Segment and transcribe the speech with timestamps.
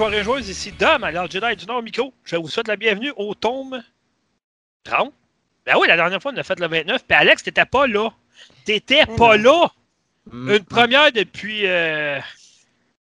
[0.00, 2.14] Amis joueurs et joueuses, ici Dom, alors Jedi du Nord Micro.
[2.24, 3.82] Je vous souhaite la bienvenue au tome
[4.84, 5.12] 30.
[5.66, 7.04] Ben oui, la dernière fois, on a fait le 29.
[7.06, 8.08] Puis Alex, t'étais pas là.
[8.64, 9.68] T'étais pas là.
[10.30, 10.52] Mm.
[10.52, 12.18] Une première depuis euh,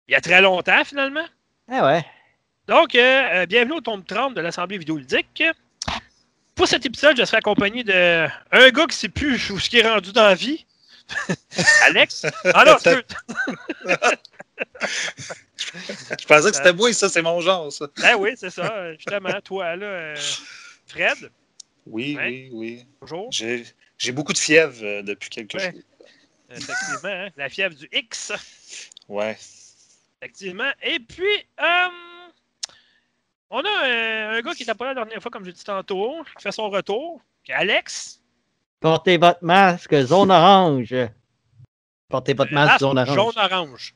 [0.08, 1.24] il y a très longtemps, finalement.
[1.70, 2.04] Ah ouais.
[2.66, 2.98] Donc, euh,
[3.32, 5.44] euh, bienvenue au tome 30 de l'Assemblée vidéoludique.
[6.56, 9.78] Pour cet épisode, je serai accompagné de un gars qui sait plus où ce qui
[9.78, 10.66] est rendu dans la vie.
[11.86, 12.26] Alex.
[12.54, 12.76] Ah non,
[16.18, 17.86] Je pensais que c'était moi, ça, c'est mon genre, ça.
[18.00, 18.92] Ben oui, c'est ça.
[18.94, 20.16] Justement, toi, là, euh,
[20.86, 21.30] Fred,
[21.86, 22.86] Oui, oui, oui.
[23.00, 23.28] bonjour.
[23.30, 23.64] J'ai
[23.98, 25.72] j'ai beaucoup de fièvre euh, depuis quelques Ouais.
[25.72, 25.80] jours.
[26.50, 28.32] Effectivement, hein, la fièvre du X.
[29.08, 29.36] Ouais.
[30.20, 30.70] Effectivement.
[30.82, 31.24] Et puis,
[31.60, 31.88] euh,
[33.50, 35.64] on a euh, un gars qui n'était pas là la dernière fois, comme je dit
[35.64, 38.20] tantôt, qui fait son retour, Alex?
[38.80, 40.94] Portez votre masque, zone orange.
[42.08, 43.14] Portez votre masque, Masque zone orange.
[43.14, 43.94] Jaune-orange.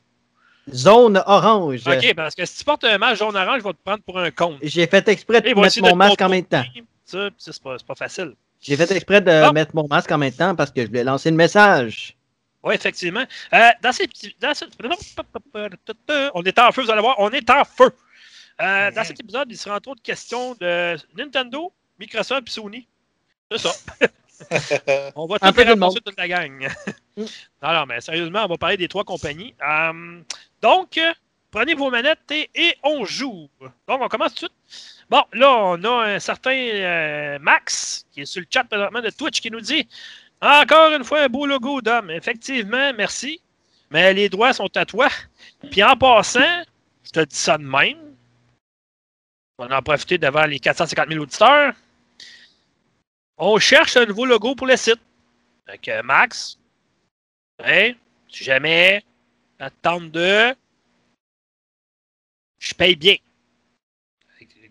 [0.73, 1.81] Zone orange.
[1.87, 4.31] OK, parce que si tu portes un masque jaune-orange, je vais te prendre pour un
[4.31, 4.57] con.
[4.61, 6.63] J'ai fait exprès de mettre de mon masque en même temps.
[7.05, 8.33] Ça, c'est pas, facile.
[8.61, 9.51] J'ai fait exprès de Bon.
[9.51, 12.15] mettre mon masque en même temps parce que je voulais lancer le message.
[12.63, 13.25] Oui, effectivement.
[13.53, 14.33] Euh, dans ces petits.
[14.39, 14.63] Dans ce-
[16.33, 17.91] On est en feu, vous allez voir, on est en feu.
[18.61, 22.87] Euh, Dans cet épisode, il sera entre autres question de Nintendo, Microsoft et Sony.
[23.51, 23.71] C'est ça.
[25.15, 26.69] On va tout ramasser toute la gang.
[27.17, 27.21] Mm.
[27.63, 29.53] non, non, mais sérieusement, on va parler des trois compagnies.
[29.67, 30.21] Euh,
[30.61, 30.99] donc,
[31.51, 33.49] prenez vos manettes et, et on joue.
[33.87, 34.93] Donc, on commence tout de suite.
[35.09, 39.09] Bon, là, on a un certain euh, Max qui est sur le chat présentement de
[39.09, 39.87] Twitch qui nous dit
[40.41, 42.09] Encore une fois, un beau logo d'homme.
[42.09, 43.41] Effectivement, merci.
[43.91, 45.07] Mais les droits sont à toi.
[45.69, 46.63] Puis en passant,
[47.03, 48.15] je te dis ça de même.
[49.59, 51.73] On va en profiter devant les 450 000 auditeurs.
[53.45, 55.01] On cherche un nouveau logo pour le site.
[55.65, 56.57] Fait que Max,
[57.61, 57.91] hein,
[58.29, 59.03] si jamais
[59.59, 60.55] attendre de.
[62.57, 63.15] Je paye bien.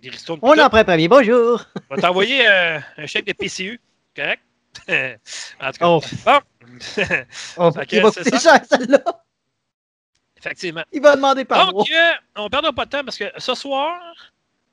[0.01, 0.11] Des
[0.41, 1.07] On en prend premier.
[1.07, 1.63] Bonjour.
[1.91, 3.79] on va t'envoyer euh, un chèque de PCU,
[4.17, 4.43] correct?
[4.89, 6.41] en tout cas, Oh, bon.
[7.59, 8.57] oh, Fait que il va c'est coûter ça.
[8.57, 9.05] cher, celle-là.
[10.39, 10.85] Effectivement.
[10.93, 11.75] Il va demander par.
[11.75, 14.01] Donc, euh, on ne perdra pas de temps parce que ce soir,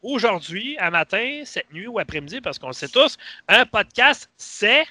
[0.02, 3.18] aujourd'hui, à matin, cette nuit ou après-midi, parce qu'on le sait tous,
[3.48, 4.86] un podcast, c'est.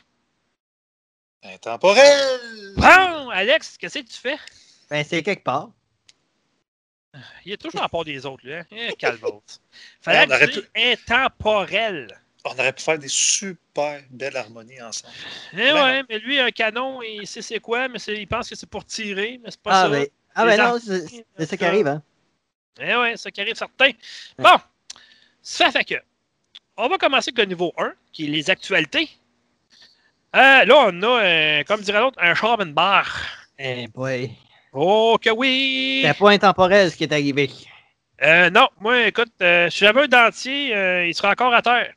[1.43, 2.75] Intemporel!
[2.77, 4.37] Bon, Alex, qu'est-ce que tu fais?
[4.91, 5.71] Ben, c'est quelque part.
[7.45, 8.55] Il est toujours à part des autres, lui.
[8.55, 8.65] Hein?
[8.71, 9.61] Eh, calvasse.
[10.01, 12.09] Fallait que tu dises intemporel.
[12.45, 15.13] On aurait pu faire des super belles harmonies ensemble.
[15.53, 18.55] Eh Ben ouais, mais lui, un canon, il sait c'est quoi, mais il pense que
[18.55, 19.89] c'est pour tirer, mais c'est pas Ah, ça.
[19.91, 22.03] ben, ah, ben non, c'est ça qui arrive, hein.
[22.81, 23.91] Eh ouais, ça qui arrive certain.
[24.39, 24.57] Bon,
[25.49, 25.95] ça fait que.
[26.77, 29.09] On va commencer avec le niveau 1, qui est les actualités.
[30.37, 33.19] Euh, là, on a, euh, comme dirait l'autre, un char une barre.
[33.59, 34.31] Eh boy.
[34.75, 36.03] Oh que oui!
[36.05, 37.51] C'est pas intemporel ce qui est arrivé.
[38.23, 41.95] Euh, non, moi, écoute, si j'avais un dentier, il serait encore à terre.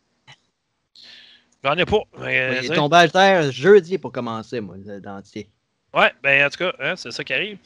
[1.64, 2.02] J'en ai pas.
[2.20, 2.74] mais, Oui, tu sais.
[2.74, 5.50] tombage d'air jeudi pour commencer, moi, le dentier.
[5.94, 7.58] Ouais, ben en tout cas, hein, c'est ça qui arrive.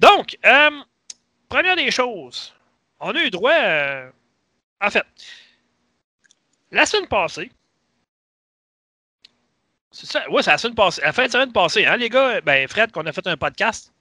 [0.00, 0.36] Donc,
[1.48, 2.52] première des choses,
[2.98, 4.10] on a eu droit.
[4.80, 5.04] En fait,
[6.70, 7.50] la semaine passée.
[9.92, 11.02] C'est ça, ouais, c'est la semaine passée.
[11.02, 13.92] La fin de semaine passée, hein, les gars, ben Fred, qu'on a fait un podcast.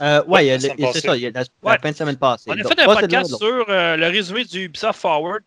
[0.00, 2.44] Euh, ouais, c'est ça, il y a la, fin de semaine passée.
[2.48, 5.42] On a Donc, fait un podcast sur euh, le résumé du Ubisoft Forward.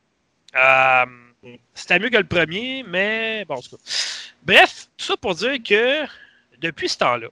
[0.56, 1.06] Euh,
[1.74, 3.84] C'était mieux que le premier, mais bon, en tout cas.
[4.44, 6.06] Bref, tout ça pour dire que
[6.60, 7.28] depuis ce temps-là,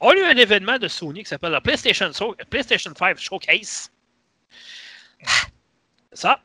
[0.00, 2.10] on a eu un événement de Sony qui s'appelle la PlayStation,
[2.50, 3.90] PlayStation 5 Showcase.
[6.16, 6.40] Ça.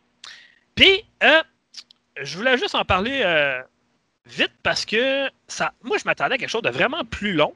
[0.76, 1.42] Puis, euh,
[2.22, 3.62] je voulais juste en parler euh,
[4.26, 7.56] vite parce que ça, moi, je m'attendais à quelque chose de vraiment plus long.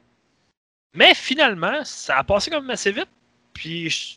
[0.94, 3.08] Mais finalement, ça a passé comme assez vite.
[3.52, 4.14] Puis, je-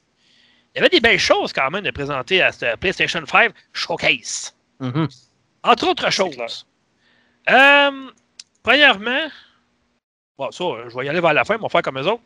[0.74, 4.56] il y avait des belles choses quand même de présenter à cette PlayStation 5 Showcase.
[4.80, 5.07] Mhm.
[5.63, 6.66] Entre autres choses.
[7.50, 8.12] Euh,
[8.63, 9.28] premièrement,
[10.38, 12.24] bon, ça, je vais y aller vers la fin, on va faire comme eux autres.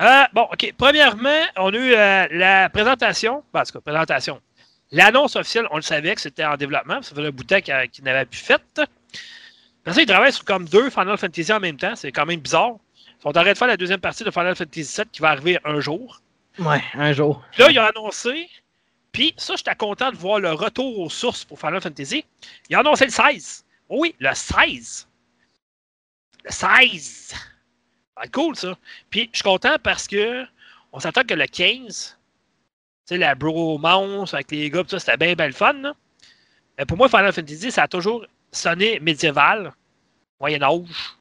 [0.00, 0.74] Euh, bon, OK.
[0.76, 4.40] Premièrement, on a eu euh, la présentation, ben, en tout cas, présentation.
[4.92, 7.60] L'annonce officielle, on le savait que c'était en développement, ça faisait un bout de temps
[7.60, 8.62] qu'il n'avait plus fait.
[9.84, 12.76] Parce qu'ils travaillent sur comme deux Final Fantasy en même temps, c'est quand même bizarre.
[12.96, 15.58] Ils sont arrêtés de faire la deuxième partie de Final Fantasy VII qui va arriver
[15.64, 16.20] un jour.
[16.58, 17.42] Ouais, un jour.
[17.52, 18.50] Puis là, ils ont annoncé.
[19.12, 22.24] Puis ça, j'étais content de voir le retour aux sources pour Final Fantasy.
[22.68, 23.64] Ils ont annoncé le 16.
[23.88, 25.08] Oh oui, le 16.
[26.44, 27.28] Le 16.
[27.28, 27.36] Ça
[28.16, 28.76] va être cool, ça.
[29.08, 30.44] Puis je suis content parce que
[30.92, 32.21] on s'attend que le 15, tu
[33.12, 35.72] sais, la bromance avec les gars, tout ça, c'était bien, bien le fun.
[35.74, 35.94] là.
[36.78, 39.72] Mais pour moi, Final Fantasy, ça a toujours sonné médiéval,
[40.40, 41.16] Moyen-Âge.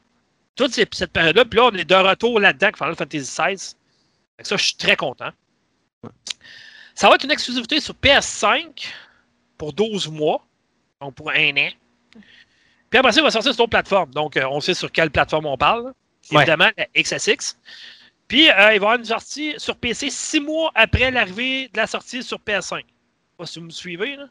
[0.56, 1.46] Toute ces- cette période-là.
[1.46, 3.76] Puis là, on est de retour là-dedans avec Final Fantasy XVI.
[4.38, 5.30] Que ça, je suis très content.
[6.96, 8.88] Ça va être une exclusivité sur PS5
[9.58, 10.46] pour 12 mois,
[11.00, 11.70] donc pour un an.
[12.90, 14.12] Puis après ça, il va sortir sur d'autres plateformes.
[14.12, 15.86] Donc, euh, on sait sur quelle plateforme on parle.
[16.32, 16.42] Ouais.
[16.42, 17.56] Évidemment, la XSX.
[18.32, 21.76] Puis, euh, il va y avoir une sortie sur PC six mois après l'arrivée de
[21.78, 22.78] la sortie sur PS5.
[22.78, 22.86] Je sais
[23.38, 24.28] pas si vous me suivez, là.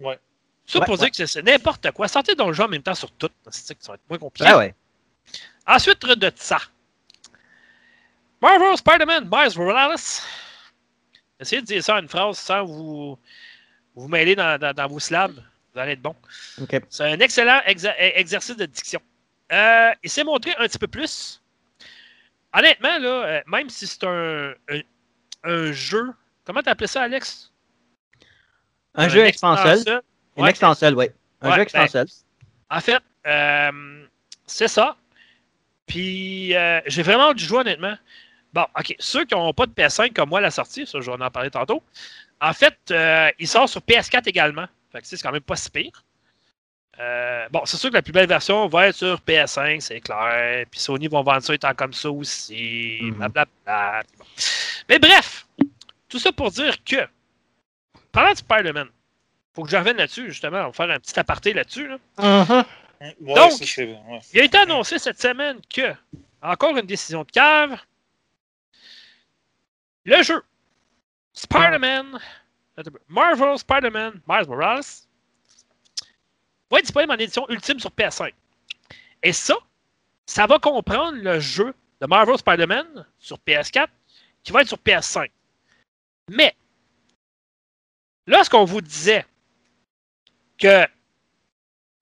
[0.00, 0.18] Ouais.
[0.64, 1.10] Ça Ouais, pour ouais.
[1.10, 2.08] dire que c'est- n'importe quoi.
[2.08, 3.28] Sortez dans le jeu en même temps sur tout.
[3.50, 4.48] C'est ça que ça va être moins compliqué.
[4.50, 4.74] Ah ouais.
[5.66, 6.56] Ensuite de ça,
[8.40, 9.96] Marvel Spider-Man Miles Morales.
[11.38, 13.18] Essayez de dire ça en une phrase sans vous
[13.94, 15.34] vous mêler dans, dans- dans vos syllabes.
[15.74, 16.16] Vous allez être bon.
[16.60, 16.80] OK.
[16.88, 19.00] C'est un excellent exercice de diction.
[19.52, 21.42] Euh, il s'est montré un petit peu plus.
[22.54, 24.80] Honnêtement, là, euh, même si c'est un, un,
[25.44, 26.12] un jeu.
[26.44, 27.52] Comment t'appelais ça, Alex?
[28.94, 29.82] Un jeu expansel.
[30.36, 31.06] Une Ouais, expansel, oui.
[31.40, 32.06] Un Ouais, jeu expansel.
[32.70, 34.06] En fait, euh,
[34.46, 34.96] c'est ça.
[35.86, 37.96] Puis, euh, j'ai vraiment hâte de jouer, honnêtement.
[38.52, 38.94] Bon, OK.
[39.00, 41.30] Ceux qui n'ont pas de PS5 comme moi à la sortie, ça, je vais en
[41.30, 41.82] parler tantôt.
[42.40, 44.66] En fait, euh, il sort sur PS4 également.
[44.92, 46.03] Fait que, c'est quand même pas si pire.
[47.00, 50.64] Euh, bon, c'est sûr que la plus belle version va être sur PS5, c'est clair.
[50.70, 52.98] Puis Sony vont vendre ça étant comme ça aussi.
[53.02, 53.10] Mhm.
[53.14, 54.02] Blablabla.
[54.06, 54.24] Puis bon.
[54.88, 55.46] Mais bref,
[56.08, 57.06] tout ça pour dire que,
[58.12, 58.88] parlant de Spider-Man,
[59.54, 60.58] faut que je revienne là-dessus, justement.
[60.62, 61.88] On va faire un petit aparté là-dessus.
[61.88, 62.64] là.
[63.00, 64.20] Ouais, Donc- ça, c'est- ouais.
[64.32, 65.92] Il a été annoncé cette semaine que,
[66.42, 67.76] encore une décision de cave,
[70.04, 70.42] le jeu
[71.32, 72.18] Spider-Man,
[73.08, 74.82] Marvel Spider-Man Miles Morales
[76.74, 78.32] va être disponible en édition ultime sur PS5.
[79.22, 79.54] Et ça,
[80.26, 83.88] ça va comprendre le jeu de Marvel Spider-Man sur PS4
[84.42, 85.30] qui va être sur PS5.
[86.28, 86.54] Mais,
[88.26, 89.24] lorsqu'on vous disait
[90.58, 90.86] que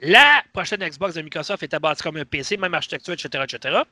[0.01, 3.83] la prochaine Xbox de Microsoft était bâtie comme un PC, même architecture, etc., etc.,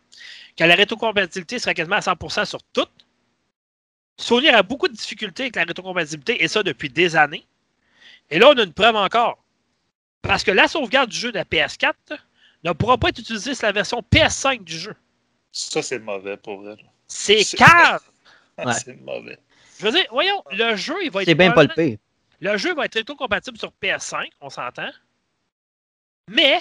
[0.56, 2.86] que la rétrocompatibilité serait quasiment à 100% sur tout.
[4.16, 7.46] Sony a beaucoup de difficultés avec la rétrocompatibilité, et ça depuis des années.
[8.28, 9.39] Et là, on a une preuve encore.
[10.22, 11.94] Parce que la sauvegarde du jeu de la PS4
[12.64, 14.94] ne pourra pas être utilisée sur la version PS5 du jeu.
[15.52, 16.76] Ça, c'est mauvais pour vrai.
[16.76, 16.88] là.
[17.06, 18.02] C'est C'est- cave!
[18.58, 18.72] Ouais.
[18.84, 19.38] C'est mauvais.
[19.78, 21.28] Je veux dire, voyons, le jeu, il va être.
[21.28, 21.96] C'est bien pas le pire.
[22.40, 24.90] Le jeu va être rétrocompatible sur PS5, on s'entend.
[26.28, 26.58] Mais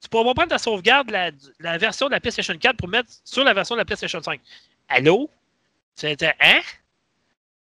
[0.00, 1.30] tu pourras pas prendre ta sauvegarde de la,
[1.60, 4.40] la version de la PlayStation 4 pour mettre sur la version de la PlayStation 5.
[4.88, 5.30] Allô?
[5.94, 6.60] C'était hein?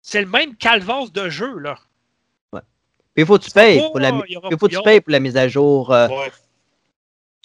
[0.01, 1.77] C'est le même calvasse de jeu, là.
[3.13, 4.11] Puis il faut que tu payes pour la,
[4.57, 5.91] faut tu payes pour la mise à jour.
[5.91, 6.31] euh, Ouais.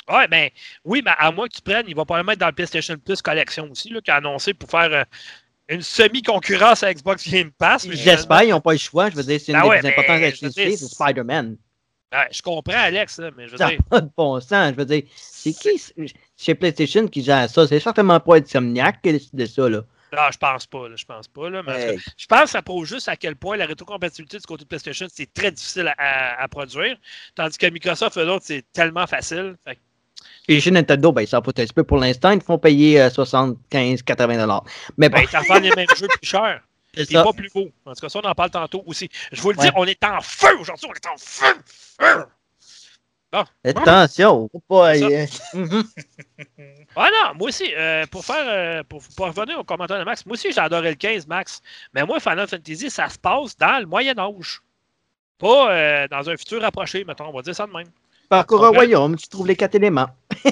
[0.09, 0.49] Ouais, ben
[0.85, 3.21] oui, mais à moins que tu prennes, il va probablement être dans le PlayStation Plus
[3.21, 5.03] Collection aussi, là, qui a annoncé pour faire euh,
[5.69, 7.89] une semi-concurrence à Xbox Game Pass.
[7.91, 9.11] J'espère, ils n'ont pas le choix.
[9.11, 11.57] Je veux dire, c'est une Ah des ouais, plus importantes activités, c'est Spider-Man.
[12.13, 13.81] Ouais, je comprends, Alex, là, mais je veux Ça dire.
[13.91, 14.71] pas de bon sens.
[14.71, 15.83] Je veux dire, c'est qui
[16.37, 17.67] chez PlayStation qui gère ça?
[17.67, 19.83] C'est certainement pas Insomniac qui a décidé ça, là.
[20.13, 21.51] Ah, je pense pas, là, je pense pas.
[21.51, 22.03] Là, mais cas.
[22.17, 25.07] Je pense que ça prouve juste à quel point la rétrocompatibilité du côté de PlayStation,
[25.13, 26.97] c'est très difficile à, à- produire.
[27.35, 29.57] Tandis que Microsoft, eux autres, c'est tellement facile.
[29.65, 29.79] Fait
[30.47, 32.31] Puis chez Nintendo, ben, ils s'en foutent un petit peu pour l'instant.
[32.31, 34.65] Ils te font payer euh, 75-80 dollars.
[34.97, 36.63] Mais bon, ben, ils t'en les mêmes jeux plus chers.
[36.95, 37.71] c'est pas plus beau.
[37.85, 39.09] En tout cas, ça, on en parle tantôt aussi.
[39.33, 40.89] Je vous le dis, on est en feu aujourd'hui.
[40.89, 41.55] On est en feu.
[42.01, 42.25] Feu.
[43.65, 44.93] Attention, faut pas.
[46.95, 50.25] Ah non, moi aussi, euh, pour faire euh, pour, pour revenir au commentaire de Max,
[50.25, 51.61] moi aussi adoré le 15, Max.
[51.93, 54.63] Mais moi, Final Fantasy, ça se passe dans le Moyen Âge.
[55.39, 57.89] Pas euh, dans un futur rapproché, mettons, on va dire ça de même.
[58.29, 60.09] Parcours un royaume, tu trouves les quatre éléments.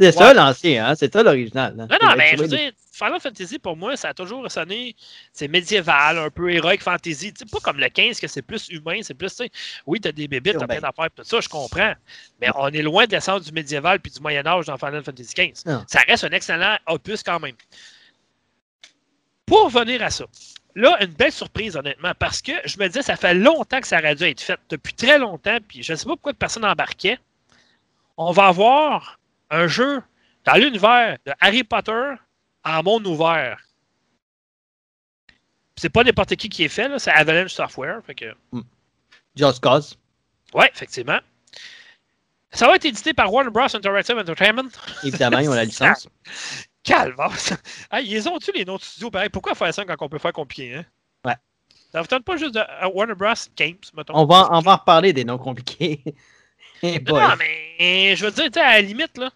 [0.00, 0.94] c'est ça l'ancien, hein?
[0.94, 1.74] C'est ça l'original.
[1.78, 1.86] hein.
[1.90, 4.94] Non, non, mais je trouver veux dire, Final Fantasy, pour moi, ça a toujours sonné,
[5.32, 7.32] c'est médiéval, un peu heroic fantasy.
[7.32, 9.50] Tu sais, pas comme le 15, que c'est plus humain, c'est plus, tu sais,
[9.86, 11.92] oui, t'as des bébites, t'as plein d'affaires, tout ça, je comprends.
[12.40, 15.64] Mais on est loin de l'essence du médiéval puis du Moyen-Âge dans Final Fantasy 15.
[15.66, 15.84] Non.
[15.88, 17.56] Ça reste un excellent opus quand même.
[19.46, 20.24] Pour revenir à ça,
[20.76, 23.98] là, une belle surprise, honnêtement, parce que je me disais, ça fait longtemps que ça
[23.98, 27.18] aurait dû être fait, depuis très longtemps, puis je ne sais pas pourquoi personne n'embarquait.
[28.16, 29.18] On va avoir
[29.54, 30.02] un jeu
[30.44, 32.14] dans l'univers de Harry Potter
[32.64, 33.60] en monde ouvert.
[35.76, 38.00] C'est pas n'importe qui qui est fait, c'est Avalanche Software.
[38.06, 38.34] Fait que,
[39.36, 39.98] Just Cause,
[40.54, 41.18] ouais, effectivement.
[42.52, 43.64] Ça va être édité par Warner Bros.
[43.74, 44.70] Interactive Entertainment.
[45.02, 46.08] évidemment, ils ont la licence.
[46.84, 47.52] Calvasse!
[47.90, 49.30] Ah, ils ont-tu les noms de studios pareil?
[49.30, 50.84] Pourquoi faire ça quand on peut faire compliqué, hein?
[51.24, 51.34] Ouais.
[51.90, 53.32] Ça vous tente pas juste de euh, Warner Bros.
[53.56, 54.14] Games, mettons?
[54.14, 56.02] On va, on va en reparler des noms compliqués.
[56.82, 59.30] Eh Non, mais je veux dire, à la limite, là.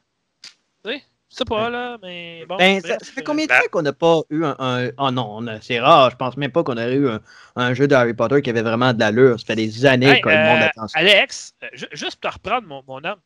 [1.31, 2.57] Je sais pas, là, mais bon.
[2.57, 4.57] Ben, ça, bref, ça fait combien de ben- temps qu'on n'a pas eu un.
[4.59, 6.11] un- Oh non, c'est rare.
[6.11, 7.21] Je pense même pas qu'on aurait eu un,
[7.57, 9.39] un jeu de Harry Potter qui avait vraiment de l'allure.
[9.39, 10.99] Ça fait des années hey, que le monde euh, attend ça.
[10.99, 13.19] Alex, euh, ju- juste pour te reprendre mon, mon âme.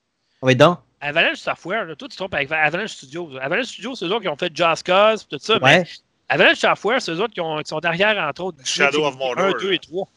[0.42, 0.78] Oui, donc?
[1.00, 3.30] Avalanche Software, là, toi, tu te trompes avec Avalanche Studios.
[3.40, 5.80] Avalanche Studios, c'est eux autres qui ont fait Just Cause, tout ça, Ouais.
[5.82, 5.84] mais
[6.28, 9.44] Avalanche Software, c'est eux autres qui, ont- qui sont derrière, entre autres, Shadow of Mordor,
[9.44, 9.74] 1, 2 là.
[9.74, 10.08] et 3.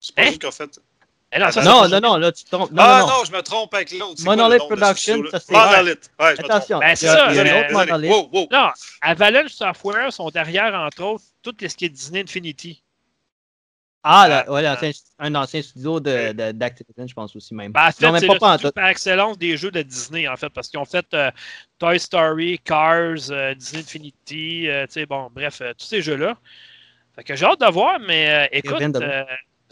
[0.00, 0.30] C'est pas Hein?
[0.34, 0.80] eux qui ont fait.
[1.34, 2.70] Eh non, ça, Non, non, non, là, tu te trompes.
[2.72, 4.22] Non, ah non, je me trompe avec l'autre.
[4.24, 6.10] Monolith Production, ça, c'est- Monolith.
[6.20, 6.78] Ouais, Attention.
[6.78, 7.28] Ben, c'est ça,
[7.72, 8.10] monolith.
[8.10, 8.48] Wow, wow.
[8.52, 8.68] Non,
[9.00, 12.82] Avalanche Software sont derrière, entre autres, tout ce qui est Disney Infinity.
[14.04, 14.76] Ah, là, ouais, Ah.
[15.20, 17.70] un ancien studio de- de- d'Activision, je pense aussi même.
[17.70, 18.74] Ben, en fait, non, mais c'est pas, le pas en studio tout.
[18.74, 21.30] par excellence des jeux de Disney, en fait, parce qu'ils ont fait euh,
[21.78, 26.36] Toy Story, Cars, euh, Disney Infinity, euh, tu sais, bon, bref, euh, tous ces jeux-là.
[27.14, 28.82] Fait que j'ai hâte de voir, mais euh, écoute,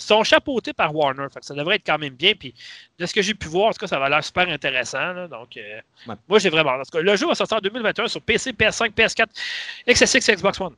[0.00, 2.32] sont chapeautés par Warner, fait que ça devrait être quand même bien.
[2.38, 2.54] Puis
[2.98, 5.12] de ce que j'ai pu voir, en tout cas, ça va l'air super intéressant.
[5.12, 6.14] là, donc, euh, Ouais.
[6.28, 6.70] moi, j'ai vraiment.
[6.72, 9.26] En tout cas, le jeu va sortir en 2021 sur PC, PS5, PS4,
[9.88, 10.74] XSX et Xbox One.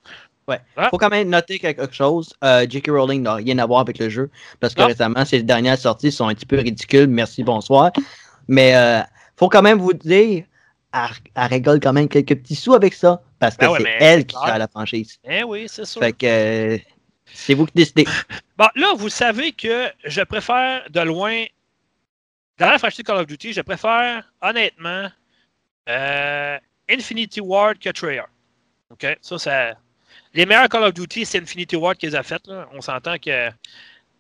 [0.91, 2.35] faut quand même noter quelque chose.
[2.45, 2.89] Euh, J.K.
[2.91, 4.29] Rowling n'a rien à voir avec le jeu
[4.61, 4.89] parce que Non.
[4.89, 7.07] récemment, ses dernières sorties sont un petit peu ridicules.
[7.07, 7.91] Merci, bonsoir.
[8.49, 9.01] Mais euh,
[9.37, 10.45] faut quand même vous dire,
[10.93, 11.01] elle,
[11.37, 14.27] elle rigole quand même quelques petits sous avec ça parce que Ben ouais, c'est elle
[14.27, 15.19] qui gère la franchise.
[15.25, 16.01] Eh oui, c'est sûr.
[16.03, 16.79] Fait que euh,
[17.33, 18.07] c'est vous qui décidez.
[18.57, 21.45] Bon, là, vous savez que je préfère de loin,
[22.59, 25.11] dans la franchise Call of Duty, je préfère honnêtement
[25.89, 26.59] euh,
[26.89, 28.29] Infinity Ward que Treyarch.
[28.91, 29.07] OK?
[29.21, 29.71] Ça, ça.
[30.35, 32.47] Les meilleurs Call of Duty, c'est Infinity Ward qui les a fait.
[32.47, 32.69] Là.
[32.73, 33.49] On s'entend que.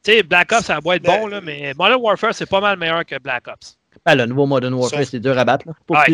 [0.04, 2.76] Tu sais, Black Ops, ça va être bon, là, mais Modern Warfare, c'est pas mal
[2.76, 3.78] meilleur que Black Ops.
[4.04, 5.68] Ah, le nouveau Modern Warfare, c'est dur à battre.
[5.68, 6.04] Là, pour Ah,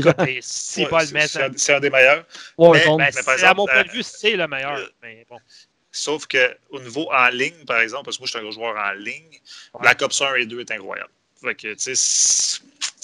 [0.42, 1.38] c'est Ouais, pas le mettre.
[1.56, 2.26] c'est un- des meilleurs.
[2.58, 2.98] Warzone.
[2.98, 4.78] Ben, mais par c'est- à mon point de euh, vue, c'est le meilleur.
[5.02, 5.38] Mais bon.
[5.98, 8.76] Sauf qu'au niveau en ligne, par exemple, parce que moi, je suis un gros joueur
[8.76, 9.30] en ligne,
[9.74, 9.80] Ouais.
[9.80, 11.10] Black Ops 1 et 2 est incroyable.
[11.40, 12.60] Fait que, tu sais, c'est-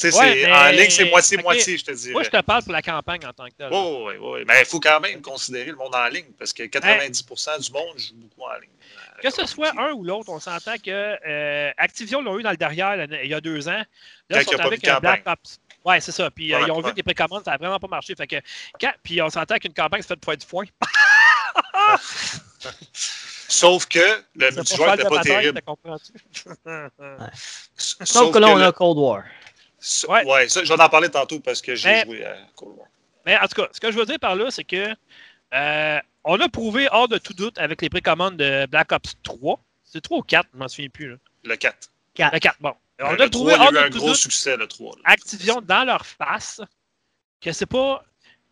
[0.07, 2.13] Ouais, c'est- mais- en ligne, c'est moitié-moitié, je te dirais.
[2.13, 3.71] Moi, je te parle pour la campagne en tant que telle.
[3.73, 4.45] Oui, oui, oui.
[4.47, 7.97] Mais il faut quand même considérer le monde en ligne, parce que 90% du monde
[7.99, 8.71] joue beaucoup en ligne.
[9.23, 10.91] Que ce soit un ou l'autre, on s'entend que
[11.27, 13.83] euh, Activision l'ont eu dans le derrière il y a deux ans.
[14.29, 15.23] Là, ils sont avec un Black.
[15.27, 15.59] Ops.
[15.85, 16.31] Ouais, c'est ça.
[16.31, 18.15] Puis euh, ils ont vu que les précommandes, ça n'a vraiment pas marché.
[18.17, 18.37] Fait que,
[18.81, 20.65] quand- puis on s'entend qu'une campagne se fait de du foin.
[23.49, 23.99] Sauf que
[24.37, 25.55] le multijoueur n'était pas terrible.
[25.55, 26.13] t'as comprends-tu?
[27.77, 29.23] Sauf Sauf que là, on le- a Cold War.
[29.79, 30.25] ça- Ouais.
[30.25, 32.87] Ouais, ça, j'en ai parlé tantôt parce que j'ai Mais- joué à Cold War.
[33.27, 34.95] Mais en tout cas, ce que je veux dire par là, c'est que
[35.55, 39.59] euh, on a prouvé hors de tout doute avec les précommandes de Black Ops 3.
[39.85, 41.11] C'est 3 ou 4, je m'en souviens plus.
[41.11, 41.17] Là.
[41.45, 41.89] Le 4.
[42.19, 42.75] Le 4, bon.
[43.01, 44.17] On le a 3, prouvé il y a hors eu de un tout gros doute
[44.17, 44.97] succès, le 3.
[44.97, 45.03] là.
[45.05, 46.61] Activision dans leur face
[47.41, 48.05] que c'est pas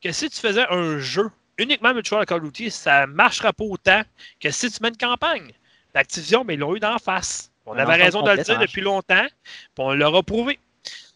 [0.02, 4.02] que si tu faisais un jeu uniquement de Call of Duty, ça marchera pas autant
[4.40, 5.52] que si tu mets une campagne.
[5.94, 7.50] Activision, mais ils l'ont eu d'en face.
[7.66, 10.58] On Un avait raison de le dire depuis longtemps, puis on leur a prouvé.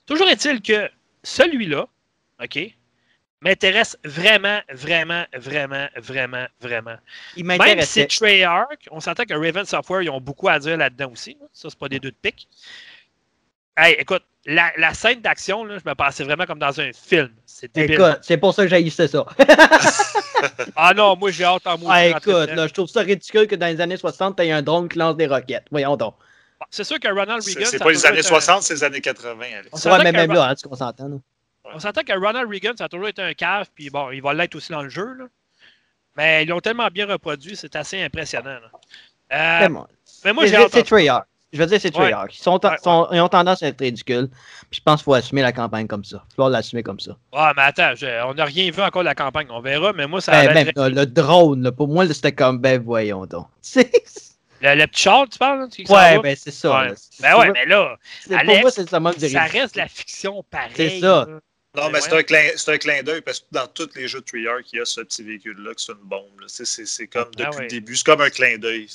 [0.05, 0.91] Toujours est-il que
[1.23, 1.87] celui-là,
[2.43, 2.59] OK,
[3.41, 6.97] m'intéresse vraiment, vraiment, vraiment, vraiment, vraiment.
[7.37, 10.77] Il Même si c'est Treyarch, on s'entend que Raven Software, ils ont beaucoup à dire
[10.77, 11.37] là-dedans aussi.
[11.41, 11.47] là.
[11.53, 12.47] Ça, c'est pas des deux de pique.
[13.77, 17.31] Hey, écoute, la, la scène d'action, je me passais vraiment comme dans un film.
[17.45, 17.95] C'est débile.
[17.95, 19.25] Écoute, c'est pour ça que j'haïssais ça.
[20.77, 21.91] Ah non, moi j'ai hâte en mourir.
[21.95, 24.89] Ah, écoute, là, je trouve ça ridicule que dans les années 60, t'aies un drone
[24.89, 25.67] qui lance des roquettes.
[25.71, 26.15] Voyons donc.
[26.71, 27.67] C'est sûr que Ronald Reagan.
[27.71, 29.69] c'est pas les années été un- 60, c'est les années 80, Alex.
[29.73, 31.21] On s'entend même là, hein, tu qu'on s'entend.
[31.65, 34.33] On s'entend que Ronald Reagan, ça a toujours été un cave, puis bon, il va
[34.33, 35.15] l'être aussi dans le jeu.
[35.19, 35.25] Là.
[36.17, 38.59] Mais ils l'ont tellement bien reproduit, c'est assez impressionnant.
[39.31, 39.65] là.
[39.65, 39.69] Euh,
[40.25, 40.71] Mais moi j'ai hâte.
[40.73, 41.27] c'est Treyarch.
[41.53, 42.03] Je veux dire, c'est Ouais.
[42.05, 42.37] Treyarch.
[42.39, 44.29] Ils, sont, Ouais, sont- ils ont tendance à être ridicules.
[44.71, 46.25] Puis je pense qu'il faut assumer la campagne comme ça.
[46.33, 47.17] Il faut l'assumer comme ça.
[47.33, 49.47] Ah, mais attends, je- on n'a rien vu encore de la campagne.
[49.51, 52.59] On verra, mais moi, ça Ben, même là, le drone, là, pour moi, c'était comme,
[52.59, 53.47] ben voyons donc.
[54.63, 55.61] Le, le petit char, tu parles?
[55.61, 56.87] là, s'en ouais, ben c'est ça.
[57.21, 60.71] Ben ouais, mais là, Pour moi, ça reste la fiction pareil.
[60.75, 61.27] C'est ça.
[61.77, 64.09] Non, Mais mais c'est un, clin, c'est un clin d'œil parce que dans tous les
[64.09, 66.23] jeux de Treyarch, il y a ce petit véhicule-là qui c'est une bombe.
[66.47, 67.63] C'est- comme Ah depuis ouais.
[67.65, 68.89] le début, c'est comme un clin d'œil.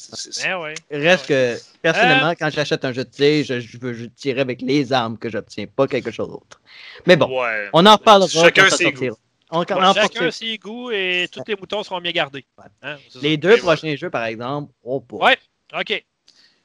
[0.43, 0.73] Ben ouais.
[0.89, 4.61] Reste que, Euh, personnellement, quand j'achète un jeu de tir, je, je veux tirer avec
[4.61, 6.59] les armes que j'obtiens, pas quelque chose d'autre.
[7.05, 7.69] Mais bon, Ouais.
[7.73, 8.93] on en reparlera Chacun quand ça ses.
[9.09, 9.15] On,
[9.51, 9.93] on en reparlera.
[9.93, 12.45] chacun ses goûts et tous les moutons seront bien gardés.
[12.57, 12.65] Ouais.
[12.81, 12.97] Hein.
[13.21, 15.21] Les deux Et prochains jeux, par exemple, oh boy.
[15.21, 15.37] Ouais.
[15.79, 16.03] OK.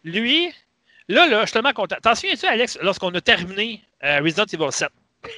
[0.05, 0.53] Lui,
[1.09, 1.97] là, là, je suis tellement content.
[2.03, 4.89] T'en souviens-tu, Alex, lorsqu'on a terminé euh, Resident Evil 7?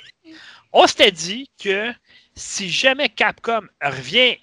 [0.72, 1.92] On s'était dit que
[2.34, 4.36] si jamais Capcom revient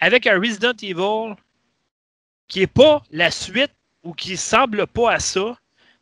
[0.00, 1.34] avec un Resident Evil
[2.48, 3.72] qui n'est pas la suite
[4.02, 5.56] ou qui semble pas à ça,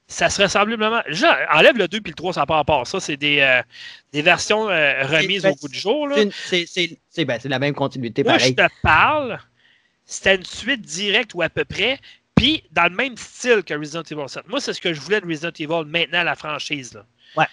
[0.07, 1.03] ça serait semblablement.
[1.53, 2.87] Enlève le 2 puis le 3, ça n'a pas rapport.
[2.87, 3.63] Ça, c'est des, euh,
[4.13, 6.09] des versions euh, remises au bout du jour.
[6.09, 6.17] là.
[6.47, 6.65] C'est
[7.25, 8.55] ben, c'est la même continuité, Moi, je pareil.
[8.55, 9.39] te parle,
[10.07, 11.99] c'était une suite directe ou à peu près,
[12.35, 14.49] puis dans le même style que Resident Evil 7.
[14.49, 16.95] Moi, c'est ce que je voulais de Resident Evil maintenant, la franchise.
[16.95, 17.05] Là.
[17.37, 17.47] Ouais.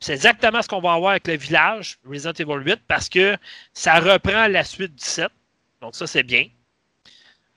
[0.00, 3.36] C'est exactement ce qu'on va avoir avec le village, Resident Evil 8, parce que
[3.72, 5.28] ça reprend la suite du 7.
[5.80, 6.46] Donc, ça, c'est bien.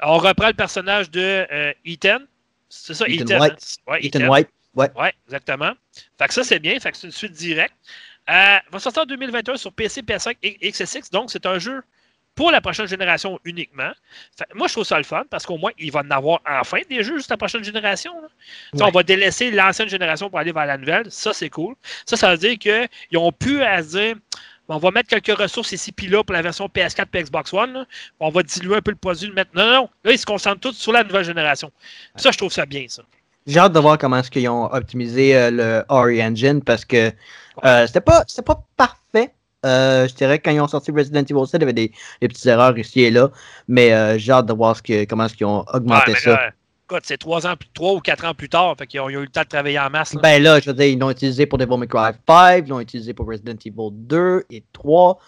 [0.01, 2.19] On reprend le personnage de euh, Ethan.
[2.69, 3.39] C'est ça, Ethan Ethan.
[3.41, 3.77] White.
[3.87, 3.91] hein?
[3.91, 4.49] Ouais, Ethan White.
[4.75, 4.89] Ouais.
[4.95, 5.73] oui, exactement.
[6.17, 6.79] Fait que ça, c'est bien.
[6.79, 7.75] Fait que c'est une suite directe.
[8.29, 11.09] Euh, va sortir en 2021 sur PC, PS5 et XSX.
[11.11, 11.81] Donc, c'est un jeu
[12.35, 13.91] pour la prochaine génération uniquement.
[14.37, 16.79] Fait- moi, je trouve ça le fun parce qu'au moins, il va en avoir enfin
[16.89, 18.11] des jeux juste la prochaine génération.
[18.73, 18.83] Ouais.
[18.83, 21.11] On va délaisser l'ancienne génération pour aller vers la nouvelle.
[21.11, 21.75] Ça, c'est cool.
[22.05, 24.15] Ça, ça veut dire qu'ils ont pu à se dire
[24.71, 27.73] on va mettre quelques ressources ici puis là pour la version PS4 et Xbox One.
[27.73, 27.85] là.
[28.19, 29.27] On va diluer un peu le produit.
[29.27, 29.49] le mettre...
[29.55, 29.89] Non, non, non.
[30.03, 31.71] Là, ils se concentrent tous sur la nouvelle génération.
[32.15, 33.01] Ça, je trouve ça bien, ça.
[33.47, 37.11] J'ai hâte de voir comment est-ce qu'ils ont optimisé euh, le Ori Engine parce que
[37.65, 38.98] euh, c'était pas c'était pas parfait.
[39.65, 41.91] Euh, je dirais que quand ils ont sorti Resident Evil 7, il y avait des,
[42.21, 43.29] des petites erreurs ici et là.
[43.67, 46.19] Mais euh, j'ai hâte de voir ce que, comment est-ce qu'ils ont augmenté Ouais, mais
[46.19, 46.31] ça.
[46.91, 48.73] là, c'est trois ans, plus- trois ou quatre ans plus tard.
[48.77, 50.13] Fait qu'ils ont, ils ont eu le temps de travailler en masse.
[50.13, 50.21] là.
[50.21, 52.79] Ben là, je veux dire, ils l'ont utilisé pour Devil May Cry 5, ils l'ont
[52.79, 55.19] utilisé pour Resident Evil 2 et 3.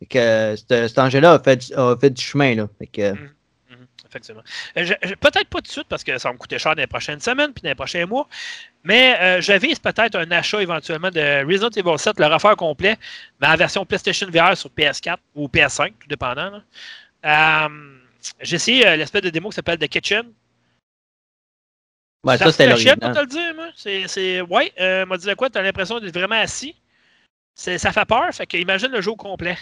[0.00, 2.54] Fait que cet, cet engin-là a fait, a fait du chemin.
[2.54, 2.68] Là.
[2.78, 3.28] Fait que, Mhm,
[4.08, 4.42] Effectivement.
[4.76, 4.86] Euh,
[5.20, 7.20] Peut-être pas tout de suite parce que ça va me coûter cher dans les prochaines
[7.20, 8.26] semaines puis dans les prochains mois.
[8.84, 12.96] Mais euh, je vise peut-être un achat éventuellement de Resident Evil 7, le refaire complet,
[13.40, 16.62] mais en version PlayStation VR sur PS4 ou PS5, tout dépendant.
[17.26, 17.68] Euh,
[18.40, 20.32] J'ai essayé euh, l'espèce de démo qui s'appelle The Kitchen.
[22.24, 23.14] ouais, Ça c'était pour l'original.
[23.14, 23.68] te le dire, moi.
[23.74, 24.40] C'est.
[24.42, 25.50] Ouais, euh, m'a dit de quoi?
[25.50, 26.74] T'as l'impression d'être vraiment assis.
[27.54, 28.32] Ça fait peur.
[28.32, 29.58] Fait que imagine le jeu au complet.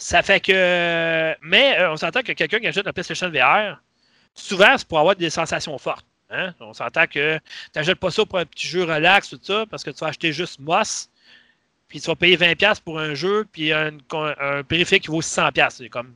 [0.00, 1.34] Ça fait que.
[1.42, 3.82] Mais euh, on s'entend que quelqu'un qui achète un PlayStation VR,
[4.34, 6.06] souvent, c'est pour avoir des sensations fortes.
[6.30, 6.54] Hein?
[6.58, 7.42] On s'entend que tu
[7.76, 10.32] n'achètes pas ça pour un petit jeu relax, tout ça, parce que tu vas acheter
[10.32, 11.10] juste Moss,
[11.86, 15.66] puis tu vas payer 20$ pour un jeu, puis un, un périphérique qui vaut 600$.
[15.68, 16.14] C'est comme.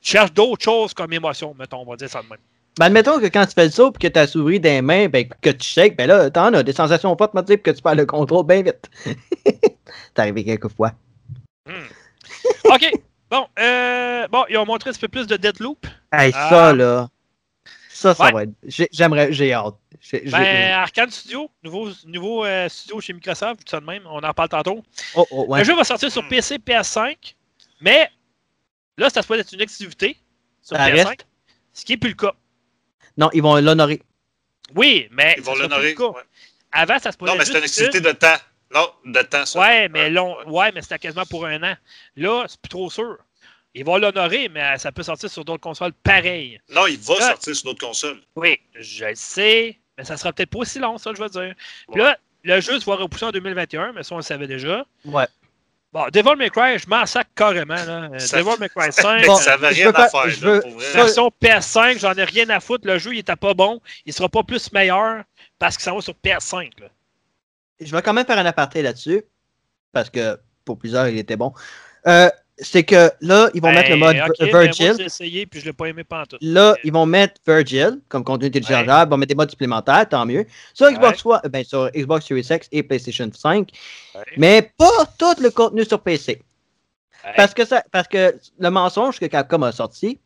[0.00, 2.38] Tu cherches d'autres choses comme émotion, mettons, on va dire ça de même.
[2.78, 5.08] Ben, admettons que quand tu fais le saut et que tu as souris des mains,
[5.08, 7.96] ben, que tu shakes, ben là, t'en as des sensations fortes, dire que tu perds
[7.96, 8.88] le contrôle bien vite.
[9.44, 10.92] C'est arrivé quelques fois.
[11.66, 11.84] Hmm.
[12.64, 12.92] OK.
[13.30, 15.86] Bon, euh, bon, ils ont montré un petit peu plus de Deathloop.
[16.12, 16.48] Hey, Ah.
[16.48, 17.08] ça, là.
[17.88, 18.32] Ça, ça Ouais.
[18.32, 18.50] va être.
[18.64, 19.74] j'ai- J'aimerais, j'ai hâte.
[20.30, 24.32] Ben, Arkane Studio, nouveau, nouveau euh, studio chez Microsoft, tout ça de même, on en
[24.34, 24.84] parle tantôt.
[25.16, 25.60] Oh, oh, ouais.
[25.60, 27.34] Le jeu va sortir sur PC, PS5,
[27.80, 28.08] mais
[28.98, 30.16] là, ça se peut être une exclusivité
[30.62, 31.26] sur Ça PS5, reste.
[31.72, 32.34] ce qui n'est plus le cas.
[33.16, 34.02] Non, ils vont l'honorer.
[34.76, 35.96] Oui, mais Ils vont l'honorer.
[35.96, 36.22] ouais.
[36.70, 38.36] Avant, ça se Non, posait mais c'est une activité de temps.
[38.74, 39.60] Non, de temps, ça.
[39.60, 41.74] Ouais, mais long, ouais, mais c'était quasiment pour un an.
[42.16, 43.16] Là, c'est plus trop sûr.
[43.74, 46.58] Ils vont l'honorer, mais ça peut sortir sur d'autres consoles pareilles.
[46.70, 48.20] Non, il va Là- sortir sur d'autres consoles.
[48.34, 51.54] Oui, je le sais, mais ça sera peut-être pas aussi long, ça, je veux dire.
[51.92, 52.08] Puis Ouais.
[52.08, 54.84] là, le jeu se va repousser en 2021, mais ça, on le savait déjà.
[55.04, 55.26] Ouais.
[55.92, 57.74] Bon, Devil May Cry, je m'en sac carrément.
[57.74, 58.10] Là.
[58.12, 60.52] Euh, Ça- Devil May Cry 5, Bon, ça n'avait je rien à faire, je là,
[60.52, 60.84] veux- pour vrai.
[60.84, 62.86] ça- version PS5, j'en ai rien à foutre.
[62.86, 63.80] Le jeu, il était pas bon.
[64.04, 65.22] Il sera pas plus meilleur
[65.58, 66.70] parce qu'il s'en va sur PS5.
[66.80, 66.88] là.
[67.80, 69.22] Je vais quand même faire un aparté là-dessus.
[69.92, 71.52] Parce que pour plusieurs, il était bon.
[72.06, 74.94] Euh, c'est que là, ils vont mettre le Ben, mode ok, Vir- mais moi, Virgil.
[74.98, 76.38] j'ai essayé puis je l'ai pas aimé pantoute.
[76.40, 79.08] Là, ils vont mettre Virgil comme contenu téléchargeable.
[79.08, 80.46] Ils vont mettre des modes supplémentaires, tant mieux.
[80.72, 83.70] Sur Xbox, One- ben, sur Xbox Series X et PlayStation 5.
[84.14, 84.20] Ouais.
[84.38, 86.42] Mais pas tout le contenu sur PC.
[87.24, 87.32] Ouais.
[87.36, 90.18] Parce que, ça, parce que le mensonge que Capcom a sorti,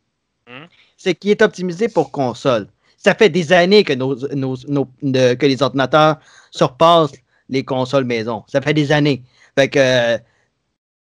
[0.47, 0.65] Hmm?
[0.97, 2.67] c'est qu'il est optimisé pour console.
[2.97, 6.17] Ça fait des années que, nos, nos- nos- que les ordinateurs
[6.49, 7.11] surpassent
[7.51, 8.43] les consoles maison.
[8.47, 9.21] Ça fait des années.
[9.57, 10.17] Fait que, euh,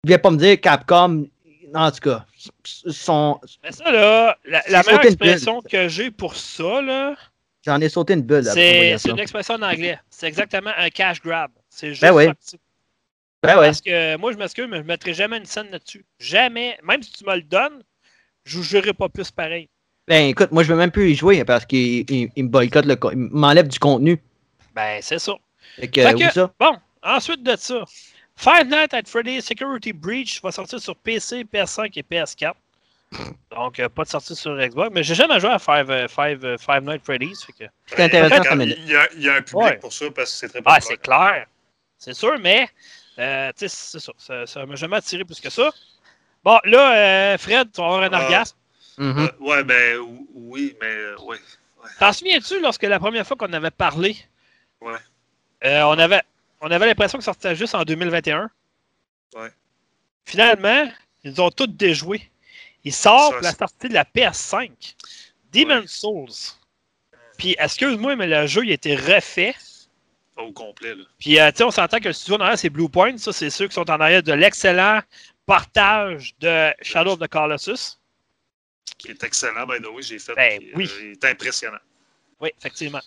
[0.04, 1.26] viens pas me dire Capcom,
[1.74, 2.26] en tout cas,
[2.66, 7.16] sont, Mais ça, là, la, la meilleure expression que j'ai pour ça, là,
[7.66, 8.44] j'en ai sauté une bulle.
[8.46, 10.00] c'est une expression en anglais.
[10.10, 11.52] C'est exactement un cash grab.
[11.70, 12.26] C'est juste Ben oui.
[13.42, 13.68] Ben ouais.
[13.68, 16.04] Parce que moi, je m'excuse, mais je ne mettrai jamais une scène là-dessus.
[16.20, 16.78] Jamais.
[16.84, 17.84] Même si tu me le donnes,
[18.44, 19.70] je ne jurerai pas plus pareil.
[20.10, 22.86] Ben écoute, moi je veux même plus y jouer parce qu'il il- il me boycotte
[22.86, 24.20] le il m'enlève du contenu.
[24.74, 25.34] Ben, c'est ça.
[25.80, 26.52] Fait que, Fait oui, que- ça.
[26.60, 27.84] Bon, ensuite de ça,
[28.36, 32.54] Five Nights at Freddy's Security Breach va sortir sur PC, PS5 et PS4.
[33.52, 34.92] Donc, euh, pas de sortie sur Xbox.
[34.94, 37.46] Mais j'ai jamais joué à Five, euh, Five, euh, Five Nights at Freddy's.
[37.58, 39.78] que- C'est intéressant, Quand- Il y, a, il y a un public Ouais.
[39.78, 40.84] pour ça parce que c'est très Ah, populaire.
[40.84, 41.48] c'est clair.
[41.98, 42.70] C'est sûr, mais
[43.18, 44.12] euh, tu sais, c'est ça.
[44.18, 45.70] Ça- Ça m'a jamais attiré plus que ça.
[46.44, 48.24] Bon, là, euh, Fred, tu vas avoir un Ah.
[48.24, 48.56] orgasme.
[48.98, 49.18] Mhm.
[49.20, 51.38] Euh, ouais, ben ou- oui, mais euh, ouais.
[52.00, 54.16] T'en souviens-tu lorsque la première fois qu'on avait parlé,
[54.82, 54.98] Ouais.
[55.66, 56.22] Euh, on avait,
[56.62, 58.50] on avait l'impression que ça sortait juste en 2021?
[59.36, 59.50] Ouais.
[60.26, 60.90] Finalement,
[61.24, 62.22] ils ont tous déjoué.
[62.84, 64.72] Il sort pour la sortie de la PS5.
[65.52, 65.88] Demon's Ouais.
[65.88, 66.56] Souls.
[67.38, 69.56] Puis, excuse-moi, mais le jeu, il a été refait.
[70.36, 71.04] Pas au complet, là.
[71.20, 73.18] Puis, euh, tu sais, on s'entend que le studio en arrière, c'est Blue Point.
[73.18, 75.02] Ça, c'est ceux qui sont en arrière de l'excellent
[75.46, 77.98] partage de Shadow of the Colossus.
[78.98, 80.36] Qui est excellent, by the way, j'ai fait.
[80.36, 80.90] Ben, puis, oui.
[80.92, 81.80] euh, il est impressionnant.
[82.42, 83.02] Oui, effectivement.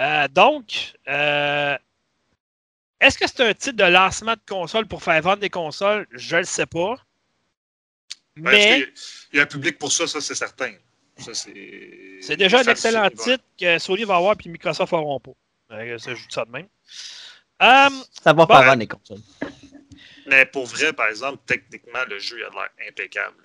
[0.00, 1.76] Euh, donc, euh,
[3.00, 6.06] est-ce que c'est un titre de lancement de console pour faire vendre des consoles?
[6.12, 6.96] Je ne le sais pas.
[8.36, 8.86] Ben, Mais est-ce qu'il y a-
[9.32, 10.72] Il y a un public pour ça, ça c'est certain.
[12.22, 12.36] C'est.
[12.36, 15.32] déjà un excellent titre que Sony va avoir puis Microsoft n'auront pas.
[15.72, 16.66] Euh, ça, je dis ça de même.
[17.62, 17.88] Euh,
[18.22, 19.18] Ça va Bon, faire vendre les consoles.
[20.26, 23.36] Mais pour vrai, par exemple, techniquement, le jeu il a l'air impeccable.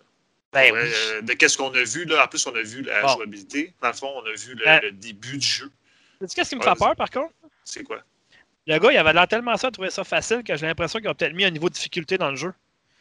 [0.53, 0.89] Ben Ouais, oui.
[0.93, 2.23] euh, de qu'est-ce qu'on a vu, là.
[2.23, 3.09] En plus, on a vu la Bon.
[3.09, 3.73] jouabilité.
[3.81, 5.69] Dans le fond, on a vu le, Ben- le début du jeu.
[6.27, 7.33] Sais-tu qu'est-ce qui me Ouais, fait peur, par contre?
[7.63, 7.97] C'est quoi?
[8.67, 11.13] Le gars, il avait l'air tellement ça, trouver ça facile que j'ai l'impression qu'ils ont
[11.13, 12.53] peut-être mis un niveau de difficulté dans le jeu.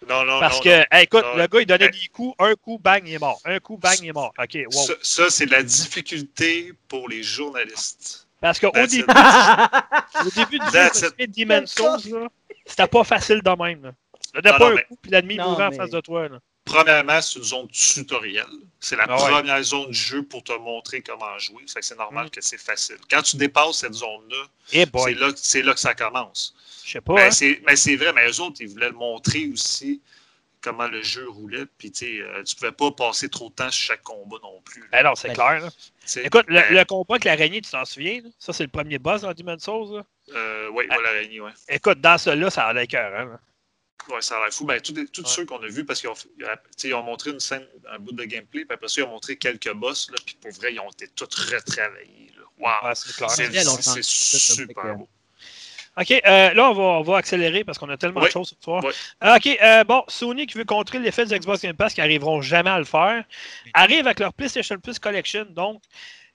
[0.06, 0.84] Non, non, Parce non, que, non.
[0.90, 1.36] hey, écoute, Non.
[1.36, 3.40] le gars, il donnait des coups, un coup, bang, il est mort.
[3.46, 4.34] Un coup, bang, il est mort.
[4.38, 4.70] OK, wow.
[4.86, 8.28] Ça, ça, c'est de la difficulté pour les journalistes.
[8.40, 12.28] Parce qu'au début, au début du jeu, Demon's Souls,
[12.66, 13.82] c'était pas facile de même.
[13.84, 13.92] Là.
[14.22, 15.90] Tu donnais Non, pas non, un mais- coup, puis l'ennemi Non, mourait en mais- face
[15.90, 16.28] de toi.
[16.28, 16.38] Là.
[16.64, 18.46] Premièrement, c'est une zone tutoriel.
[18.80, 19.30] C'est la Ah ouais.
[19.30, 21.62] première zone du jeu pour te montrer comment jouer.
[21.66, 22.30] Fait que c'est normal Mm.
[22.30, 22.96] que c'est facile.
[23.10, 26.54] Quand tu dépasses cette zone-là, Eh c'est là, que- c'est là que ça commence.
[26.84, 27.14] je sais pas.
[27.14, 27.30] Mais hein.
[27.30, 30.00] c'est mais c'est vrai, mais eux autres, ils voulaient le montrer aussi
[30.62, 31.66] comment le jeu roulait.
[31.76, 34.88] Puis, euh, tu pouvais pas passer trop de temps sur chaque combat non plus.
[34.90, 35.60] Ben non, c'est Ben, clair.
[35.60, 35.68] là.
[36.24, 38.22] Écoute, le, ben, le combat avec l'araignée, tu t'en souviens?
[38.22, 38.30] là?
[38.38, 39.96] Ça, c'est le premier boss dans Demon's Souls.
[39.98, 40.04] là?
[40.34, 40.96] euh, oui, Ah.
[41.02, 41.50] l'araignée, ouais.
[41.68, 43.40] Écoute, dans celui-là, ça a l'air écœurant, là.
[44.10, 44.64] Ouais, ça a l'air fou.
[44.66, 45.06] Ben, tous Ouais.
[45.26, 46.14] ceux qu'on a vus, parce qu'ils ont,
[46.84, 49.36] ils ont montré une scène, un bout de gameplay, puis après ça, ils ont montré
[49.36, 52.30] quelques boss, là, puis pour vrai, ils ont été tous retravaillés.
[52.58, 52.70] Wow!
[52.84, 55.08] Ouais, c'est super beau.
[55.96, 58.30] OK, euh, là, on va, on va accélérer parce qu'on a tellement de Oui.
[58.32, 58.82] choses ce soir.
[58.84, 58.92] Oui.
[59.22, 62.40] Euh, OK, euh, bon, Sony qui veut contrer l'effet du Xbox Game Pass qui n'arriveront
[62.42, 63.24] jamais à le faire,
[63.74, 65.46] arrive avec leur PlayStation Plus Collection.
[65.50, 65.82] Donc,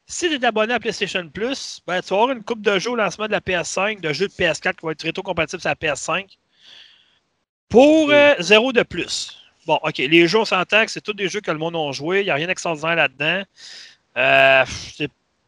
[0.07, 2.91] si tu es abonné à PlayStation Plus, ben, tu vas avoir une coupe de jeux
[2.91, 5.75] au lancement de la PS5, de jeux de PS4 qui vont être rétro-compatibles sur la
[5.75, 6.37] PS5
[7.69, 9.37] pour euh, zéro de plus.
[9.65, 11.91] Bon, OK, les jeux, on s'entend que c'est tous des jeux que le monde a
[11.91, 12.21] joué.
[12.21, 13.43] Il n'y a rien d'extraordinaire là-dedans.
[14.17, 14.65] Euh,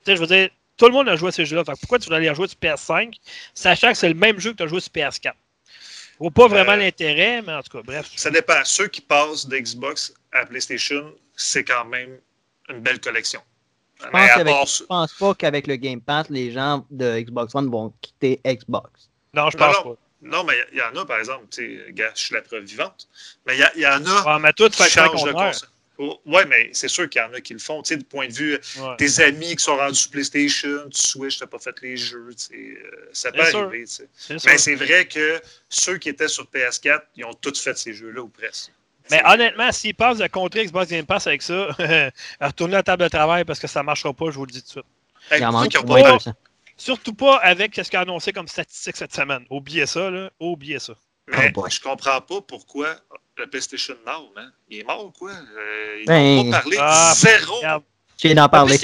[0.05, 1.63] je veux dire, tout le monde a joué à ces jeux-là.
[1.63, 3.15] Pourquoi tu voudrais aller rejouer sur PS5,
[3.53, 5.33] sachant que c'est le même jeu que tu as joué sur PS4?
[5.73, 8.11] Je vois pas vraiment Euh, l'intérêt, mais en tout cas, bref.
[8.15, 8.63] Ça dépend.
[8.63, 12.19] Ceux qui passent d'Xbox à PlayStation, c'est quand même
[12.69, 13.41] une belle collection.
[13.99, 17.69] Je pense, part je pense pas qu'avec le Game Pass, les gens de Xbox One
[17.69, 19.09] vont quitter Xbox.
[19.33, 19.91] Non, je pense non.
[19.91, 22.63] Non, mais il y, en a, par exemple, tu sais, gars, je suis la preuve
[22.63, 23.07] vivante,
[23.45, 24.23] mais il y, y en a.
[24.27, 25.69] Ah, mais toi, tu fais qui le changent de console.
[25.97, 27.83] Oh, ouais, mais c'est sûr qu'il y en a qui le font.
[27.83, 28.95] Tu sais, du point de vue, Ouais.
[28.97, 32.43] tes amis qui sont rendus sur PlayStation, tu Switch, t'as pas fait les jeux, tu
[32.45, 33.59] sais, euh, ça peut C'est sûr.
[33.67, 33.85] arriver.
[33.85, 34.09] tu sais.
[34.15, 34.49] C'est ça.
[34.51, 38.21] Mais c'est vrai que ceux qui étaient sur PS4, ils ont tous fait ces jeux-là
[38.21, 38.71] ou presque.
[39.11, 41.67] Mais C'est- honnêtement, s'ils passent de contrer Xbox Game Pass avec ça,
[42.41, 44.51] retournez à la table de travail parce que ça ne marchera pas, je vous le
[44.51, 44.85] dis tout de suite.
[45.29, 46.33] Hey, Il en pourquoi manque pas moins pas- 200.
[46.81, 49.45] Surtout pas avec ce qu'a annoncé comme statistique cette semaine.
[49.51, 50.31] Oubliez ça, là.
[50.39, 50.93] Oubliez ça.
[51.55, 52.95] Oh je comprends pas pourquoi
[53.37, 54.51] le PlayStation Now, man.
[54.67, 55.31] Il est mort ou quoi?
[55.31, 56.77] Euh, ils Ben, n'ont pas parlé.
[56.79, 57.57] ah, Zéro.
[57.57, 57.83] regarde.
[58.23, 58.77] D'en parler.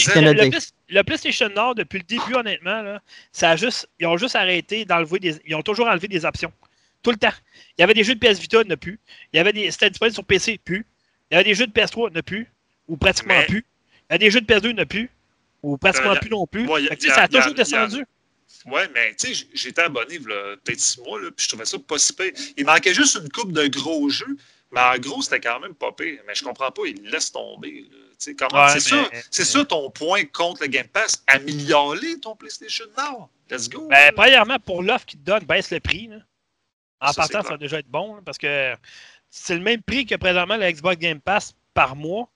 [0.89, 4.85] Le, PlayStation Nord, depuis le début, honnêtement, là, ça a juste, ils ont juste arrêté
[4.85, 5.41] d'enlever des.
[5.47, 6.51] Ils ont toujours enlevé des options.
[7.01, 7.33] Tout le temps.
[7.77, 8.99] Il y avait des jeux de PS Vita, en a plus.
[9.33, 9.71] Il y avait des.
[9.71, 10.85] C'était disponible sur PC, plus.
[11.31, 12.47] Il y avait des jeux de PS3, il n'y en a plus.
[12.87, 13.65] Ou pratiquement Mais- plus.
[14.09, 15.09] Il y a des jeux de PS2, il n'y en a plus.
[15.67, 16.65] Ou pratiquement Euh, plus non plus.
[16.67, 18.05] ouais, a- Fait que, ça a toujours descendu.
[18.65, 21.97] Ouais, mais tu sais, j'étais abonné peut-être six mois, là, puis je trouvais ça pas
[21.97, 22.31] si pire.
[22.57, 24.37] Il manquait juste une coupe de gros jeux,
[24.71, 26.19] mais en gros, c'était quand même pas pire.
[26.27, 27.85] Mais je comprends pas, il laisse tomber.
[27.89, 31.21] Ouais, c'est mais- ça, c'est ça ton point contre le Game Pass.
[31.27, 33.29] Améliorer ton PlayStation Now.
[33.49, 33.87] Let's go.
[33.89, 36.07] Ben, premièrement, pour l'offre qu'ils te donnent, baisse le prix.
[36.07, 36.17] là.
[36.99, 38.73] En Ça, partant, ça va déjà être bon, là, parce que
[39.29, 42.29] c'est le même prix que présentement le Xbox Game Pass par mois.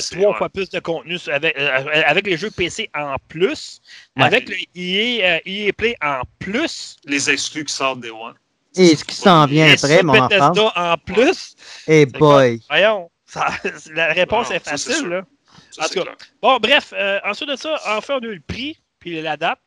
[0.00, 0.38] Trois vrai.
[0.38, 3.80] fois plus de contenu avec, euh, avec les jeux PC en plus,
[4.16, 4.24] Ouais.
[4.24, 8.34] avec le EA, euh, EA Play en plus, Les exclus qui sortent des One.
[8.74, 10.28] Et ce qui s'en vient et après, mon enfant.
[10.28, 11.54] Bethesda en plus.
[11.86, 12.60] Hey C'est boy.
[12.70, 13.48] Voyons, ça-
[13.94, 15.06] la réponse Non, est ça, facile.
[15.08, 15.24] là.
[15.70, 16.16] Ça, En tout clair.
[16.40, 19.58] Bon, bref, euh, ensuite de ça, enfin, on a eu le prix, puis la date.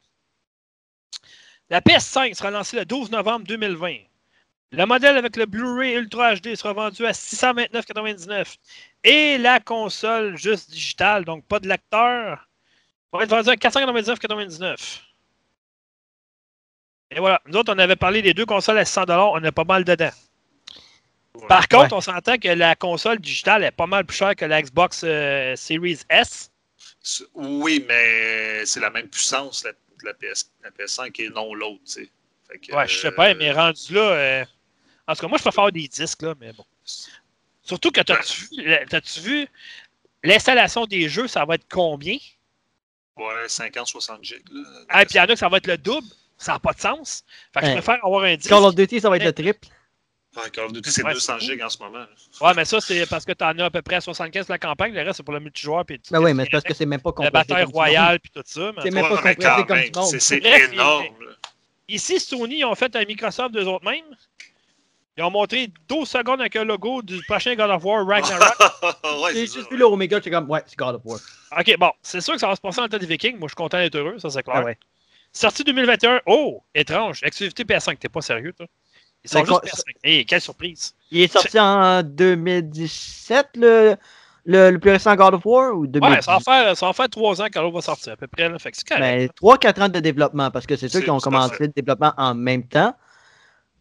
[1.70, 3.98] La PS5 sera lancée le 12 novembre 2020.
[4.76, 8.58] Le modèle avec le Blu-ray Ultra HD sera vendu à 629,99.
[9.06, 12.46] Et la console juste digitale, donc pas de lecteur,
[13.14, 15.00] va être vendue à 499,99.
[17.12, 17.42] Et voilà.
[17.46, 20.12] Nous autres, on avait parlé des deux consoles à 600 on a pas mal dedans.
[21.36, 21.48] Ouais.
[21.48, 24.62] Par contre, on s'entend que la console digitale est pas mal plus chère que la
[24.62, 26.52] Xbox euh, Series S.
[27.34, 29.72] Oui, mais c'est la même puissance, la,
[30.04, 31.80] la PS, la PS5 et non l'autre.
[31.86, 32.10] tu sais.
[32.74, 34.02] Ouais, je sais euh, pas, mais rendu là.
[34.02, 34.46] euh,
[35.08, 36.66] En tout cas, moi, je préfère des disques, là, mais bon.
[37.64, 39.48] Surtout que t'as-tu vu, le- t'as-tu vu
[40.24, 42.18] l'installation des jeux, ça va être combien?
[43.18, 44.44] Ouais, 50-60 gigs.
[44.52, 46.08] Là, Ah, puis il y en a que ça va être le double.
[46.38, 47.24] Ça n'a pas de sens.
[47.54, 48.50] Fait que je préfère avoir un disque.
[48.50, 49.68] Call of Duty, ça va être le triple.
[50.36, 52.06] Ouais, Call of Duty, c'est Ouais, 200 c'est gigs en ce moment.
[52.42, 54.94] Ouais, mais ça, c'est parce que t'en as à peu près 75 de la campagne.
[54.94, 55.86] Le reste, c'est pour le multijoueur.
[55.86, 57.32] Puis Ben oui, mais c'est parce que c'est même pas La compressé.
[57.32, 57.74] bataille du monde.
[57.74, 58.72] royale, puis tout ça.
[58.84, 61.06] C'est en même pas compressé comme c'est- énorme.
[61.88, 64.04] Ici, Sony, ils ont fait un Microsoft d'eux autres mêmes.
[65.18, 68.54] Ils ont montré 12 secondes avec un logo du prochain God of War Ragnarok.
[69.24, 71.20] ouais, c'est juste vu le Omega, j'étais comme, ouais, c'est God of War.
[71.58, 73.38] OK, bon, c'est sûr que ça va se passer dans le temps des Vikings.
[73.38, 74.58] Moi, je suis content d'être heureux, ça c'est clair.
[74.58, 74.78] Ah ouais.
[75.32, 76.22] Sortie 2021.
[76.26, 77.22] Oh, étrange.
[77.24, 77.98] Exclusivité PS5.
[77.98, 78.66] T'es pas sérieux, toi?
[79.24, 80.00] Ils sont Mais juste quoi- persuadés.
[80.04, 80.94] Hey, quelle surprise.
[81.12, 83.96] Il est sorti en 2017, le,
[84.46, 86.16] le, le plus récent God of War, ou 2018?
[86.16, 88.28] Ouais, ça va faire, ça va faire trois ans que l'autre va sortir à peu
[88.28, 88.50] près.
[88.50, 88.60] Là.
[88.60, 89.32] Fait que c'est correct.
[89.42, 92.14] Ben, 3-4 ans de développement, parce que c'est ceux C'est qui ont commencé le développement
[92.18, 92.94] en même temps.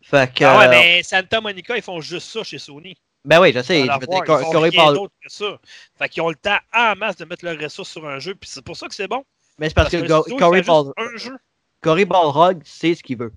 [0.05, 0.45] Fait que.
[0.45, 2.95] Ah ouais, euh, mais Santa Monica, ils font juste ça chez Sony.
[3.25, 3.87] Ben oui, je sais.
[3.87, 5.59] Je veux dire, ils Cor- font Cory rien Ball- d'autre que ça.
[5.99, 8.51] Fait qu'ils ont le temps en masse de mettre leurs ressources sur un jeu, puis
[8.51, 9.25] c'est pour ça que c'est bon.
[9.59, 12.05] Mais c'est parce, que, studio, fait juste Ball- un jeu.
[12.05, 13.33] Balrog sait ce qu'il veut.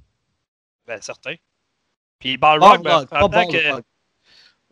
[0.86, 1.36] Ben, certain.
[2.19, 3.82] Puis Balrog, ben, pas pendant que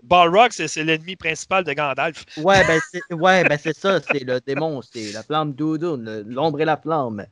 [0.03, 0.51] Balrog.
[0.51, 2.25] C'est l'ennemi principal de Gandalf.
[2.37, 6.59] Ouais, ben c'est ouais, ben ça, c'est le démon, c'est la flamme d'Oudun, le- l'ombre
[6.61, 7.25] et la flamme.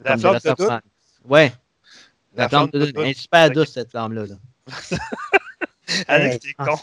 [0.00, 0.80] La flamme de.
[1.24, 1.52] Ouais,
[2.36, 2.92] la, La flamme de.
[2.96, 4.26] Elle est super douce, cette flamme-là.
[4.26, 4.36] Là.
[6.08, 6.64] Alex, t'es ah.
[6.64, 6.78] con.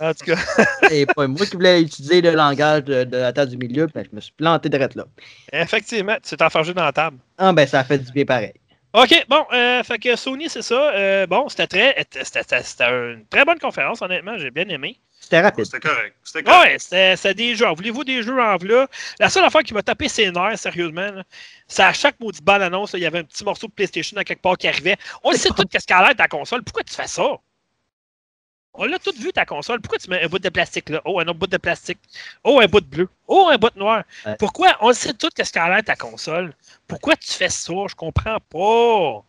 [0.00, 0.36] En tout cas,
[0.90, 4.04] Et pas moi qui voulais utiliser le langage de, de la table du milieu, ben,
[4.10, 5.04] je me suis planté direct là.
[5.52, 7.18] effectivement, tu t'es enfargé dans la table.
[7.38, 8.52] Ah ben ça a fait du bien pareil.
[8.94, 10.92] OK, bon, euh, fait que Sony, c'est ça.
[10.94, 15.00] Euh, bon, c'était très, c'était une très bonne conférence, honnêtement, j'ai bien aimé.
[15.24, 15.64] C'était rapide.
[15.64, 16.14] C'était correct.
[16.22, 16.72] C'était correct.
[16.72, 17.66] Ouais, c'était c'était des jeux.
[17.74, 18.86] Voulez-vous des jeux en v'là?
[19.18, 21.22] La seule affaire qui m'a tapé ses nerfs, sérieusement,
[21.66, 24.24] c'est à chaque maudite bande annonce, il y avait un petit morceau de PlayStation à
[24.24, 24.98] quelque part qui arrivait.
[25.22, 26.62] On le sait tout qu'est-ce qu'elle a l'air ta console.
[26.62, 27.22] Pourquoi tu fais ça?
[28.74, 29.80] On l'a tout vu ta console.
[29.80, 31.00] Pourquoi tu mets un bout de plastique là?
[31.06, 32.00] Oh, un autre bout de plastique.
[32.42, 33.08] Oh, un bout de bleu.
[33.26, 34.02] Oh, un bout de noir.
[34.26, 34.36] Ouais.
[34.38, 34.76] Pourquoi?
[34.80, 36.52] On le sait tout qu'est-ce qu'elle a l'air ta console?
[36.86, 37.72] Pourquoi tu fais ça?
[37.88, 39.24] Je comprends pas.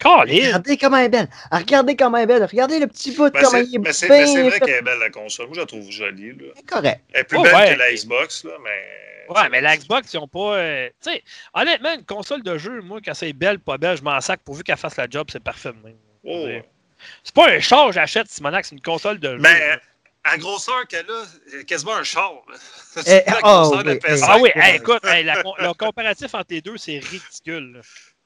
[0.00, 0.24] Colin!
[0.46, 1.28] Regardez comment elle est belle.
[1.50, 2.44] Ah, Regardez comment elle est belle.
[2.44, 4.98] Regardez le petit bout, Ben, comment il est mais c'est- c'est vrai qu'elle est belle,
[4.98, 5.46] la console.
[5.46, 6.32] Moi, je la trouve jolie.
[6.32, 6.52] Là.
[6.56, 7.00] C'est correct.
[7.12, 7.74] Elle est plus Oh, belle ouais.
[7.74, 9.34] que la Xbox, là, mais.
[9.34, 10.56] Ouais, mais la Xbox, ils ont pas.
[10.56, 14.02] euh, tu sais, honnêtement, une console de jeu, moi, quand c'est belle, pas belle, je
[14.02, 15.96] m'en sac pourvu qu'elle fasse la job, c'est parfait même.
[16.24, 16.46] Oh,
[17.24, 19.38] C'est pas un char, j'achète, Simonac, c'est une console de jeu.
[19.40, 19.78] Mais
[20.24, 22.32] à la grosseur qu'elle a, c'est quasiment un char.
[22.98, 24.24] Eh, C'est la oh, grosseur de la oui, PS5.
[24.28, 24.52] ah oui, ouais.
[24.56, 27.80] hey, écoute, hey, la con- le comparatif entre les deux, c'est ridicule.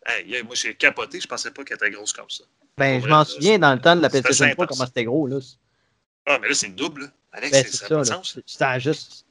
[0.07, 1.21] Hey, yeah, moi, j'ai capoté.
[1.21, 2.45] Je pensais pas qu'elle était grosse comme ça.
[2.79, 4.77] Ben, je m'en souviens dans le temps de la PlayStation 3 intense.
[4.79, 5.27] comment c'était gros.
[5.27, 5.39] là.
[6.27, 7.03] Ah, mais là, c'est une double.
[7.03, 7.07] là.
[7.33, 8.05] Alex, Ben, c'est- ça ça.
[8.05, 8.33] sens.
[8.35, 9.27] C'est- C'était juste.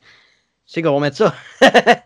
[0.66, 1.36] C'est qu'on va mettre ça.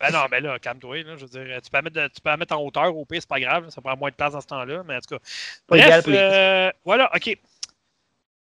[0.00, 2.20] Ben non, mais là, calme-toi, là, je veux dire, tu peux, la mettre, de- tu
[2.20, 4.14] peux la mettre en hauteur, au pire, c'est pas grave, là, ça prend moins de
[4.14, 5.22] place dans ce temps-là, mais en tout cas.
[5.66, 7.38] Pas Bref, euh, voilà, OK.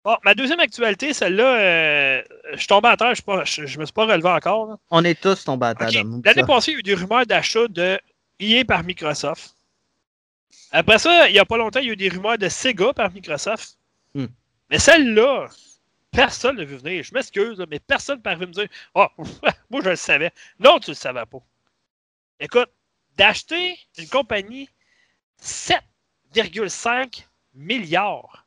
[0.03, 2.21] Bon, ma deuxième actualité, celle-là, euh,
[2.53, 4.67] je suis tombé à terre, je, je me suis pas relevé encore.
[4.67, 4.75] là.
[4.91, 5.89] On est tous tombés à terre.
[6.23, 6.45] L'année ça.
[6.45, 7.99] passée, il y a eu des rumeurs d'achat de
[8.39, 9.55] EA par Microsoft.
[10.71, 12.93] Après ça, il n'y a pas longtemps, il y a eu des rumeurs de Sega
[12.93, 13.77] par Microsoft.
[14.13, 14.27] Hmm.
[14.69, 15.47] Mais celle-là,
[16.11, 17.03] personne ne l'a vu venir.
[17.03, 19.09] Je m'excuse, mais personne ne me dire Ah,
[19.69, 20.31] moi je le savais.
[20.59, 21.39] Non, tu ne le savais pas.
[22.39, 22.69] Écoute,
[23.17, 24.69] d'acheter une compagnie
[25.41, 28.45] 7,5 milliards.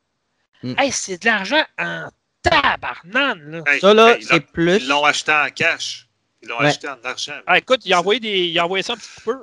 [0.63, 0.73] Hmm.
[0.77, 2.07] Hey, c'est de l'argent en
[2.43, 3.63] tabarnane, là.
[3.67, 4.77] Hey, Ça, là, hey, c'est l'ont- plus.
[4.77, 6.07] Ils l'ont acheté en cash.
[6.41, 6.67] Ils l'ont Ouais.
[6.67, 7.39] acheté en argent.
[7.47, 9.37] Ah, écoute, il a envoyé, des, il a envoyé ça un petit peu.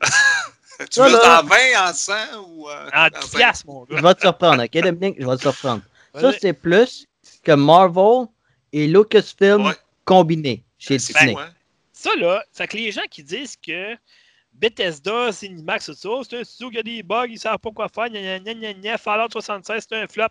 [0.90, 2.14] Tu veux en 20, en 100
[2.46, 3.38] ou euh, En en 10 cinq?
[3.38, 3.96] piastres, mon gars.
[3.96, 5.16] Je vais te surprendre, ok, Dominique?
[5.18, 5.82] Je vais te surprendre.
[6.14, 7.06] Ça, c'est plus
[7.42, 8.26] que Marvel
[8.72, 9.74] et Lucasfilm Ouais.
[10.04, 11.32] combinés chez C'est Disney.
[11.32, 11.50] fou, hein?
[11.92, 13.96] Ça, là, fait que les gens qui disent que
[14.52, 17.70] Bethesda, Cinemax, tout ça, c'est un studio qui a des bugs, ils ne savent pas
[17.72, 20.26] quoi faire, gna gna gna gna, Fallout 76, c'est un flop.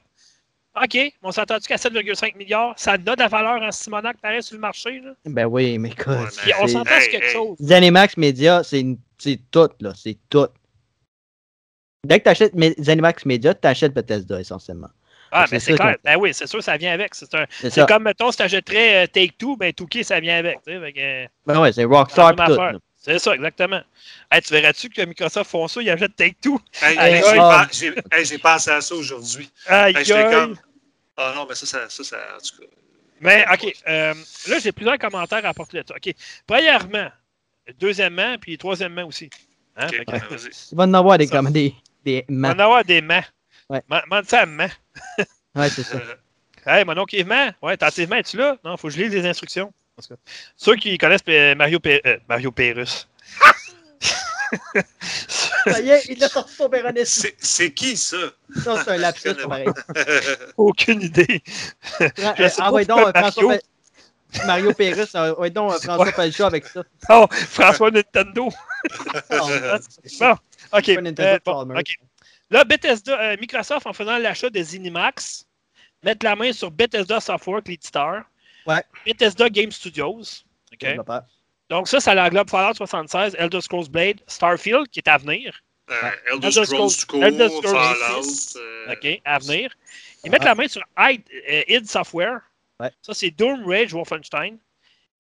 [0.84, 4.56] OK, on s'entend-tu qu'à 7,5 milliards, ça a de la valeur en Simonac, pareil, sur
[4.56, 5.12] le marché, là?
[5.26, 5.90] Ben oui, mais.
[5.90, 7.34] Ouais, Puis on Hey, quelque hey.
[7.34, 7.58] chose.
[7.62, 8.86] Zenimax Media, c'est
[9.52, 9.94] tout, là.
[9.96, 10.48] C'est tout.
[12.06, 14.90] Dès que tu achètes Zenimax Media, tu achètes Bethesda, essentiellement.
[15.32, 15.98] Ah, mais c'est ça clair.
[16.06, 17.14] Ben oui, c'est sûr, ça vient avec.
[17.14, 20.60] C'est comme, mettons, si tu achèterais Take-Two, ben Touquet, ça vient avec.
[20.70, 22.58] euh, Ben ouais, c'est Rockstar tout.
[22.96, 23.82] C'est ça, exactement.
[24.32, 26.60] Hey, tu verras-tu que Microsoft font ça, ils achètent Take-Two?
[26.82, 27.40] Hey, Aïe, hey,
[28.12, 28.26] aïe.
[28.26, 29.50] j'ai pensé à ça aujourd'hui.
[29.98, 30.56] J'étais comme.
[31.18, 32.68] Ah non, mais ça, ça, ça, ça en tout cas.
[33.20, 33.74] Mais, OK.
[33.88, 34.14] euh,
[34.48, 35.96] là, j'ai plusieurs commentaires à apporter là-dessus.
[36.12, 36.16] OK.
[36.46, 37.10] Premièrement,
[37.80, 39.30] deuxièmement, puis troisièmement aussi.
[39.76, 39.88] Hein?
[39.88, 40.50] Ok, Fait que, ben, vas-y.
[40.72, 41.74] Il va en avoir des, comme des,
[42.06, 42.54] des on mains.
[42.54, 43.24] va en avoir des mains.
[43.70, 43.82] Ouais.
[43.90, 44.70] Mande ça à main.
[45.56, 45.98] Ouais, c'est ça.
[45.98, 46.16] Euh,
[46.70, 48.58] Hey, mon oncle Yves Ouais, t'as tes mains, es-tu là?
[48.64, 49.72] Non, faut que je lise les instructions.
[50.58, 53.08] Ceux qui connaissent euh, Mario, Pé- euh, Mario Pérus.
[55.72, 56.70] Ça y est, il a sorti son
[57.44, 58.18] c'est qui ça?
[58.64, 59.68] Ça, c'est un lapsus, c'est pareil.
[60.58, 61.44] Aucune idée.
[62.58, 63.58] Ah ouais, donc, François
[64.46, 64.74] Mario.
[64.74, 66.12] Pérus, ouais, donc, François Ouais.
[66.12, 66.84] Pelcha avec ça.
[67.10, 68.50] Oh, François Nintendo.
[69.30, 70.36] Bon,
[70.74, 70.96] OK.
[70.96, 71.78] Pas Nintendo euh, bon.
[71.78, 71.96] OK.
[72.50, 75.46] Là, Bethesda, euh, Microsoft, en faisant l'achat de Zenimax,
[76.04, 78.24] mettre la main sur Bethesda Software, l'éditeur.
[78.66, 78.84] Ouais.
[79.06, 80.44] Bethesda Game Studios.
[80.74, 80.88] OK.
[81.70, 85.60] Donc, ça, ça l'englobe Fallout 76, Elder Scrolls Blade, Starfield, qui est à venir.
[85.90, 85.94] Euh,
[86.34, 88.24] Elder Elder Scrolls Scrolls- Elder Scrolls Fallout.
[88.24, 88.58] 6.
[88.58, 89.72] euh, OK, à venir.
[90.24, 92.42] Ils mettent la main sur id, euh, id Software.
[92.80, 92.92] Ouais.
[93.02, 94.58] Ça, c'est Doom Rage Wolfenstein.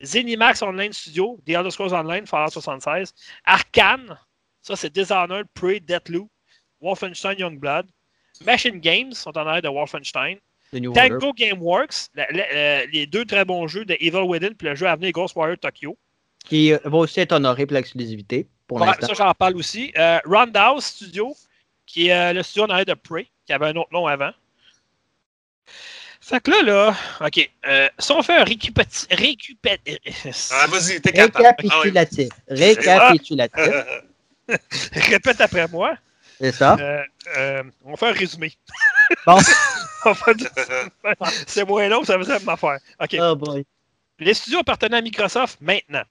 [0.04, 3.14] Zenimax Online Studio, The Elder Scrolls Online, Fallout 76.
[3.46, 4.18] Arkane.
[4.62, 6.30] Ça, c'est Dishonored, Prey, Deathloop.
[6.82, 7.88] Wolfenstein Youngblood.
[8.46, 10.38] Machine Games sont en arrière de Wolfenstein.
[10.72, 11.10] The New Order.
[11.10, 14.76] Tango Gameworks, la- la- euh, les deux très bons jeux de Evil Within puis le
[14.76, 15.98] jeu à venir Ghost Warrior Tokyo.
[16.48, 19.92] Qui va aussi être honoré pour l'exclusivité, pour Ouais, ça, j'en parle aussi.
[19.98, 21.36] Euh, Roundhouse Studio,
[21.86, 24.32] qui est euh, le studio en arrière de Prey, qui avait un autre nom avant.
[26.22, 27.50] Fait que là, là, OK.
[27.68, 29.06] euh, si on fait un récupéti...
[29.08, 29.80] récupé-
[30.52, 31.46] Ah, vas-y, t'es capable.
[31.48, 32.30] Ah Récapitulatif.
[32.50, 33.74] Récapitulatif.
[34.92, 35.98] Répète après moi.
[36.40, 36.76] C'est ça.
[36.80, 37.04] Euh,
[37.38, 38.54] euh, on fait un résumé.
[39.26, 39.38] Bon.
[40.06, 40.38] On fait-
[41.48, 42.78] C'est moins long, ça faisait la même affaire.
[43.02, 43.18] OK.
[43.20, 43.66] Oh boy.
[44.20, 46.04] Les studios appartenant à Microsoft maintenant.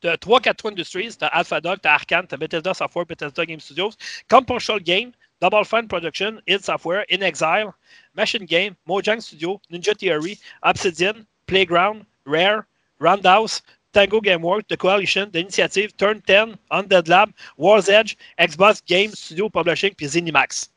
[0.00, 3.04] Tu as 3-4 Industries, tu as Alpha Dog, tu as Arkane, tu as Bethesda Software,
[3.06, 3.92] Bethesda Game Studios,
[4.28, 7.72] Compulsion Game, Double Fine Production, id Software, In Exile,
[8.14, 12.66] Machine Game, Mojang Studio, Ninja Theory, Obsidian, Playground, Rare,
[13.00, 19.10] Roundhouse, Tango Gameworks, The Coalition, The Initiative, Turn 10, Undead Lab, War's Edge, Xbox Game
[19.12, 20.70] Studio Publishing, puis Zenimax.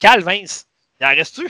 [0.00, 0.44] Calvin,
[1.00, 1.48] il en reste-tu?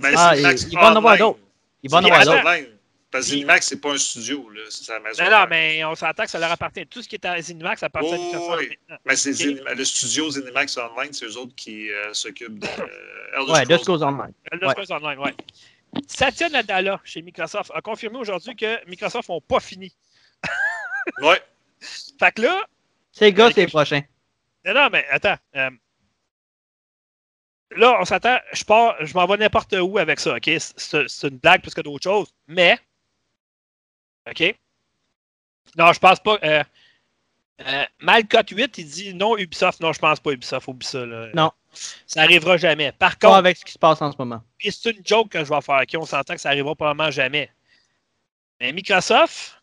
[0.00, 1.18] Mais Ah, il- il va en avoir Online.
[1.18, 1.38] d'autres.
[1.82, 2.32] Il va en Il avoir attend.
[2.60, 2.73] d'autres.
[3.14, 4.62] Parce que Zenimax, c'est pas un studio, là.
[4.70, 5.22] C'est sa maison.
[5.22, 6.84] Non, non, mais on s'entend que ça leur appartient.
[6.88, 8.78] Tout ce qui est à Zenimax appartient à Oh, Microsoft oui.
[9.04, 9.30] Mais c'est
[9.76, 14.02] le studio Zenimax Online, c'est eux autres qui euh, s'occupent de euh, Elder Ouais, Scrolls.
[14.02, 14.32] Online.
[14.50, 14.72] Elder Ouais.
[14.84, 15.34] Scrolls Online, ouais.
[16.08, 19.94] Satya Nadella, chez Microsoft, a confirmé aujourd'hui que Microsoft n'ont pas fini.
[21.22, 21.40] Ouais.
[22.18, 22.64] Fait que là,
[23.12, 24.00] C'est gars, c'est prochain.
[24.66, 25.36] non, non, mais attends.
[25.54, 25.70] euh,
[27.76, 30.50] là, on s'attend, je pars, je m'en vais n'importe où avec ça, OK?
[30.76, 32.76] C'est c'est une blague plus que d'autres choses, mais.
[34.30, 34.54] OK?
[35.76, 36.38] Non, je pense pas.
[36.42, 36.62] Euh,
[37.66, 39.80] euh, Malcott 8, il dit non, Ubisoft.
[39.80, 40.68] Non, je pense pas Ubisoft.
[40.68, 41.04] Oublie ça.
[41.04, 41.28] Là.
[41.34, 41.52] Non.
[42.06, 42.92] Ça arrivera jamais.
[42.92, 44.42] Par Pas contre, avec ce qui se passe en ce moment.
[44.60, 45.80] C'est une joke que je vais faire.
[45.82, 47.50] OK, on s'entend que ça arrivera probablement jamais.
[48.60, 49.60] Mais Microsoft,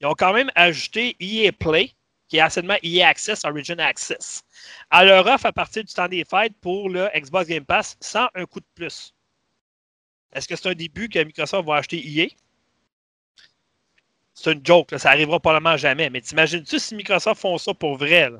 [0.00, 1.92] ils ont quand même ajouté EA Play,
[2.28, 4.42] qui est anciennement EA Access, Origin Access,
[4.90, 8.28] à leur offre à partir du temps des fêtes pour le Xbox Game Pass sans
[8.34, 9.14] un coup de plus.
[10.32, 12.28] Est-ce que c'est un début que Microsoft va acheter EA?
[14.38, 16.10] C'est une joke, là, ça arrivera probablement jamais.
[16.10, 18.28] Mais t'imagines-tu si Microsoft font ça pour vrai?
[18.30, 18.38] là?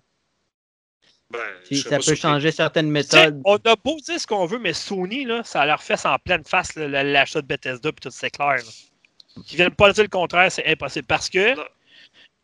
[1.31, 2.21] Ben, Si ça peut surpris.
[2.21, 3.41] changer certaines méthodes.
[3.45, 6.45] on a beau dire ce qu'on veut, mais Sony, là, ça leur fait en pleine
[6.45, 8.57] face l'achat de Bethesda puis tout, c'est clair.
[8.57, 9.43] là.
[9.47, 11.07] Qu'ils viennent pas dire le contraire, c'est impossible.
[11.07, 11.65] Parce que, Non.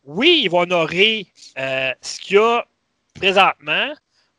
[0.03, 2.65] oui, ils vont honorer euh, ce qu'il y a
[3.13, 3.93] présentement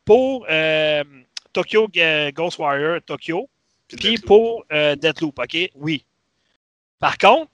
[0.05, 1.05] pour euh,
[1.53, 3.49] Tokyo euh, Ghost Warrior Tokyo,
[3.89, 5.57] Puis pour euh, Deathloop, OK?
[5.77, 6.05] Oui.
[6.99, 7.51] Par contre,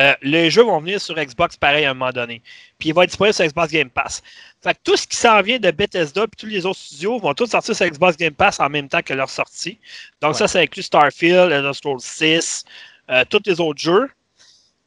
[0.00, 2.42] euh, les jeux vont venir sur Xbox pareil à un moment donné.
[2.78, 4.22] Puis il va être disponible sur Xbox Game Pass.
[4.62, 7.34] Fait que tout ce qui s'en vient de Bethesda puis tous les autres studios vont
[7.34, 9.78] tous sortir sur Xbox Game Pass en même temps que leur sortie.
[10.20, 10.38] Donc Ouais.
[10.38, 12.64] ça, ça inclut Starfield, Elder Scrolls 6,
[13.10, 14.10] euh, tous les autres jeux.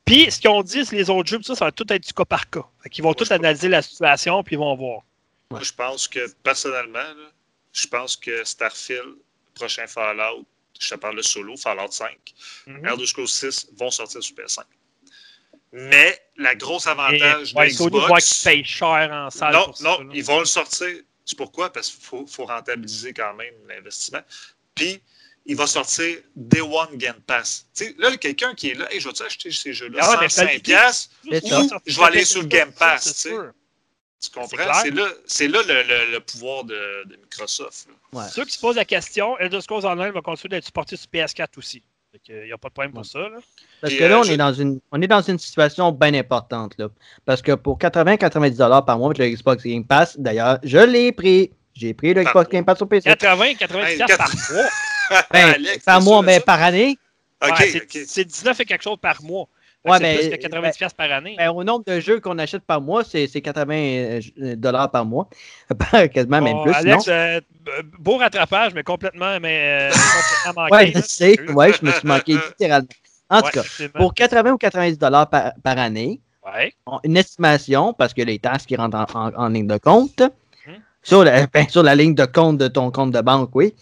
[0.06, 2.14] Puis ce qu'ils ont dit, c'est les autres jeux, ça, ça va tout être du
[2.14, 2.66] cas par cas.
[2.82, 5.02] Fait qu'ils vont Moi, tous analyser la situation puis ils vont voir.
[5.52, 7.30] Moi, je pense que, personnellement, là,
[7.72, 9.16] je pense que Starfield,
[9.54, 10.46] prochain Fallout,
[10.80, 12.10] je te parle de solo, Fallout 5,
[12.68, 12.86] Mhm.
[12.86, 14.64] Elder Scrolls 6 vont sortir sur PS5.
[15.74, 18.08] Mais, la grosse Et, avantage ouais, de Sony Xbox...
[18.08, 20.88] voit qu'ils payent cher en salle non, pour non, ils vont le sortir.
[21.26, 21.72] C'est pourquoi?
[21.74, 24.22] Parce qu'il faut, faut rentabiliser quand même l'investissement.
[24.76, 25.02] Puis,
[25.46, 27.66] il va sortir Day One Game Pass.
[27.76, 30.00] Tu sais, là, quelqu'un qui est là, hey, je vais-tu acheter ces jeux-là?
[30.02, 30.64] Ah ouais, mais ça 105 le dit.
[30.64, 31.12] piastres?
[31.24, 31.56] C'est Ou ça.
[31.68, 33.28] sortir je vais aller sur le Game Pass,
[34.22, 34.74] tu comprends?
[34.82, 37.88] C'est là, c'est là le, le- le pouvoir de, de Microsoft.
[38.14, 38.24] Ouais.
[38.32, 41.48] Ceux qui se posent la question, Elder Scrolls Online va continuer d'être supporté sur PS4
[41.58, 41.84] aussi.
[42.30, 43.20] Il n'y a pas de problème pour ça.
[43.20, 43.38] Là.
[43.82, 46.14] Parce que là, euh, on, je- est dans une, on est dans une situation bien
[46.14, 46.74] importante.
[46.78, 46.88] Là.
[47.26, 51.52] Parce que pour 80-90$ par mois avec le Xbox Game Pass, d'ailleurs, je l'ai pris.
[51.74, 52.50] J'ai pris le Par Xbox.
[52.52, 53.10] Game Pass sur PC.
[53.10, 55.24] 80, 90 Hey, piastres quatre- par mois.
[55.32, 56.42] Ben, Alex, par mois, mais ça?
[56.42, 56.98] par année.
[57.42, 59.48] Ouais, c'est 19 et quelque chose par mois.
[59.86, 61.36] Ouais, c'est plus que 90 piastres par année.
[61.38, 65.28] Ben, au nombre de jeux qu'on achète par mois, c'est c'est 80$ dollars par mois.
[66.14, 66.74] Quasiment même plus.
[66.74, 67.14] Alex, non?
[67.14, 67.42] euh,
[68.00, 69.94] beau rattrapage, mais complètement, mais, euh,
[70.46, 70.76] complètement manqué.
[70.76, 71.52] Ouais, je sais.
[71.52, 72.88] Ouais, je me suis manqué littéralement.
[73.30, 73.64] En tout cas,
[73.96, 76.74] pour 80 ou 90$ dollars par, par année, Ouais.
[76.86, 80.22] on- une estimation, parce que les taxes qui rentrent en, en- en ligne de compte,
[80.68, 80.74] Mhm.
[81.02, 83.74] sur, la, ben, sur la ligne de compte de ton compte de banque, oui,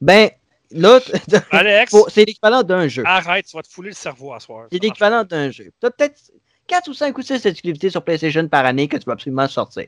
[0.00, 0.30] ben
[0.72, 1.00] là,
[1.50, 3.02] Alex, c'est l'équivalent d'un jeu.
[3.06, 4.66] arrête, tu vas te fouler le cerveau à soir.
[4.72, 5.70] C'est l'équivalent d'un jeu.
[5.80, 6.20] Tu as peut-être
[6.66, 9.86] 4 ou 5 ou 6 exclusivités sur PlayStation par année que tu vas absolument sortir.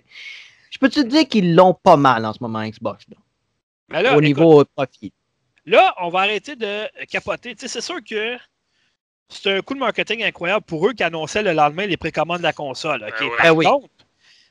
[0.70, 3.16] Je peux te dire qu'ils l'ont pas mal en ce moment, Xbox, là,
[3.88, 5.12] Mais là, au écoute, niveau profit.
[5.66, 7.54] Là, on va arrêter de capoter.
[7.54, 8.36] Tu sais, c'est sûr que
[9.28, 12.42] c'est un coup de marketing incroyable pour eux qui annonçaient le lendemain les précommandes de
[12.44, 13.04] la console.
[13.04, 13.20] ok?
[13.20, 13.36] Ben ouais.
[13.36, 13.64] Par Ben oui.
[13.66, 13.88] contre,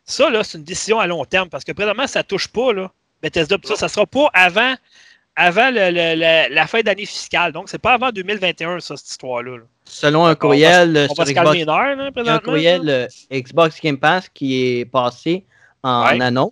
[0.06, 2.92] ça, là, c'est une décision à long terme parce que présentement, ça touche pas, là.
[3.22, 4.76] Bethesda, ça, ça sera pas avant,
[5.40, 7.52] avant le- la fin d'année fiscale.
[7.52, 9.58] Donc, c'est pas avant 2021, ça, cette histoire-là.
[9.58, 9.64] là.
[9.86, 11.34] Selon un On va- courriel On va Xbox,
[11.66, 13.08] nerfs, un courriel là.
[13.82, 15.46] Game Pass qui est passé
[15.84, 16.22] en Ouais.
[16.22, 16.52] annonce.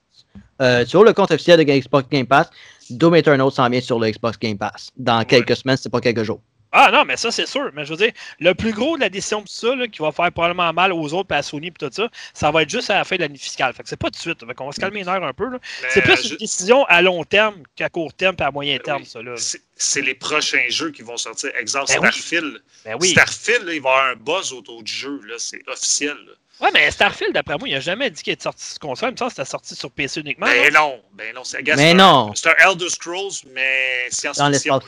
[0.59, 2.49] euh, sur le compte officiel de Xbox Game Pass,
[2.89, 4.89] Doom Eternal s'en vient sur le Xbox Game Pass.
[4.97, 6.41] Dans quelques semaines, c'est pas quelques jours.
[6.79, 7.71] Ah non, mais ça, c'est sûr.
[7.73, 10.11] Mais je veux dire, le plus gros de la décision de ça, là, qui va
[10.11, 12.89] faire probablement mal aux autres, puis à Sony, puis tout ça, ça va être juste
[12.91, 13.73] à la fin de l'année fiscale.
[13.73, 14.45] Fait que c'est pas tout de suite.
[14.45, 15.45] Fait qu'on va se calmer les nerfs un peu.
[15.89, 19.01] C'est plus euh, une décision à long terme qu'à court terme, puis à moyen terme,
[19.01, 19.07] oui.
[19.07, 19.21] ça.
[19.21, 19.33] Là.
[19.37, 21.51] C'est- C'est les prochains jeux qui vont sortir.
[21.55, 22.07] Exemple, Ben oui.
[22.11, 22.61] Starfield.
[22.85, 23.09] Ben oui.
[23.09, 25.19] Starfield, là, il va y avoir un buzz autour du jeu.
[25.25, 26.15] là, C'est officiel.
[26.25, 26.33] là.
[26.65, 29.09] Ouais, mais Starfield, d'après moi, il a jamais dit qu'il était sorti sur console.
[29.09, 30.47] Il me semble que c'était sorti sur PC uniquement.
[30.47, 30.79] Ben là.
[30.79, 32.31] non, ben non, c'est regarde, Mais c'est non.
[32.31, 34.79] un- C'est un Elder Scrolls, mais Dans science-fiction.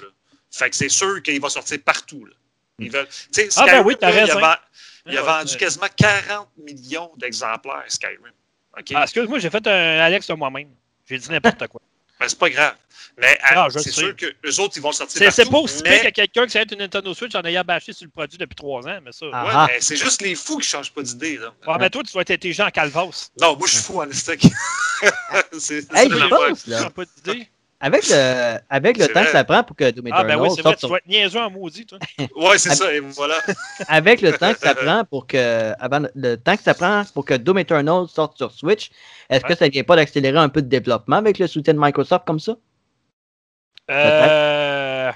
[0.51, 2.25] Fait que c'est sûr qu'il va sortir partout.
[2.25, 2.33] Là.
[2.79, 3.07] Ils veulent...
[3.07, 4.59] tu sais, Ah, ben Skyrim, oui, t'as il a
[5.05, 8.31] Il vendu quasiment 40 millions d'exemplaires, Skyrim.
[8.93, 10.69] Ah, excuse-moi, j'ai fait un Alex de moi-même.
[11.09, 11.81] J'ai dit n'importe quoi.
[12.19, 12.75] Ben, c'est pas grave.
[13.17, 15.35] Mais Ah, euh, je c'est sûr que les autres, ils vont sortir C'est partout.
[15.41, 16.01] c'est pas aussi mais...
[16.01, 18.87] que quelqu'un qui s'arrête une Nintendo Switch en ayant bâché sur le produit depuis trois
[18.87, 19.25] ans, mais ça.
[19.33, 19.43] Ah.
[19.45, 19.67] Ouais, Ah.
[19.69, 21.37] mais c'est juste les fous qui changent pas d'idée.
[21.37, 21.53] là.
[21.67, 23.29] Ouais, mais toi, tu dois être intelligent en calvas.
[23.41, 24.39] Non, moi, je suis fou en stock.
[25.59, 27.49] c'est Hey, je la pense, là, pas d'idée.
[27.81, 29.25] Avec le, avec le temps vrai.
[29.25, 31.39] que ça prend pour que Doom Ah, ben Eternal oui, c'est vrai, tu être niaiseux
[31.39, 31.97] en maudit, toi.
[32.35, 33.35] Ouais, c'est ça, et voilà.
[33.87, 37.23] avec le temps que ça prend pour que avant le temps que ça prend pour
[37.25, 38.89] que Doom Eternal sorte sur Switch,
[39.29, 42.25] est-ce que ça vient pas d'accélérer un peu de développement avec le soutien de Microsoft
[42.25, 42.55] comme ça?
[43.89, 45.11] Euh...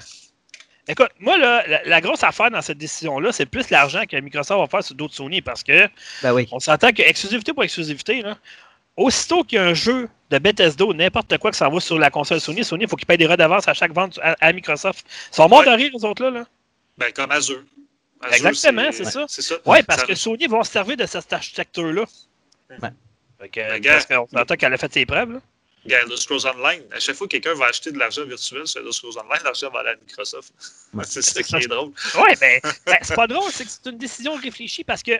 [0.87, 4.59] Écoute, moi, là, la, la grosse affaire dans cette décision-là, c'est plus l'argent que Microsoft
[4.59, 5.87] va faire sur d'autres Sony parce que
[6.21, 6.45] Ben oui.
[6.51, 8.37] on s'entend que exclusivité pour exclusivité, là,
[8.97, 11.97] aussitôt qu'il y a un jeu de Bethesda ou n'importe quoi que ça va sur
[11.97, 14.51] la console Sony, Sony, il faut qu'ils payent des redevances à chaque vente à, à
[14.53, 15.05] Microsoft.
[15.31, 15.65] Ils sont morts Ouais.
[15.65, 16.29] de rire, les autres-là.
[16.31, 16.45] là.
[16.97, 17.63] Ben, comme Azure.
[18.21, 19.55] Azure, Exactement, c'est ça.
[19.65, 22.03] Oui, parce Ça- que Sony vont se servir de cette architecture-là.
[22.69, 22.77] Ouais.
[23.39, 25.33] Fait que, Ben, parce qu'on qu'elle a fait ses preuves.
[25.33, 25.39] Là.
[25.83, 28.79] Regarde, Elder Scrolls Online, à chaque fois que quelqu'un va acheter de l'argent virtuel sur
[28.79, 30.53] Elder Scrolls Online, l'argent va aller à Microsoft.
[30.93, 31.03] Ouais.
[31.07, 31.91] c'est ça qui est drôle.
[32.15, 35.11] Oui, mais ben, c'est pas drôle, c'est que c'est une décision réfléchie parce que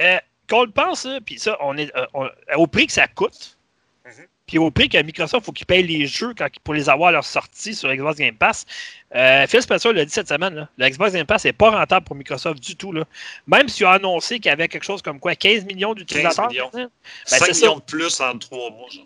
[0.00, 0.18] euh,
[0.52, 3.56] qu'on le pense, puis ça, on est euh, on- au prix que ça coûte,
[4.04, 4.12] Mhm.
[4.46, 7.12] puis au prix que Microsoft faut qu'ils payent les jeux quand, pour les avoir à
[7.12, 8.66] leur sortie sur Xbox Game Pass.
[9.14, 12.04] Euh, Phil Spencer l'a dit cette semaine, là, le Xbox Game Pass n'est pas rentable
[12.04, 12.92] pour Microsoft du tout.
[12.92, 13.04] Là.
[13.46, 16.48] Même s'il a annoncé qu'il y avait quelque chose comme quoi 15 millions d'utilisateurs.
[16.48, 16.70] 15 millions.
[16.72, 17.80] 5 Ben, c'est millions ça.
[17.80, 18.88] de plus en 3 mois.
[18.90, 19.04] Genre.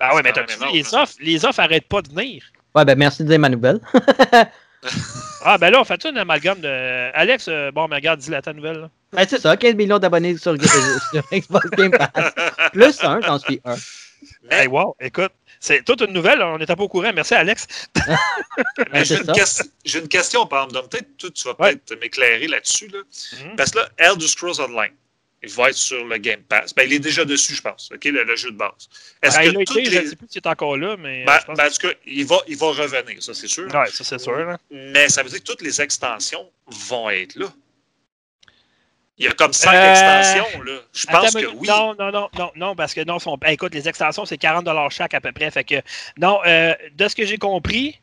[0.00, 0.32] Ah ouais, mais
[0.72, 1.02] les hein.
[1.02, 2.42] offres, les offres arrêtent pas de venir.
[2.74, 3.80] Ouais, ben merci de dire ma nouvelle.
[5.46, 7.10] Ah ben là, on fait un amalgame de.
[7.14, 8.78] Alex, euh, bon, mais regarde, dis la ta nouvelle.
[8.78, 8.90] là.
[9.12, 10.56] Ben, c'est ça, 15 millions d'abonnés sur, euh,
[11.12, 12.32] sur Xbox Game Pass.
[12.72, 13.74] Plus un, j'en suis un.
[14.44, 17.10] Mais- Hey, wow, écoute, c'est toute une nouvelle, on n'était pas au courant.
[17.14, 17.66] Merci, Alex.
[18.92, 19.32] Mais j'ai une, ça.
[19.32, 20.88] ques- j'ai une question, par exemple.
[20.88, 21.76] Peut-être toi, tu vas Ouais.
[21.76, 22.88] peut-être m'éclairer là-dessus.
[22.88, 23.00] Là.
[23.44, 23.56] Mhm.
[23.56, 24.92] Parce que là, Elder Scrolls Online,
[25.44, 26.74] il va être sur le Game Pass.
[26.74, 28.88] Ben, il est déjà dessus, je pense, OK, le, le jeu de base.
[29.22, 30.08] Est-ce Ben, il que a toutes été, je ne les...
[30.08, 31.22] sais plus s'il est encore là, mais.
[31.22, 33.46] euh, Ben, je pense ben, en tout cas, il va, il va revenir, ça, c'est
[33.48, 33.66] sûr.
[33.66, 34.36] Ouais, ça, c'est sûr.
[34.36, 34.58] là.
[34.70, 37.46] Mais ça veut dire que toutes les extensions vont être là.
[39.16, 40.80] Il y a comme cinq Euh, extensions, là.
[40.92, 41.54] Je pense que minute.
[41.60, 41.68] oui.
[41.68, 45.14] Non, non, non, non, non, parce que non, ben, écoute, les extensions, c'est 40 chaque
[45.14, 45.48] à peu près.
[45.52, 45.76] Fait que,
[46.18, 48.00] non, euh, de ce que j'ai compris,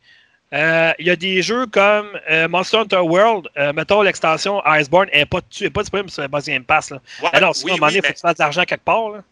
[0.54, 5.08] euh, il y a des jeux comme euh, Monster Hunter World, euh, mettons l'extension Iceborne,
[5.12, 6.89] elle n'est pas, dessus, elle est pas disponible sur le Game Pass.
[6.89, 7.02] Là.
[7.22, 8.43] Ouais, Alors, sinon, oui, à un moment donné, il faut mais- que tu fasses de
[8.43, 9.10] l'argent quelque part.
[9.10, 9.24] Là.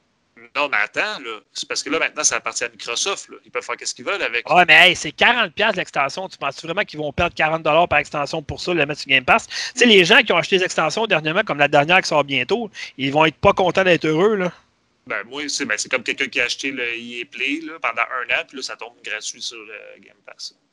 [0.55, 1.21] Non, mais attends.
[1.53, 3.29] C'est parce que là, maintenant, ça appartient à Microsoft.
[3.29, 3.37] Là.
[3.45, 4.49] Ils peuvent faire ce qu'ils veulent avec.
[4.49, 6.27] Ouais, mais hey, c'est 40$ l'extension.
[6.27, 9.25] Tu penses vraiment qu'ils vont perdre 40$ par extension pour ça, le mettre sur Game
[9.25, 9.47] Pass?
[9.47, 12.23] Tu sais, les gens qui ont acheté des extensions dernièrement, comme la dernière qui sort
[12.23, 14.35] bientôt, ils vont être pas contents d'être heureux.
[14.35, 14.51] Là.
[15.07, 18.39] Ben, moi, c'est ben, comme quelqu'un qui a acheté le EA Play là, pendant un
[18.39, 20.55] an, puis là, ça tombe gratuit sur le Game Pass.
[20.55, 20.68] Tu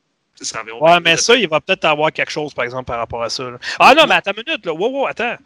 [0.80, 3.28] Ouais, 20 mais ça, il va peut-être avoir quelque chose, par exemple, par rapport à
[3.30, 3.44] ça.
[3.44, 3.58] là.
[3.78, 4.72] Ah non, mais attends une minute, là.
[4.72, 5.36] Wow, wow, attends.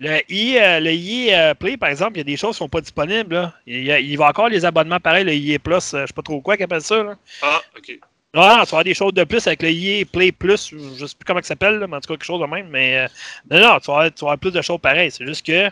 [0.00, 2.68] Le EA, le EA, euh, Play, par exemple, il y a des choses qui sont
[2.68, 3.34] pas disponibles.
[3.34, 3.52] Là.
[3.66, 6.56] Il, va encore les abonnements pareil, le EA Plus, euh, je sais pas trop quoi
[6.56, 7.02] qu'ils appellent ça.
[7.02, 7.16] Là.
[7.42, 7.98] Ah, OK.
[8.34, 11.04] Non, non, tu vas avoir des choses de plus avec le EA Play Plus, je
[11.06, 12.68] sais plus comment ça s'appelle, mais en tout cas, quelque chose de même.
[12.68, 13.08] Mais euh,
[13.50, 15.10] non, non, tu vas, avoir, tu vas avoir plus de choses pareilles.
[15.10, 15.68] C'est juste que,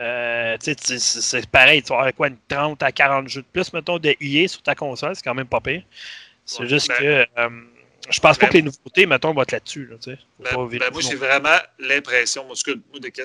[0.00, 3.28] euh, tu sais, tu- c'est c'est pareil, tu vas avoir quoi, une 30 à 40
[3.28, 5.82] jeux de plus, mettons, de EA sur ta console, c'est quand même pas pire.
[6.44, 7.48] C'est Ouais, juste ben- que, euh,
[8.10, 9.86] je pense pas ben- que les nouveautés, mettons, vont être là-dessus.
[9.86, 13.20] Là, Ben, ben, moi, j'ai vraiment l'impression, moi, ce que- de que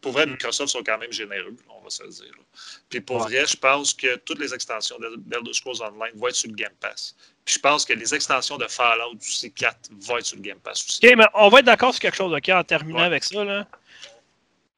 [0.00, 0.26] pour vrai.
[0.26, 2.24] Microsoft sont quand même généreux, on va se le dire.
[2.26, 2.42] là.
[2.90, 3.22] Puis pour Ouais.
[3.22, 6.54] vrai, je pense que toutes les extensions d'El- d'Elder Scrolls Online vont être sur le
[6.56, 7.16] Game Pass.
[7.42, 10.58] Puis je pense que les extensions de Fallout du C4 vont être sur le Game
[10.58, 11.00] Pass aussi.
[11.06, 13.04] OK, mais on va être d'accord sur quelque chose, OK, en terminant Ouais.
[13.06, 13.42] avec ça.
[13.44, 13.66] Là.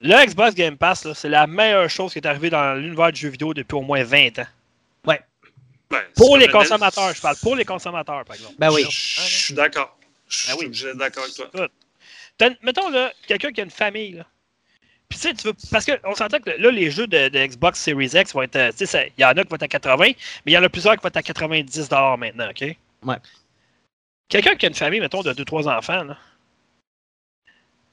[0.00, 3.28] Le Xbox Game Pass, c'est la meilleure chose qui est arrivée dans l'univers du jeu
[3.30, 4.46] vidéo depuis au moins 20 ans.
[5.90, 7.36] Ben, Pour les consommateurs, je parle.
[7.36, 8.54] Pour les consommateurs, par exemple.
[8.58, 8.82] Ben oui.
[8.82, 9.96] Je, je suis d'accord.
[10.28, 10.58] Je Ben oui.
[10.58, 11.68] suis obligé d'être d'accord avec toi.
[12.62, 14.26] Mettons, là, quelqu'un qui a une famille, là.
[15.08, 15.54] Puis, tu sais, tu veux.
[15.70, 18.56] Parce qu'on s'entend que là, les jeux de, de Xbox Series X vont être.
[18.56, 20.16] euh, Tu sais, il y en a qui vont être à 80, mais
[20.46, 22.62] il y en a plusieurs qui vont être à 90 maintenant, OK?
[23.04, 23.16] Ouais.
[24.28, 26.18] Quelqu'un qui a une famille, mettons, de 2-3 enfants, là.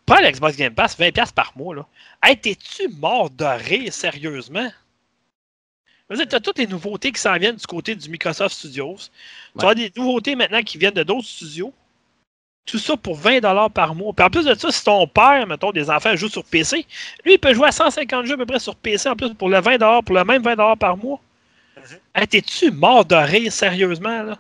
[0.07, 1.85] Prends l'Xbox Game Pass, 20$ par mois, là.
[2.23, 4.69] Hey, t'es-tu mort de rire, sérieusement?
[6.12, 8.97] Tu as toutes les nouveautés qui s'en viennent du côté du Microsoft Studios.
[9.60, 11.74] Tu as des nouveautés maintenant qui viennent de d'autres studios.
[12.66, 14.14] Tout ça pour 20$ par mois.
[14.14, 16.86] Puis en plus de ça, si ton père, mettons, des enfants jouent sur PC,
[17.26, 19.49] lui, il peut jouer à 150 jeux à peu près sur PC en plus pour
[19.49, 21.20] le 20$, pour le même 20$ par mois.
[21.78, 21.97] Mhm.
[22.16, 24.39] Hey, T'es-tu mort de rire, sérieusement, là?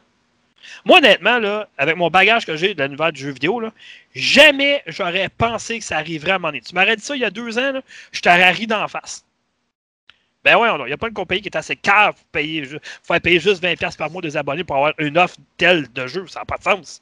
[0.85, 3.71] Moi, honnêtement, là, avec mon bagage que j'ai de l'univers du jeu vidéo, là,
[4.15, 6.61] jamais j'aurais pensé que ça arriverait à donné.
[6.61, 9.25] Tu m'aurais dit ça il y a deux ans, là, je t'aurais ri d'en face.
[10.43, 12.79] Ben ouais, il n'y a pas une compagnie qui est assez cave pour payer, ju-
[12.83, 16.27] faire payer juste 20$ par mois des abonnés pour avoir une offre telle de jeu.
[16.27, 17.01] Ça n'a pas de sens.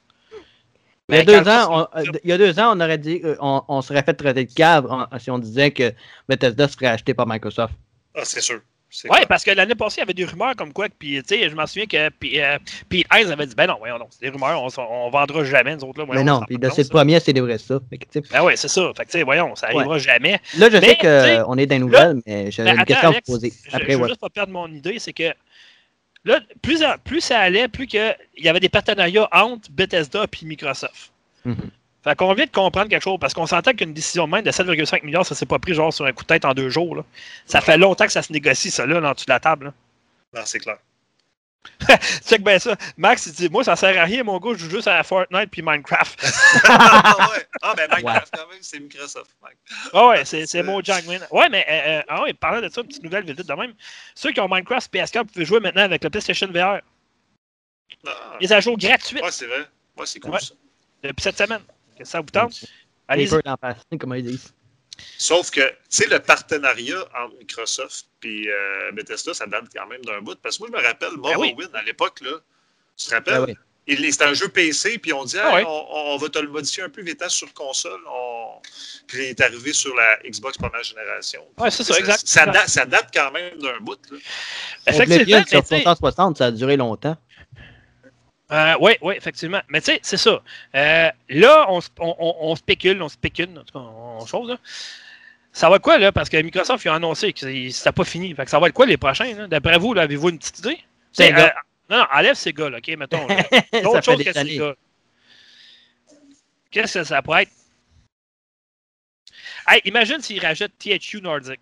[1.10, 3.20] Il y a Ben, deux ans, on, il y a deux ans, on aurait dit,
[3.24, 4.88] euh, on, on serait fait traiter de cave
[5.20, 5.94] si on disait que
[6.30, 7.74] Bethesda serait acheté par Microsoft.
[8.16, 8.62] Ah, c'est sûr.
[8.92, 9.26] Clair.
[9.28, 11.50] parce que l'année passée, il y avait des rumeurs comme quoi, que, puis tu sais,
[11.50, 12.58] je m'en souviens que puis, euh,
[12.90, 15.76] Pete Hines avait dit, ben non, voyons non, c'est des rumeurs, on, on vendra jamais,
[15.78, 16.06] nous autres, là.
[16.06, 17.80] voyons, Mais non, puis de pas de c'est le sens, premier à célébrer ça.
[17.90, 18.22] Fait.
[18.32, 18.92] Ben ouais, c'est ça.
[18.98, 20.40] Fait que, tu sais, voyons, ça arrivera jamais.
[20.58, 23.12] Là, je Mais, sais qu'on est dans les nouvelles, mais j'avais ben, une question à
[23.14, 23.54] vous poser.
[23.70, 24.08] Je, Après, je veux ouais.
[24.10, 25.32] juste pas perdre mon idée, c'est que
[26.26, 30.26] là, plus, en- plus ça allait, plus que, il y avait des partenariats entre Bethesda
[30.26, 31.12] et Microsoft.
[31.46, 31.56] Mhm.
[32.04, 34.52] Fait qu'on vient de comprendre quelque chose, parce qu'on s'entend qu'une décision de même de
[34.52, 36.96] 7,5 milliards, ça s'est pas pris genre sur un coup de tête en deux jours.
[36.96, 37.04] là.
[37.46, 39.66] Ça fait longtemps que ça se négocie, ça, là, en dessous de la table.
[39.66, 39.74] là.
[40.34, 40.78] Non, c'est clair.
[42.28, 42.76] Check bien ça.
[42.98, 45.52] Max, il dit Moi, ça sert à rien, mon gars, je joue juste à Fortnite
[45.52, 46.20] puis Minecraft.
[46.64, 47.46] ah, ouais.
[47.62, 49.30] ah, ben Minecraft, quand même, c'est Microsoft.
[49.44, 49.58] Mike.
[49.94, 51.22] Ah ouais, c'est c'est Mojang Man.
[51.30, 53.54] Ouais, mais euh, euh, ah ouais, parlant de ça, une petite nouvelle vite vite de
[53.54, 53.74] même.
[54.16, 56.80] Ceux qui ont Minecraft PS4 peuvent jouer maintenant avec le PlayStation VR.
[58.08, 59.60] Ah, Les ajouts gratuits ouais, c'est vrai.
[59.98, 60.40] Ouais, c'est cool Ouais.
[60.40, 60.56] ça.
[61.04, 61.62] depuis cette semaine.
[62.02, 62.66] Que ça vous tente?
[63.62, 64.54] Face, comme ils disent.
[65.18, 68.48] Sauf que, tu sais, le partenariat entre Microsoft et
[68.94, 70.36] Bethesda, ça date quand même d'un bout.
[70.42, 71.54] Parce que moi, je me rappelle, Ben oui.
[71.54, 72.38] Morrowind, à l'époque, là,
[72.98, 73.34] tu te rappelles?
[73.36, 73.56] Ah ouais.
[73.88, 75.64] Il- C'était un jeu PC, puis on dit, Ah ouais.
[75.66, 78.00] on, on va te le modifier un peu vitesse sur console.
[78.08, 78.62] On...
[79.08, 81.44] Puis il est arrivé sur la Xbox première génération.
[81.58, 82.22] Ouais, c'est ça, exact.
[82.26, 83.98] Ça, date, ça date quand même d'un bout.
[84.12, 84.18] Là.
[84.88, 87.18] Effectivement, mais sur tu sais, 360, ça a duré longtemps.
[88.52, 89.62] Euh, ouais, ouais, effectivement.
[89.70, 90.42] Mais tu sais, c'est ça.
[90.76, 94.58] Euh, là, on, on, on- spécule, on spécule, en tout cas, on, on chose, là.
[95.54, 96.12] Ça va être quoi, là?
[96.12, 98.34] Parce que Microsoft, il a annoncé que c'est- c'était pas fini.
[98.36, 99.48] Fait que ça va être quoi les prochains, là?
[99.48, 100.80] D'après vous, là, avez-vous une petite idée?
[101.20, 101.50] Euh,
[101.90, 103.28] non, non, enlève ces gars, là, OK, mettons.
[103.74, 104.32] ça D'autres choses que.
[104.34, 104.76] Sega.
[106.72, 107.52] Qu'est-ce que ça pourrait être?
[109.68, 111.60] Hey, imagine s'ils rachètent THU Nordic.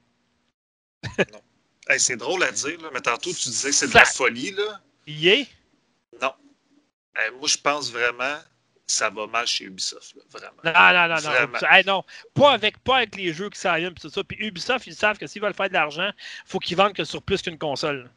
[1.87, 4.51] Hey, c'est drôle à dire, là, mais tantôt, tu disais que c'est de la folie.
[4.51, 4.79] Là.
[5.07, 5.45] Yeah?
[7.16, 8.45] Hey, moi, je pense vraiment que
[8.88, 10.16] ça va mal chez Ubisoft.
[10.16, 10.62] là, vraiment.
[10.64, 11.68] Non, non, non, non.
[11.70, 12.03] Hey, non.
[12.34, 14.24] Pas avec, pas avec les jeux qui pis tout ça.
[14.24, 16.12] Puis Ubisoft, ils savent que s'ils veulent faire de l'argent,
[16.45, 18.10] faut qu'ils vendent que sur plus qu'une console.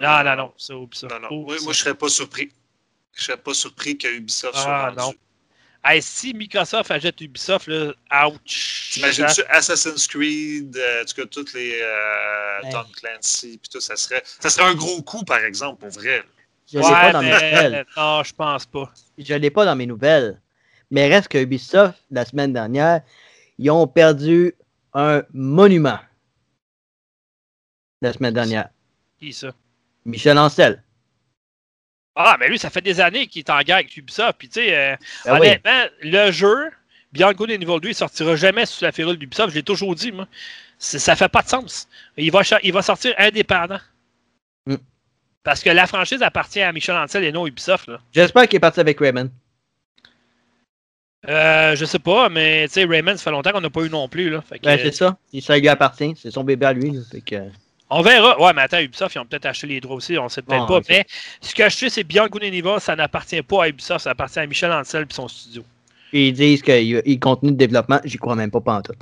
[0.00, 0.54] Non, non, non.
[0.56, 1.06] Ça, ça.
[1.08, 1.42] Non, non.
[1.44, 1.64] Moi, ça.
[1.64, 2.52] moi, je serais pas surpris.
[3.14, 4.98] Je serais pas surpris que Ubisoft soit Ah, vendu.
[4.98, 5.14] non.
[5.84, 7.92] Hey, si Microsoft achète Ubisoft, là,
[8.28, 8.90] ouch.
[8.92, 12.70] T'imagines-tu Assassin's Creed, euh, cas, toutes les euh.
[12.70, 16.22] Tom Clancy, puis tout, ça serait, ça serait un gros coup, par exemple, pour vrai.
[16.70, 17.86] Je l'ai pas Ouais, dans mes nouvelles.
[17.96, 18.92] non, je pense pas.
[19.18, 20.40] Je l'ai pas dans mes nouvelles.
[20.90, 23.00] Mais reste que Ubisoft, la semaine dernière,
[23.58, 24.54] ils ont perdu
[24.94, 25.98] un monument.
[28.00, 28.68] La semaine dernière.
[29.18, 29.52] Qui ça?
[30.04, 30.82] Michel Ancel.
[32.14, 34.36] Ah, mais lui, ça fait des années qu'il est en guerre avec Ubisoft.
[34.38, 35.38] Puis, tu sais, euh, Ah oui.
[35.48, 36.70] honnêtement, le jeu,
[37.14, 39.50] Good and Evil 2, il sortira jamais sous la férule d'Ubisoft.
[39.50, 40.26] Je l'ai toujours dit, moi.
[40.78, 41.88] Ça fait pas de sens.
[42.16, 43.78] Il va, cha- il va sortir indépendant.
[45.44, 47.88] Parce que la franchise appartient à Michel Ancel et non Ubisoft.
[47.88, 47.98] Là.
[48.12, 49.30] J'espère qu'il est parti avec Raymond.
[51.28, 53.90] Euh, je sais pas, mais tu sais, Rayman, ça fait longtemps qu'on n'a pas eu
[53.90, 54.28] non plus.
[54.28, 54.42] Là.
[54.62, 55.16] Ben, c'est ça.
[55.32, 56.14] Il- Ça lui appartient.
[56.16, 56.90] C'est son bébé à lui.
[56.90, 57.00] là.
[57.10, 57.36] Fait que...
[57.90, 58.40] on verra.
[58.40, 60.66] Ouais, mais attends, Ubisoft, ils ont peut-être acheté les droits aussi, on sait peut-être Ah,
[60.66, 60.80] pas.
[60.88, 61.06] Mais
[61.40, 64.40] ce que je sais, c'est Beyond Good Evil, ça n'appartient pas à Ubisoft, ça appartient
[64.40, 65.62] à Michel Ancel et son studio.
[66.12, 68.00] Ils disent qu'il il continue de développement.
[68.04, 68.98] J'y crois même pas pantoute.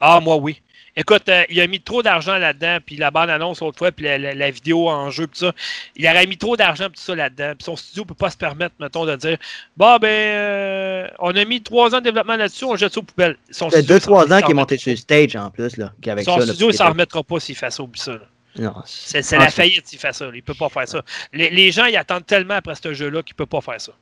[0.00, 0.62] Ah, moi, oui.
[0.98, 4.16] Écoute, euh, il a mis trop d'argent là-dedans, puis la bande-annonce l'autre fois, puis la,
[4.16, 5.52] la- la vidéo en jeu, puis ça.
[5.94, 7.52] Il aurait mis trop d'argent, puis ça là-dedans.
[7.56, 9.36] Puis son studio peut pas se permettre, mettons, de dire
[9.76, 13.02] Bon, ben, euh, on a mis trois ans de développement là-dessus, on jette ça aux
[13.02, 13.36] poubelles.
[13.50, 15.76] Son Ça fait studio, 2-3 il ans qu'il est monté sur le stage en plus.
[15.76, 15.92] Là.
[16.24, 18.12] Son ça, studio, il s'en remettra pas s'il fait ça, oublie ça.
[18.12, 18.20] là.
[18.58, 20.30] Non, C'est la faillite s'il fait ça.
[20.32, 21.02] Il peut pas faire ça.
[21.34, 23.92] Les, les gens, ils attendent tellement après ce jeu-là qu'il peut pas faire ça.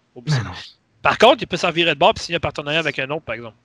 [1.02, 3.24] Par contre, il peut s'en virer de bord puis signer un partenariat avec un autre,
[3.24, 3.56] par exemple.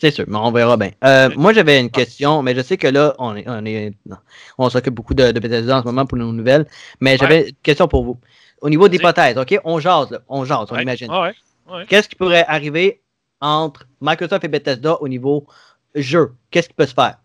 [0.00, 0.90] C'est sûr, mais on verra bien.
[1.04, 1.30] Euh.
[1.36, 4.16] Moi, j'avais une question, mais je sais que là, on est, on est, non,
[4.58, 6.66] on s'occupe beaucoup de, de Bethesda en ce moment pour nos nouvelles.
[7.00, 8.18] Mais j'avais une question pour vous.
[8.60, 9.58] Au niveau d'hypothèse, OK?
[9.64, 10.20] On jase, là.
[10.28, 10.82] On jase, on Ouais.
[10.82, 11.08] imagine.
[11.10, 11.34] Ah ouais.
[11.70, 11.86] ouais.
[11.86, 13.02] Qu'est-ce qui pourrait arriver
[13.40, 15.46] entre Microsoft et Bethesda au niveau
[15.94, 16.32] jeu?
[16.50, 17.18] Qu'est-ce qui peut se faire?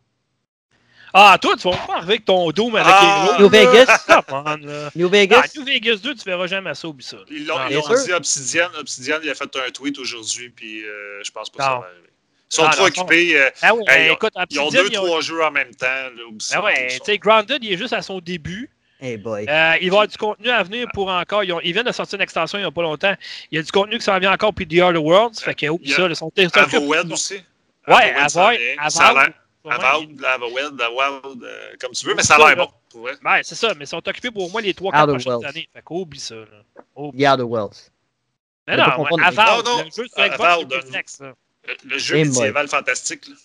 [1.13, 3.25] Ah, toi, tu vas pas arriver avec ton Doom avec Ah!
[3.25, 3.41] les gros.
[3.43, 4.05] New Vegas?
[4.29, 4.89] On, là.
[4.95, 5.51] New Ah, Vegas?
[5.55, 7.17] New Vegas 2, tu verras jamais ça, oublie ça.
[7.31, 7.77] Ils l'ont Ah, dit
[8.13, 8.67] Obsidian.
[8.79, 11.75] Obsidian, il a fait un tweet aujourd'hui, puis euh, je pense pas que ça va
[11.87, 12.08] arriver.
[12.51, 13.37] Ils sont Ah, trop occupés.
[13.39, 15.85] euh, Ah oui, Hey, écoute, ils ont deux, ils ont- trois jeux en même temps.
[15.85, 16.55] Là, oublie ça.
[16.57, 18.69] Ah ouais, tu sais, Grounded, il est juste à son début.
[19.01, 19.45] Hey boy.
[19.47, 21.43] Euh, il va y avoir du contenu à venir pour encore.
[21.43, 23.13] Ils, ont- ils viennent de sortir une extension il n'y a pas longtemps.
[23.51, 25.39] Il y a du contenu qui s'en vient encore, puis The Other Worlds.
[25.39, 27.35] Fait que, oups, Il y a ça, ils sont Avowed aussi.
[27.87, 29.33] Ouais, Avowed, Avowed,
[29.69, 30.23] Avowed.
[30.81, 32.69] Avowed, euh, comme tu veux, mais ça a l'air bon.
[33.23, 35.69] Ouais, c'est ça, mais ils sont occupés pour au moins les 3-4 Outer prochaines années.
[35.73, 36.35] Fait qu'oublie ça.
[36.35, 36.45] Là.
[36.95, 37.23] Oublie.
[37.23, 37.91] The Outer Worlds.
[38.67, 40.27] Mais non, confondre- Avowed, le jeu sur euh,
[40.65, 41.33] Xbox X, là.
[41.85, 43.27] Le, le jeu Et médiéval fantastique.
[43.27, 43.35] là.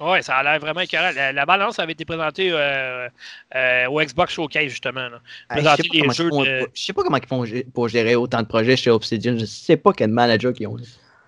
[0.00, 1.10] Ouais, ça a l'air vraiment écœurant.
[1.14, 3.08] La, la balance avait été présentée euh,
[3.54, 5.08] euh, au Xbox Showcase, justement.
[5.08, 5.20] Là.
[5.48, 7.44] Ah, Je Présenter sais pas comment ils font- de- je sais pas comment ils font
[7.44, 9.36] gé- pour gérer autant de projets chez Obsidian.
[9.38, 10.76] Je sais pas quel manager qu'ils ont.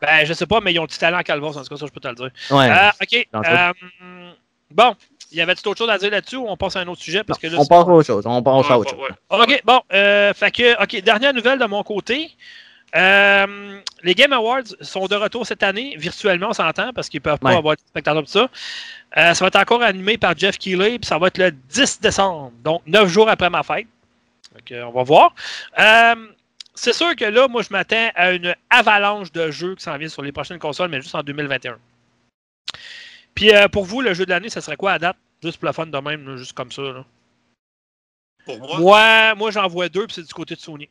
[0.01, 1.87] Ben, je sais pas, mais ils ont du talent à Calvos, en tout cas, ça,
[1.87, 2.31] je peux te le dire.
[2.51, 2.69] Ouais.
[2.71, 3.29] Euh, OK.
[3.47, 4.31] Euh,
[4.73, 4.95] bon,
[5.31, 7.23] il y avait autre chose à dire là-dessus ou on passe à un autre sujet?
[7.23, 8.25] Parce que là, on passe à autre chose.
[8.27, 9.17] On passe à autre ouais, chose.
[9.41, 9.81] OK, bon.
[9.93, 12.31] Euh, fait que, OK, dernière nouvelle de mon côté.
[12.95, 17.25] Euh, les Game Awards sont de retour cette année, virtuellement, on s'entend, parce qu'ils ne
[17.25, 17.57] peuvent pas Ouais.
[17.57, 18.49] avoir de spectateurs tout ça.
[19.17, 22.01] Euh, ça va être encore animé par Jeff Keighley, puis ça va être le 10
[22.01, 23.87] décembre, donc neuf jours après ma fête.
[24.55, 25.35] Donc, euh, on va voir.
[25.79, 26.15] Euh,
[26.75, 30.09] c'est sûr que là, moi, je m'attends à une avalanche de jeux qui s'en viennent
[30.11, 31.79] sur les prochaines consoles, mais juste en 2021.
[33.35, 35.17] Puis euh, pour vous, le jeu de l'année, ça serait quoi à date?
[35.43, 36.83] Juste pour la fun de même, là, juste comme ça.
[36.83, 37.05] là.
[38.45, 40.89] Pour moi, Moi, moi j'en vois deux, puis c'est du côté de Sony.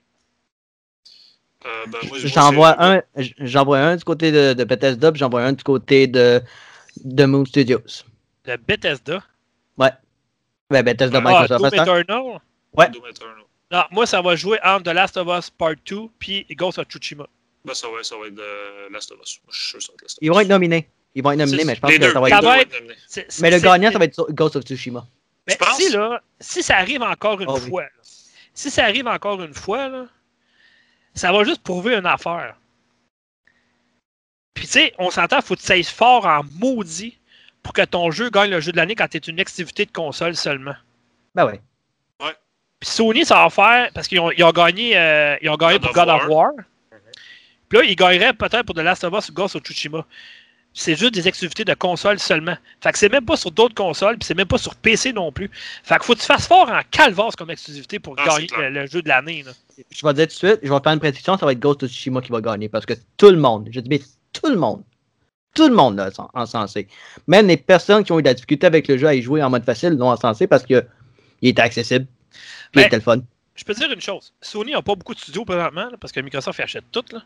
[1.66, 3.01] Euh, ben, moi, je J'en vois vois un,
[3.39, 6.41] j'en vois un du côté de, de Bethesda, puis j'en vois un du côté de,
[7.03, 7.80] de Moon Studios.
[8.45, 9.24] De Bethesda?
[10.70, 11.59] Ben, Bethesda Ah, Microsoft.
[11.61, 11.97] Doom.
[11.97, 12.39] Eternal?
[12.74, 12.89] Ouais.
[12.89, 13.43] Doom Eternal.
[13.72, 16.88] Non, moi, ça va jouer entre The Last of Us Part 2 puis Ghost of
[16.88, 17.28] Tsushima.
[17.66, 19.39] Ben, ça, va, ça va être de Last of Us.
[19.51, 20.18] Je suis sûr que ça va être Last of Us.
[20.22, 20.88] Ils vont être nominés.
[21.16, 22.11] Ils vont être nominés, mais je pense que deux.
[22.11, 22.72] ça va Ça être.
[22.72, 25.05] va Mais le gagnant, ça va être Ghost of Tsushima.
[25.47, 25.78] Mais Tu penses?
[25.78, 27.70] si, là, si ça arrive encore une Ah oui.
[27.70, 27.89] fois, là,
[28.53, 30.05] si ça arrive encore une fois, là,
[31.14, 32.55] ça va juste prouver une affaire.
[34.53, 37.18] Puis, tu sais, on s'entend, faut que tu ailles fort en maudit
[37.64, 39.91] pour que ton jeu gagne le jeu de l'année quand tu es une activité de
[39.91, 40.76] console seulement.
[41.34, 41.61] Ben ouais.
[42.80, 45.80] Puis Sony, ça va faire, parce qu'ils ont, ils ont gagné, euh, ils ont gagné
[45.80, 46.30] God pour of God of War.
[46.30, 46.51] War.
[47.70, 50.05] Puis là, ils gagneraient peut-être pour The Last of Us ou Ghost of Tsushima.
[50.74, 52.57] C'est juste des activités de console seulement.
[52.82, 55.32] Fait que c'est même pas sur d'autres consoles, puis c'est même pas sur PC non
[55.32, 55.49] plus.
[55.84, 58.70] Fait que faut que tu fasses fort en calvasse comme exclusivité pour Ah, gagner le,
[58.70, 59.45] le jeu de l'année.
[59.89, 61.59] Je vais te dire tout de suite, je vais faire une prédiction, ça va être
[61.59, 62.69] Ghost of Tsushima qui va gagner.
[62.69, 63.99] Parce que tout le monde, je dis bien
[64.32, 64.84] tout le monde,
[65.55, 66.88] tout le monde l'a en- encensé.
[67.28, 69.41] Même les personnes qui ont eu de la difficulté avec le jeu à y jouer
[69.43, 70.86] en mode facile l'ont encensé parce que
[71.41, 72.05] il était accessible.
[72.32, 72.39] Puis
[72.74, 73.17] il Ben, était le fun.
[73.55, 74.34] Je peux te dire une chose.
[74.41, 77.03] Sony n'a pas beaucoup de studios présentement, là, parce que Microsoft achète tout.
[77.11, 77.21] Là.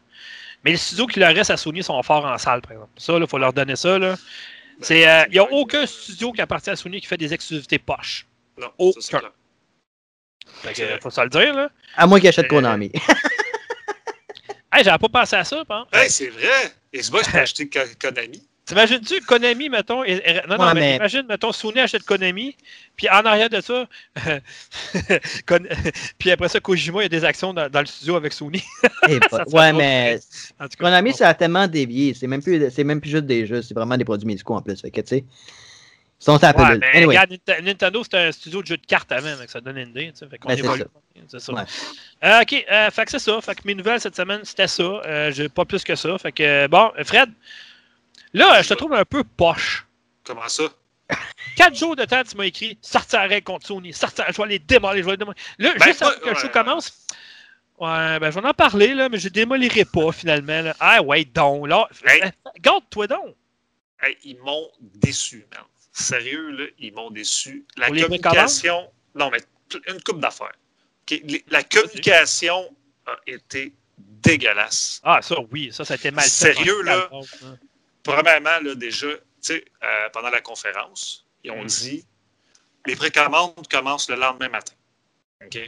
[0.65, 2.91] Mais les studios qui leur restent à Sony sont forts en salle, par exemple.
[2.97, 3.97] Ça, il faut leur donner ça.
[3.97, 4.15] là.
[4.81, 7.79] C'est, euh, Il n'y a aucun studio qui appartient à Sony qui fait des exclusivités
[7.79, 8.27] poches.
[8.59, 8.99] Non, Aucun.
[8.99, 9.21] ça,
[10.75, 11.53] que, faut se le dire.
[11.53, 11.69] Là.
[11.95, 12.91] À moins qu'il achète Euh, Konami.
[14.73, 15.97] Hey, j'avais pas pensé à ça, par exemple.
[15.97, 16.71] Hey, c'est vrai!
[16.93, 18.43] Xbox peut acheter Ko- Konami.
[18.65, 20.03] T'imagines-tu Konami, mettons.
[20.03, 22.53] et- et- non, non, Ouais, mais, mais- imagine, mettons, Sony achète Konami,
[22.97, 23.87] puis en arrière de ça,
[25.47, 25.65] Kon-
[26.19, 28.61] puis après ça, Kojima, il y a des actions dans, dans le studio avec Sony.
[29.07, 30.19] Eh, Ça pas- ouais, drôle, mais
[30.59, 31.15] En tout cas, Konami, bon.
[31.17, 32.13] ça a tellement dévié.
[32.13, 34.61] C'est même, plus, c'est même plus juste des jeux, c'est vraiment des produits médicaux en
[34.61, 34.79] plus.
[34.81, 35.23] Fait que, tu sais,
[36.20, 39.36] sont à Ouais, Anyway, regarde, Nint- Nintendo, c'était un studio de jeux de cartes avant,
[39.38, 40.11] donc ça donne une idée.
[40.11, 40.82] tu sais, Fait qu'on Ben, c'est évolue.
[40.82, 40.88] ça.
[41.30, 41.53] C'est ça.
[41.53, 41.61] Ouais.
[42.24, 43.39] Euh, ok, euh, fait que c'est ça.
[43.41, 44.84] Fait que mes nouvelles cette semaine, c'était ça.
[44.84, 46.18] Euh, j'ai pas plus que ça.
[46.18, 47.30] Fait que, bon, Fred,
[48.34, 49.86] là, je te trouve un peu poche.
[50.24, 50.63] Comment ça?
[51.55, 54.59] Quatre jours de temps, tu m'as écrit sortir arrêt contre Sony, sortir, je vais les
[54.59, 55.41] démolir, je vais les démolir.
[55.57, 56.51] Là, Ben, juste avant que le show ouais.
[56.51, 57.05] commence,
[57.80, 60.61] ouais, ben, je vais en parler, là, mais je démolirai pas finalement.
[60.61, 60.76] Là.
[60.80, 62.22] Ah, ouais, donc, là, Hey.
[62.24, 63.36] euh, garde-toi donc.
[64.01, 65.63] Hey, ils m'ont déçu, man.
[65.99, 67.65] Sérieux, là, ils m'ont déçu.
[67.75, 68.91] La communication.
[69.15, 69.39] Non, mais
[69.87, 70.53] une coupe d'affaires.
[71.49, 72.75] La communication
[73.07, 75.01] a été dégueulasse.
[75.03, 76.29] Ah, ça, oui, ça, ça a été mal fait.
[76.53, 77.09] Sérieux, là?
[77.11, 77.57] Hein.
[78.03, 81.67] Premièrement, là, déjà, tu sais, euh, pendant la conférence, ils ont Mm.
[81.67, 82.05] dit
[82.85, 84.73] les précommandes commencent le lendemain matin.
[85.43, 85.59] OK?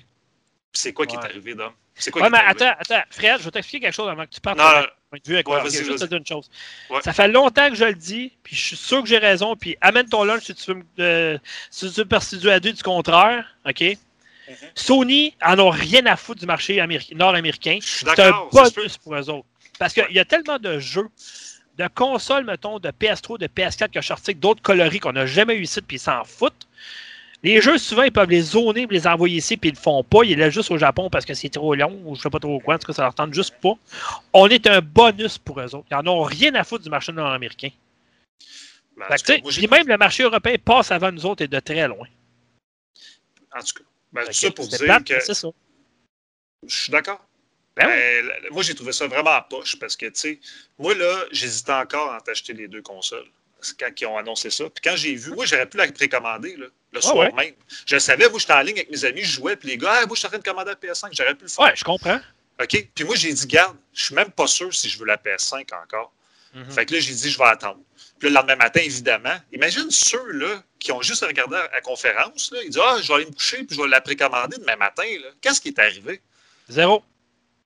[0.73, 1.73] C'est quoi qui est arrivé, Dom?
[1.95, 2.65] C'est quoi Ouais, qui mais est arrivé?
[2.65, 4.57] attends, attends, Fred, je vais t'expliquer quelque chose avant que tu partes.
[4.57, 5.63] Non, point de vue avec Ouais, moi.
[5.63, 6.09] vas-y, Je vais juste te vas-y.
[6.09, 6.49] dire une chose.
[6.89, 7.01] Ouais.
[7.03, 9.75] Ça fait longtemps que je le dis, puis je suis sûr que j'ai raison, puis
[9.81, 11.37] amène ton lunch si tu veux me euh,
[11.71, 13.81] si tu veux du contraire, OK?
[13.81, 14.55] Mhm.
[14.75, 17.77] Sony en ont rien à foutre du marché améri- nord-américain.
[17.81, 19.45] C'est un bonus pour eux autres.
[19.77, 21.07] Parce qu'il y a tellement de jeux,
[21.77, 25.55] de consoles, mettons, de PS3, de PS4 qui ont sorti d'autres coloris qu'on n'a jamais
[25.55, 26.67] eu ici, puis ils s'en foutent.
[27.41, 30.23] Les jeux, souvent, ils peuvent les zoner, les envoyer ici, puis ils le font pas.
[30.25, 32.59] Ils les juste au Japon parce que c'est trop long, ou je sais pas trop
[32.59, 32.75] quoi.
[32.75, 33.73] En tout cas, ça leur tente juste pas.
[34.33, 35.87] On est un bonus pour eux autres.
[35.89, 37.69] Ils n'en ont rien à foutre du marché nord-américain.
[38.97, 41.87] Ben, en que, Puis même le marché européen passe avant nous autres et de très
[41.87, 42.07] loin.
[43.55, 45.47] En tout cas, ben, tout que ça pour dire plate, que C'est ça.
[46.67, 47.25] je suis d'accord.
[47.77, 48.27] Ben oui.
[48.27, 50.39] Ben, moi, j'ai trouvé ça vraiment à poche parce que, tu sais,
[50.77, 53.27] moi, là, j'hésitais encore à t'acheter les deux consoles.
[53.79, 54.69] Quand ils ont annoncé ça.
[54.69, 56.67] Puis quand j'ai vu, moi, j'aurais pu la précommander, là.
[56.91, 57.31] Le Ah soir ouais?
[57.33, 57.53] même.
[57.85, 60.05] Je savais, moi, j'étais en ligne avec mes amis, je jouais, puis les gars, ah,
[60.05, 61.65] moi, je suis en train de commander la PS5, j'aurais pu le faire.
[61.65, 62.19] Ouais, je comprends.
[62.61, 62.87] OK?
[62.95, 65.67] Puis moi, j'ai dit, garde, je suis même pas sûr si je veux la PS5
[65.83, 66.11] encore.
[66.53, 66.71] Mhm.
[66.71, 67.79] Fait que là, j'ai dit, je vais attendre.
[68.17, 72.51] Puis là, le lendemain matin, évidemment, imagine ceux-là qui ont juste regardé la la conférence,
[72.51, 74.75] là, ils disent, ah, je vais aller me coucher, puis je vais la précommander demain
[74.75, 75.03] matin.
[75.21, 75.29] là.
[75.41, 76.21] Qu'est-ce qui est arrivé?
[76.67, 77.03] Zéro.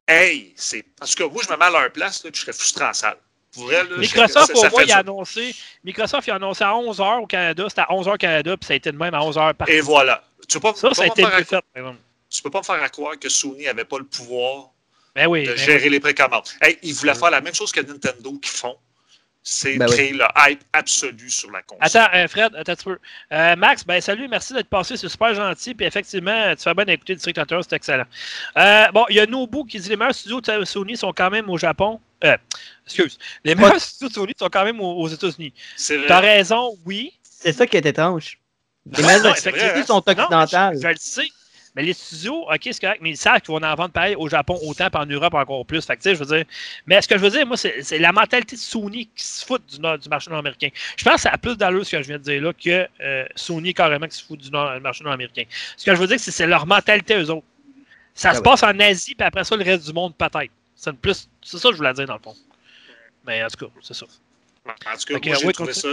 [0.08, 0.84] Hey, c'est.
[1.00, 2.94] Parce que moi, je me mets à leur place, là, puis je serais frustré en
[2.94, 3.18] salle.
[3.54, 5.56] Pour là, Microsoft, ça au moins, fait il a annoncé.
[5.84, 7.66] Microsoft, il a annoncé à 11h au Canada.
[7.70, 9.72] C'était à 11h Canada, puis ça a été de même à 11h partout.
[9.74, 10.24] Et voilà.
[10.48, 11.62] Tu peux pas, Ça, tu ça a peux pas été me faire mieux à- fait,
[11.74, 11.98] par exemple.
[12.30, 14.70] tu peux pas me faire à croire que Sony n'avait pas le pouvoir
[15.16, 15.44] Ben oui.
[15.44, 15.90] de ben gérer oui.
[15.90, 16.48] les précommandes.
[16.62, 18.76] Hey, ils voulaient faire la même chose que Nintendo qui font.
[19.46, 19.96] C'est Ben oui.
[19.96, 21.80] créer le hype absolu sur la console.
[21.82, 22.98] Attends, euh, Fred, attends un peu.
[23.34, 25.76] Euh, Max, ben salut, merci d'être passé, c'est super gentil.
[25.76, 28.06] Puis effectivement, tu fais bien d'écouter District Hunter, c'est excellent.
[28.58, 31.30] Euh, bon, il y a Nobu qui dit les meilleurs studios de Sony sont quand
[31.30, 32.00] même au Japon.
[32.24, 32.38] Euh,
[32.86, 33.18] excuse.
[33.44, 35.54] Les meilleurs studios de Sony sont quand même aux, aux États-Unis.
[35.76, 36.08] C'est vrai.
[36.08, 37.12] T'as raison, oui.
[37.24, 38.40] C'est ça qui est étrange.
[38.86, 39.84] Les vrai, studios hein.
[39.86, 40.78] sont occidentales.
[40.78, 41.28] je, je le sais.
[41.76, 44.30] Mais les studios, OK, c'est correct, mais ils savent qu'ils vont en vendre pareil au
[44.30, 45.84] Japon autant, puis en Europe encore plus.
[45.86, 46.46] Fait que, je veux dire.
[46.86, 49.44] Mais ce que je veux dire, moi, c'est c'est la mentalité de Sony qui se
[49.44, 50.70] fout du, nord- du marché nord-américain.
[50.98, 52.88] Je pense que ça a plus d'allure ce que je viens de dire là que
[53.02, 55.44] euh, Sony carrément qui se fout du nord- marché nord-américain.
[55.78, 57.46] Ce que je veux dire, c'est que c'est leur mentalité, eux autres.
[58.14, 58.44] Ça Ah se ouais.
[58.44, 60.52] passe en Asie, puis après ça, le reste du monde, peut-être.
[60.76, 62.36] C'est une plus- c'est ça que je voulais dire, dans le fond.
[63.26, 64.06] Mais en tout cas, c'est ça.
[64.66, 65.88] En tout cas, moi, j'ai oui, trouvé ça.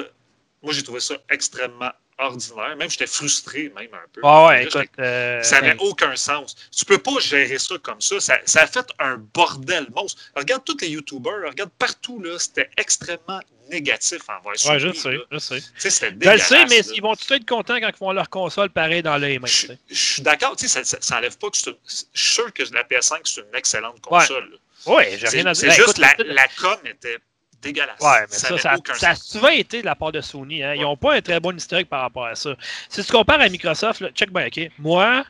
[0.63, 2.77] Moi, j'ai trouvé ça extrêmement ordinaire.
[2.77, 4.21] Même, j'étais frustré, même un peu.
[4.25, 4.89] Ah ouais, écoute.
[4.99, 6.55] euh, Ça n'avait aucun sens.
[6.77, 8.21] Tu peux pas gérer ça comme ça.
[8.21, 10.21] Ça, ça a fait un bordel monstre.
[10.37, 13.41] Regarde tous les YouTubers, regarde partout, là, c'était extrêmement
[13.71, 15.19] négatif envers Ouais, Sony, je sais, là.
[15.31, 15.61] je sais.
[15.79, 16.93] C'était Je le sais, mais là.
[16.95, 19.47] ils vont tous être contents quand ils font leur console pareil dans les mains.
[19.47, 22.33] Je, suis d'accord, tu sais, ça, ça, ça enlève pas que c'est une- Je suis
[22.35, 24.59] sûr que la PS5, c'est une excellente console.
[24.87, 25.57] Ouais, j'ai C'est rien à dire.
[25.61, 27.19] c'est Ben, juste écoute, la, la com était
[27.63, 28.01] dégueulasse.
[28.01, 30.63] Ouais, mais ça, ça, a souvent été de la part de Sony.
[30.63, 30.75] Hein.
[30.75, 30.85] Ils Ouais.
[30.85, 32.55] n'ont pas un très bon historique par rapport à ça.
[32.89, 34.71] Si tu compares à Microsoft, là, check bien, OK.
[34.79, 35.25] Moi,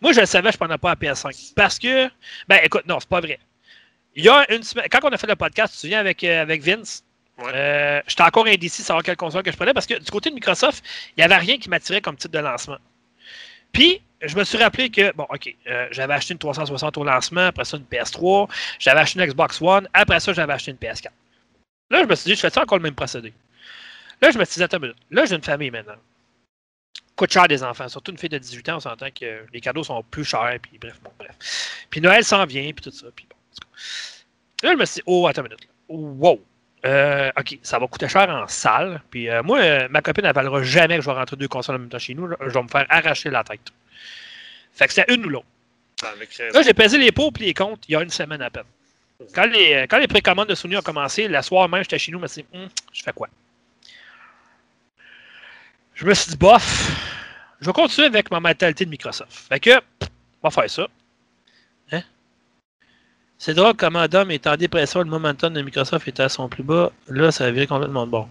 [0.00, 1.52] moi, je le savais, je ne prenais pas à PS5.
[1.54, 2.08] Parce que,
[2.48, 3.38] ben écoute, non, c'est pas vrai.
[4.16, 6.22] Il y a une semaine, quand on a fait le podcast, tu te souviens, avec,
[6.24, 7.04] euh, avec Vince,
[7.38, 7.50] Ouais.
[7.54, 10.34] euh, j'étais encore indécis savoir quelle console que je prenais parce que du côté de
[10.34, 10.84] Microsoft,
[11.16, 12.76] il n'y avait rien qui m'attirait comme titre de lancement.
[13.72, 17.46] Puis, je me suis rappelé que, bon, OK, euh, j'avais acheté une 360 au lancement,
[17.46, 18.48] après ça une PS3,
[18.78, 21.08] j'avais acheté une Xbox One, après ça, j'avais acheté une PS4.
[21.92, 23.34] Là, je me suis dit, je fais ça encore le même procédé.
[24.22, 24.96] Là, je me suis dit, attends minute.
[25.10, 25.96] Là, j'ai une famille maintenant.
[27.16, 27.86] Coûte cher des enfants.
[27.88, 30.78] Surtout une fille de 18 ans, on s'entend que les cadeaux sont plus chers, puis
[30.78, 31.36] bref, bon, bref.
[31.90, 33.36] Puis Noël s'en vient, puis tout ça, puis bon.
[34.62, 35.64] Là, je me suis dit, oh, attends une minute.
[35.64, 35.68] là.
[35.88, 36.42] Wow.
[36.84, 39.02] Euh, OK, ça va coûter cher en salle.
[39.10, 41.76] Puis euh, moi, euh, ma copine, elle valera jamais que je vais rentrer deux consoles
[41.76, 42.28] en même temps chez nous.
[42.40, 43.60] Je vais me faire arracher la tête.
[44.72, 45.46] Fait que c'est une ou l'autre.
[46.02, 46.58] Raison.
[46.58, 48.64] Là, j'ai pesé les pots et les comptes il y a une semaine à peine.
[49.34, 52.18] Quand les, quand les précommandes de Sony ont commencé, la soir même, j'étais chez nous,
[52.18, 53.28] je me suis dit, Hum, je fais quoi?
[55.94, 56.90] Je me suis dit, bof,
[57.60, 59.32] je vais continuer avec ma mentalité de Microsoft.
[59.48, 59.70] Fait que,
[60.42, 60.88] on va faire ça.
[61.92, 62.02] Hein?
[63.38, 66.62] C'est drôle comment Dom est en dépression, le momentum de Microsoft était à son plus
[66.62, 66.90] bas.
[67.08, 68.28] Là, ça a viré complètement de bon.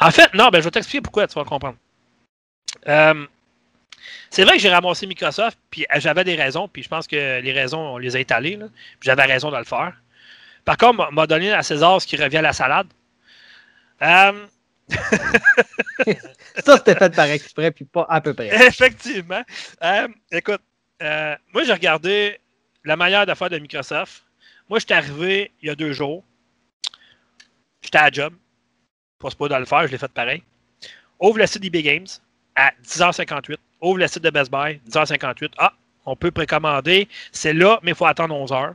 [0.00, 1.76] En fait, non, ben, je vais t'expliquer pourquoi, tu vas comprendre.
[2.88, 3.26] Euh,
[4.30, 7.40] c'est vrai que j'ai ramassé Microsoft, puis euh, j'avais des raisons, puis je pense que
[7.40, 8.58] les raisons, on les a étalées,
[9.00, 9.92] j'avais raison de le faire.
[10.64, 12.86] Par contre, m'a- m'a donné à César ce qui revient à la salade.
[14.02, 14.46] Euh,
[16.64, 18.48] Ça, c'était fait par exprès, puis pas à peu près.
[18.68, 19.42] effectivement.
[19.82, 20.60] Euh, écoute,
[21.02, 22.38] euh, moi, j'ai regardé
[22.84, 24.24] la manière d'affaires de Microsoft.
[24.68, 26.24] Moi, j'étais arrivé il y a deux jours.
[27.82, 28.34] J'étais à la job.
[29.18, 30.42] Pas pas de le faire, je l'ai fait pareil.
[31.20, 32.06] Ouvre le site d'eBay Games
[32.56, 33.56] à 10h58.
[33.80, 35.52] Ouvre le site de Best Buy, 10h58.
[35.58, 35.72] Ah,
[36.04, 37.08] on peut précommander.
[37.30, 38.74] C'est là, mais il faut attendre 11h.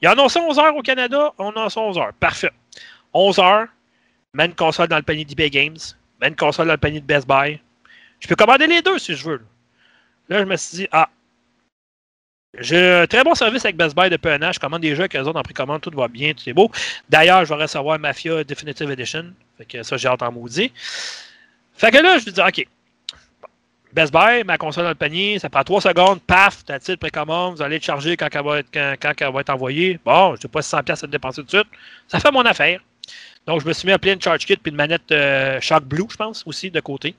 [0.00, 2.12] Il a annoncé 11h au Canada, on annonce 11h.
[2.20, 2.50] Parfait.
[3.14, 3.68] 11h,
[4.34, 5.78] mets une console dans le panier d'eBay Games,
[6.20, 7.60] mets une console dans le panier de Best Buy.
[8.20, 9.42] Je peux commander les deux si je veux.
[10.28, 11.08] Là, je me suis dit, ah,
[12.58, 14.52] j'ai un très bon service avec Best Buy un an.
[14.52, 16.70] Je commande des jeux avec eux autres en précommande, tout va bien, tout est beau.
[17.08, 19.32] D'ailleurs, je vais recevoir Mafia Definitive Edition.
[19.58, 20.72] Fait que ça, j'ai hâte en maudit.
[21.74, 22.66] Fait que là, je me dis, OK.
[23.96, 27.56] Best Buy, ma console dans le panier, ça prend 3 secondes, paf, t'as titre précommande,
[27.56, 29.98] vous allez le charger quand elle va être, quand, quand elle va être envoyée.
[30.04, 31.68] Bon, je n'ai pas 600$ à te dépenser tout de suite.
[32.06, 32.78] Ça fait mon affaire.
[33.46, 35.84] Donc, je me suis mis à plein de charge kit puis une manette euh, Shock
[35.84, 37.14] Blue, je pense, aussi, de côté.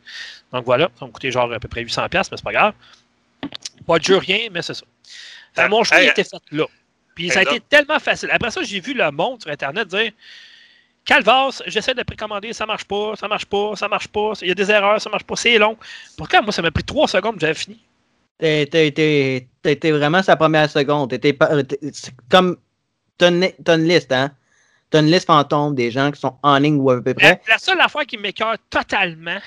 [0.53, 0.91] Donc, voilà.
[0.99, 2.73] Ça m'a coûté genre à peu près 800$, mais c'est pas grave.
[3.87, 4.85] Pas de jeu, rien, mais c'est ça.
[5.55, 6.65] Fait, Ah, mon choix hey, était fait là.
[7.15, 8.29] Puis ça a été tellement facile.
[8.31, 10.11] Après ça, j'ai vu le monde sur Internet dire
[11.07, 14.51] Calvas, j'essaie de précommander, ça marche pas, ça marche pas, ça marche pas, il y
[14.51, 15.77] a des erreurs, ça marche pas, c'est long.
[16.17, 17.79] Pourquoi moi, ça m'a pris trois secondes, j'avais fini.
[18.39, 21.09] Été vraiment sa première seconde.
[21.09, 21.35] T'étais
[21.93, 22.57] c'est comme.
[23.17, 24.29] T'as une, une liste, hein?
[24.91, 27.41] T'as une liste fantôme des gens qui sont en ligne ou à peu La, près.
[27.49, 29.39] la seule affaire qui m'écœure totalement,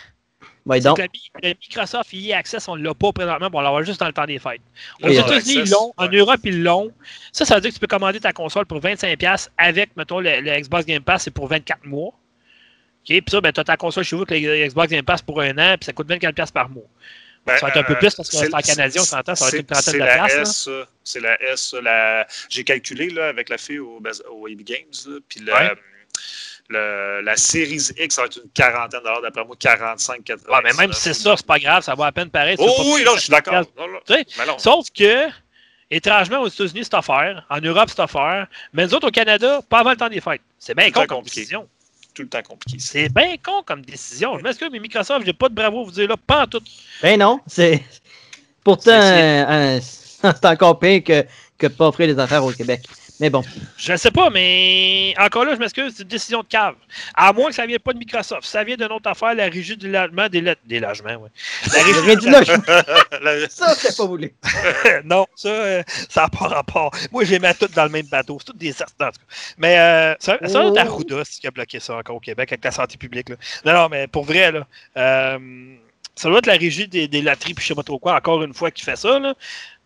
[0.78, 0.98] Donc.
[0.98, 1.06] le,
[1.42, 4.26] le Microsoft EA Access, on ne l'a pas présentement, on l'avoir juste dans le temps
[4.26, 4.60] des fêtes.
[5.02, 5.92] Aux États-Unis, ils l'ont.
[5.96, 6.06] En.
[6.08, 6.92] Europe, ils l'ont.
[7.32, 10.40] Ça, ça veut dire que tu peux commander ta console pour 25$ avec, mettons, le,
[10.40, 12.08] le Xbox Game Pass, c'est pour 24 mois.
[12.08, 12.14] OK?
[13.06, 15.40] Puis ça, ben, tu as ta console chez vous avec le Xbox Game Pass pour
[15.40, 16.84] un an, puis ça coûte 24$ par mois.
[17.46, 19.34] Ben, ça va être un peu euh, plus parce que c'est- en canadien, on s'entend,
[19.34, 20.70] ça va être une c'est- trentaine de la piastres.
[21.02, 21.74] C'est la S.
[21.82, 24.00] la- J'ai calculé là, avec la fille au,
[24.30, 24.76] au EB Games.
[25.06, 25.72] là, Puis la, Ouais.
[26.70, 30.52] Le- la Series X, ça va être une quarantaine de dollars, d'après moi, 45, 80.
[30.56, 32.56] Ouais, mais même si c'est ça, c'est pas grave, ça va à peine pareil.
[32.56, 33.54] tu Oh oui, là, je suis d'accord.
[33.54, 33.66] 50$.
[33.76, 34.58] Non, non, Tu sais, mais non.
[34.58, 35.26] Sauf que,
[35.90, 37.44] étrangement, aux États-Unis, c'est offert.
[37.50, 38.46] En Europe, c'est offert.
[38.72, 40.42] Mais nous autres, au Canada, pas avant le temps des fêtes.
[40.58, 41.68] C'est bien C'est con comme décision.
[42.14, 42.78] Tout le temps compliqué.
[42.80, 44.38] C'est bien con comme décision.
[44.38, 46.60] Je m'excuse, mais Microsoft, j'ai pas de bravo à vous dire là, pas en tout.
[47.02, 47.82] Ben non, c'est.
[48.64, 49.80] Pourtant, C'est- euh,
[50.24, 51.24] euh, encore pire que,
[51.58, 52.82] que pas offrir des affaires au Québec.
[53.20, 53.42] Mais bon.
[53.76, 56.74] Je ne sais pas, mais encore là, je m'excuse, c'est une décision de cave.
[57.14, 58.44] À moins que ça ne vienne pas de Microsoft.
[58.44, 61.28] Ça vient d'une autre affaire, la régie du logement, des, lo- des logements, ouais.
[61.76, 64.32] La régie je- La- ça, c'est pas voulu.
[65.04, 66.90] non, ça, euh, ça n'a pas rapport.
[67.12, 68.38] Moi, je les mets toutes dans le même bateau.
[68.40, 69.10] C'est toutes des en tout cas.
[69.58, 70.78] Mais euh, ça, ça doit être Oh.
[70.78, 73.28] Arruda qui a bloqué ça encore au Québec avec la santé publique.
[73.28, 73.36] Là.
[73.66, 74.66] Non, non, mais pour vrai, là,
[74.96, 75.38] euh,
[76.16, 78.54] ça doit être la régie des, des puis je sais pas trop quoi, encore une
[78.54, 79.18] fois, qui fait ça.
[79.18, 79.34] Là.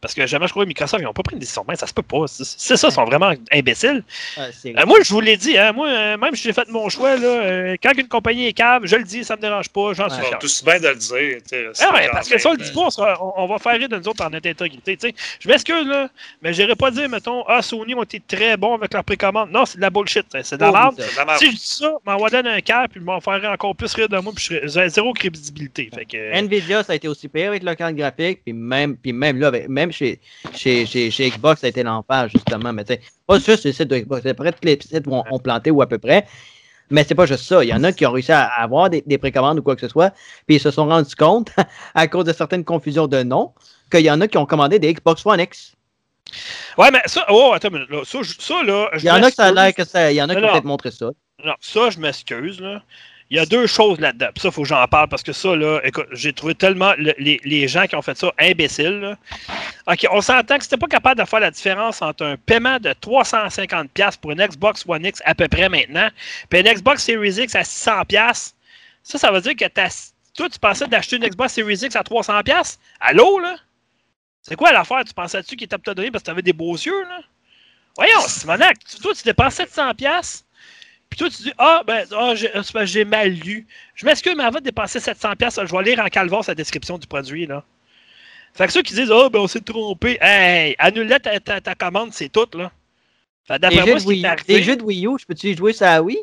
[0.05, 1.64] Parce que jamais je crois que Microsoft, ils n'ont pas pris une décision.
[1.66, 2.26] Ben, ça se peut pas.
[2.26, 4.05] C'est c'est ça, ils sont vraiment imbéciles.
[4.36, 6.90] Ah, Euh, moi, je vous l'ai dit, hein, moi, euh, même si j'ai fait mon
[6.90, 9.94] choix, là, euh, quand une compagnie est cave, je le dis, ça me dérange pas,
[9.94, 10.38] j'en suis fier.
[10.38, 11.38] Tout bien de le dire.
[11.80, 13.78] Ah ouais, parce que ça, on le dit pas, on, sera- on- on va faire
[13.78, 14.94] rire de nous autres en notre intégrité.
[14.98, 15.14] tu sais.
[15.40, 16.11] Je m'excuse, là,
[16.42, 19.50] mais j'irai pas dire, mettons, ah, Sony ont été très bons avec leur précommande.
[19.50, 20.26] Non, c'est de la bullshit.
[20.34, 20.94] hein, C'est de la Oh, merde.
[21.38, 23.92] Si je dis ça, m'en va donner un cœur, puis ils m'en faire encore plus
[23.94, 25.88] rire de moi, puis j'aurais zéro crédibilité.
[25.94, 29.12] Fait que, Nvidia, ça a été aussi pire avec le carte graphique, puis même, puis
[29.14, 30.20] même là, avec- même chez,
[30.55, 32.72] chez, chez, chez Xbox, ça a été l'enfer, justement.
[32.72, 35.07] Mais tu pas juste les sites de Xbox, c'est à peu près tous les sites
[35.09, 36.26] ont, ont planté ou à peu près.
[36.90, 37.64] Mais c'est pas juste ça.
[37.64, 39.80] Il y en a qui ont réussi à avoir des, des précommandes ou quoi que
[39.80, 40.11] ce soit,
[40.47, 41.51] puis ils se sont rendus compte,
[41.95, 43.53] à cause de certaines confusions de noms,
[43.90, 45.74] qu'il y en a qui ont commandé des Xbox One X.
[46.76, 48.03] Ouais, mais ça, oh, attends une minute, là.
[48.05, 48.18] Ça,
[48.62, 48.90] là.
[48.95, 49.55] je Il y en a qui ça a m'excuse.
[49.55, 50.12] l'air que ça.
[50.12, 51.11] Il y en a qui ont peut-être montré ça.
[51.45, 52.82] Non, ça, je m'excuse, là.
[53.31, 54.29] Il y a deux choses là-dedans.
[54.37, 57.14] Ça, il faut que j'en parle parce que ça, là, écoute, j'ai trouvé tellement le-
[57.18, 59.01] les, gens qui ont fait ça imbéciles.
[59.01, 59.16] là.
[59.87, 62.91] OK, on s'entend que c'était pas capable de faire la différence entre un paiement de
[62.91, 66.09] 350$ pour une Xbox One X à peu près maintenant,
[66.49, 68.53] puis une Xbox Series X à 600$.
[69.03, 72.03] Ça, ça veut dire que t'as- toi, tu pensais d'acheter une Xbox Series X à
[72.03, 72.79] 300$?
[73.01, 73.57] Allô, là?
[74.43, 75.03] C'est quoi l'affaire?
[75.07, 77.20] Tu pensais-tu qu'il était te donner parce que tu avais des beaux yeux, là?
[77.97, 80.43] Voyons, Simonac, toi, tu dépenses 700$.
[81.14, 83.68] Puis toi, tu dis, ah, ben, ah, j'ai que j'ai mal lu.
[83.94, 87.06] Je m'excuse, mais avant de dépenser 700$, je vais lire en calvaire la description du
[87.06, 87.62] produit, là.
[88.52, 90.18] Fait que ceux qui disent, ah, ben, on s'est trompé.
[90.20, 92.72] Hey, annule ta, ta, ta commande, c'est tout, là.
[93.46, 94.62] Fait, D'après moi, de ce qui est Wii, arrivé.
[94.64, 96.18] jeux de Wii U, je peux-tu y jouer ça oui?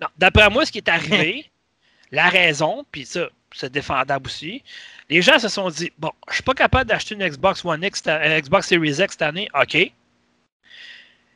[0.00, 1.50] Non, d'après moi, ce qui est arrivé,
[2.10, 4.62] la raison, puis ça, c'est défendable aussi,
[5.10, 8.02] les gens se sont dit, bon, je suis pas capable d'acheter une Xbox One X,
[8.06, 9.74] euh, Xbox Series X cette année, OK.
[9.74, 9.92] Il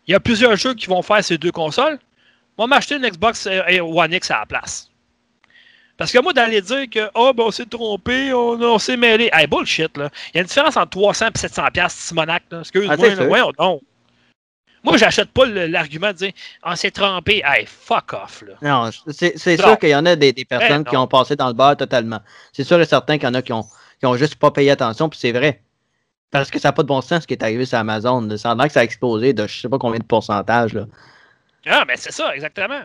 [0.07, 1.99] y a plusieurs jeux qui vont faire ces deux consoles.
[2.59, 4.91] Va m'acheter une Xbox euh, One X à la place.
[5.97, 9.31] Parce que moi, d'aller dire que, oh, ben, on s'est trompé, on, on s'est mêlé.
[9.33, 10.11] Hey, bullshit, là.
[10.33, 12.61] Il y a une différence entre 300 et 700 piastres, Simonac, là.
[12.61, 13.27] Excuse-moi, Ah, sûr?
[13.27, 13.81] Voyons donc.
[14.85, 16.33] Moi, j'achète pas l'argument de dire,
[16.63, 17.43] on s'est trompé.
[17.45, 18.55] Hey, fuck off, là.
[18.63, 19.65] Non, c'est Non.
[19.65, 21.03] sûr qu'il y en a des, des personnes Eh, qui non.
[21.03, 22.21] ont passé dans le bar totalement.
[22.53, 23.65] C'est sûr et certain qu'il y en a qui ont,
[23.99, 25.63] qui ont juste pas payé attention, puis c'est vrai.
[26.31, 28.37] Parce que ça n'a pas de bon sens ce qui est arrivé sur Amazon.
[28.37, 30.75] Ça a que ça a explosé de je sais pas combien de pourcentage.
[30.75, 30.87] Là.
[31.69, 32.81] Ah, mais c'est ça, exactement.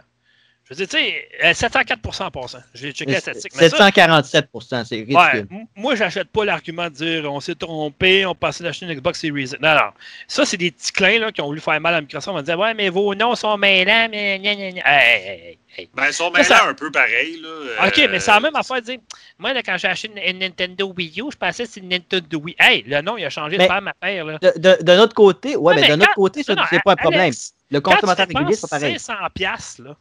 [0.65, 2.59] Je veux dire, tu sais, euh, 704 en passant.
[2.73, 3.51] J'ai checké la statistique.
[3.59, 5.15] Mais ça, 747% c'est ridicule.
[5.17, 9.19] ouais, moi, j'achète pas l'argument de dire on s'est trompé, on passait d'acheter une Xbox
[9.19, 9.41] Series.
[9.43, 9.55] X.
[9.61, 9.91] Non, non.
[10.25, 12.29] Ça, c'est des petits clins là, qui ont voulu faire mal à Microsoft.
[12.29, 14.39] On va dire Ouais, mais vos noms sont mêlants, mais.
[14.39, 14.81] gna, gna, gna.
[14.86, 15.89] Hey, hey, hey, hey.
[15.93, 17.41] Ben, ils sont Ça, ça- mêlés un peu pareil.
[17.41, 17.86] Là.
[17.88, 18.99] Ok, Euh, mais c'est la même affaire de dire
[19.38, 21.89] Moi, là, quand j'ai acheté une, une Nintendo Wii U, je pensais que c'est une
[21.89, 22.55] Nintendo Wii.
[22.57, 24.23] Hey, le nom, il a changé Mais- de femme à faire.
[24.23, 24.38] Là.
[24.41, 26.81] De, de, de notre côté, ouais, Ouais, mais de mais notre quand- côté, ça, c'est
[26.84, 27.21] pas un problème.
[27.23, 28.99] Alex, Le Quand tu consommateur régulier, c'est pas pareil.
[28.99, 29.95] 500 piastres, là,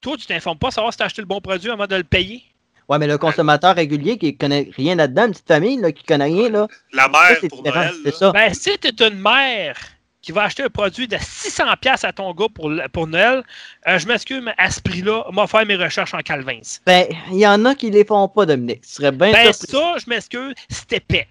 [0.00, 2.04] toi, tu t'informes pas savoir si tu as acheté le bon produit avant de le
[2.04, 2.42] payer.
[2.88, 6.24] Ouais, mais le consommateur régulier qui connaît rien là-dedans, une petite famille là, qui connaît
[6.24, 7.62] rien, là, La ça, mère c'est pour.
[7.62, 7.92] Noël.
[8.04, 8.32] C'est ça.
[8.32, 9.76] Ben, si tu es une mère
[10.22, 13.44] qui va acheter un produit de 600 pièces à ton gars pour, pour Noël,
[13.86, 16.60] euh, je m'excuse, mais à ce prix-là, on va faire mes recherches en Calvins.
[16.84, 18.84] Ben, il y en a qui les font pas, Dominique.
[18.84, 19.70] Ce serait bien Ben, surpris.
[19.76, 21.28] ça, je m'excuse, c'est épais.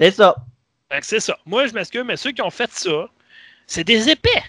[0.00, 0.34] C'est ça.
[0.90, 1.36] Fait que C'est ça.
[1.44, 3.08] Moi, je m'excuse, mais ceux qui ont fait ça,
[3.66, 4.42] c'est des épais.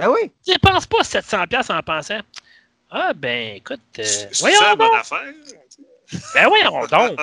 [0.00, 0.30] Ben oui.
[0.44, 2.20] Tu dépenses pas 700 pièces en pensant
[2.90, 4.96] Ah, ben, écoute, euh, C'est voyons ça bonne donc.
[5.00, 5.32] affaire.
[6.34, 7.18] Ben, voyons donc.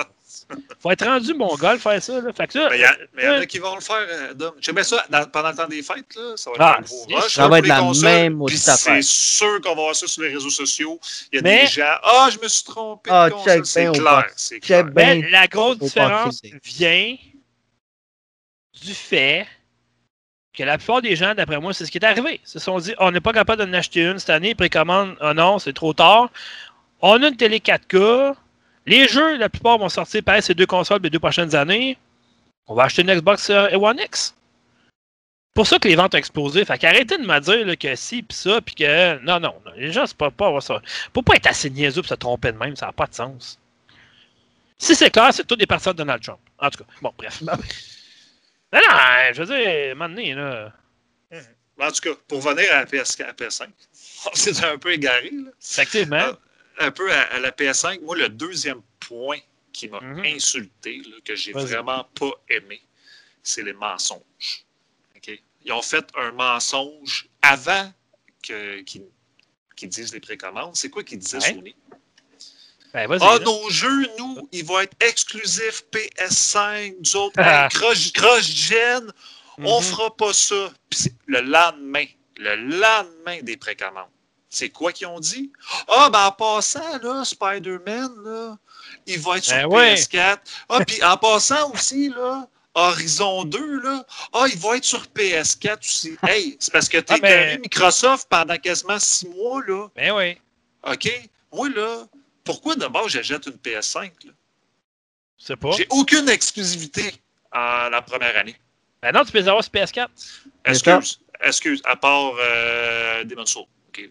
[0.80, 2.20] Faut être rendu mongol faire ça.
[2.20, 2.32] Là.
[2.32, 3.74] Fait que ça, Mais il y, a- mais il y en euh, a qui vont
[3.74, 4.50] le faire, euh.
[4.60, 6.36] J'aimais ça dans- pendant le temps des fêtes, là.
[6.36, 7.34] Ça va être Ah, un gros rush.
[7.34, 8.04] ça va être la consoles.
[8.04, 8.76] même affaire.
[8.76, 11.00] C'est sûr qu'on va voir ça sur les réseaux sociaux.
[11.32, 11.94] Il y a Mais- des gens.
[12.04, 13.28] Ah, je me suis trompé Ah,
[13.64, 14.26] C'est bien au clair.
[14.36, 14.60] C'est.
[14.94, 17.16] Mais la grosse différence vient
[18.80, 19.46] du fait
[20.56, 22.40] que la plupart des gens, d'après moi, c'est ce qui est arrivé.
[22.42, 25.34] Ils se sont dit on n'est pas capable d'en acheter une cette année, précommande, oh
[25.34, 26.30] non, c'est trop tard.
[27.00, 28.34] On a une télé 4K.
[28.86, 31.98] Les jeux, la plupart vont sortir pareil ces deux consoles les deux prochaines années.
[32.66, 34.34] On va acheter une Xbox One X.
[35.54, 36.64] pour ça que les ventes ont explosé.
[36.64, 39.18] Fait qu'arrêtez de me dire que si, pis ça, puis que.
[39.24, 39.72] Non, non, non.
[39.76, 40.80] Les gens, c'est pas, pas ça.
[41.14, 43.58] Faut pas être assez niaiseux pour se tromper de même, ça n'a pas de sens.
[44.78, 46.40] Si c'est clair, c'est tout des parties de Donald Trump.
[46.58, 47.42] En tout cas, bon, bref.
[48.76, 50.72] Non, non, je veux dire, à un moment donné, là.
[51.78, 53.68] En tout cas, pour venir à la PS, à la PS5,
[54.34, 55.30] c'est un peu égaré.
[55.30, 55.50] Là.
[55.62, 56.16] Effectivement.
[56.20, 56.38] Ah.
[56.78, 59.38] Un peu à, à la PS5, moi, le deuxième point
[59.72, 60.24] qui m'a Mhm.
[60.24, 62.80] insulté, là, que j'ai vraiment pas aimé,
[63.42, 64.64] c'est les mensonges.
[65.16, 65.38] OK?
[65.64, 67.92] Ils ont fait un mensonge avant
[68.42, 69.04] qu'ils
[69.82, 70.76] disent les précommandes.
[70.76, 71.54] C'est quoi qu'ils disaient, Ouais.
[71.54, 71.76] Sony?
[73.08, 73.18] Ben.
[73.20, 73.38] Ah, là.
[73.44, 77.68] nos jeux, nous, ils vont être exclusifs PS5, nous autres, Ah.
[77.70, 79.12] hey, cross-gen,
[79.58, 79.84] on Mhm.
[79.86, 80.70] fera pas ça.
[80.90, 82.06] Puis le lendemain,
[82.38, 84.08] le lendemain des précommandes.
[84.48, 85.52] C'est quoi qu'ils ont dit?
[85.88, 88.56] Ah, ben en passant, là, Spider-Man, là,
[89.06, 89.94] il va être sur Ben ouais.
[89.94, 90.38] PS4.
[90.68, 95.80] Ah, puis en passant aussi, là, Horizon 2, là, ah, il va être sur PS4
[95.80, 96.16] aussi.
[96.22, 99.88] Hey, c'est parce que t'es Ah, ben- Microsoft pendant quasiment six mois, là.
[99.96, 100.38] Ben oui.
[100.84, 101.28] OK?
[101.52, 102.04] Moi, là,
[102.46, 104.04] pourquoi d'abord j'achète une PS5?
[104.24, 104.32] là?
[105.36, 105.72] C'est pas.
[105.72, 107.12] J'ai aucune exclusivité
[107.52, 108.56] en la première année.
[109.02, 110.08] Ben non, tu peux les avoir sur PS4.
[110.64, 113.66] Excuse, excuse, à part euh, Demon's Souls.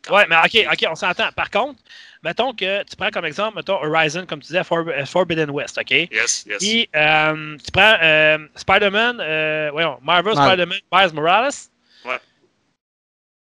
[0.09, 0.39] Ouais, même.
[0.51, 1.31] mais OK, OK, on s'entend.
[1.33, 1.79] Par contre,
[2.23, 5.77] mettons que tu prends comme exemple, mettons Horizon, comme tu disais, For- euh, Forbidden West,
[5.77, 5.91] OK?
[5.91, 6.57] Yes, yes.
[6.57, 10.33] Puis, euh, tu prends euh, Spider-Man, euh, voyons, Marvel.
[10.35, 11.51] Spider-Man, Miles Morales.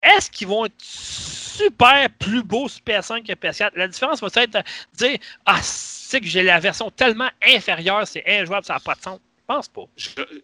[0.05, 3.71] Est-ce qu'ils vont être super plus beaux sur PS5 que PS4?
[3.77, 4.63] La différence va être de
[4.95, 9.01] dire Ah, c'est que j'ai la version tellement inférieure, c'est injouable, ça n'a pas de
[9.03, 9.19] sens.
[9.47, 9.83] Je pense pas.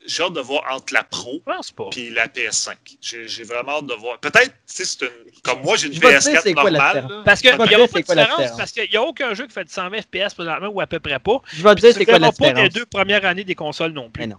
[0.07, 1.89] J'ai hâte de voir entre la Pro Je pense pas.
[1.97, 2.75] et la PS5.
[3.01, 4.19] J'ai vraiment hâte de voir.
[4.19, 5.09] Peut-être, c'est une.
[5.43, 6.97] Comme moi, j'ai une Je vais te dire PS4 c'est quoi la normale.
[7.03, 7.11] différence.
[7.17, 7.23] là.
[7.25, 8.59] Parce qu'il n'y dire pas de quoi différence, différence.
[8.59, 11.01] parce qu'il n'y a aucun jeu qui fait du 100 FPS présentement ou à peu
[11.01, 11.41] près pas.
[11.51, 12.73] Je vais te dire c'est quoi la verras pas les différence.
[12.75, 14.21] deux premières années des consoles non plus.
[14.21, 14.37] Mais non.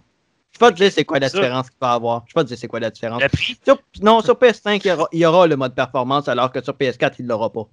[0.54, 2.24] Je vais te dire c'est quoi la différence qu'il va y avoir.
[2.28, 3.22] Je vais te dire c'est quoi la différence.
[3.64, 6.62] Sur- non, sur PS5, il y, aura, il y aura le mode performance, alors que
[6.62, 7.66] sur PS4, il ne l'aura pas.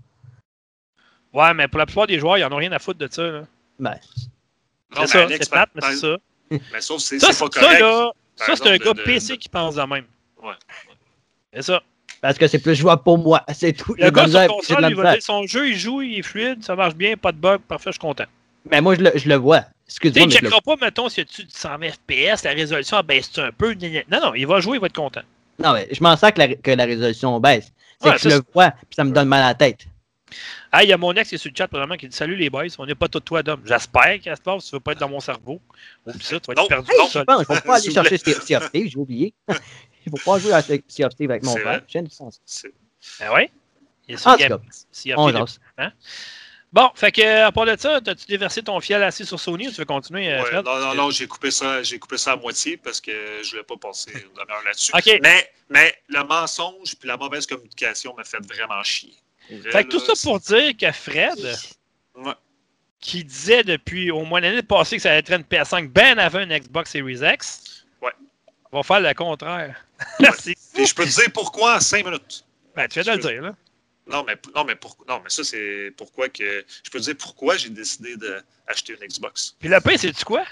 [1.33, 3.21] ouais, mais pour la plupart des joueurs, ils n'en ont rien à foutre de ça.
[3.23, 3.41] là.
[3.79, 3.95] Ben,
[4.93, 6.17] C'est mais ça, c'est plate, mais c'est ça.
[6.49, 7.79] Mais sauf que c'est Ça, c'est c'est- pas ça, correct.
[7.81, 10.05] là, ça, c'est un gars de- PC de- qui pense de même.
[10.41, 10.53] Ouais.
[11.53, 11.81] C'est ça.
[12.21, 13.43] parce que c'est plus jouable pour moi.
[13.53, 13.93] C'est tout.
[13.97, 16.75] Le gars sur console, il va dire son jeu, il joue, il est fluide, ça
[16.75, 18.25] marche bien, pas de bug, parfait, je suis content.
[18.69, 19.63] Mais moi, je le, je le vois.
[19.89, 23.31] Tu sais, Excuse-moi, il le checkera pas, mettons, a-tu du 100 FPS, la résolution baisse
[23.39, 23.73] un peu.
[23.73, 25.21] Non, non, il va jouer, il va être content.
[25.57, 27.71] Non, mais je m'en sers que la, que la résolution baisse.
[28.01, 29.87] C'est Ouais, que je le vois, puis ça me donne mal à la tête.
[30.71, 32.35] Ah, il y a mon ex qui est sur le chat, probablement, qui dit Salut
[32.35, 33.61] les boys, on n'est pas tous toi d'homme.
[33.65, 35.59] J'espère qu'à ce moment, tu veux pas être dans mon cerveau.
[36.05, 36.67] Ou ça, tu vas être Non.
[36.67, 39.33] perdu Hey, tout je pense, vais pas aller chercher Sea of Thieves, j'ai oublié.
[40.05, 41.83] Je vais pas jouer à Sea of Thieves avec mon vrai.
[41.87, 42.39] J'ai une licence.
[43.19, 43.51] Ah ouais?
[44.07, 44.59] Il tout Game cas,
[45.05, 45.59] y a on fait des- jase.
[46.71, 49.71] Bon, fait que, à part de ça, as-tu déversé ton fiel assis sur Sony ou
[49.71, 50.65] tu veux continuer, euh, Ouais, Fred?
[50.65, 53.11] non, non, non, j'ai coupé ça, j'ai coupé ça à moitié parce que
[53.43, 54.91] je voulais pas passer une demi-heure là-dessus.
[55.23, 59.13] Mais, mais le mensonge puis la mauvaise communication m'a fait vraiment chier.
[59.49, 61.57] Vrai, Fait que tout là, ça pour dire que Fred,
[62.15, 62.33] Ouais.
[62.99, 66.39] qui disait depuis au moins l'année passée que ça allait être une PS5 bien avant
[66.41, 68.11] une Xbox Series X, Ouais.
[68.71, 69.75] va faire le contraire.
[70.19, 70.29] Ouais.
[70.75, 72.45] Puis je peux te dire pourquoi en cinq minutes.
[72.75, 73.55] Ben, tu viens de le dire, là.
[74.09, 76.65] Non, mais, non, mais, pour, non, mais ça, c'est pourquoi que.
[76.83, 79.55] Je peux te dire pourquoi j'ai décidé d'acheter une Xbox.
[79.59, 80.43] Puis le pire, c'est-tu quoi?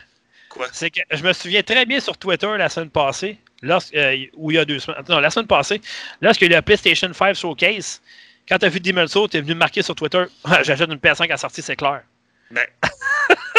[0.50, 0.68] Quoi?
[0.72, 4.52] C'est que je me souviens très bien sur Twitter la semaine passée, lorsque, euh, ou
[4.52, 5.82] il y a deux semaines, non, la semaine passée,
[6.22, 8.02] lorsqu'il y a eu le PlayStation 5 Showcase,
[8.48, 10.24] quand t'as vu Demon's Souls, t'es venu me marquer sur Twitter,
[10.64, 12.02] j'achète une PS5 à sortie, c'est clair.
[12.50, 12.70] Mais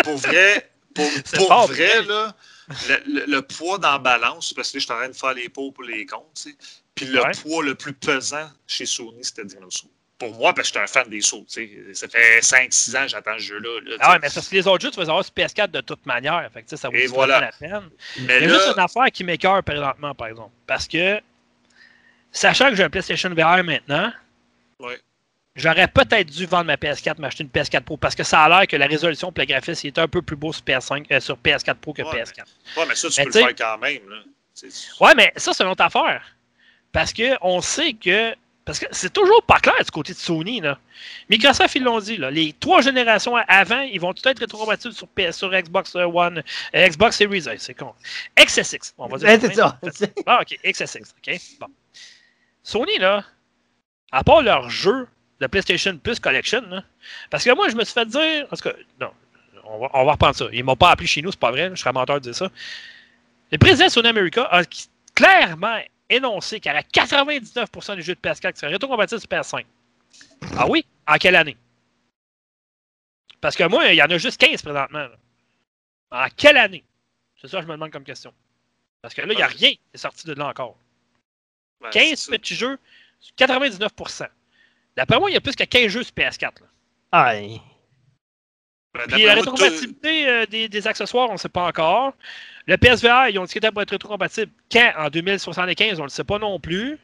[0.03, 2.35] pour vrai, pour, pour fort, vrai, là,
[2.89, 5.13] le, le- le poids dans la balance, parce que là, je suis en train de
[5.17, 6.57] faire les pots pour les comptes, tu sais.
[6.99, 7.31] Puis le Ouais.
[7.43, 9.91] poids le plus pesant chez Sony, c'était Souls.
[10.19, 11.45] Pour moi, parce que j'étais un fan des sauts.
[11.47, 13.81] Ça fait 5-6 ans que j'attends ce jeu-là.
[13.85, 15.81] là, Ah ouais, mais parce que les autres jeux, tu vas avoir sur PS4 de
[15.81, 16.51] toute manière.
[16.53, 17.39] Fait que, ça vaut Et voilà.
[17.41, 17.89] la peine.
[18.23, 20.51] Mais Il y a là, juste une affaire qui m'écœure présentement, par exemple.
[20.67, 21.21] Parce que,
[22.33, 24.13] sachant que j'ai un PlayStation VR maintenant,
[24.81, 24.99] Ouais.
[25.55, 28.67] j'aurais peut-être dû vendre ma PS4, m'acheter une PS4 Pro, parce que ça a l'air
[28.67, 31.37] que la résolution et le graphisme est un peu plus beau sur, PS5, euh, sur
[31.39, 32.45] PS4 Pro que Ouais, PS4.
[32.77, 34.09] ouais, mais ça, tu Mais peux le faire quand même.
[34.09, 34.17] Là.
[35.01, 36.25] Ouais, mais ça, c'est une autre affaire.
[36.93, 38.35] Parce qu'on sait que,
[38.65, 40.61] parce que c'est toujours pas clair du côté de Sony.
[40.61, 40.79] Là.
[41.31, 42.17] Microsoft, ils l'ont dit.
[42.17, 46.43] Là, les trois générations avant, ils vont tout être rétrocompatibles sur, PS, sur Xbox One,
[46.75, 47.45] euh, Xbox Series.
[47.47, 47.95] euh, C'est con.
[48.39, 48.95] XSX.
[48.99, 49.29] On va dire.
[49.29, 49.79] Ben, c'est ça.
[50.27, 51.15] Ah, ok, XSX.
[51.17, 51.35] OK.
[51.61, 51.67] Bon.
[52.63, 53.25] Sony, là,
[54.13, 55.07] à part leur jeu
[55.41, 56.83] de PlayStation Plus Collection, là,
[57.31, 58.47] parce que moi, je me suis fait dire.
[58.49, 58.71] Parce que,
[59.01, 59.11] non,
[59.65, 60.47] on va, on va reprendre ça.
[60.53, 61.71] Ils m'ont pas appelé chez nous, c'est pas vrai.
[61.75, 62.51] Je serais menteur de dire ça.
[63.53, 64.63] Le président de Sony America a
[65.15, 65.79] clairement
[66.11, 69.65] énoncé qu'il y aurait 99% des jeux de PS4 qui seraient rétrocompatibles sur PS5.
[70.57, 70.85] Ah oui?
[71.07, 71.57] En quelle année?
[73.41, 74.99] Parce que moi, il y en a juste 15 présentement.
[75.09, 75.17] là.
[76.11, 76.85] En quelle année?
[77.41, 78.33] C'est ça que je me demande comme question.
[79.03, 80.77] Parce que là, il n'y a rien qui est sorti de là encore.
[81.81, 82.33] Ben, 15 c'est ça.
[82.33, 82.79] petits jeux,
[83.39, 84.27] 99%.
[84.97, 86.43] D'après moi, il y a plus que 15 jeux sur PS4.
[86.61, 86.67] là.
[87.13, 87.61] Aïe.
[88.99, 92.13] Ben, Puis la rétrocompatibilité euh, des, des accessoires, on ne sait pas encore.
[92.67, 94.51] Le PSVR, ils ont dit qu'il était pour être rétrocompatible.
[94.71, 94.93] Quand?
[94.99, 96.99] En 2075, on ne le sait pas non plus.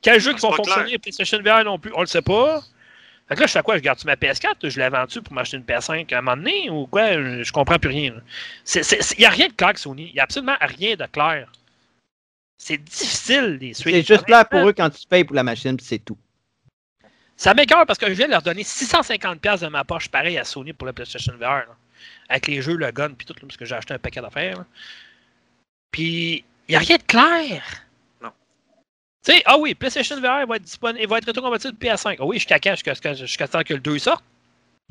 [0.00, 0.86] Quels jeux qui C'est vont fonctionner?
[0.86, 1.00] Clair.
[1.00, 2.62] PlayStation VR non plus, on ne le sait pas.
[3.28, 3.76] Fait que là, je fais quoi?
[3.76, 4.70] Je garde-tu ma PS4?
[4.70, 6.70] Je la vends-tu pour m'acheter une PS5 à un moment donné?
[6.70, 7.12] Ou quoi?
[7.12, 8.14] Je, je comprends plus rien.
[8.74, 10.06] Il n'y a rien de clair avec Sony.
[10.08, 11.52] Il n'y a absolument rien de clair.
[12.56, 13.94] C'est difficile, les suites.
[13.94, 16.16] C'est juste clair pour eux quand tu payes pour la machine, puis c'est tout.
[17.38, 20.44] Ça m'écoeure parce que je viens de leur donner 650$ de ma poche, pareil à
[20.44, 21.40] Sony pour le PlayStation VR.
[21.68, 21.76] là.
[22.28, 24.64] avec les jeux, le gun, puis tout, là, parce que j'ai acheté un paquet d'affaires.
[25.92, 27.62] Puis, il n'y a rien de clair.
[28.22, 28.30] Non.
[29.24, 32.16] Tu sais, ah oui, PlayStation VR va être disponible, il va être rétrocompatible PS5.
[32.18, 32.72] Ah oui, jusqu'à quand?
[32.72, 34.24] Jusqu'à jusqu'à- jusqu'à temps que le 2 sorte.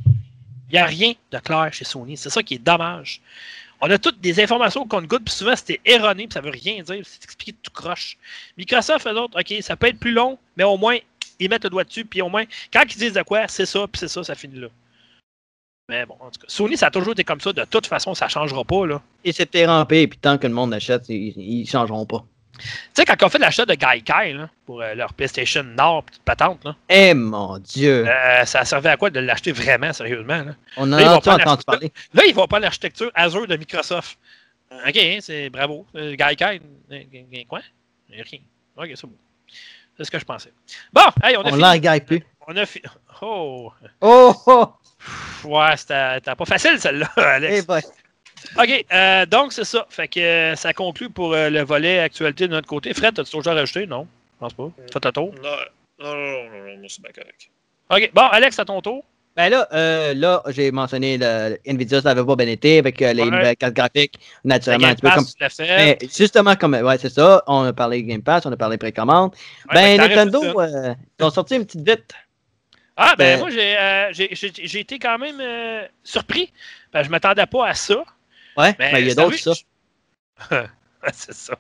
[0.06, 2.18] Il n'y a rien de clair chez Sony.
[2.18, 3.22] C'est ça qui est dommage.
[3.80, 6.82] On a toutes des informations qu'on goûte, puis souvent c'était erroné, puis ça veut rien
[6.82, 8.18] dire, c'est expliqué tout croche.
[8.58, 10.98] Microsoft, eux autres, OK, ça peut être plus long, mais au moins,
[11.40, 13.86] ils mettent le doigt dessus, puis au moins, quand ils disent de quoi, c'est ça,
[13.88, 14.68] puis c'est ça, ça finit là.
[15.90, 17.54] Mais bon, en tout cas, Sony, ça a toujours été comme ça.
[17.54, 19.02] De toute façon, ça ne changera pas, là.
[19.24, 22.26] Et c'était rampé, puis tant que le monde achète, ils ne changeront pas.
[22.60, 22.66] Tu
[22.96, 26.64] sais, quand on fait l'achat de Gaikai, là, pour euh, leur PlayStation Nord, petite patente,
[26.66, 28.08] là, Eh mon Dieu!
[28.08, 30.56] euh, ça servait à quoi de l'acheter vraiment, sérieusement, là?
[30.76, 31.92] On en a pas entendu parler.
[32.14, 34.18] Là, ils vont prendre l'architecture Azure de Microsoft.
[34.72, 35.86] OK, hein, c'est bravo.
[35.96, 36.60] Euh, Gaikai,
[36.92, 37.62] euh, euh, quoi?
[38.10, 38.40] Rien.
[38.76, 39.16] OK, c'est bon.
[39.98, 40.54] C'est ce que je pensais.
[40.94, 41.64] Bon, hey, on a On fini.
[41.64, 42.24] regarde plus.
[42.48, 42.82] On a fi-
[43.22, 43.72] Oh!
[44.02, 44.34] Oh!
[44.46, 44.68] oh.
[45.00, 47.64] Pff, Ouais, c'était pas facile, celle-là, Alex.
[47.64, 47.82] Eh ben,
[48.62, 49.86] OK, euh, donc c'est ça.
[49.90, 52.94] Fait que euh, ça conclut pour euh, le volet actualité de notre côté.
[52.94, 53.88] Fred, as-tu toujours rajouté?
[53.88, 54.70] Non, je pense pas.
[54.94, 55.34] Faites le tour.
[55.42, 55.50] Non,
[56.00, 57.50] non, non, non, non, non, moi, c'est bien correct.
[57.90, 59.04] OK, bon, Alex, à ton tour.
[59.38, 63.14] Ben là, euh, là j'ai mentionné le, Nvidia, ça n'avait pas bien été avec euh,
[63.14, 63.30] les Ouais.
[63.30, 65.26] nouvelles cartes graphiques, naturellement, un peu comme.
[65.60, 66.74] Mais justement, comme.
[66.74, 67.44] Ouais, c'est ça.
[67.48, 69.34] On a parlé Game Pass, on a parlé précommande.
[69.74, 72.14] Ouais, ben, Nintendo, euh, ils ont sorti une petite vite.
[72.98, 75.40] Ah, ben, ben- moi, j'ai euh, j'ai- été quand même
[76.04, 76.52] surpris.
[76.92, 78.04] Ben, je m'attendais pas à ça.
[78.58, 79.54] Ouais, Mais ben, il y a d'autres, ça.
[81.14, 81.54] C'est ça.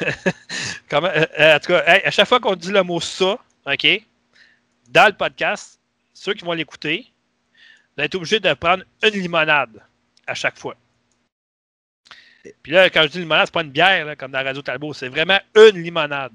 [0.88, 3.38] Comment, euh, euh, en tout cas, hey, à chaque fois qu'on dit le mot ça,
[3.66, 3.86] OK,
[4.90, 5.80] dans le podcast,
[6.12, 7.11] ceux qui vont l'écouter,
[7.96, 9.82] vous êtes obligés de prendre une limonade
[10.26, 10.76] à chaque fois.
[12.62, 14.92] Puis là, quand je dis limonade, c'est pas une bière, là, comme dans Radio Talbot,
[14.92, 16.32] c'est vraiment une limonade.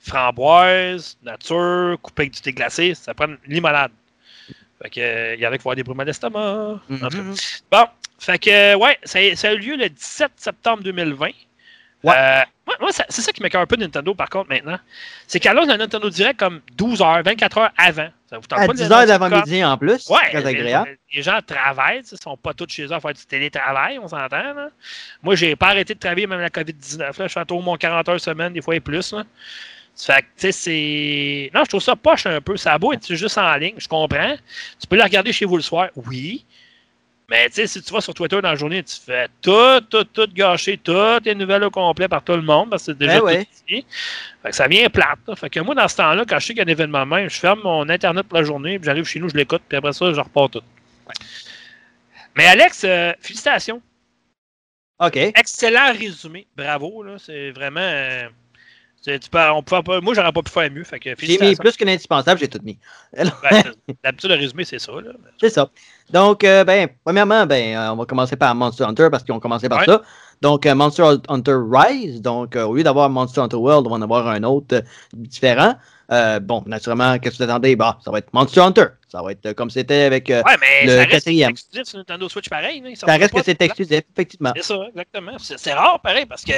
[0.00, 3.90] Framboise, nature, coupée avec du thé glacé, ça prend une limonade.
[4.82, 6.80] Fait que, euh, il y en a qui vont avoir des brûlements d'estomac.
[6.88, 7.34] Mhm.
[7.70, 7.86] Bon,
[8.18, 11.30] fait que, euh, ouais, ça, ça a eu lieu le 17 septembre 2020.
[12.04, 12.14] Ouais.
[12.16, 14.78] Euh, moi, moi, c'est ça qui m'écoeure un peu de Nintendo, par contre, maintenant.
[15.26, 18.08] C'est qu'elle lance un Nintendo Direct comme 12 heures, 24 heures avant.
[18.28, 20.06] Ça vous tente À pas de 10 le heures d'avant-midi en plus.
[20.10, 20.98] Ouais, très agréable.
[21.10, 23.98] Les, les gens travaillent, ils ne sont pas tous chez eux à faire du télétravail,
[23.98, 24.52] on s'entend.
[24.54, 24.68] là.
[25.22, 26.98] Moi, j'ai pas arrêté de travailler, même la COVID-19.
[26.98, 27.12] là.
[27.26, 29.12] Je fais au moins 40 heures semaine, des fois et plus.
[29.12, 29.24] Là.
[29.96, 31.50] Fait que, tu sais, c'est.
[31.54, 32.56] Non, je trouve ça poche un peu.
[32.56, 34.36] Ça a beau être juste en ligne, je comprends.
[34.78, 36.44] Tu peux la regarder chez vous le soir, oui.
[37.30, 40.04] Mais tu sais, si tu vas sur Twitter dans la journée, tu fais tout, tout,
[40.04, 43.14] tout gâcher, toutes les nouvelles au complet par tout le monde, parce que c'est déjà
[43.14, 43.46] Ben tout ouais.
[44.42, 45.18] Fait que ça vient plate.
[45.26, 45.36] là.
[45.36, 47.28] Fait que moi, dans ce temps-là, quand je sais qu'il y a un événement même,
[47.28, 49.92] je ferme mon Internet pour la journée, puis j'arrive chez nous, je l'écoute, puis après
[49.92, 50.62] ça, je repars tout.
[52.34, 53.82] Mais Alex, euh, félicitations.
[55.00, 55.16] OK.
[55.16, 56.46] Excellent résumé.
[56.56, 57.16] Bravo, là.
[57.18, 57.80] C'est vraiment.
[57.80, 58.28] euh,
[59.02, 60.82] tu peux- on pas- moi, j'aurais pas pu faire mieux.
[60.82, 62.78] Que J'ai mis plus qu'un indispensable, j'ai tout mis.
[64.04, 64.92] D'habitude, le résumé, c'est ça.
[65.40, 65.70] C'est ça.
[66.10, 69.40] Donc, euh, ben, premièrement, ben, euh, on va commencer par Monster Hunter parce qu'ils ont
[69.40, 69.86] commencé par Ouais.
[69.86, 70.02] ça.
[70.40, 72.22] Donc, euh, Monster Hunter Rise.
[72.22, 75.74] Donc, euh, au lieu d'avoir Monster Hunter World, on va en avoir un autre différent.
[76.10, 77.76] Euh, bon, naturellement, qu'est-ce que vous attendez?
[77.76, 78.84] Bah, ça va être Monster Hunter.
[79.08, 80.30] Ça va être euh, comme c'était avec.
[80.30, 81.50] euh, Ouais, mais Le ça reste quatrième.
[81.50, 82.82] exclusif sur Nintendo Switch pareil.
[82.96, 84.52] ça reste que c'est exclusif, effectivement.
[84.56, 85.32] C'est ça, exactement.
[85.38, 86.52] C'est rare, pareil, parce que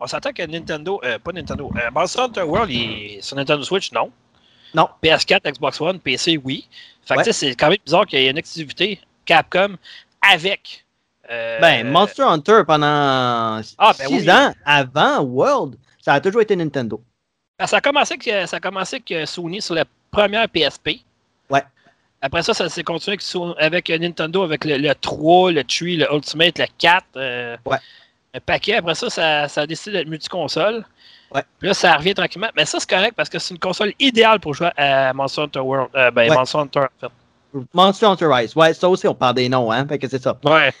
[0.00, 3.90] on s'entend que Nintendo, euh, pas Nintendo, euh, Monster Hunter World, il sur Nintendo Switch,
[3.92, 4.10] non.
[4.74, 4.88] Non.
[5.02, 6.68] PS4, Xbox One, PC, oui.
[7.04, 7.32] Fait que Ouais.
[7.32, 9.76] c'est quand même bizarre qu'il y ait une activité Capcom
[10.30, 10.84] avec.
[11.28, 12.86] Ben, Monster Hunter pendant
[13.78, 14.30] Ah, ben 6 oui.
[14.30, 17.00] ans avant World, ça a toujours été Nintendo.
[17.60, 21.00] Ben, ça, a commencé que, ça a commencé que Sony sur la première PSP.
[21.50, 21.62] Ouais.
[22.22, 23.18] Après ça, ça s'est continué
[23.58, 27.04] avec, avec Nintendo, avec le, le 3, le 3, le Ultimate, le 4.
[27.16, 27.76] euh, Ouais.
[28.32, 28.76] Un paquet.
[28.76, 30.84] Après ça, ça, ça a décidé d'être multiconsole.
[31.34, 31.42] Ouais.
[31.58, 32.48] Puis là, ça revient tranquillement.
[32.56, 35.60] Mais ça, c'est correct parce que c'est une console idéale pour jouer à Monster Hunter
[35.60, 35.90] World.
[35.94, 36.36] Euh, ben, Ouais.
[36.36, 37.60] Monster Hunter, en fait.
[37.74, 38.56] Monster Hunter Rise.
[38.56, 39.86] Ouais, ça aussi, on parle des noms, hein.
[39.86, 40.36] Fait que c'est ça.
[40.44, 40.72] Ouais.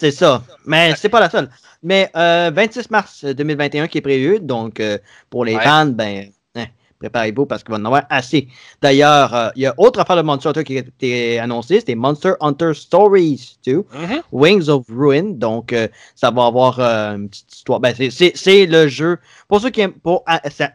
[0.00, 0.42] C'est ça.
[0.64, 1.50] Mais c'est pas la seule.
[1.82, 4.38] Mais euh, 26 mars 2021 qui est prévu.
[4.40, 4.96] Donc, euh,
[5.28, 5.62] pour les Ouais.
[5.62, 6.66] fans, ben, hein,
[7.00, 8.46] préparez-vous parce qu'il va en avoir assez.
[8.80, 11.80] D'ailleurs, euh, il y a autre affaire de Monster Hunter qui a été annoncée.
[11.80, 13.84] C'était Monster Hunter Stories 2.
[13.92, 14.22] Mhm.
[14.30, 15.32] Wings of Ruin.
[15.34, 17.80] Donc, euh, ça va avoir euh, une petite histoire.
[17.80, 19.18] Ben, c'est- le jeu.
[19.48, 20.24] Pour ceux qui aiment pour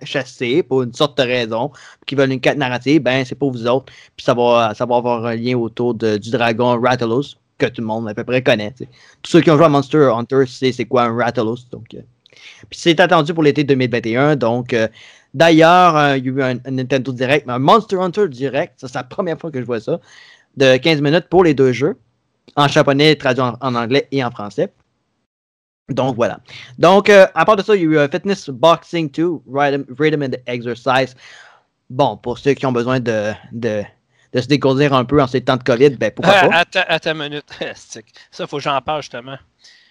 [0.04, 1.72] chasser, pour une sorte de raison,
[2.06, 3.86] qui veulent une quête narrative, ben, c'est pour vous autres.
[4.18, 7.36] Puis ça va, ça va avoir un lien autour de- du dragon Rathalos,
[7.70, 8.74] que tout le monde à peu près connaît.
[9.22, 11.68] Tous ceux qui ont joué à Monster Hunter, c'est quoi un Rathalos.
[11.72, 12.02] Donc, euh.
[12.70, 14.36] Puis c'est attendu pour l'été 2021.
[14.36, 14.88] Donc, euh,
[15.34, 18.74] d'ailleurs, euh, il y a eu un, un Nintendo Direct, mais un Monster Hunter Direct.
[18.78, 20.00] Ça, c'est la première fois que je vois ça.
[20.58, 21.98] De 15 minutes pour les deux jeux
[22.56, 24.72] en japonais, traduit en, anglais et en français.
[25.90, 26.40] Donc voilà.
[26.78, 30.24] Donc, à part de ça, il y a eu euh, Fitness Boxing 2, Rhythm, Rhythm
[30.24, 31.16] and Exercise.
[31.90, 33.84] Bon, pour ceux qui ont besoin de, de,
[34.34, 36.56] de se décourdir un peu en ces temps de COVID, ben pourquoi pas?
[36.56, 37.46] attends, attends une minute.
[38.32, 39.38] Ça, faut que j'en parle justement.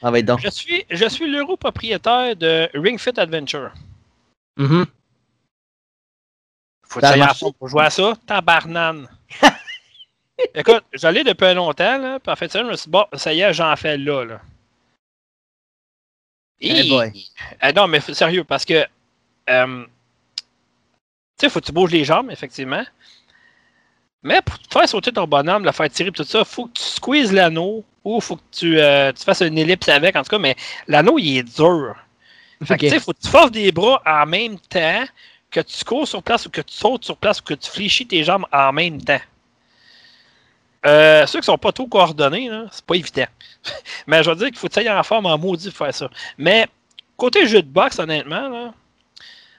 [0.02, 0.40] Ah, être donc.
[0.40, 3.70] Je suis, je suis l'euro propriétaire de Ring Fit Adventure.
[4.56, 4.86] Mhm.
[6.88, 8.14] Faut Ça a que pour jouer à ça.
[8.26, 9.08] Tabarnane.
[10.54, 13.32] Écoute, j'allais depuis longtemps, là, puis en fait, ça, je me suis dit, bon, ça
[13.32, 14.40] y est, j'en fais là, là.
[16.60, 16.88] Eh Hi!
[16.88, 17.12] boy.
[17.60, 18.86] Ah non, mais sérieux, parce que,
[19.50, 20.44] euh, tu
[21.40, 22.84] sais, faut que tu bouges les jambes, effectivement.
[24.22, 26.84] Mais pour te faire sauter ton bonhomme, le faire tirer, tout ça, faut que tu
[26.84, 30.38] squeezes l'anneau, ou faut que tu, euh, tu fasses une ellipse avec, en tout cas,
[30.38, 31.96] mais l'anneau, il est dur.
[32.64, 32.80] Fait que, Ok.
[32.80, 35.04] tu sais, faut que tu forces des bras en même temps,
[35.50, 38.06] que tu cours sur place ou que tu sautes sur place ou que tu fléchis
[38.06, 39.20] tes jambes en même temps.
[40.84, 43.26] Euh, ceux qui sont pas trop coordonnés, c'est pas évident.
[44.06, 45.94] Mais je veux dire qu'il faut que tu ailles en forme en maudit pour faire
[45.94, 46.08] ça.
[46.38, 46.66] Mais
[47.16, 48.74] côté jeu de boxe, honnêtement, là,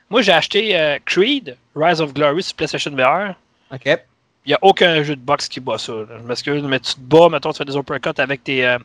[0.10, 3.36] moi j'ai acheté euh, Creed, Rise of Glory sur PlayStation VR.
[3.74, 4.00] OK.
[4.46, 5.94] Il n'y a aucun jeu de boxe qui bat ça.
[5.94, 6.06] là.
[6.22, 8.78] Je m'excuse, mais tu te bats, mettons, tu fais des uppercuts avec tes, euh,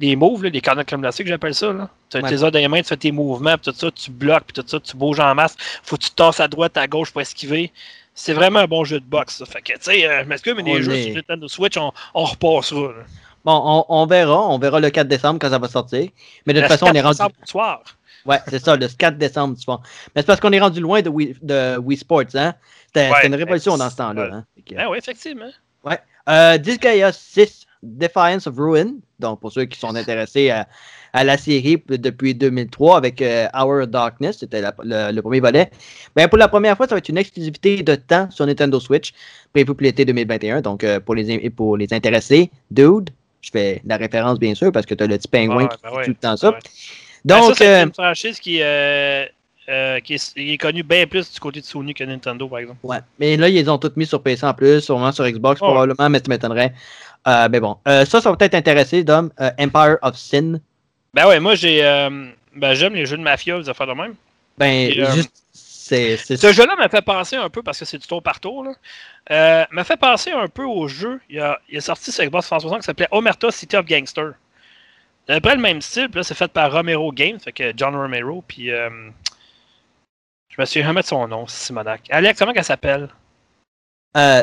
[0.00, 1.72] des moves, là, des j'appelle ça.
[1.72, 1.88] Là.
[2.10, 2.28] Tu as Ouais.
[2.28, 4.62] tes os dans les mains, tu fais tes mouvements, puis tout ça, tu bloques, puis
[4.62, 5.56] tout ça, tu bouges en masse.
[5.84, 7.70] Faut que tu tasses à droite, à gauche pour esquiver.
[8.14, 9.36] C'est vraiment un bon jeu de boxe.
[9.38, 9.46] Ça.
[9.46, 11.76] Fait que, tu sais, euh, je m'excuse, mais On les jeux est- sur Nintendo Switch,
[11.76, 12.80] on, on repassera.
[12.88, 13.04] là.
[13.44, 14.48] Bon, on, on verra.
[14.48, 16.10] On verra le 4 décembre quand ça va sortir.
[16.44, 17.34] Mais de toute façon, on est 4 rendu.
[17.44, 17.80] soir.
[18.26, 19.80] Ouais, c'est ça, le 4 décembre, tu vois.
[20.14, 22.54] Mais c'est parce qu'on est rendu loin de Wii, de Wii Sports, hein.
[22.86, 24.22] C'était Ouais, une révolution ben, dans ce temps-là.
[24.22, 24.30] ouais.
[24.32, 24.44] hein.
[24.78, 25.50] Ah oui, effectivement.
[26.28, 28.92] Euh, Disgaea 6, Defiance of Ruin.
[29.18, 30.68] Donc, pour ceux qui sont intéressés à,
[31.12, 35.70] à la série depuis 2003 avec euh, Hour of Darkness, c'était le, le premier volet.
[36.14, 39.12] Ben, pour la première fois, ça va être une exclusivité de temps sur Nintendo Switch,
[39.52, 40.60] prévu pour l'été 2021.
[40.60, 43.10] Donc, euh, pour, les, pour les intéressés, Dude,
[43.40, 45.76] je fais la référence bien sûr parce que tu as le petit pingouin Ouais, qui
[45.82, 46.04] ben fait ouais.
[46.04, 46.50] tout le temps ça.
[46.50, 46.58] Ouais.
[47.24, 49.26] Ben, Donc, c'est euh, une franchise qui, euh,
[49.68, 52.58] euh, qui est, qui est connue bien plus du côté de Sony que Nintendo, par
[52.60, 52.78] exemple.
[52.82, 56.08] Ouais, mais là, ils ont tout mis sur PC en plus, sûrement sur Xbox probablement,
[56.08, 56.74] mais ça m'étonnerait.
[57.28, 59.30] Euh, mais bon, Euh, ça, ça va peut-être intéresser, Dom.
[59.58, 60.60] Empire of Sin.
[61.12, 61.80] Ben ouais, moi j'ai.
[62.54, 64.14] ben j'aime les jeux de mafia, les affaires de même.
[64.56, 66.16] Ben, Et, juste, c'est.
[66.16, 69.66] Ce jeu-là m'a fait penser un peu, parce que c'est du tour par tour, là,
[69.70, 71.20] m'a fait penser un peu au jeu.
[71.28, 74.32] Il, a, il est sorti sur Xbox 360 qui s'appelait Omerta City of Gangster.
[75.30, 77.52] C'est à peu près le même style, puis là c'est fait par Romero Games, fait
[77.52, 78.70] que John Romero, puis.
[78.72, 78.90] euh,
[80.48, 82.02] je me suis jamais de son nom, Simonac.
[82.10, 83.08] Alex, comment qu'elle s'appelle?
[84.16, 84.42] Euh,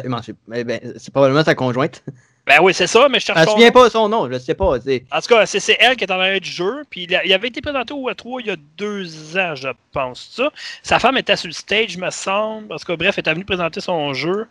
[0.53, 2.03] eh ben, c'est probablement sa conjointe.
[2.47, 4.53] Ben oui, c'est ça, mais je cherche Je me souviens pas son nom, je sais
[4.55, 4.79] pas.
[4.79, 6.85] c'est- En tout cas, c'est elle qui est en arrière du jeu.
[6.89, 9.67] Puis il, a- il avait été présenté au E3 il y a deux ans, je
[9.91, 10.29] pense.
[10.33, 10.49] Ça.
[10.81, 12.71] Sa femme était sur le stage, me semble.
[12.71, 14.47] En tout cas, bref, elle est venue présenter son jeu.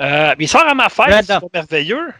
[0.00, 2.12] Euh, il sort à ma fête, c'est pas merveilleux.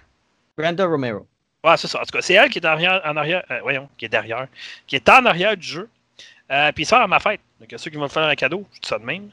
[0.57, 1.27] Brenda Romero.
[1.65, 1.99] Ouais, c'est ça.
[2.01, 4.09] En tout cas, c'est elle qui est en arrière, en arrière euh, voyons, qui est
[4.09, 4.47] derrière,
[4.87, 5.89] qui est en arrière du jeu.
[6.51, 7.41] Euh, puis il sort à ma fête.
[7.61, 9.31] Donc, ceux qui vont me faire un cadeau, je dis ça de même.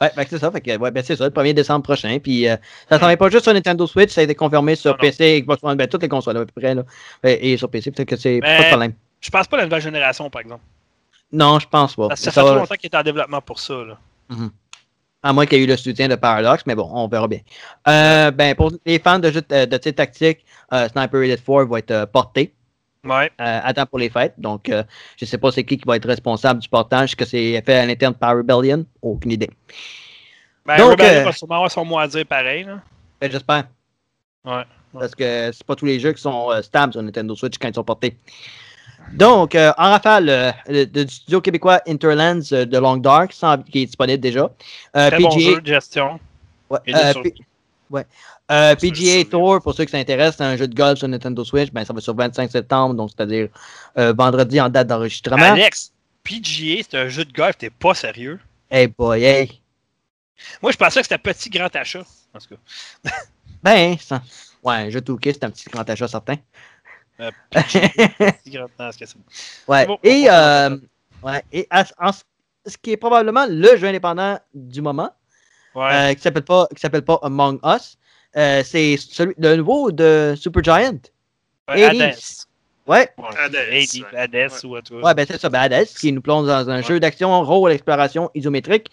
[0.00, 0.50] Ouais, ben, c'est ça.
[0.50, 2.18] Fait que, ouais, ben, c'est ça, le 1er décembre prochain.
[2.18, 2.56] Puis euh,
[2.88, 4.98] ça s'en vient pas juste sur Nintendo Switch, ça a été confirmé sur Non.
[4.98, 6.74] PC, Xbox One, ben, toutes les consoles à peu près.
[6.74, 6.82] Là.
[7.24, 8.92] Et, sur PC, peut-être que c'est pas de problème.
[9.20, 10.62] Je pense pas à la nouvelle génération, par exemple.
[11.32, 12.08] Non, je pense pas.
[12.08, 13.74] Parce que ça Ça fait va- trop longtemps qu'il est en développement pour ça.
[13.74, 13.98] Là.
[15.26, 17.40] À moins qu'il y ait eu le soutien de Paradox, mais bon, on verra bien.
[17.88, 21.64] Euh, ben, pour les fans de jeux de, de tir tactique, euh, Sniper Elite 4
[21.64, 22.54] va être euh, porté
[23.04, 23.30] Ouais.
[23.38, 24.34] à temps pour les fêtes.
[24.38, 24.70] Donc,
[25.16, 27.86] je sais pas c'est qui qui va être responsable du portage, que c'est fait à
[27.86, 28.84] l'interne par Rebellion?
[29.02, 29.50] Aucune idée.
[30.64, 32.64] Ben, Donc, Rebellion va sûrement avoir son mot à dire pareil.
[32.64, 32.80] Là.
[33.20, 33.64] Ben, J'espère.
[34.44, 34.62] Ouais.
[34.92, 37.74] Parce que c'est pas tous les jeux qui sont stables sur Nintendo Switch quand ils
[37.74, 38.16] sont portés.
[39.12, 43.58] Donc, euh, en rafale, euh, le, du studio québécois Interlands euh, de Long Dark, sans-
[43.62, 44.50] qui est disponible déjà.
[44.96, 46.20] Euh, Très bon PGA, jeu de gestion.
[46.70, 47.12] ouais, euh.
[47.22, 47.34] P-
[47.90, 48.06] ouais.
[48.50, 49.24] Euh, PGA.
[49.24, 51.72] Tour, pour ceux qui s'intéressent, c'est un jeu de golf sur Nintendo Switch.
[51.72, 53.48] Ben, ça va sur 25 septembre, donc c'est-à-dire
[53.98, 55.42] euh, vendredi en date d'enregistrement.
[55.52, 55.92] Alex,
[56.22, 58.38] PGA, c'est un jeu de golf, t'es pas sérieux?
[58.70, 59.60] Hey boy, hey.
[60.62, 62.02] Moi, je pensais que c'était petit grand achat.
[62.34, 63.10] En tout cas.
[63.62, 64.22] Ben, ça...
[64.62, 66.36] ouais, un jeu de 2K, c'est un petit grand achat certain.
[67.20, 67.30] Euh.
[67.54, 68.66] Non.
[69.68, 69.86] Ouais.
[69.86, 70.76] Bon, et euh,
[71.22, 75.10] ouais, et à- en- ce qui est probablement le jeu indépendant du moment,
[75.74, 76.10] Ouais.
[76.10, 77.96] euh, qui s'appelle pas qui s'appelle pas Among Us,
[78.36, 80.98] euh, c'est celui le nouveau de Supergiant.
[81.68, 82.14] ouais, Hades.
[82.86, 84.04] Ouais, Hades, Hades.
[84.14, 84.94] Hades ou autre.
[85.02, 86.82] ouais, ben c'est ça, ben Hades, qui nous plonge dans un Ouais.
[86.82, 88.88] jeu d'action, rôle, exploration isométrique,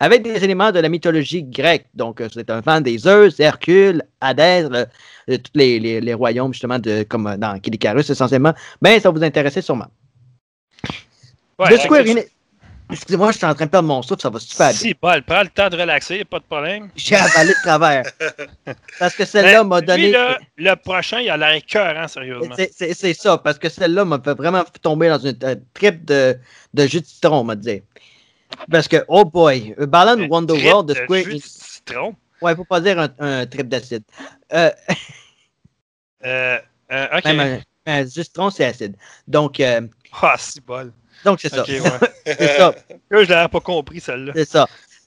[0.00, 1.86] avec des éléments de la mythologie grecque.
[1.94, 4.86] Donc, euh, c'est un fan des Zeus, Hercule, Hadès, le-
[5.28, 8.52] le- tous les, les- les royaumes, justement, de, comme euh, dans Kid Icarus, essentiellement.
[8.82, 9.86] Ben, ça vous intéresser sûrement.
[11.58, 12.26] Ouais, de fait Square que- Enix.
[12.88, 14.76] Excusez-moi, je suis en train de perdre mon souffle, ça va super bien.
[14.76, 16.88] Si, Paul, prends le temps de relaxer, pas de problème.
[16.94, 18.04] J'ai avalé de travers.
[19.00, 20.10] Parce que celle-là Mais m'a lui, donné.
[20.12, 22.54] là, le prochain, il a l'air écœurant, sérieusement.
[22.56, 25.36] C'est- ça, parce que celle-là m'a fait vraiment tomber dans une
[25.74, 26.38] trip de,
[26.74, 27.80] de jus de citron, on va dire.
[28.70, 32.14] Parce que, oh boy, Balan Wonderworld de Square de citron.
[32.42, 34.02] Ouais, faut pas dire un, un trip d'acide.
[34.52, 34.70] Euh,
[36.24, 36.58] Euh,
[36.92, 37.24] euh, ok.
[37.24, 38.96] Même un, citron, c'est acide.
[39.28, 39.82] Donc, euh,
[40.20, 40.92] Ah, si bol.
[41.24, 41.62] donc c'est ça.
[41.62, 42.08] Ok, ouais.
[42.26, 42.74] C'est ça.
[43.10, 44.32] Je l'avais pas compris, celle-là.
[44.34, 44.66] C'est ça.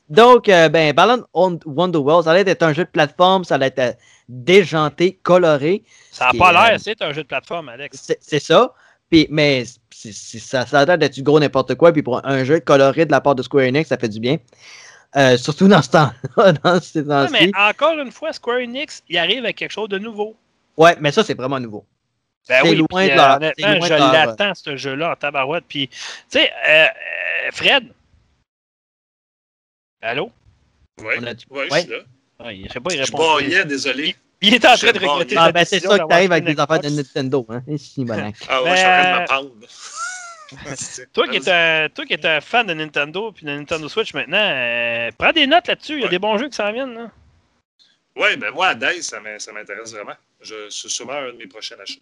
[0.10, 3.98] Donc, euh, ben, Balan Wonderworld, ça allait être un jeu de plateforme, ça allait être
[4.28, 5.84] déjanté, coloré.
[6.12, 8.00] Ça n'a pas euh, l'air, c'est un jeu de plateforme, Alex.
[8.02, 8.74] C'est c'est ça.
[9.10, 11.92] Puis, mais ça, ça a l'air d'être du gros n'importe quoi.
[11.92, 14.38] Puis pour un jeu coloré de la part de Square Enix, ça fait du bien.
[15.16, 16.12] Euh, surtout dans ce temps
[16.64, 17.34] dans ces Ouais, temps-ci.
[17.34, 20.36] mais encore une fois, Square Enix, il arrive avec quelque chose de nouveau.
[20.78, 21.84] Ouais, mais ça, c'est vraiment nouveau.
[22.48, 25.16] Ben C'est oui, loin puis, de leur- honnêtement, c'est loin je l'attends, ce jeu-là, en
[25.16, 25.66] tabarouette.
[25.68, 25.98] Puis, tu
[26.30, 27.86] sais, euh, euh, Fred?
[30.02, 30.32] Allô?
[31.04, 32.52] Ouais, dit- ouais, je suis là.
[32.52, 33.36] Il, je sais pas, il Je répond.
[33.36, 34.16] baillais, désolé.
[34.42, 36.80] Il est en train de regretter Ah, ben c'est ça que t'arrives avec des affaires
[36.80, 37.46] de Nintendo.
[37.50, 37.62] Hein?
[37.98, 38.14] Bon,
[38.48, 39.52] Ah ouais, je suis en train de pendre.
[41.14, 44.16] Toi qui, es un, toi qui es un fan de Nintendo puis de Nintendo Switch
[44.16, 45.94] maintenant, euh, prends des notes là-dessus.
[45.94, 46.10] Il y a Ouais.
[46.10, 46.96] des bons jeux qui s'en viennent.
[46.96, 47.12] Là.
[48.16, 50.16] Ouais, ben moi, Hades, ça m'in- ça m'intéresse vraiment.
[50.42, 52.00] Je c'est sûrement un de mes prochains achats.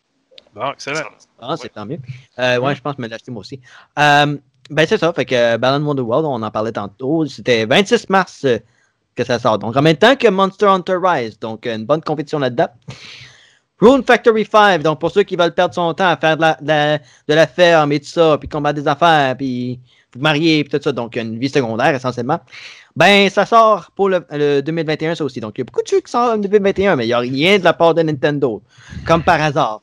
[0.55, 1.01] Bon, excellent.
[1.41, 1.99] Ah, c'est tant mieux.
[2.39, 3.59] Euh, ouais, je pense me l'acheter moi aussi.
[3.99, 4.37] Euh,
[4.69, 5.11] ben, c'est ça.
[5.11, 7.25] Fait que euh, Balan Wonderworld, on en parlait tantôt.
[7.25, 8.59] C'était 26 mars euh,
[9.17, 9.57] que ça sort.
[9.59, 11.39] Donc, en même temps que Monster Hunter Rise.
[11.39, 12.67] Donc, une bonne compétition là-dedans.
[13.79, 14.81] Rune Factory 5.
[14.81, 17.33] Donc, pour ceux qui veulent perdre son temps à faire de la, de la, de
[17.33, 19.79] la ferme et tout ça, puis combattre des affaires, puis
[20.13, 20.91] vous marier, puis tout ça.
[20.91, 22.39] Donc, une vie secondaire, essentiellement.
[22.95, 25.39] Ben, ça sort pour le, le 2021, ça aussi.
[25.39, 27.19] Donc, il y a beaucoup de jeux qui sortent en 2021, mais il n'y a
[27.19, 28.63] rien de la part de Nintendo.
[29.05, 29.81] Comme par hasard.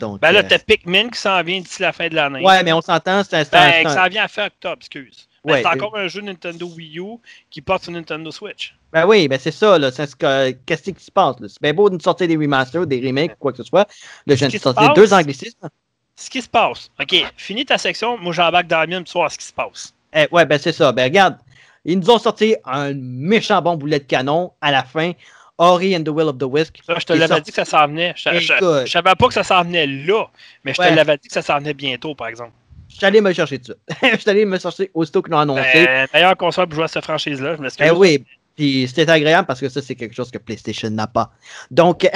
[0.00, 2.42] Donc, Ben là, euh, t'as Pikmin qui s'en vient d'ici la fin de l'année.
[2.44, 5.28] Ouais, mais on s'entend, c'est un- Ben, qui s'en vient à fin octobre, excuse.
[5.44, 7.18] Ouais, c'est encore un jeu Nintendo Wii U
[7.50, 8.74] qui porte sur Nintendo Switch.
[8.92, 9.90] Ben oui, ben c'est ça, là.
[9.90, 11.48] c'est ce que- Qu'est-ce qui se passe, là?
[11.48, 13.86] C'est bien beau de nous sortir des remasters, des remakes, quoi que ce soit.
[14.26, 14.94] Là, je viens de sortir passe?
[14.94, 15.68] deux anglicismes.
[16.16, 16.90] Ce qui se passe.
[17.00, 18.16] OK, finis ta section.
[18.18, 19.92] Moi, j'embarque dans la mienne pour savoir ce qui se passe.
[20.14, 20.92] Eh, ouais, ben c'est ça.
[20.92, 21.36] Ben regarde,
[21.84, 25.12] ils nous ont sorti un méchant bon boulet de canon à la fin.
[25.58, 26.76] Ori and the Will of the Wisp.
[26.84, 28.12] Ça, je te l'avais sorti- dit que ça s'en venait.
[28.16, 28.86] Je, je- Écoute.
[28.86, 30.24] je savais pas que ça s'en venait là,
[30.64, 30.90] mais je Ouais.
[30.90, 32.50] te l'avais dit que ça s'en venait bientôt, par exemple.
[32.94, 33.96] Je suis allé me chercher tout ça.
[34.14, 35.84] Je suis allé me chercher aussitôt qu'ils l'ont annoncé.
[35.84, 37.86] Ben, meilleure console pour jouer à cette franchise-là, je m'excuse.
[37.86, 38.24] Ben oui,
[38.56, 41.30] puis c'était agréable parce que ça, c'est quelque chose que PlayStation n'a pas.
[41.70, 42.08] Donc,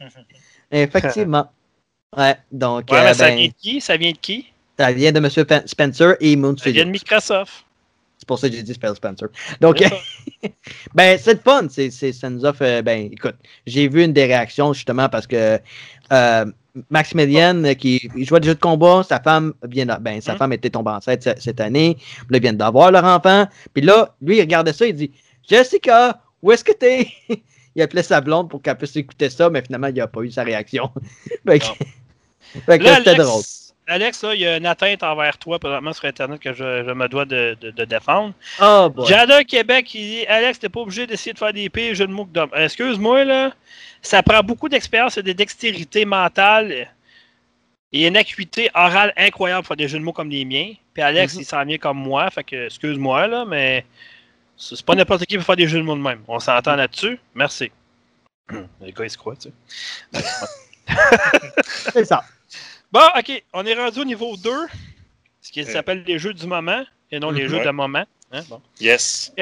[0.70, 1.50] effectivement.
[2.16, 3.80] Ouais, donc, Ouais, euh, ça ben, vient de qui?
[3.82, 4.46] Ça vient de qui?
[4.78, 5.28] ça vient de M.
[5.66, 7.66] Spencer et Moon Ça vient de Microsoft.
[8.16, 9.28] C'est pour ça que j'ai dit Spell Spencer.
[9.60, 9.84] Donc,
[10.94, 11.66] ben, c'est fun.
[11.68, 12.62] C'est, c'est- ça nous offre.
[12.64, 13.36] euh, Ben, écoute,
[13.66, 15.60] j'ai vu une des réactions justement parce que
[16.12, 16.44] euh,
[16.90, 20.38] Maximilian, euh, qui jouait des jeux de combat, sa femme vient de- ben, sa Mhm.
[20.38, 21.96] femme était tombée enceinte ce- cette année.
[22.30, 23.46] Là, ils viennent d'avoir leur enfant.
[23.74, 25.10] Puis là, lui, il regardait ça, il dit
[25.48, 27.08] Jessica, où est-ce que t'es?
[27.76, 30.30] Il appelait sa blonde pour qu'elle puisse écouter ça, mais finalement, il n'a pas eu
[30.32, 30.90] sa réaction.
[31.46, 31.64] fait que,
[32.66, 33.42] fait c'était drôle.
[33.88, 36.92] Alex, là, il y a une atteinte envers toi présentement sur Internet que je, je
[36.92, 38.34] me dois de, de- de défendre.
[38.60, 38.92] Oh.
[39.06, 42.12] Jada Québec qui dit Alex, t'es pas obligé d'essayer de faire des pires jeux de
[42.12, 42.50] mots que d'hommes.
[42.54, 43.52] Excuse-moi, là.
[44.02, 46.88] Ça prend beaucoup d'expérience et de dextérité mentale
[47.92, 50.72] et une acuité orale incroyable pour faire des jeux de mots comme les miens.
[50.92, 51.40] Puis Alex, Mhm.
[51.40, 52.30] il s'en vient comme moi.
[52.30, 53.86] Fait que, excuse-moi, là, mais
[54.56, 56.20] c'est pas n'importe qui peut faire des jeux de mots de même.
[56.28, 57.18] On s'entend là-dessus.
[57.34, 57.72] Merci.
[58.82, 59.48] Les gars, ils se croient, tu
[60.12, 60.22] sais.
[61.92, 62.22] C'est ça.
[62.90, 63.42] Bon, OK.
[63.52, 64.50] On est rendu au niveau 2,
[65.40, 67.48] ce qui s'appelle les jeux du moment et non les Mhm.
[67.50, 68.04] jeux de moment.
[68.32, 68.60] Hein, bon.
[68.80, 69.32] Yes.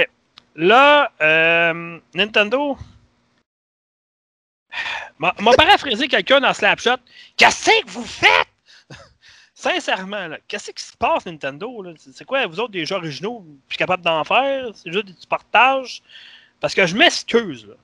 [0.54, 2.76] Là, euh, Nintendo
[5.18, 6.96] m'a paraphrasé quelqu'un dans Slapshot.
[7.36, 8.48] Qu'est-ce que vous faites?
[9.54, 11.84] sincèrement, qu'est-ce qui se passe, Nintendo?
[11.96, 14.70] C'est quoi, vous autres, des jeux originaux, plus capables d'en faire?
[14.74, 16.02] C'est juste du partage?
[16.60, 17.74] Parce que je m'excuse, là.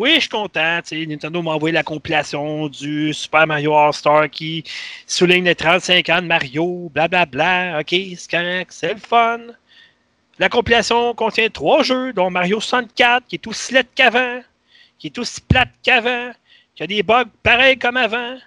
[0.00, 0.80] Oui, je suis content.
[0.92, 4.64] Nintendo m'a envoyé la compilation du Super Mario All-Star qui
[5.06, 7.80] souligne les 35 ans de Mario, blablabla.
[7.80, 9.40] OK, c'est correct, c'est le fun.
[10.38, 14.40] La compilation contient trois jeux, dont Mario 64, qui est aussi laid qu'avant,
[14.98, 16.30] qui est aussi plate qu'avant,
[16.74, 18.38] qui a des bugs pareils comme avant.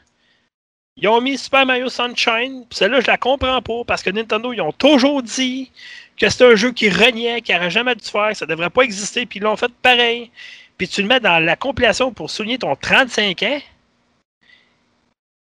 [0.98, 4.62] Ils ont mis Super Mario Sunshine, celle-là, je la comprends pas, parce que Nintendo, ils
[4.62, 5.72] ont toujours dit
[6.18, 8.82] que c'est un jeu qui reniait, qui n'aurait jamais dû faire, que ça devrait pas
[8.82, 10.32] exister, puis ils l'ont fait pareil.
[10.78, 13.62] Puis tu le mets dans la compilation pour souligner ton 35 ans.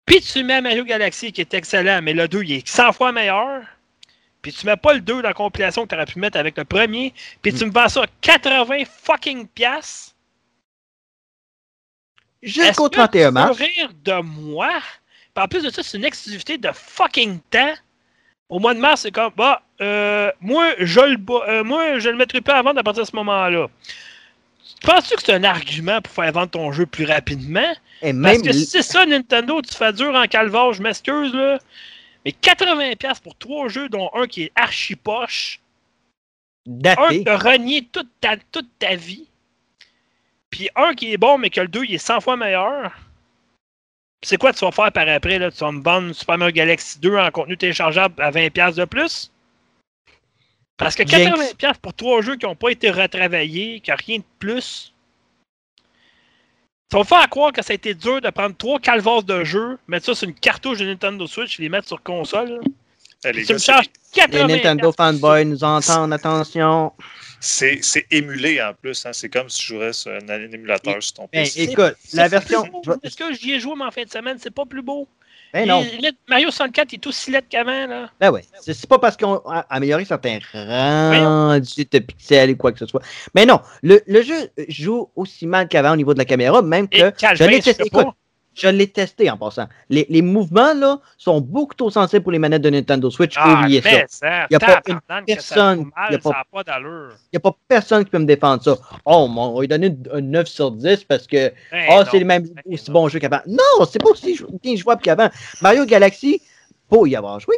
[0.06, 3.12] Puis tu mets Mario Galaxy, qui est excellent, mais le 2, il est 100 fois
[3.12, 3.62] meilleur.
[4.42, 6.56] Puis tu mets pas le 2 dans la compilation que tu aurais pu mettre avec
[6.56, 7.12] le premier.
[7.42, 10.14] Puis tu me vends ça 80 fucking piastres.
[12.42, 13.58] Jusqu'au Est-ce que 31 tu mars.
[13.58, 14.70] rire de moi?
[15.34, 17.74] Puis en plus de ça, c'est une exclusivité de fucking temps.
[18.48, 21.18] Au mois de mars, c'est comme, bah, euh, moi, je le,
[21.48, 23.66] euh, moi, je le mettrai pas à vendre à partir de ce moment-là.
[24.82, 27.74] Penses-tu que c'est un argument pour faire vendre ton jeu plus rapidement?
[28.02, 31.58] Et Parce que si c'est ça, Nintendo, tu fais dur en calvaire, je m'excuse, là.
[32.24, 35.60] Mais 80$ pour trois jeux, dont un qui est archi poche,
[36.66, 39.26] un que t'as renié toute ta, toute ta vie,
[40.50, 42.92] puis un qui est bon, mais que le 2 il est 100 fois meilleur.
[44.22, 45.38] C'est quoi tu vas faire par après?
[45.38, 45.50] Là?
[45.50, 49.30] Tu vas me vendre Super Mario Galaxy 2 en contenu téléchargeable à 20$ de plus?
[50.76, 51.54] Parce que Jinx.
[51.58, 54.92] 80$ pour trois jeux qui n'ont pas été retravaillés, qui n'ont rien de plus.
[56.90, 59.78] Ça va faire croire que ça a été dur de prendre trois calvasses de jeux,
[59.88, 62.60] mettre ça sur une cartouche de Nintendo Switch et les mettre sur console.
[63.24, 64.46] Eh, les gars, me charges Les 80$.
[64.46, 66.92] Nintendo fanboys nous entendent, attention.
[67.40, 69.04] c'est c'est émulé en plus.
[69.04, 69.12] Hein.
[69.12, 71.62] C'est comme si tu jouais sur un, émulateur sur ton Ben, PC.
[71.62, 72.64] écoute, la pas version.
[73.02, 75.08] Est-ce que j'y ai joué, mais en fin de semaine, c'est pas plus beau?
[75.60, 75.82] Ben non.
[75.82, 78.10] Il- il- Mario 64 est aussi laid qu'avant, là.
[78.20, 78.42] Ben ouais.
[78.60, 83.02] C'est pas parce qu'on a amélioré certains rendus de pixels ou quoi que ce soit.
[83.34, 86.86] Mais non, le, le jeu joue aussi mal qu'avant au niveau de la caméra, même
[86.92, 87.84] Et que je Calvin, l'ai je testé.
[87.86, 88.06] écoute,
[88.56, 89.68] je l'ai testé en passant.
[89.90, 93.34] Les, les mouvements là sont beaucoup trop sensibles pour les manettes de Nintendo Switch.
[93.36, 93.90] Ah, Oubliez ça.
[93.90, 96.42] mais ça, Y a pas une personne, a pas-.
[97.32, 98.76] Il n'y a personne qui peut me défendre ça.
[99.04, 102.04] Oh, mon, on lui donner un 9 sur 10 parce que non.
[102.10, 103.40] c'est le même Ben aussi bon jeu qu'avant.
[103.46, 105.28] Non, c'est pas aussi bien jouable qu'avant.
[105.60, 106.40] Mario Galaxy,
[106.88, 107.56] pour y avoir joué,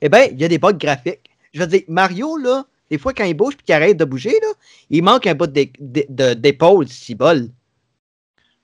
[0.00, 1.30] eh bien, il y a des bugs graphiques.
[1.52, 4.30] Je veux dire, Mario, là, des fois, quand il bouge et qu'il arrête de bouger,
[4.30, 4.48] là,
[4.90, 7.48] il manque un bout d'épaule, si bol.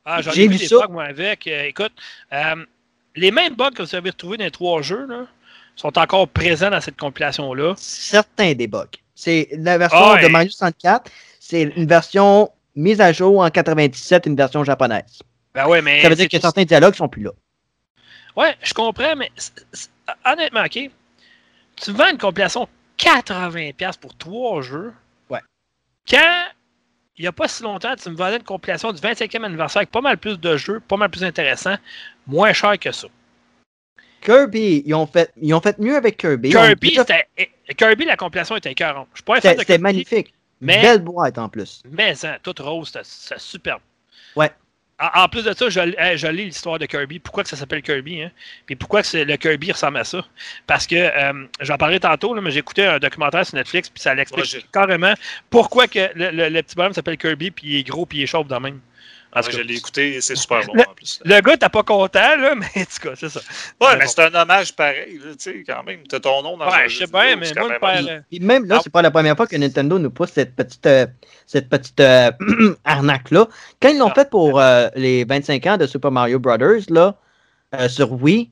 [0.05, 0.79] Ah, j'en J'ai ai vu des ça.
[0.87, 1.47] bugs, moi, avec.
[1.47, 1.93] Euh, écoute,
[2.33, 2.65] euh,
[3.17, 5.27] les mêmes bugs que vous avez retrouvés dans les trois jeux, là,
[5.77, 7.75] sont encore présents dans cette compilation-là.
[7.77, 8.87] Certains des bugs.
[9.15, 11.11] C'est la version Ah de Mario 64,
[11.41, 15.23] c'est une version mise à jour en 97, une version japonaise.
[15.55, 16.03] Ben ouais, mais.
[16.03, 17.31] Ça veut dire que certains dialogues sont plus là.
[18.37, 19.31] Ouais, je comprends, mais
[20.27, 20.91] honnêtement, OK.
[21.77, 22.69] Tu vends une compilation
[22.99, 24.93] 80$ pour trois jeux.
[25.31, 25.41] Ouais.
[26.09, 26.45] Quand
[27.17, 29.91] il n'y a pas si longtemps, tu me vendais une compilation du 25e anniversaire avec
[29.91, 31.77] pas mal plus de jeux, pas mal plus intéressant,
[32.27, 33.07] moins cher que ça.
[34.21, 36.51] Kirby, ils ont fait, ils ont fait mieux avec Kirby.
[36.51, 37.05] Kirby, déjà-
[37.37, 39.09] eh, Kirby, la compilation était écœurante.
[39.15, 40.33] Je pas C'était magnifique.
[40.61, 41.83] mais- Belle boîte en plus.
[41.91, 43.81] Mais hein, toute rose, c'était superbe.
[44.35, 44.51] Ouais.
[45.15, 45.81] En, en plus de ça, je,
[46.17, 47.19] je lis l'histoire de Kirby.
[47.19, 48.23] Pourquoi que ça s'appelle Kirby?
[48.23, 48.31] Hein?
[48.67, 50.25] Puis pourquoi que le Kirby ressemble à ça?
[50.67, 54.01] Parce que, euh, j'en parlais tantôt, là, mais j'ai écouté un documentaire sur Netflix, puis
[54.01, 55.15] ça l'explique Ouais, carrément
[55.51, 58.23] pourquoi que le, le- le petit bonhomme s'appelle Kirby, puis il est gros, puis il
[58.23, 58.81] est chauve dans même.
[59.37, 61.21] En tout Ouais, cas, je l'ai écouté, c'est super bon Le- en plus.
[61.25, 63.41] le gars, t'as pas content, là, mais en tout cas, c'est ça.
[63.41, 64.11] Ouais, c'est mais bon.
[64.15, 66.01] c'est un hommage pareil, là, tu sais, quand même.
[66.09, 68.65] T'as ton nom dans Ouais, jeu je sais bien, mais c'est moi, même Puis même
[68.67, 68.81] là, Ah.
[68.85, 71.07] c'est pas la première fois que Nintendo nous pousse cette petite, euh,
[71.47, 72.31] cette petite euh,
[72.85, 73.49] arnaque-là.
[73.83, 74.15] Quand ils l'ont Ah.
[74.15, 77.17] fait pour euh, les 25 ans de Super Mario Brothers, là,
[77.75, 78.51] euh, sur Wii,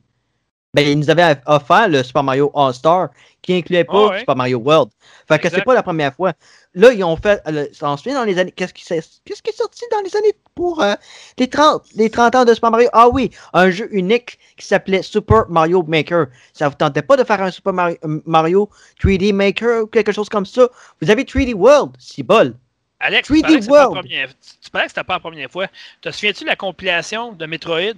[0.74, 3.10] ben, ils nous avaient offert le Super Mario All-Star
[3.42, 4.18] qui incluait pas Ah ouais.
[4.20, 4.90] Super Mario World.
[5.28, 6.32] Fait que c'est pas la première fois.
[6.74, 7.42] Là, ils ont fait.
[7.48, 8.50] euh, ça en souvient dans les années.
[8.52, 10.94] Qu'est-ce qui, qu'est-ce est sorti dans les années pour euh,
[11.38, 12.88] les, 30, les 30 ans de Super Mario?
[12.94, 16.28] Ah oui, un jeu unique qui s'appelait Super Mario Maker.
[16.54, 18.70] Ça vous tentait pas de faire un Super Mario, euh, Mario
[19.02, 20.66] 3D Maker ou quelque chose comme ça?
[21.02, 22.54] Vous avez 3D World, si bol.
[23.00, 24.00] Alex, tu 3D parlais que c'était pas la World.
[24.06, 25.66] première- tu- tu parlais que c'était pas la première fois.
[26.00, 27.96] Te souviens-tu de la compilation de Metroid?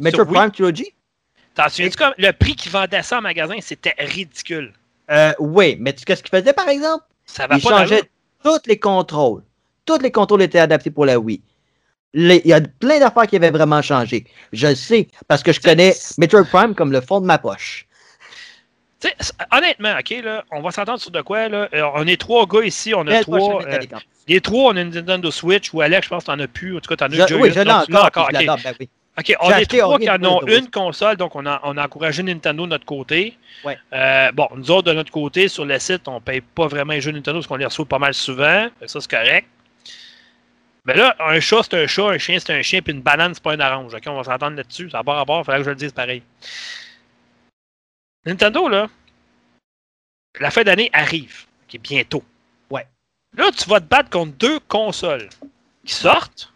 [0.00, 0.32] Metro Wii?
[0.34, 0.94] Prime Trilogy?
[1.54, 4.72] T'en souviens-tu comme le prix qu'ils vendaient ça en magasin, c'était ridicule.
[5.10, 7.04] Euh, oui, mais tu sais ce qu'il faisait par exemple?
[7.28, 8.08] Ça va Il pas changeait d'allure.
[8.42, 9.42] tous les contrôles.
[9.84, 11.40] Tous les contrôles étaient adaptés pour la Wii.
[12.14, 14.24] Il y a plein d'affaires qui avaient vraiment changé.
[14.52, 17.86] Je le sais, parce que je connais Metroid Prime comme le fond de ma poche.
[19.52, 21.68] Honnêtement, OK, là, on va s'entendre sur de quoi, là.
[21.72, 23.62] Euh, on est trois gars ici, on a trois.
[23.64, 23.78] euh,
[24.26, 26.76] les trois, on a une Nintendo Switch, ou Alex, je pense que t'en as plus.
[26.76, 27.52] En tout cas, t'en as déjà oui, eu.
[27.52, 28.28] je l'ai encore.
[28.32, 28.88] ben oui.
[29.18, 32.22] OK, on est trois qui en ont une console, donc on a, on a encouragé
[32.22, 33.36] Nintendo de notre côté.
[33.64, 33.76] Ouais.
[33.92, 37.00] Euh, bon, nous autres, de notre côté, sur le site, on paye pas vraiment les
[37.00, 38.68] jeux Nintendo parce qu'on les reçoit pas mal souvent.
[38.86, 39.48] Ça, c'est correct.
[40.84, 43.34] Mais là, un chat, c'est un chat, un chien, c'est un chien, puis une banane,
[43.34, 43.92] c'est pas une orange.
[43.92, 44.88] OK, on va s'entendre là-dessus.
[44.90, 46.22] Ça n'a pas rapport, il faudrait que je le dise pareil.
[48.24, 48.88] Nintendo, là,
[50.38, 52.22] la fin d'année arrive, qui est bientôt.
[52.70, 52.86] Ouais.
[53.36, 55.28] Là, tu vas te battre contre deux consoles
[55.84, 56.52] qui sortent.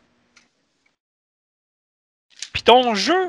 [2.62, 3.28] Puis ton jeu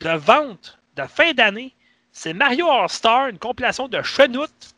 [0.00, 1.72] de vente de fin d'année,
[2.10, 4.74] c'est Mario All-Star, une compilation de Chenoute,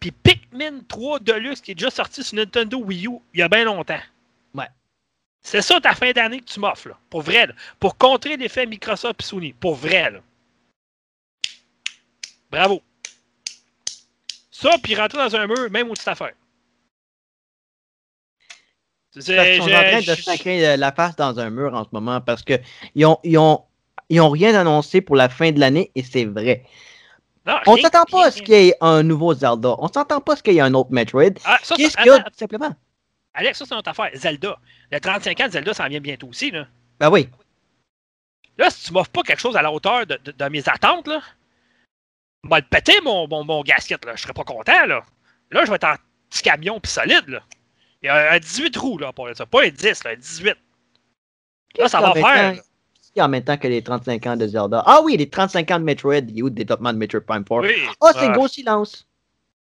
[0.00, 3.48] puis Pikmin 3 Deluxe qui est déjà sorti sur Nintendo Wii U il y a
[3.48, 4.00] bien longtemps.
[4.52, 4.66] Ouais.
[5.42, 6.98] C'est ça ta fin d'année que tu m'offres, là.
[7.08, 7.54] Pour vrai, là.
[7.78, 9.52] Pour contrer l'effet Microsoft et Sony.
[9.52, 10.18] Pour vrai, là.
[12.50, 12.82] Bravo.
[14.50, 16.32] Ça, puis rentrer dans un mur, même au-dessus d'affaire.
[19.12, 22.20] Qu'ils sont en train de sacrer euh, la face dans un mur en ce moment
[22.20, 22.54] parce que
[22.94, 23.64] ils ont, ils ont,
[24.10, 26.64] ils ont rien annoncé pour la fin de l'année et c'est vrai.
[27.46, 29.74] Non, On s'attend pas à ce qu'il y ait un nouveau Zelda.
[29.78, 31.30] On s'attend pas à ce qu'il y ait un autre Metroid.
[31.46, 32.74] Ah, ça, Qu'est-ce qu'il y a tout simplement?
[33.32, 34.10] Alex, ça, c'est notre affaire.
[34.14, 34.58] Zelda.
[34.90, 36.50] Le 35 ans de Zelda, ça en vient bientôt aussi.
[36.50, 36.66] Là,
[37.00, 37.28] Ben oui.
[38.58, 41.06] là si tu m'offres pas quelque chose à la hauteur de, de- de mes attentes,
[41.08, 41.20] là,
[42.44, 44.04] je vais le péter mon, mon, mon gasket.
[44.04, 44.14] Là.
[44.16, 44.84] Je serais pas content.
[44.86, 45.02] Là,
[45.50, 45.94] là je vais être en
[46.28, 47.28] petit camion puis solide.
[47.28, 47.40] Là.
[48.02, 49.46] Il y a un 18 roues là, pour ça.
[49.46, 50.54] Pas un 10, là, un 18.
[51.78, 52.54] Là, ça va faire.
[52.56, 52.62] temps-
[53.20, 54.80] en même temps que les 35 ans de Zelda?
[54.86, 56.14] Ah oui, les 35 ans de Metroid.
[56.18, 57.62] Il y a eu le développement de Metroid Prime 4.
[57.62, 57.74] Oui.
[58.00, 59.08] Oh, c'est Ah, gros silence.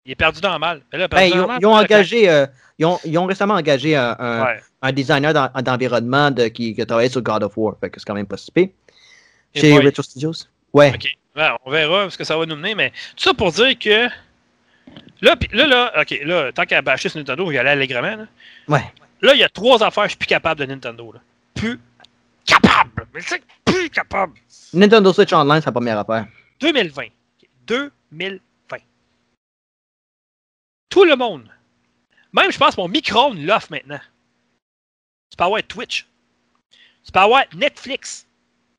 [0.04, 0.82] Il est perdu dans le mal.
[0.92, 2.46] Ben, ils, ont, le mal, ils ont c'est engagé, euh,
[2.78, 4.60] ils, ont, ils ont récemment engagé un, un- Ouais.
[4.82, 7.76] un designer d'en- d'environnement de- qui, qui a travaillé sur God of War.
[7.80, 8.70] Fait que c'est quand même pas si pire.
[9.56, 9.78] Chez.
[9.78, 10.34] Retro Studios.
[10.74, 10.92] Ouais.
[10.94, 11.08] OK.
[11.38, 14.08] Ouais, on verra ce que ça va nous mener, mais tout ça pour dire que.
[15.22, 18.16] Là, pis- là, là, OK, là, tant qu'à bâcher sur Nintendo, il y aller allègrement.
[18.16, 18.28] Là.
[18.68, 18.94] Ouais.
[19.22, 21.12] Là, il y a trois affaires, je suis plus capable de Nintendo.
[21.12, 21.20] Là.
[21.54, 21.80] Plus
[22.46, 23.06] capable!
[23.14, 24.34] Mais c'est plus capable!
[24.74, 26.26] Nintendo Switch Online, c'est la première affaire.
[26.62, 27.08] 2020.
[27.68, 28.78] 2020.
[30.90, 31.50] Tout le monde.
[32.34, 34.00] Même, je pense, mon micro-ondes l'offre maintenant.
[35.30, 36.08] Tu peux avoir Twitch.
[37.06, 38.26] Tu peux avoir Netflix.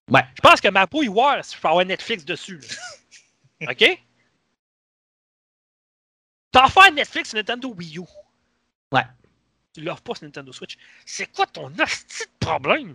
[0.08, 0.22] Ouais.
[0.34, 2.60] Je pense que ma pouille War, je peux avoir Netflix dessus.
[3.60, 3.70] là.
[3.72, 4.00] OK?
[6.52, 8.02] T'as offert Netflix Nintendo Wii U.
[8.92, 9.02] Ouais.
[9.72, 10.76] Tu l'offres pas sur Nintendo Switch.
[11.06, 12.94] C'est quoi ton hostie de problème?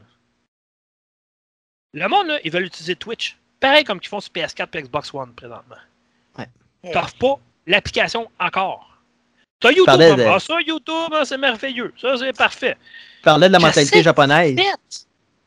[1.94, 3.38] Le monde, là, ils veulent utiliser Twitch.
[3.60, 5.78] Pareil comme qu'ils font sur PS4 et Xbox One présentement.
[6.38, 6.50] Ouais.
[6.92, 8.98] T'offres pas l'application encore.
[9.62, 9.88] T'as YouTube.
[10.02, 10.16] hein?
[10.18, 11.94] de- Ah, ça, YouTube, hein, c'est merveilleux.
[12.00, 12.76] Ça, c'est parfait.
[13.18, 14.56] Tu parlais de la mentalité japonaise.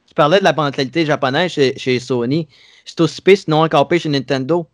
[0.07, 2.49] Tu parlais de la mentalité japonaise chez, chez Sony.
[2.87, 4.67] C'est aussi pire, sinon encore pire chez Nintendo.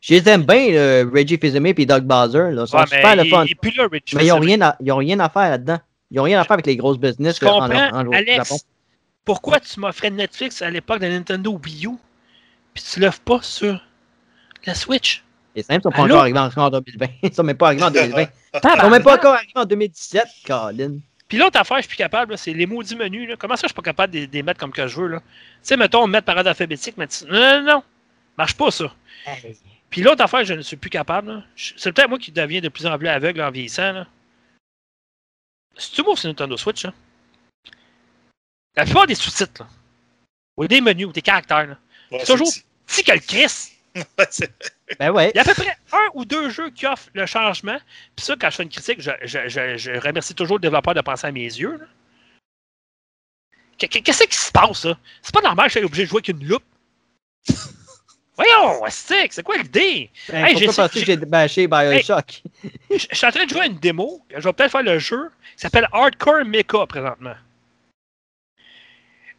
[0.00, 2.50] Je les aime bien, le Reggie Fils-Aimé et Doug Bowser.
[2.52, 2.62] Là.
[2.62, 3.44] Ils sont Ouais, super le fun.
[3.44, 3.88] il, là.
[4.14, 5.78] Mais ils n'ont rien, à- rien faire là-dedans.
[6.10, 8.48] Ils n'ont rien à faire avec les grosses business en, en- en- Alex?
[8.48, 8.56] Japon.
[9.24, 11.90] Pourquoi tu m'offrais Netflix à l'époque de Nintendo Wii U,
[12.72, 13.78] puis tu l'offres pas sur
[14.64, 15.22] la Switch?
[15.54, 16.14] Les simples sont pas Allô?
[16.14, 17.06] encore arrivés en 2020.
[17.24, 18.22] Ils sont même pas arrivés en 2020.
[18.54, 20.98] Ils sont même pas encore arrivés en 2017, Colin.
[21.26, 23.28] Puis l'autre affaire, je suis plus capable, c'est les maudits menus.
[23.28, 23.36] Là.
[23.36, 25.08] Comment ça, je suis pas capable de les mettre comme que je veux?
[25.08, 25.18] là?
[25.18, 25.24] Tu
[25.62, 27.82] sais, mettons, mettre par ordre alphabétique, mais non, non, non,
[28.38, 28.94] marche pas ça.
[29.90, 31.32] Puis l'autre affaire, je ne suis plus capable.
[31.32, 31.42] là.
[31.56, 33.92] C'est peut-être moi qui deviens de plus en plus aveugle en vieillissant.
[33.92, 34.06] Là.
[35.76, 36.92] Si tu m'ouvres sur Nintendo Switch, là,
[38.76, 39.68] la plupart des sous-titres, là,
[40.56, 41.78] ou des menus, ou des caractères, là,
[42.10, 42.46] Ouais, toujours.
[42.48, 44.52] c'est- si que le Chris, Ouais, c'est-
[44.98, 45.30] Ben ouais.
[45.34, 47.78] il y a à peu près un ou deux jeux qui offrent le changement.
[48.14, 50.94] Puis ça, quand je fais une critique, je, je- je- je remercie toujours le développeur
[50.94, 51.76] de penser à mes yeux.
[51.78, 51.86] là.
[53.78, 54.98] Qu- qu- Qu'est-ce qui se passe, ça?
[55.22, 56.64] C'est pas normal que je sois obligé de jouer avec une loupe.
[58.38, 60.10] Voyons, stick, c'est quoi l'idée?
[60.28, 62.42] Ben, Hey, j'ai- penses-tu que j'ai bâché Bioshock?
[62.88, 64.24] Je je suis en train de jouer à une démo.
[64.30, 67.34] Je vais peut-être faire le jeu qui s'appelle Hardcore Mecha présentement.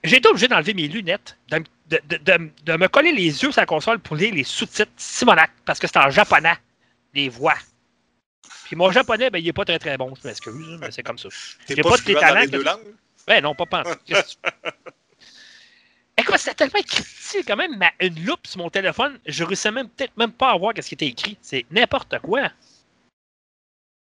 [0.04, 3.52] J'ai été obligé d'enlever mes lunettes, de, de- de- de- de me coller les yeux
[3.52, 6.56] sur la console pour lire les sous-titres Simonac, parce que c'est en japonais,
[7.14, 7.56] les voix.
[8.66, 11.18] Puis mon japonais, ben, il est pas très très bon, je m'excuse, mais c'est comme
[11.18, 11.30] ça.
[11.66, 12.96] T'es J'ai pas, pas de fluent talents dans les que deux langues?
[13.28, 14.00] Ben non, pas pantoute.
[16.20, 19.90] Écoute, c'était tellement critique quand même, ma- une loupe sur mon téléphone, je réussissais même
[19.90, 21.38] peut-être même pas à voir ce qui était écrit.
[21.42, 22.52] C'est n'importe quoi.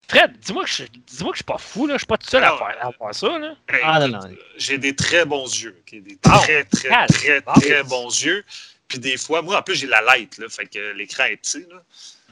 [0.09, 1.95] Fred, dis-moi que je dis-moi que je suis pas fou, là.
[1.95, 3.55] Je suis pas tout seul à Alors, faire à voir ça, là.
[3.69, 4.37] Hey, Ah, non, non.
[4.57, 5.77] J'ai des très bons yeux.
[5.81, 6.39] ok, Des Bon.
[6.41, 7.53] très, très, Ah, très, bon.
[7.53, 8.45] très bons yeux.
[8.89, 10.49] Puis des fois, moi, en plus, j'ai la light, là.
[10.49, 11.83] Fait que l'écran est petit, là.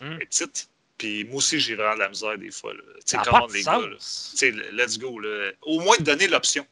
[0.00, 0.20] Hmm.
[0.20, 0.68] Est petite.
[0.96, 2.80] Puis moi aussi, j'ai vraiment de la misère des fois, là.
[2.96, 3.96] Tu sais, comment les gars, là.
[4.00, 4.30] sens.
[4.32, 5.52] Tu sais, le- let's go, là.
[5.62, 6.66] Au moins, de donner l'option.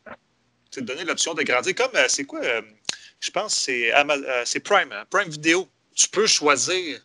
[0.70, 1.74] Tu de donner l'option de grandir.
[1.74, 2.40] Comme, euh, c'est quoi?
[2.42, 2.62] euh,
[3.20, 5.68] je pense que c'est euh, c'est Prime, hein, Prime Vidéo.
[5.94, 7.00] Tu peux choisir.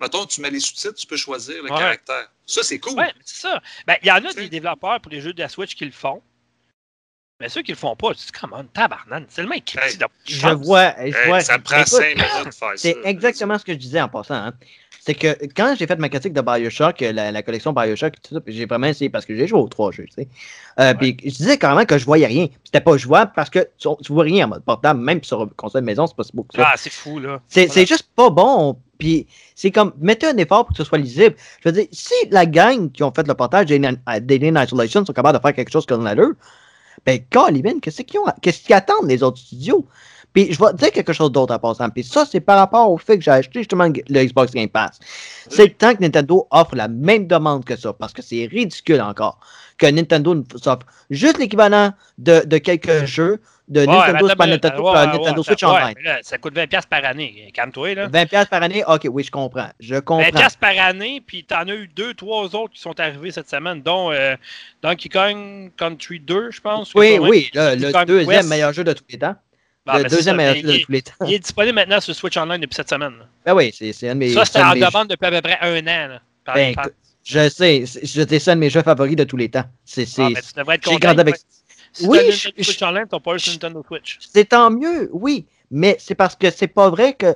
[0.00, 1.78] Mettons, tu mets les sous-titres, tu peux choisir le Ouais.
[1.78, 2.28] caractère.
[2.46, 2.94] Ça, c'est cool.
[2.98, 3.62] Ouais, mais c'est ça.
[3.86, 5.92] Ben, il y en a des développeurs pour les jeux de la Switch qui le
[5.92, 6.22] font.
[7.40, 9.78] Mais ceux qui le font pas, tu dis, comment, tabarnane, c'est tellement écrit.
[9.80, 10.94] Hey, Je vois.
[10.98, 12.76] je Hey, vois- ça me prend 5 minutes de faire ça.
[12.76, 14.34] C'est exactement ce que je disais en passant.
[14.34, 14.52] hein.
[15.06, 18.40] C'est que quand j'ai fait ma critique de Bioshock, la, la collection Bioshock, tout ça,
[18.40, 20.06] puis j'ai vraiment essayé parce que j'ai joué aux trois jeux.
[20.06, 20.28] tu sais.
[20.80, 22.46] Euh, Puis je disais carrément que je voyais rien.
[22.64, 25.84] C'était pas jouable parce que tu, tu vois rien en mode portable, même sur console
[25.84, 26.68] maison, c'est pas si beau que ça.
[26.72, 27.42] Ah, c'est fou, là.
[27.48, 27.84] C'est Voilà.
[27.84, 28.78] juste pas bon.
[28.96, 31.34] Puis c'est comme, mettez un effort pour que ce soit lisible.
[31.62, 35.12] Je veux dire, si la gang qui ont fait le portage d'Alien d'Alien Isolation sont
[35.12, 36.32] capables de faire quelque chose comme l'allure,
[37.04, 39.84] ben, Colin, qu'est-ce qu'ils ont- qu'est-ce qu'ils attendent les autres studios?
[40.34, 41.88] Puis je vais te dire quelque chose d'autre en passant.
[41.88, 44.98] Puis ça, c'est par rapport au fait que j'ai acheté justement le Xbox Game Pass.
[45.48, 49.00] C'est le temps que Nintendo offre la même demande que ça, parce que c'est ridicule
[49.00, 49.38] encore
[49.78, 54.82] que Nintendo nous offre juste l'équivalent de, de quelques jeux de Ouais, Nintendo Super Nintendo
[54.82, 55.94] ouais, ouais, Switch ouais, Online.
[56.04, 57.50] là, ça coûte 20$ par année.
[57.54, 58.08] Calme-toi, là.
[58.08, 58.84] 20$ piastres par année?
[58.86, 59.68] Ok, oui, je comprends.
[59.80, 60.28] Je comprends.
[60.28, 63.80] 20$ par année, puis t'en as eu deux, trois autres qui sont arrivés cette semaine,
[63.80, 64.36] dont euh,
[64.82, 66.94] Donkey Kong Country 2, je pense.
[66.94, 69.34] Oui, oui, le, deuxième meilleur jeu de tous les temps.
[69.86, 71.12] Ah, le ben, deuxième meilleur jeu de il, tous les temps.
[71.26, 73.12] il est disponible maintenant sur Switch Online depuis cette semaine.
[73.18, 73.26] là.
[73.44, 74.30] Ben oui, c'est c'est un de mes.
[74.32, 76.08] Ça, c'était en demande depuis à peu près un an.
[76.08, 76.86] là, par- Ben, par-
[77.22, 79.64] Je sais, c'est- c'était ça un de mes jeux favoris de tous les temps.
[79.84, 81.08] C'est c'est- Ah, ben, tu devrais être content.
[81.18, 81.36] avec-
[81.92, 84.18] Si Oui, t'as je- Nintendo Switch Online, t'as pas eu Nintendo Switch.
[84.20, 85.46] c'est tant mieux, oui.
[85.70, 87.34] Mais c'est parce que c'est pas vrai que,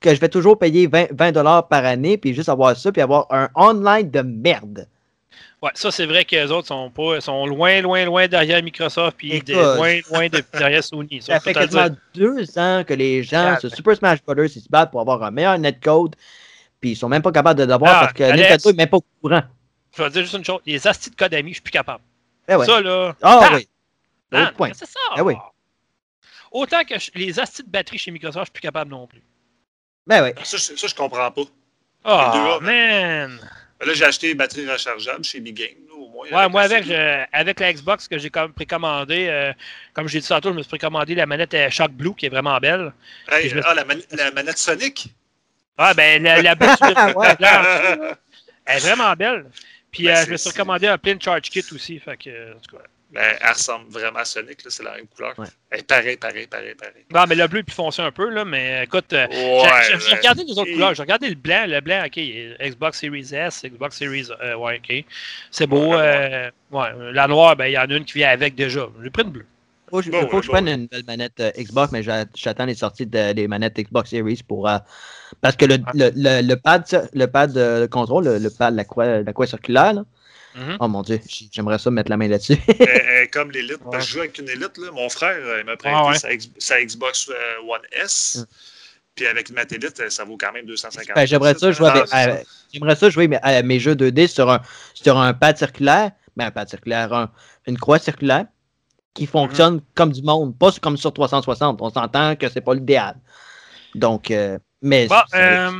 [0.00, 3.00] que je vais toujours payer 20, 20 dollars par année puis juste avoir ça puis
[3.02, 4.86] avoir un online de merde.
[5.62, 9.16] Ouais, ça, c'est vrai que les autres sont, pas, sont loin, loin, loin derrière Microsoft,
[9.18, 11.20] puis de- loin, loin de, derrière Sony.
[11.22, 11.98] Ça, fait quasiment dire.
[12.14, 13.70] deux ans que les gens Ah, sur.
[13.74, 14.34] Super Smash Bros.
[14.42, 16.16] ils se battent pour avoir un meilleur netcode
[16.80, 18.40] puis ils sont même pas capables de l'avoir Ah, parce que Alex.
[18.48, 19.42] Nintendo est même pas au courant.
[19.94, 20.60] Je vais te dire juste une chose.
[20.64, 22.02] Les astis de Kodami, je suis plus capable.
[22.48, 22.64] Ouais.
[22.64, 23.14] Ça, là.
[23.20, 23.68] Ah Ah, oui.
[24.32, 24.70] Autre point.
[24.72, 24.98] C'est ça.
[25.14, 25.34] Ah oui.
[26.50, 29.22] Autant que je- les astis de batterie chez Microsoft, je suis plus capable non plus.
[30.06, 30.30] Ben oui.
[30.42, 31.42] Ça, je- ça, je comprends pas.
[32.06, 33.38] Oh, man!
[33.80, 36.28] Là, j'ai acheté des batteries rechargeables chez Big Game, là, au moins.
[36.30, 39.52] Ouais, moi, avec, la- je- avec la Xbox que j'ai comme précommandé, euh,
[39.94, 42.30] comme j'ai dit tantôt, je me suis précommandé la manette euh, Shock Blue qui est
[42.30, 42.92] vraiment belle.
[43.30, 45.08] Hey, je me- ah, la, manette Sonic?
[45.78, 46.54] Ah, ben, la, la
[48.66, 49.46] elle est vraiment belle.
[49.90, 51.98] Puis Ben, euh, je me suis recommandé un plein charge kit aussi.
[51.98, 52.82] Fait que, euh, en tout cas.
[53.12, 55.36] Ben, elle ressemble vraiment à Sonic, là, c'est la même couleur.
[55.36, 55.46] Ouais.
[55.70, 57.04] Elle est pareil, pareil, pareil, pareil.
[57.12, 59.98] Non, mais le bleu est plus foncé un peu, là, mais écoute, euh, Ouais.
[59.98, 60.94] j'ai- regardé les autres Et- couleurs.
[60.94, 61.64] J'ai regardé le blanc.
[61.66, 62.20] Le blanc, OK,
[62.70, 64.28] Xbox Series S, Xbox Series...
[64.42, 65.04] euh, ouais, OK.
[65.50, 65.88] C'est beau.
[65.94, 68.86] Ouais, euh, ouais, la noire, ben, il y en a une qui vient avec déjà.
[69.02, 69.46] J'ai pris une bleue.
[69.90, 70.74] Faut Bon, faut ouais, que je bon, prenne ouais.
[70.74, 74.40] une nouvelle manette euh, Xbox, mais j'a- j'attends les sorties de- des manettes Xbox Series
[74.46, 74.68] pour.
[74.68, 74.78] euh,
[75.40, 75.90] parce que le, Ah.
[75.94, 79.48] le, le, le pad, le pad de contrôle, le, le pad, la croix, la croix
[79.48, 80.04] circulaire, là,
[80.54, 80.76] Mhm.
[80.80, 81.20] oh mon dieu,
[81.52, 82.56] j'aimerais ça mettre la main là-dessus.
[82.66, 82.78] Elle
[83.24, 83.78] est comme l'élite.
[83.84, 84.00] Ouais.
[84.00, 84.76] Je joue avec une élite.
[84.78, 84.90] Là.
[84.92, 86.18] Mon frère euh, il m'a prêté Ah ouais.
[86.18, 86.28] sa,
[86.58, 87.34] sa Xbox euh,
[87.68, 88.38] One S.
[88.40, 88.44] Mm.
[89.14, 92.36] Puis avec ma élite, ça vaut quand même 250 Ben, j'aimerais ça euh,
[92.72, 94.60] j'aimerais ça jouer mais, euh, mes jeux 2D sur un,
[94.94, 97.30] sur un pad circulaire, ben un pad circulaire, un-
[97.66, 98.46] une croix circulaire
[99.14, 101.80] qui fonctionne comme du monde, pas comme sur 360.
[101.82, 103.16] On s'entend que c'est pas l'idéal.
[103.94, 105.70] Donc, euh, mais Bon, c'est- euh,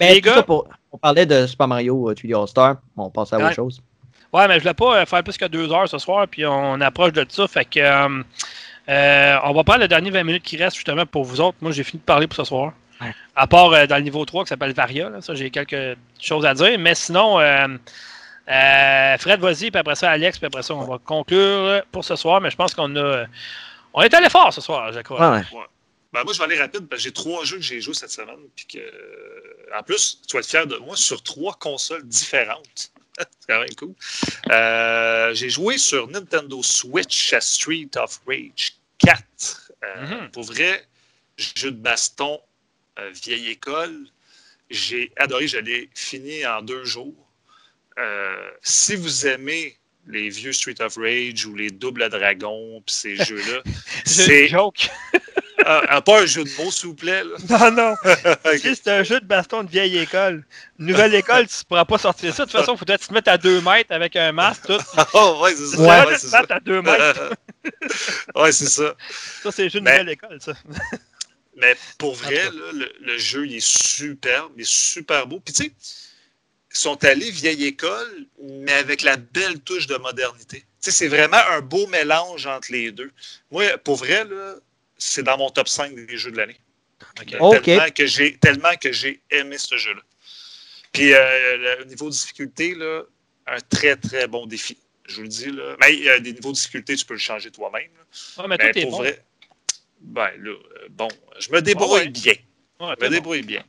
[0.00, 2.76] les gars, pour- on parlait de Super Mario euh, 3D All-Star.
[2.96, 3.44] On passe à Ouais.
[3.44, 3.80] autre chose.
[4.32, 6.80] Ouais, mais je voulais pas euh, faire plus que deux heures ce soir, puis on
[6.80, 7.48] approche de ça.
[7.48, 8.22] Fait que euh,
[8.88, 11.56] euh, on va prendre le dernier 20 minutes qui reste justement pour vous autres.
[11.60, 12.72] Moi, j'ai fini de parler pour ce soir.
[13.00, 13.14] Ouais.
[13.36, 16.44] À part euh, dans le niveau 3 qui s'appelle Varia, là, ça j'ai quelques choses
[16.44, 16.78] à dire.
[16.78, 17.68] Mais sinon, euh,
[18.48, 22.16] euh, Fred, vas-y, puis après ça, Alex, puis après ça, on va conclure pour ce
[22.16, 22.40] soir.
[22.40, 23.26] Mais je pense qu'on a.
[23.94, 25.30] On est allé fort ce soir, je crois.
[25.30, 25.66] Ouais, ouais.
[26.12, 28.10] Ben, moi, je vais aller rapide parce que j'ai trois jeux que j'ai joués cette
[28.10, 28.40] semaine.
[28.56, 32.92] Puis que, en plus, tu vas être fier de moi sur trois consoles différentes.
[33.18, 33.94] C'est quand même cool.
[34.50, 39.72] Euh, j'ai joué sur Nintendo Switch à Street of Rage 4.
[39.84, 40.30] Euh, Mhm.
[40.30, 40.86] Pour vrai,
[41.36, 42.40] jeu de baston,
[42.98, 44.06] euh, vieille école.
[44.68, 47.26] J'ai adoré, je l'ai fini en deux jours.
[48.62, 49.76] Si vous aimez
[50.06, 53.62] les vieux Street of Rage ou les Double Dragons, puis ces jeux-là,
[54.06, 54.88] C'est joke.
[55.66, 57.22] Ah, ah, pas un jeu de mots, s'il vous plaît.
[57.24, 57.70] là.
[57.70, 57.94] Non, non.
[58.44, 58.58] Ok.
[58.58, 60.44] Si c'est un jeu de baston de vieille école.
[60.78, 62.44] Nouvelle école, tu ne pourras pas sortir ça.
[62.44, 64.66] De toute façon, il faudrait que tu te mettes à 2 mètres avec un masque,
[64.66, 64.78] tout.
[65.14, 65.76] Oh, ouais, c'est ça.
[65.76, 66.40] Tu Ouais, ouais, c'est te ça.
[66.40, 67.34] battre à 2 mètres.
[68.36, 68.94] ouais, c'est ça.
[69.42, 70.52] Ça, c'est le jeu de Mais- nouvelle école, ça.
[71.56, 75.40] Mais pour vrai, là, le jeu, il est superbe, il est super beau.
[75.40, 75.72] Puis tu sais,
[76.72, 80.60] ils sont allés vieille école, mais avec la belle touche de modernité.
[80.60, 83.10] Tu sais, c'est vraiment un beau mélange entre les deux.
[83.50, 84.54] Moi, pour vrai, là,
[85.00, 86.56] c'est dans mon top 5 des jeux de l'année.
[87.26, 90.02] Tellement que j'ai tellement que j'ai aimé ce jeu-là.
[90.92, 93.02] Puis euh, le niveau de difficulté, là,
[93.46, 94.76] un très très bon défi.
[95.06, 95.76] Je vous le dis là.
[95.80, 97.90] Mais il y a des niveaux de difficulté, tu peux le changer toi-même.
[98.38, 98.98] Ouais, mais Mais tout est pour bon.
[98.98, 99.24] vrai,
[100.00, 101.08] ben là, euh, bon,
[101.38, 102.08] je me débrouille Ouais, ouais.
[102.08, 102.34] bien.
[102.80, 103.14] Ouais, Je me bon.
[103.14, 103.64] débrouille bien.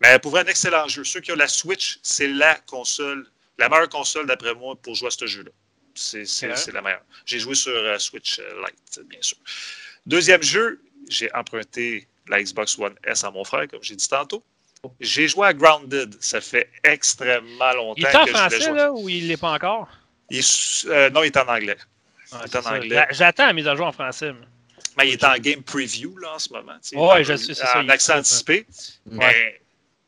[0.00, 1.04] Mais pour vrai, un excellent jeu.
[1.04, 3.26] Ceux qui ont la Switch, c'est la console,
[3.58, 5.50] la meilleure console d'après moi pour jouer à ce jeu-là.
[5.94, 6.56] C'est c'est- Ouais.
[6.56, 7.04] c'est la meilleure.
[7.24, 9.38] J'ai joué sur euh, Switch euh, Lite, bien sûr.
[10.06, 14.42] Deuxième jeu, j'ai emprunté la Xbox One S à mon frère, comme j'ai dit tantôt.
[15.00, 16.14] J'ai joué à Grounded.
[16.20, 19.36] Ça fait extrêmement longtemps Il est en que je voulais français, là, ou il l'est
[19.38, 19.88] pas encore?
[20.30, 21.76] Il est su- euh, non, il est en anglais.
[22.32, 22.60] En ça.
[22.74, 22.88] anglais.
[22.90, 24.32] J'a- J'attends la mise à jour en français.
[24.98, 26.72] Mais il est en game preview là, en ce moment.
[26.96, 28.66] En- je sais, c'est ça, En accès faut, anticipé.
[29.10, 29.16] Ouais.
[29.18, 29.60] Mais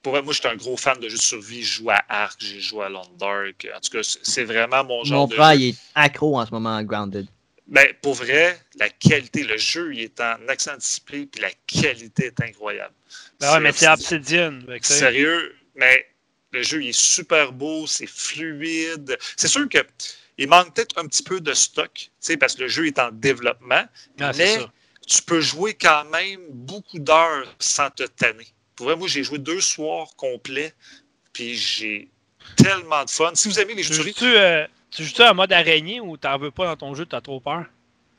[0.02, 1.62] pour moi, je suis un gros fan de jeux de survie.
[1.62, 3.66] Je joue à Ark, j'ai joué à Long Dark.
[3.74, 5.58] En tout cas, c'est- c'est vraiment mon genre Mon de frère, jeu.
[5.60, 7.26] il est accro en ce moment à Grounded.
[7.68, 12.26] Ben, pour vrai, la qualité, le jeu, il est en accent anticipé, puis la qualité
[12.26, 12.94] est incroyable.
[13.40, 14.60] Ben ouais, mais c'est Obsidian.
[14.82, 16.06] Sérieux, mais
[16.52, 19.18] le jeu il est super beau, c'est fluide.
[19.36, 19.78] C'est sûr que
[20.38, 22.98] il manque peut-être un petit peu de stock, tu sais, parce que le jeu est
[22.98, 23.84] en développement,
[24.20, 24.58] Ah, mais
[25.06, 28.46] tu peux jouer quand même beaucoup d'heures sans te tanner.
[28.74, 30.74] Pour vrai, moi, j'ai joué deux soirs complets,
[31.32, 32.10] puis j'ai
[32.56, 33.32] tellement de fun.
[33.34, 36.66] Si vous aimez les jeux de tu joues-tu en mode araignée ou t'en veux pas
[36.66, 37.66] dans ton jeu, t'as trop peur?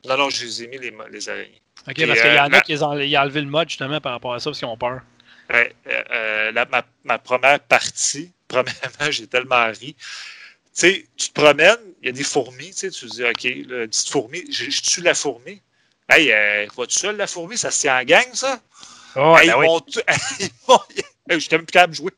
[0.06, 1.62] non, non, je les ai mis les, les araignées.
[1.88, 3.48] Ok, Et, parce qu'il y euh, en ma- a qui ont, ils ont enlevé le
[3.48, 5.02] mode justement par rapport à ça parce qu'ils ont peur.
[5.50, 9.96] Ouais, euh, euh, la- ma, ma première partie, premièrement, j'ai tellement ri.
[9.96, 10.02] Tu
[10.74, 13.44] sais, tu te promènes, il y a des fourmis, tu sais, tu te dis, OK,
[13.70, 15.62] là, petite fourmi, je, je tue la fourmi.
[16.10, 18.62] Hey, euh, vois-tu ça, la fourmi, ça se tient en gang, ça?
[19.16, 20.00] Oh, Hey, ils m'ont tu-
[20.40, 20.50] ils
[21.30, 22.12] Hey, J'étais même plus capable de jouer.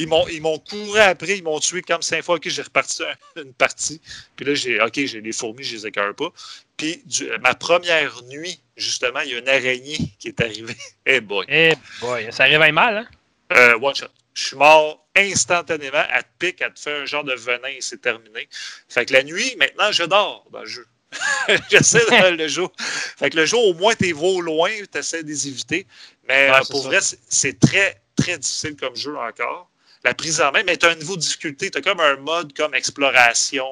[0.00, 2.36] Ils m'ont, ils m'ont couru après, ils m'ont tué comme cinq fois.
[2.36, 4.00] OK, j'ai reparti un- une partie.
[4.36, 6.28] Puis là, j'ai, OK, j'ai les fourmis, je les écœure pas.
[6.76, 10.76] Puis du- ma première nuit, justement, il y a une araignée qui est arrivée.
[11.06, 11.44] Eh boy.
[11.48, 13.08] Eh boy, ça réveille mal, hein?
[13.56, 14.06] Euh, one shot.
[14.34, 16.04] Je suis mort instantanément.
[16.14, 18.48] Elle te pique, elle te fait un genre de venin et c'est terminé.
[18.88, 20.86] Fait que la nuit, maintenant, je dors dans le jeu.
[21.70, 22.70] J'essaie de le jour.
[22.78, 25.86] Fait que le jour, au moins, tu vas au loin, tu essaies de les éviter.
[26.28, 26.88] Mais Ouais, euh, pour ça.
[26.88, 29.68] vrai, c'est- c'est très, très difficile comme jeu encore.
[30.04, 31.70] La prise en main, mais tu as un niveau de difficulté.
[31.70, 33.66] Tu as comme un mode comme exploration.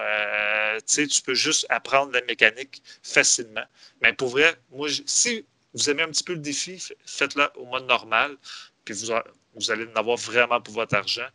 [0.00, 3.64] euh, tu sais, tu peux juste apprendre la mécanique facilement.
[4.00, 5.44] Mais pour vrai, moi, si
[5.74, 8.36] vous aimez un petit peu le défi, faites-le au mode normal.
[8.84, 11.26] Puis vous, a- vous allez en avoir vraiment pour votre argent.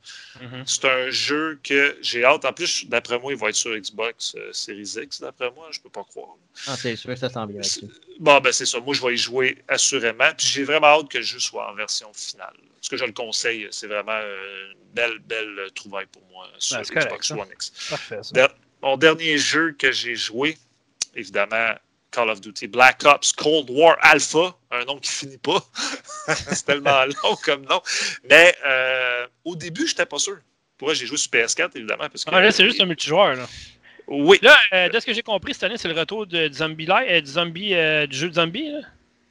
[0.41, 0.63] Mhm.
[0.65, 2.43] C'est un jeu que j'ai hâte.
[2.45, 5.67] En plus, d'après moi, il va être sur Xbox euh, Series X, d'après moi.
[5.71, 6.35] Je peux pas croire.
[6.67, 7.81] Ah, c'est sûr, ça s'en vient là-dessus.
[8.19, 8.79] Bon, ben c'est ça.
[8.79, 10.29] Moi, je vais y jouer assurément.
[10.35, 12.55] Puis j'ai vraiment hâte que le jeu soit en version finale.
[12.77, 13.67] Parce que je le conseille.
[13.71, 17.31] C'est vraiment une belle, belle trouvaille pour moi sur Ben, correct, Xbox.
[17.31, 17.71] One X.
[17.89, 18.31] Parfait, ça.
[18.33, 20.57] Der- Mon dernier jeu que j'ai joué,
[21.15, 21.73] évidemment,
[22.11, 25.59] Call of Duty Black Ops Cold War Alpha, un nom qui finit pas.
[26.27, 27.81] c'est tellement long comme nom.
[28.29, 30.37] Mais euh, au début, je n'étais pas sûr.
[30.77, 32.07] Pour moi, j'ai joué sur PS4, évidemment.
[32.09, 33.47] Parce que, Ah, là, c'est juste un multijoueur, là.
[34.09, 36.53] Oui, Là, euh, de ce que j'ai compris, cette année, c'est le retour de, du
[36.53, 37.69] zombie live, euh, du zombie,
[38.07, 38.79] du jeu de zombie, là?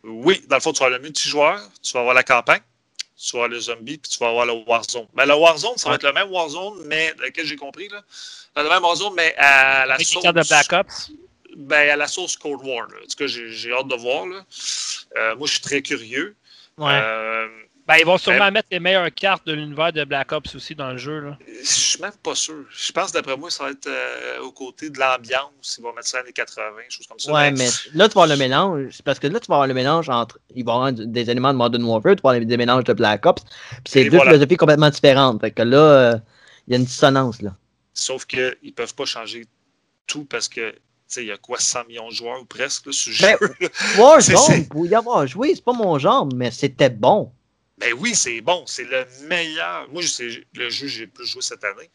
[0.03, 0.45] oui.
[0.49, 2.61] Dans le fond, tu vas avoir le multijoueur, tu vas avoir la campagne,
[3.19, 5.07] tu vas avoir le zombie, puis tu vas avoir le Warzone.
[5.15, 8.03] Mais le Warzone, ça va être le même Warzone, mais lequel j'ai compris, là?
[8.57, 11.11] Le même Warzone, mais à la cartes de Black Ops?
[11.57, 12.87] Ben, à la sauce Cold War.
[12.89, 12.97] Là.
[13.03, 14.27] En tout cas, j'ai j'ai hâte de voir.
[14.27, 14.45] Là.
[15.17, 16.37] Euh, moi, je suis très curieux.
[16.77, 16.93] Ouais.
[16.93, 17.49] Euh,
[17.87, 20.75] Ben, ils vont sûrement Euh, mettre les meilleures cartes de l'univers de Black Ops aussi
[20.75, 21.39] dans le jeu, là.
[21.47, 22.65] je suis même pas sûr.
[22.71, 25.77] Je pense, d'après moi, ça va être euh, aux côtés de l'ambiance.
[25.79, 27.33] Ils vont mettre ça années 80, choses comme ça.
[27.33, 28.99] Ouais, mais là, tu vas avoir le mélange.
[29.05, 30.41] Parce que là, tu vas avoir le mélange entre.
[30.57, 32.93] Il va y avoir des éléments de Modern Warfare, tu vas avoir des mélanges de
[32.93, 33.45] Black Ops.
[33.45, 34.33] Puis c'est Et deux voilà.
[34.33, 35.41] philosophies complètement différentes.
[35.41, 36.17] Fait que là, euh,
[36.67, 37.55] il y a une dissonance, là.
[37.95, 39.47] Sauf qu'ils ne peuvent pas changer
[40.09, 42.87] tout parce que, tu sais, il y a quoi, 100 millions de joueurs ou presque
[42.87, 43.69] là, sur le Ben, jeu?
[44.03, 47.31] Warzone, pour y avoir joué, c'est pas mon genre, mais c'était bon.
[47.79, 48.65] Ben oui, c'est bon.
[48.67, 49.89] C'est le meilleur.
[49.91, 51.91] Moi, c'est le jeu que j'ai le plus joué cette année.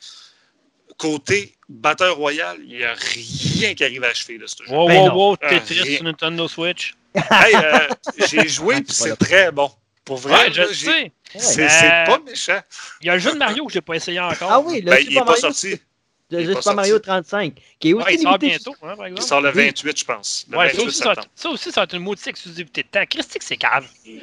[0.98, 4.72] Côté Battle Royale, il n'y a rien qui arrive à achever de ce jeu.
[4.72, 6.94] Wow, Ben wow, wow, Ah, Tetris sur Nintendo Switch.
[7.16, 7.88] Hey, euh,
[8.30, 9.72] j'ai joué, Ah, puis c'est très bon.
[10.06, 11.12] Pour vrai, Ouais, je sais.
[11.38, 12.60] c'est Euh, pas méchant.
[13.02, 14.52] Il y a le jeu de Mario que j'ai pas essayé encore.
[14.52, 15.82] Ah oui, le Ben, il Super n'est pas Mario, sorti.
[16.32, 17.06] Le il est Super pas Mario sorti.
[17.08, 19.66] 35, qui est aussi Ouais, il sort bientôt, hein, par Il sort le Oui.
[19.68, 20.46] 28, je pense.
[20.50, 21.28] Le Ouais, ça 28 aussi, ça, va septembre.
[21.36, 22.86] être- ça aussi, ça va être une maudite exclusivité.
[22.90, 23.88] T'as Christique, c'est cave.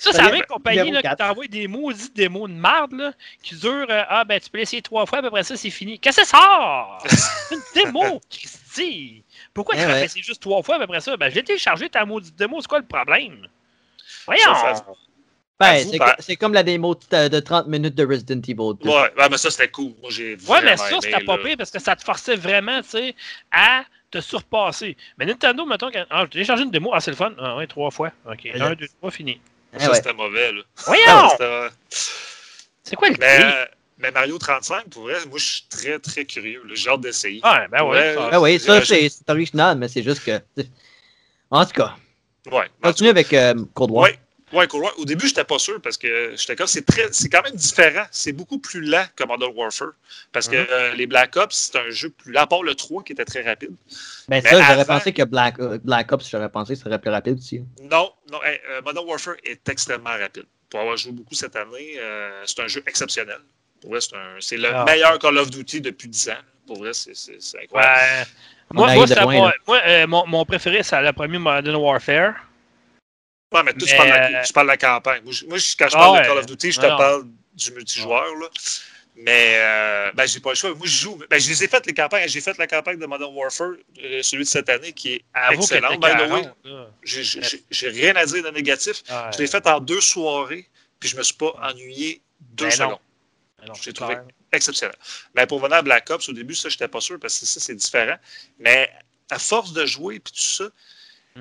[0.00, 3.12] Ça, c'est la même compagnie là, qui t'envoie des maudites démos de marde là,
[3.42, 5.98] qui durent euh, Ah, ben, tu peux l'essayer trois fois, puis après ça, c'est fini.
[5.98, 6.98] Qu'est-ce que c'est ça?
[7.06, 7.54] C'est
[7.84, 9.22] une démo, Christy.
[9.54, 10.08] Pourquoi Eh tu m'as ouais.
[10.16, 12.80] juste trois fois, puis après ça, ben, je l'ai téléchargé ta maudite démo, c'est quoi
[12.80, 13.46] le problème?
[14.26, 14.42] Voyons!
[14.54, 14.84] Ça
[15.60, 18.88] Ben, c'est ben- c'est comme la démo de, de 30 minutes de Resident Evil 2.
[18.90, 19.92] Ouais, ouais, mais ça, c'était cool.
[20.02, 22.88] Moi, j'ai Ouais, mais ça, c'était pas pire parce que ça te forçait vraiment, tu
[22.90, 23.14] sais,
[23.52, 24.96] à te surpasser.
[25.16, 26.04] Mais Nintendo, mettons, quand...
[26.10, 27.32] ah, j'ai téléchargé une démo, ah, c'est le fun.
[27.38, 28.10] Ah, ouais, trois fois.
[28.28, 28.60] Ok, Ouais.
[28.60, 29.40] un, deux, trois, fini.
[29.76, 29.96] Eh Ça, ouais.
[29.96, 30.62] c'était mauvais, là.
[30.86, 31.28] Voyons!
[31.30, 31.68] C'était-
[32.82, 33.64] C'est quoi le Mais, euh,
[33.98, 36.62] mais Mario 35, pour vrai, moi, je suis très, très curieux.
[36.66, 36.72] là.
[36.74, 37.40] J'ai hâte d'essayer.
[37.44, 37.90] Ah, ben ouais.
[37.90, 40.40] Ouais, ça- Ah oui, ça, c'est c'est original, mais c'est juste que.
[41.50, 41.94] En tout cas,
[42.50, 42.66] Ouais.
[42.82, 44.02] Continue avec euh, Cold War.
[44.04, 44.18] Ouais.
[44.54, 44.92] Ouais, Cold War.
[44.98, 48.04] Au début, j'étais pas sûr parce que j'étais comme, c'est très, c'est quand même différent.
[48.10, 49.92] C'est beaucoup plus lent que Modern Warfare.
[50.32, 50.66] Parce que Mhm.
[50.70, 53.24] euh, les Black Ops, c'est un jeu plus lent, à part le 3 qui était
[53.24, 53.70] très rapide.
[54.28, 56.98] Ben Mais ça, j'aurais pensé que Black, euh, Black Ops, j'aurais pensé que ce serait
[57.00, 57.62] plus rapide aussi.
[57.82, 60.44] Non, non, hey, euh, Modern Warfare est extrêmement rapide.
[60.70, 63.38] Pour avoir joué beaucoup cette année, euh, c'est un jeu exceptionnel.
[63.80, 64.84] Pour vrai, c'est, un- c'est le Ah.
[64.84, 66.42] meilleur Call of Duty depuis 10 ans.
[66.66, 67.12] Pour vrai, c'est,
[67.62, 67.72] incroyable.
[67.74, 68.24] Ouais.
[68.72, 72.34] Moi, moi, loin, moi, euh, mon, mon préféré, c'est le premier Modern Warfare.
[73.54, 75.22] Ouais, mais toi, tu, Mais, parles de la, euh, tu parles de la campagne.
[75.22, 77.24] Moi, je- je- quand je Ah parle de Call of Duty, je te Non, parle
[77.54, 78.34] du multijoueur.
[78.36, 78.48] Là.
[79.16, 80.74] Mais euh, ben, j'ai pas le choix.
[80.74, 81.22] Moi, je joue.
[81.30, 82.28] Ben, je les ai faites, les campagnes.
[82.28, 85.62] J'ai fait la campagne de Modern Warfare, euh, celui de cette année, qui est Avoue
[85.62, 85.90] excellent.
[85.90, 86.08] By the way,
[86.42, 86.88] 40, là.
[87.04, 89.02] j'ai- rien à dire de négatif.
[89.08, 89.16] Ouais.
[89.34, 90.68] Je l'ai fait en deux soirées,
[90.98, 92.98] puis je me suis pas ennuyé deux secondes.
[93.80, 94.14] J'ai trouvé.
[94.14, 94.24] clair.
[94.52, 94.96] Exceptionnel.
[95.34, 97.60] Mais pour venir à Black Ops, au début, ça, j'étais pas sûr parce que ça,
[97.60, 98.16] c'est différent.
[98.58, 98.90] Mais
[99.30, 100.64] à force de jouer puis tout ça.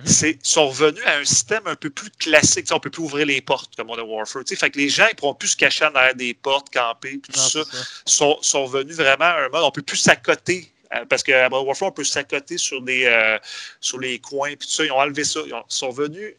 [0.06, 2.64] C'est ils sont revenus à un système un peu plus classique.
[2.64, 4.44] Tu sais, on peut plus ouvrir les portes comme Modern Warfare.
[4.44, 6.74] Tu sais, fait que les gens ils pourront plus se cacher en arrière des portes,
[6.74, 7.64] camper, tout Non, ça.
[7.70, 7.84] c'est ça.
[8.06, 9.64] Sont, sont revenus vraiment à un mode.
[9.64, 10.72] On peut plus s'accoter.
[10.96, 13.38] euh, Parce qu'à Modern Warfare, on peut s'accoter sur, des, euh,
[13.80, 14.84] sur les coins, puis tout ça.
[14.86, 15.42] Ils ont enlevé ça.
[15.46, 16.34] Ils ont- sont revenus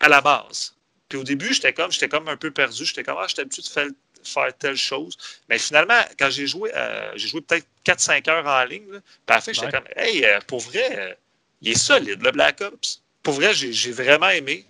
[0.00, 0.74] à la base.
[1.08, 2.84] Puis au début, j'étais comme, j'étais comme un peu perdu.
[2.84, 3.88] J'étais comme, ah, j'étais habitué de faire,
[4.24, 5.16] faire telle chose.
[5.48, 9.10] Mais finalement, quand j'ai joué, euh, j'ai joué peut-être 4-5 heures en ligne, là, puis
[9.28, 9.72] à la fin, j'étais Ouais.
[9.72, 11.18] comme, hey, euh, pour vrai,
[11.62, 13.02] il est solide, le Black Ops.
[13.22, 14.66] Pour vrai, j'ai vraiment aimé.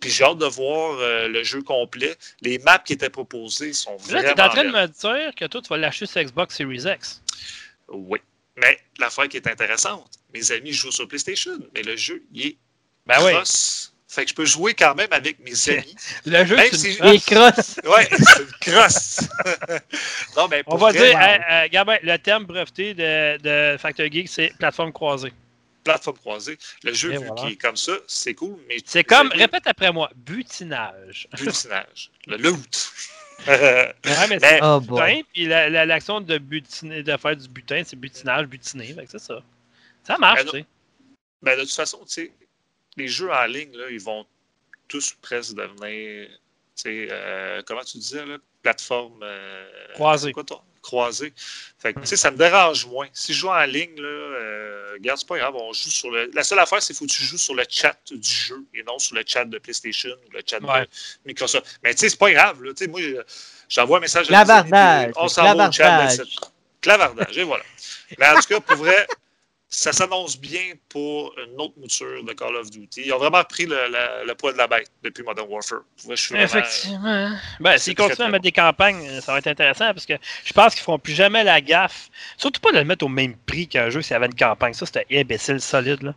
[0.00, 2.16] Puis j'ai hâte de voir euh, le jeu complet.
[2.40, 4.32] Les maps qui étaient proposées sont Là, vraiment.
[4.34, 6.82] tu es en train de me dire que toi, tu vas l'acheter sur Xbox Series
[6.86, 7.22] X.
[7.88, 8.18] Oui.
[8.56, 12.56] Mais l'affaire qui est intéressante, mes amis jouent sur PlayStation, mais le jeu, il est
[13.06, 13.32] Ben oui.
[13.32, 13.94] cross.
[14.08, 15.94] Fait que je peux jouer quand même avec mes amis.
[16.26, 17.76] Le jeu, c'est si- une Les crosses!
[17.84, 19.20] Ouais, c'est une crosse.
[20.36, 24.28] non, mais On va dire, euh, euh, Gabin, le terme breveté de, de Factor Geek,
[24.28, 25.32] c'est plateforme croisée.
[25.84, 26.58] Plateforme croisée.
[26.84, 27.34] Le jeu, vu voilà.
[27.34, 28.76] qu'il est comme ça, c'est cool, mais.
[28.84, 31.28] C'est comme, répète après moi, butinage.
[31.38, 32.10] butinage.
[32.26, 32.92] Le loot.
[33.44, 37.48] Ouais, mais c'est mais, Oh butin, puis la- la- l'action de butiner, de faire du
[37.48, 38.94] butin, c'est butinage, butiner.
[39.08, 39.42] C'est ça.
[40.04, 40.66] Ça marche, Ben tu sais.
[41.42, 42.32] ben, de toute façon, tu sais,
[42.96, 44.24] les jeux en ligne, là, ils vont
[44.86, 46.28] tous presque devenir.
[46.28, 46.36] Tu
[46.76, 48.36] sais, euh, comment tu disais, là?
[48.62, 49.18] Plateforme.
[49.24, 50.28] euh, Croisée.
[50.28, 50.44] c'est quoi,
[50.82, 50.88] toi?
[51.02, 51.32] Croisée.
[51.78, 53.06] Fait que, tu sais, ça me dérange moins.
[53.12, 56.30] Si je joue en ligne, là, euh, regarde, c'est pas grave, on joue sur le.
[56.34, 58.82] La seule affaire, c'est qu'il faut que tu joues sur le chat du jeu et
[58.82, 60.82] non sur le chat de PlayStation ou le chat Ouais.
[60.82, 60.88] de
[61.26, 61.78] Microsoft.
[61.82, 62.72] Mais tu sais, c'est pas grave, là.
[62.74, 63.16] Tu sais, moi, je-
[63.68, 65.12] j'envoie un message à Clavardage!
[65.16, 66.16] on s'en va au chat.
[66.80, 67.64] Clavardage, et voilà.
[68.18, 69.06] Mais en tout cas, pour vrai,
[69.74, 73.04] ça s'annonce bien pour une autre mouture de Call of Duty.
[73.06, 75.80] Ils ont vraiment pris le, poids de la bête depuis Modern Warfare.
[75.96, 77.30] Pour vrai, je suis vraiment- Effectivement.
[77.58, 80.12] Ben, c'est s'ils continuent à mettre des campagnes, ça va être intéressant parce que
[80.44, 82.10] je pense qu'ils feront plus jamais la gaffe.
[82.36, 84.74] Surtout pas de le mettre au même prix qu'un jeu s'il y avait une campagne.
[84.74, 86.02] Ça, c'était imbécile, solide.
[86.02, 86.14] Là.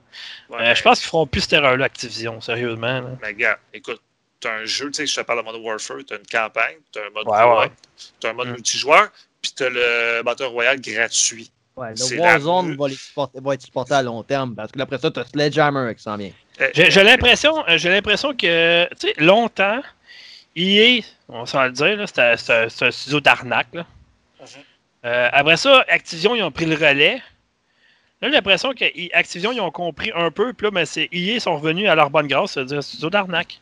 [0.50, 3.00] Ouais, Euh, je pense qu'ils feront plus cette erreur-là, Activision, sérieusement.
[3.00, 3.10] là.
[3.22, 4.02] Mais gars, écoute,
[4.42, 7.06] t'as un jeu, tu sais, je te parle de Modern Warfare, t'as une campagne, t'as
[7.06, 7.72] un mode Ouais, ouais.
[8.20, 8.52] t'as un mode Mm.
[8.52, 9.08] multijoueur,
[9.42, 11.52] puis t'as le Battle Royale gratuit.
[11.78, 14.72] Ouais, le C'est Warzone la- va, les supporter- va être supporté à long terme parce
[14.72, 16.32] que là, après ça, t'as Sledgehammer qui s'en vient.
[16.62, 19.82] Euh, J'ai l'impression euh, j'ai l'impression que, tu sais, longtemps,
[20.56, 22.36] EA, on s'en va le dire, c'était
[22.86, 23.74] un studio d'arnaque.
[23.74, 23.84] Mhm.
[25.06, 27.22] Euh, après ça, Activision, ils ont pris le relais.
[28.22, 31.10] Là, j'ai l'impression que I- Activision, ils ont compris un peu, puis là, ben, c'est
[31.12, 33.60] EA sont revenus à leur bonne grâce, c'est-à-dire studio d'arnaque.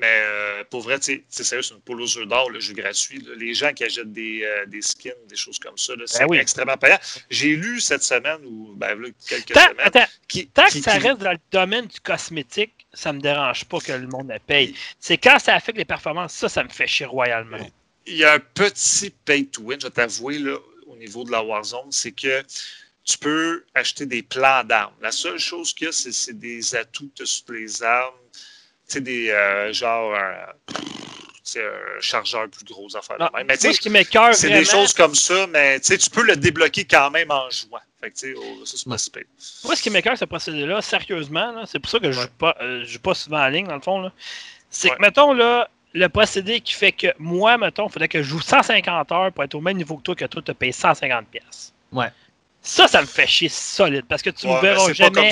[0.00, 3.18] Mais euh, pour vrai, c'est sérieux, c'est une poule aux œufs d'or, le jeu gratuit.
[3.18, 3.34] là.
[3.36, 6.38] Les gens qui achètent des, euh, des skins, des choses comme ça, c'est Ben oui.
[6.38, 6.98] extrêmement payant.
[7.28, 10.84] J'ai lu cette semaine, ou ben, là, quelques Tant, semaines, attends, qui, tant qui- que
[10.84, 14.28] ça qui- reste dans le domaine du cosmétique, ça me dérange pas que le monde
[14.28, 14.74] la paye.
[14.98, 17.58] C'est quand ça affecte les performances, ça, ça me fait chier royalement.
[18.06, 20.56] il y a un petit pay to win, je vais t'avouer, là,
[20.86, 22.42] au niveau de la Warzone, c'est que
[23.04, 24.94] tu peux acheter des plans d'armes.
[25.00, 27.82] La seule chose qu'il y a, c'est, c'est des atouts que tu as sur les
[27.82, 28.14] armes.
[28.90, 30.46] Tu sais, des euh, genre un,
[32.00, 33.28] chargeur plus gros affaire Non.
[33.46, 35.98] Mais tu sais, ce qui m'écoeure c'est vraiment, des choses comme ça, mais tu sais,
[35.98, 37.78] tu peux le débloquer quand même en jouant.
[38.00, 39.24] Fait que, tu sais, oh, ça, c'est pas si pire.
[39.64, 42.24] Moi, ce qui m'écoeure, ce procédé-là, sérieusement, c'est pour ça que je Ouais.
[42.24, 44.00] joue pas, euh, je joue pas souvent en ligne, dans le fond.
[44.00, 44.12] là.
[44.70, 44.96] C'est Ouais.
[44.96, 48.40] que, mettons, là, le procédé qui fait que moi, mettons, il faudrait que je joue
[48.40, 51.72] 150 heures pour être au même niveau que toi, que toi, tu payes 150 pièces.
[51.92, 52.08] Ouais.
[52.62, 55.30] Ça, ça me fait chier solide, parce que tu Ouais, me mais verras jamais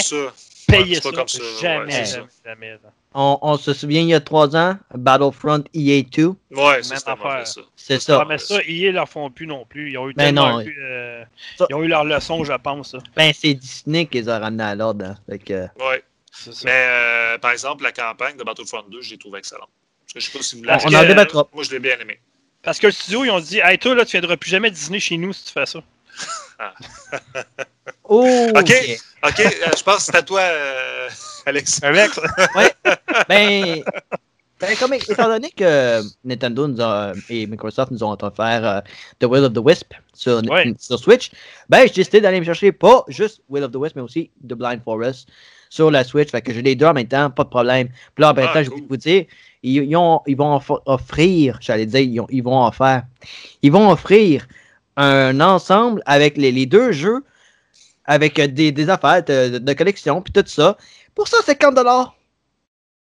[0.67, 1.11] payer ça.
[1.13, 2.79] comme ça, ouais, Jamais, jamais, jamais.
[3.15, 6.83] On, on se souvient, il y a trois ans, Battlefront EA2, Ouais,
[7.17, 7.61] mauvais, ça.
[7.75, 9.91] c'est Ça, mais ça, ils leur font plus non plus.
[9.91, 11.25] Ils ont eu, Ben non, eu, euh,
[11.57, 12.91] ça- ils ont eu leur leçon, je pense.
[12.93, 12.99] ça.
[13.17, 15.07] Ben, c'est Disney qui les a ramenés à l'ordre.
[15.07, 15.17] hein.
[15.31, 16.05] Ouais.
[16.31, 16.61] C'est ça.
[16.65, 19.71] Mais euh, par exemple, la campagne de Battlefront 2, je l'ai trouvée excellente.
[20.05, 21.49] Parce que je sais pas si vous on, l'avez on que- en débattra.
[21.53, 22.21] Moi, je l'ai bien aimé.
[22.63, 25.01] Parce que le studio, ils ont dit Hey, toi, là, tu viendras plus jamais dîner
[25.01, 25.81] chez nous si tu fais ça.
[28.05, 28.73] Oh, Ok.
[29.25, 30.41] OK, euh, je pense que c'est à toi,
[31.49, 31.83] Alex.
[31.83, 32.21] Alex.
[33.29, 33.83] Ben,
[34.61, 38.81] ben, comme étant donné que Nintendo nous a- et Microsoft nous ont offert euh,
[39.21, 40.75] The Will of the Wisp sur, Ouais.
[40.79, 41.31] sur Switch,
[41.69, 44.55] ben j'ai décidé d'aller me chercher pas juste Will of the Wisp, mais aussi The
[44.55, 45.29] Blind Forest
[45.71, 46.31] sur la Switch.
[46.31, 47.89] Fait que j'ai les deux en même temps, pas de problème.
[47.89, 48.81] Puis là, en même Ah, temps, je cool.
[48.81, 49.25] vais vous dire,
[49.63, 53.03] ils, ils ont- ils vont off- offrir, j'allais dire, ils, ont- ils vont offrir,
[53.63, 54.47] ils vont offrir
[54.97, 57.23] un ensemble avec les, les deux jeux,
[58.07, 60.77] avec des, des affaires de, de collection, puis tout ça,
[61.19, 61.77] pour 150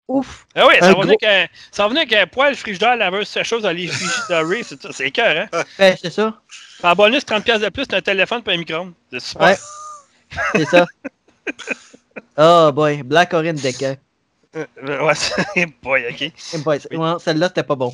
[0.08, 0.46] Ouf!
[0.56, 3.72] Ah oui, ça va venir qu'un ça va venir qu'un poêle, frigidaire, laveuse, sécheuse, dans
[3.72, 5.62] les frigidaires, c'est ça, c'est cœur, hein?
[5.80, 6.34] Ben, c'est ça.
[6.84, 8.94] En bonus, 30$ piastres de plus, t'as un téléphone et un micro-ondes.
[9.12, 9.48] C'est super.
[9.48, 9.58] Ouais.
[10.56, 10.86] C'est ça.
[12.38, 13.96] Oh boy, Black Orin Decker.
[14.56, 14.66] Euh,
[15.06, 16.64] Ouais, c'est boy, ok.
[16.64, 16.98] Boy, Oui.
[16.98, 17.94] ouais, Celle-là, c'était pas bon.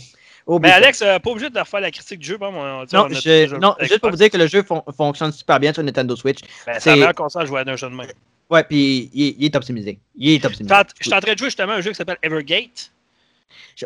[0.61, 0.75] Mais ça.
[0.75, 3.03] Alex, euh, pas obligé de refaire la critique du jeu, bon, on, tu sais, non,
[3.03, 5.59] on a je- déjà- non, juste pour vous dire que le jeu fon- fonctionne super
[5.59, 6.39] bien sur Nintendo Switch.
[6.65, 8.07] Ben, c'est la meilleure console à jouer à un jeu de même.
[8.49, 9.99] Ouais, puis il, il est optimisé.
[10.15, 10.75] Il est Je optimisé.
[10.99, 12.91] je suis en train de jouer justement à un jeu qui s'appelle Evergate.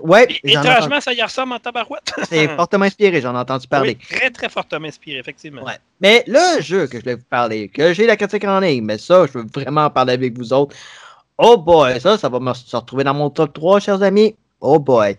[0.01, 2.13] Ouais, Et étrangement, ça y ressemble en tabarouette.
[2.29, 3.97] c'est fortement inspiré, j'en ai entendu parler.
[3.99, 5.63] Oui, très, très fortement inspiré, effectivement.
[5.63, 5.77] Ouais.
[5.99, 8.97] Mais le jeu que je voulais vous parler, que j'ai la critique en ligne, mais
[8.97, 10.75] ça, je veux vraiment en parler avec vous autres.
[11.38, 14.35] Oh boy, ça, ça va me se retrouver dans mon top 3, chers amis.
[14.61, 15.17] Oh boy.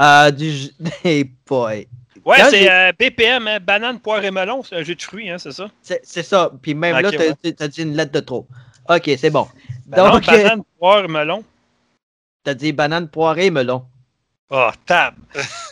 [0.00, 0.70] Euh, du.
[1.04, 1.86] Hey boy.
[2.24, 5.38] Ouais, c'est euh, BPM, hein, banane, poire et melon, c'est un jeu de fruits, hein,
[5.38, 5.68] c'est ça?
[5.80, 6.52] C'est ça.
[6.60, 7.52] Puis même là, t'as ouais.
[7.52, 8.46] t'as dit une lettre de trop.
[8.88, 9.48] Ok, c'est bon.
[9.86, 11.44] Ben non, Donc, banane, poire et melon.
[12.44, 13.84] t'as dit banane, poirée, melon.
[14.50, 15.14] Oh, tab!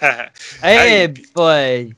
[0.03, 0.29] Hey
[0.63, 1.95] Hey, boy.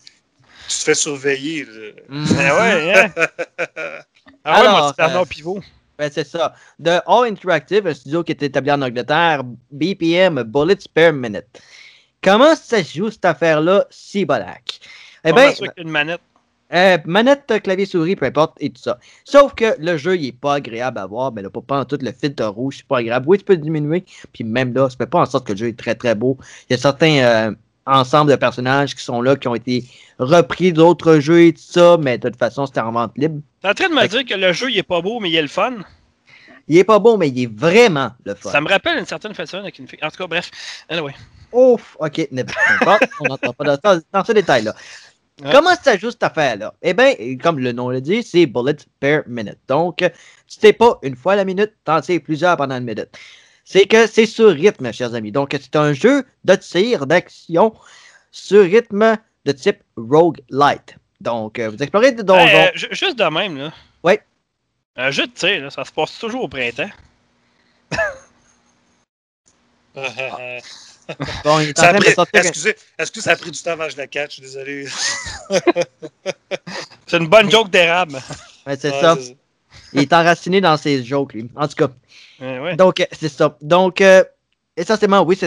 [0.69, 1.65] tu te fais surveiller.
[1.65, 1.91] là.
[2.09, 2.27] Mm.
[2.35, 3.13] Ben ouais, hein?
[4.45, 5.61] Ah ouais, Alors, mon petit Arnaud euh, pivot.
[5.99, 6.55] Ben, c'est ça.
[6.79, 9.43] De All Interactive, un studio qui est établi en Angleterre,
[9.73, 11.61] BPM, Bullets per Minute.
[12.23, 14.79] Comment ça se joue cette affaire-là, si bolac?
[15.25, 16.21] Eh bien, une manette.
[16.75, 18.99] Euh, manette, clavier, souris, peu importe, et tout ça.
[19.25, 21.99] Sauf que le jeu, il est pas agréable à voir, mais là, pas en tout
[22.01, 23.27] le filtre rouge, c'est pas agréable.
[23.29, 25.59] Oui, tu peux le diminuer, puis même là, ça fait pas en sorte que le
[25.59, 26.37] jeu est très très beau.
[26.69, 27.53] Il y a certains euh,
[27.87, 29.85] ensembles de personnages qui sont là, qui ont été
[30.19, 33.41] repris d'autres jeux et tout ça, mais de toute façon, c'était en vente libre.
[33.63, 35.31] T'es en train de me Fait- dire que le jeu, il est pas beau, mais
[35.31, 35.75] il est le fun?
[36.71, 38.51] Il est pas beau, mais il est vraiment le fun.
[38.51, 39.99] Ça me rappelle une certaine façon avec une fille.
[40.03, 40.51] En tout cas, bref.
[40.91, 41.15] Anyway.
[41.51, 43.77] Ouf, ok, on n'entend pas
[44.13, 44.75] dans ce détail-là.
[45.43, 45.53] Ouais.
[45.53, 46.75] Comment ça joue cette affaire-là?
[46.83, 49.59] Eh bien, comme le nom le dit, c'est bullets per minute.
[49.69, 49.99] Donc,
[50.47, 53.09] tu t'es pas une fois la minute, t'en tires plusieurs pendant une minute.
[53.65, 55.31] C'est que c'est sur rythme, chers amis.
[55.31, 57.75] Donc, c'est un jeu de tir, d'action,
[58.33, 60.97] sur rythme de type roguelite.
[61.21, 62.45] Donc, euh, vous explorez des donjons.
[62.47, 63.73] Hey, euh, ju- juste de même, là.
[64.03, 64.21] Ouais.
[64.97, 66.91] Un jeu de tir, là, ça se passe toujours au printemps.
[71.45, 72.41] Bon, il est en Ça train de sortir.
[72.41, 74.41] Excusez, est-ce que ça a pris du temps avant que je la catch?
[74.41, 74.87] Désolé.
[77.07, 78.21] C'est une bonne joke d'érable.
[78.67, 79.17] Ouais, c'est ça.
[79.95, 81.49] Il est enraciné dans ses jokes, lui.
[81.57, 81.89] En tout cas.
[82.41, 82.77] Ouais, ouais.
[82.77, 83.57] Donc, euh, c'est ça.
[83.63, 84.23] Donc, euh,
[84.79, 85.39] essentiellement, oui,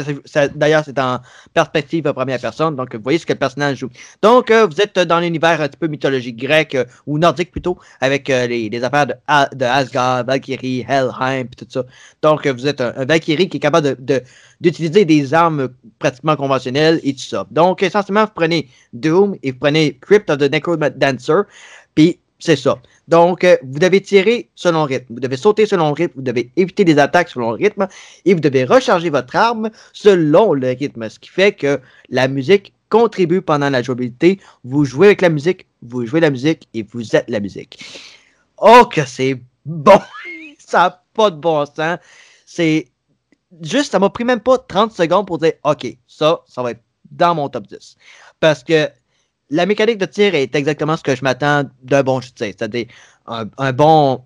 [0.55, 1.19] d'ailleurs, c'est en
[1.53, 2.75] perspective première personne.
[2.75, 3.89] Donc, vous voyez ce que le personnage joue.
[4.21, 7.77] Donc, euh, vous êtes dans l'univers un petit peu mythologique grec, euh, ou nordique plutôt,
[7.99, 9.13] avec euh, les, affaires de,
[9.55, 11.83] de Asgard, Valkyrie, Helheim, tout ça.
[12.21, 14.23] Donc, vous êtes un, Valkyrie qui est capable de- de-
[14.59, 17.47] d'utiliser des armes pratiquement conventionnelles et tout ça.
[17.51, 21.41] Donc, essentiellement, vous prenez Doom et vous prenez Crypt of the Necrodancer,
[22.41, 22.81] c'est ça.
[23.07, 26.23] Donc, euh, vous devez tirer selon le rythme, vous devez sauter selon le rythme, vous
[26.23, 27.88] devez éviter des attaques selon le rythme,
[28.26, 32.73] et vous devez recharger votre arme selon le rythme, ce qui fait que la musique
[32.89, 34.39] contribue pendant la jouabilité.
[34.63, 37.84] Vous jouez avec la musique, vous jouez la musique et vous êtes la musique.
[38.57, 39.99] Oh que c'est bon!
[40.57, 41.99] ça n'a pas de bon sens.
[42.45, 42.88] C'est
[43.61, 46.81] juste, ça m'a pris même pas 30 secondes pour dire, OK, ça, ça va être
[47.11, 47.95] dans mon top 10.
[48.39, 48.89] Parce que
[49.52, 52.32] la mécanique de tir est exactement ce que je m'attends d'un bon tir.
[52.38, 52.88] C'est-à-dire
[53.28, 54.23] un, bon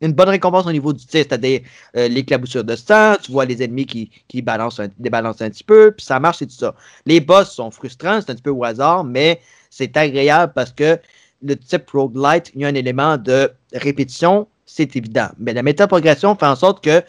[0.00, 1.60] une bonne récompense au niveau du tir, c'est-à-dire
[1.96, 5.92] euh, l'éclaboussure de sang, tu vois les ennemis qui, qui balancent débalancent un petit peu,
[5.96, 6.74] puis ça marche et tout ça.
[7.04, 10.98] Les boss sont frustrants, c'est un petit peu au hasard, mais c'est agréable parce que
[11.42, 15.28] le type roguelite, il y a un élément de répétition, c'est évident.
[15.38, 17.02] Mais la méta-progression fait en sorte que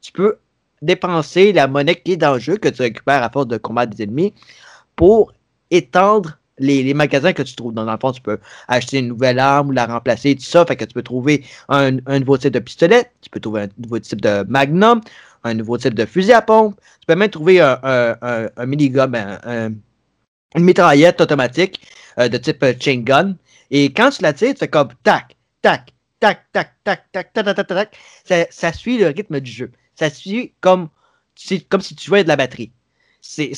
[0.00, 0.38] tu peux
[0.82, 3.94] dépenser la monnaie qui est dans le jeu, que tu récupères à force de combattre
[3.94, 4.34] des ennemis,
[4.94, 5.32] pour
[5.70, 7.74] étendre les, magasins que tu trouves.
[7.74, 8.38] Dans, le fond, tu peux
[8.68, 10.64] acheter une nouvelle arme ou la remplacer, tout ça.
[10.66, 13.98] Fait que tu peux trouver un, nouveau type de pistolet, tu peux trouver un nouveau
[13.98, 15.00] type de magnum,
[15.44, 16.76] un nouveau type de fusil à pompe.
[17.00, 19.72] Tu peux même trouver un, un, un, un minigun, ben, un-
[20.56, 21.80] une mitraillette automatique
[22.18, 23.36] euh, de type euh, chain gun.
[23.70, 27.32] Et quand tu la tires, tu fais comme tac, tac, tac, tac, tac, tac, tac,
[27.32, 27.98] tac, tac, tac.
[28.24, 29.70] Ça, ça suit le rythme du jeu.
[29.94, 30.88] Ça suit comme,
[31.68, 32.72] comme si tu jouais de la batterie.
[33.20, 33.52] C'est,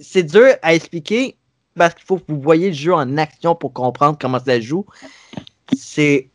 [0.00, 1.36] c'est, dur à expliquer
[1.76, 4.84] parce qu'il faut que vous voyez le jeu en action pour comprendre comment ça joue.
[5.76, 6.30] C'est,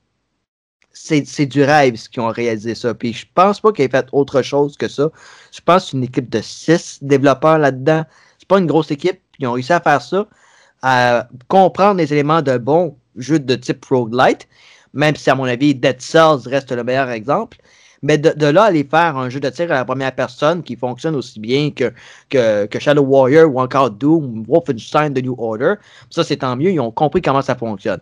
[0.91, 2.93] c'est du rêve ce qu'ils ont réalisé ça.
[2.93, 5.09] Puis je pense pas qu'ils aient fait autre chose que ça.
[5.51, 8.05] Je pense une équipe de six développeurs là-dedans.
[8.39, 9.19] C'est pas une grosse équipe.
[9.39, 10.27] Ils ont réussi à faire ça,
[10.81, 14.47] à comprendre les éléments d'un bon jeu de type roguelite,
[14.93, 17.57] même si à mon avis Dead Cells reste le meilleur exemple.
[18.05, 21.15] Mais de, là, aller faire un jeu de tir à la première personne qui fonctionne
[21.15, 21.91] aussi bien que,
[22.29, 25.73] que, Shadow Warrior ou encore Doom, Wolfenstein The New Order,
[26.11, 27.99] ça c'est tant mieux, ils ont compris comment ça fonctionne.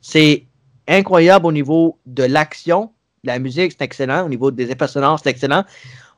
[0.00, 0.46] C'est
[0.88, 2.90] incroyable au niveau de l'action.
[3.22, 4.24] La musique, c'est excellent.
[4.24, 5.64] Au niveau des effets sonores, c'est excellent.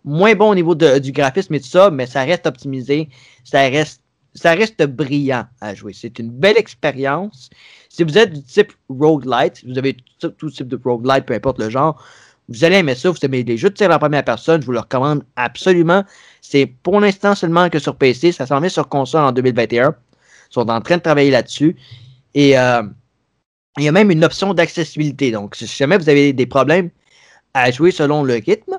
[0.04, 3.08] Moins bon au niveau du graphisme et tout ça, mais ça reste optimisé.
[3.42, 4.02] Ça reste,
[4.34, 5.94] ça reste brillant à jouer.
[5.94, 7.50] C'est une belle expérience.
[7.88, 11.58] Si vous êtes du type roguelite, vous avez tout, tout type de roguelite, peu importe
[11.58, 12.00] le genre,
[12.48, 13.10] vous allez aimer ça.
[13.10, 16.04] Vous aimez les jeux de tir en première personne, je vous le recommande absolument.
[16.40, 18.32] C'est pour l'instant seulement que sur PC.
[18.32, 19.88] Ça s'en vient sur console en 2021.
[19.88, 19.94] Ils
[20.52, 21.76] sont en train de travailler là-dessus.
[22.34, 22.82] Et euh,
[23.78, 25.30] il y a même une option d'accessibilité.
[25.30, 26.90] Donc, si jamais vous avez des problèmes
[27.54, 28.78] à jouer selon le rythme,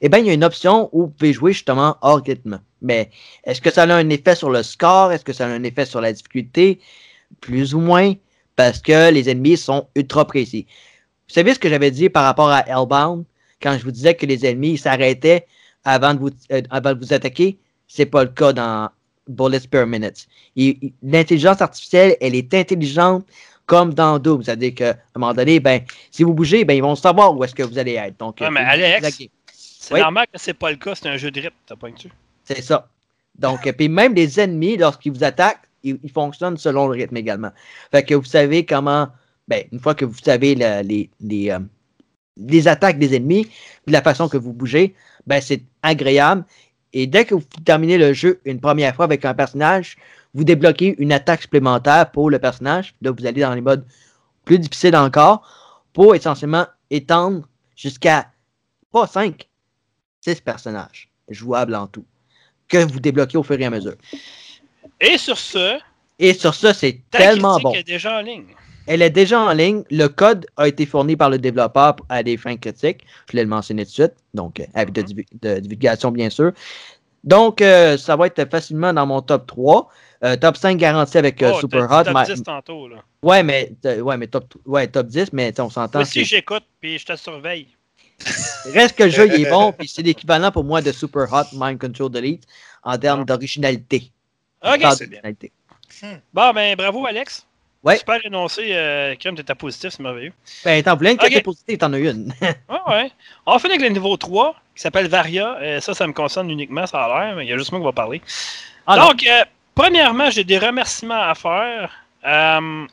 [0.00, 2.60] eh bien, il y a une option où vous pouvez jouer justement hors rythme.
[2.82, 3.10] Mais
[3.44, 5.12] est-ce que ça a un effet sur le score?
[5.12, 6.80] Est-ce que ça a un effet sur la difficulté?
[7.40, 8.12] Plus ou moins,
[8.56, 10.66] parce que les ennemis sont ultra précis.
[11.28, 13.24] Vous savez ce que j'avais dit par rapport à Hellbound,
[13.60, 15.46] quand je vous disais que les ennemis s'arrêtaient
[15.84, 17.58] avant, de vous, euh, avant de vous attaquer?
[17.88, 18.90] C'est pas le cas dans
[19.28, 20.26] Bullets per Minute.
[21.02, 23.26] L'intelligence artificielle, elle est intelligente
[23.66, 24.42] comme dans Doom.
[24.42, 25.80] C'est-à-dire qu'à un moment donné, ben,
[26.10, 28.18] si vous bougez, ben, ils vont savoir où est-ce que vous allez être.
[28.18, 29.22] Donc, mais Alex,
[29.52, 32.10] c'est normal que c'est pas le cas, c'est un jeu de rythme, t'as pas dessus.
[32.44, 32.88] C'est ça.
[33.38, 37.50] Donc, puis même les ennemis, lorsqu'ils vous attaquent, ils, fonctionnent selon le rythme également.
[37.92, 39.08] Fait que vous savez comment,
[39.48, 41.58] ben, une fois que vous savez les, les, euh,
[42.36, 43.48] les, attaques des ennemis,
[43.86, 44.94] la façon que vous bougez,
[45.26, 46.44] ben, c'est agréable.
[46.92, 49.96] Et dès que vous terminez le jeu une première fois avec un personnage,
[50.34, 52.94] vous débloquez une attaque supplémentaire pour le personnage.
[53.02, 53.86] Là, vous allez dans les modes
[54.44, 58.30] plus difficiles encore pour essentiellement étendre jusqu'à
[58.92, 59.48] pas 5,
[60.20, 62.04] 6 personnages jouables en tout
[62.68, 63.94] que vous débloquez au fur et à mesure.
[65.00, 65.78] Et sur ce.
[66.18, 67.72] Et sur ce, c'est tellement bon.
[67.72, 68.54] Est déjà en ligne.
[68.86, 69.82] Elle est déjà en ligne.
[69.90, 73.04] Le code a été fourni par le développeur à des fins critiques.
[73.30, 74.14] Je l'ai mentionné tout de suite.
[74.34, 75.02] Donc, avec de,
[75.42, 76.52] de, divulgation, bien sûr.
[77.24, 79.88] Donc, euh, ça va être facilement dans mon top 3.
[80.24, 82.04] Euh, top 5 garanti avec euh, oh, Super Hot.
[82.04, 82.96] Top 10 tantôt, là.
[83.22, 86.00] Ouais, mais, ouais, mais top, ouais, top 10, mais on s'entend.
[86.00, 87.68] Aussi, j'écoute, puis je te surveille.
[88.72, 91.44] Reste que le jeu il est bon, puis c'est l'équivalent pour moi de Super Hot
[91.52, 92.44] Mind Control Delete
[92.82, 93.24] en termes ah.
[93.24, 94.10] d'originalité.
[94.62, 95.20] Ok, c'est bien.
[96.02, 96.16] Hmm.
[96.32, 97.46] Bon, ben, bravo, Alex.
[97.86, 97.98] Ouais.
[97.98, 100.32] Super énoncé, euh, Crème, t'étais positif, c'est merveilleux.
[100.64, 102.34] Ben, t'en voulais une était positive, t'en as une.
[102.68, 103.12] ah ouais.
[103.46, 105.56] On finit avec le niveau 3, qui s'appelle Varia.
[105.60, 107.80] Euh, ça, ça me concerne uniquement, ça a l'air, mais il y a juste moi
[107.80, 108.20] qui va parler.
[108.88, 109.44] Ah, Donc, euh,
[109.76, 111.92] premièrement, j'ai des remerciements à faire.
[112.24, 112.86] Euh,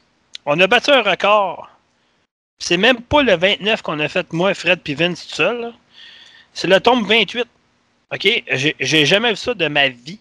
[0.46, 1.68] on a battu un record.
[2.60, 5.74] C'est même pas le 29 qu'on a fait, moi, Fred puis Vince tout seul.
[6.54, 7.48] C'est le tome 28.
[8.14, 8.44] OK?
[8.80, 10.20] J'ai jamais vu ça de ma vie.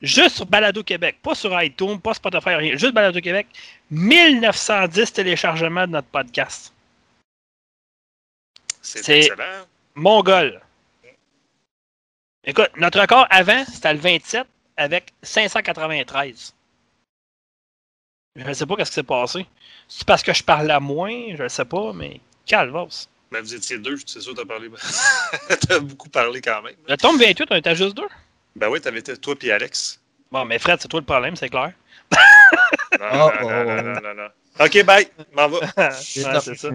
[0.00, 2.76] Juste sur Balado Québec, pas sur iTunes, pas Spotify, rien.
[2.76, 3.48] Juste Balado Québec.
[3.90, 6.72] 1910 téléchargements de notre podcast.
[8.80, 9.28] C'est
[9.94, 10.60] Mongol.
[12.44, 14.46] Écoute, notre record avant, c'était le 27
[14.76, 16.54] avec 593.
[18.36, 19.46] Je ne sais pas ce qui s'est passé.
[19.88, 23.08] C'est parce que je parle à moins, je ne sais pas, mais calvos.
[23.32, 24.70] Ben, vous étiez deux, c'est sûr que tu as parlé.
[25.66, 26.76] tu as beaucoup parlé quand même.
[26.86, 28.08] Le tome 28, on était juste deux.
[28.58, 30.00] Ben oui, t'avais toi et Alex.
[30.32, 31.72] Bon, mais Fred, c'est toi le problème, c'est clair.
[33.00, 34.28] non, non, non, non, non,
[34.58, 35.90] Ok, bye, m'en va.
[35.92, 36.70] c'est ça.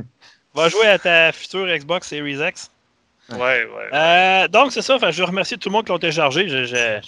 [0.53, 2.71] Va jouer à ta future Xbox Series X.
[3.29, 3.89] Ouais, ouais.
[3.93, 4.97] Euh, donc, c'est ça.
[5.11, 6.47] je remercie tout le monde qui l'a téléchargé.
[6.47, 7.01] Je,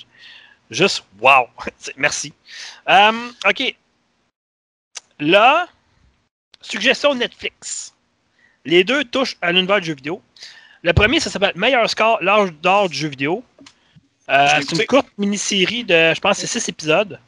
[0.69, 1.47] juste, wow.
[1.97, 2.33] Merci.
[2.89, 3.75] Euh, OK.
[5.19, 5.67] Là,
[6.61, 7.93] suggestion Netflix.
[8.65, 10.21] Les deux touchent à l'univers du jeu vidéo.
[10.81, 13.43] Le premier, ça s'appelle Meilleur score, l'âge d'or du jeu vidéo.
[14.29, 17.19] Euh, c'est une courte mini-série de, je pense, c'est six épisodes.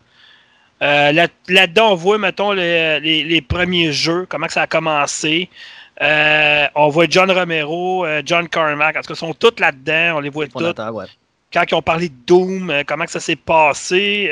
[0.82, 5.50] Euh, là-dedans, on voit, mettons, les, premiers jeux, comment ça a commencé.
[6.02, 10.20] Euh, on voit John Romero, John Carmack, en tout cas, ils sont tous là-dedans, on
[10.20, 10.74] les voit tous.
[11.54, 14.32] Quand ils ont parlé de Doom, comment ça s'est passé.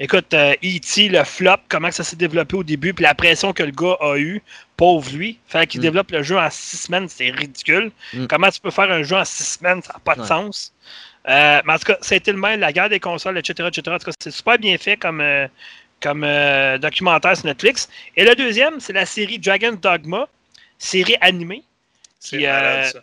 [0.00, 3.70] écoute, E.T., le flop, comment ça s'est développé au début, puis la pression que le
[3.70, 4.42] gars a eue,
[4.76, 5.38] pauvre lui.
[5.46, 5.82] Fait qu'il mm.
[5.82, 7.90] développe le jeu en six semaines, c'est ridicule.
[8.12, 8.26] Mm.
[8.26, 10.72] Comment tu peux faire un jeu en six semaines, ça n'a pas de sens.
[11.28, 13.68] Euh, mais en tout cas, c'était le même, la guerre des consoles, etc.
[13.68, 13.94] etc.
[13.94, 15.48] En tout cas, c'est super bien fait comme, euh,
[16.00, 17.88] comme euh, documentaire sur Netflix.
[18.16, 20.28] Et le deuxième, c'est la série Dragon Dogma,
[20.78, 21.64] série animée.
[22.20, 23.00] C'est ça.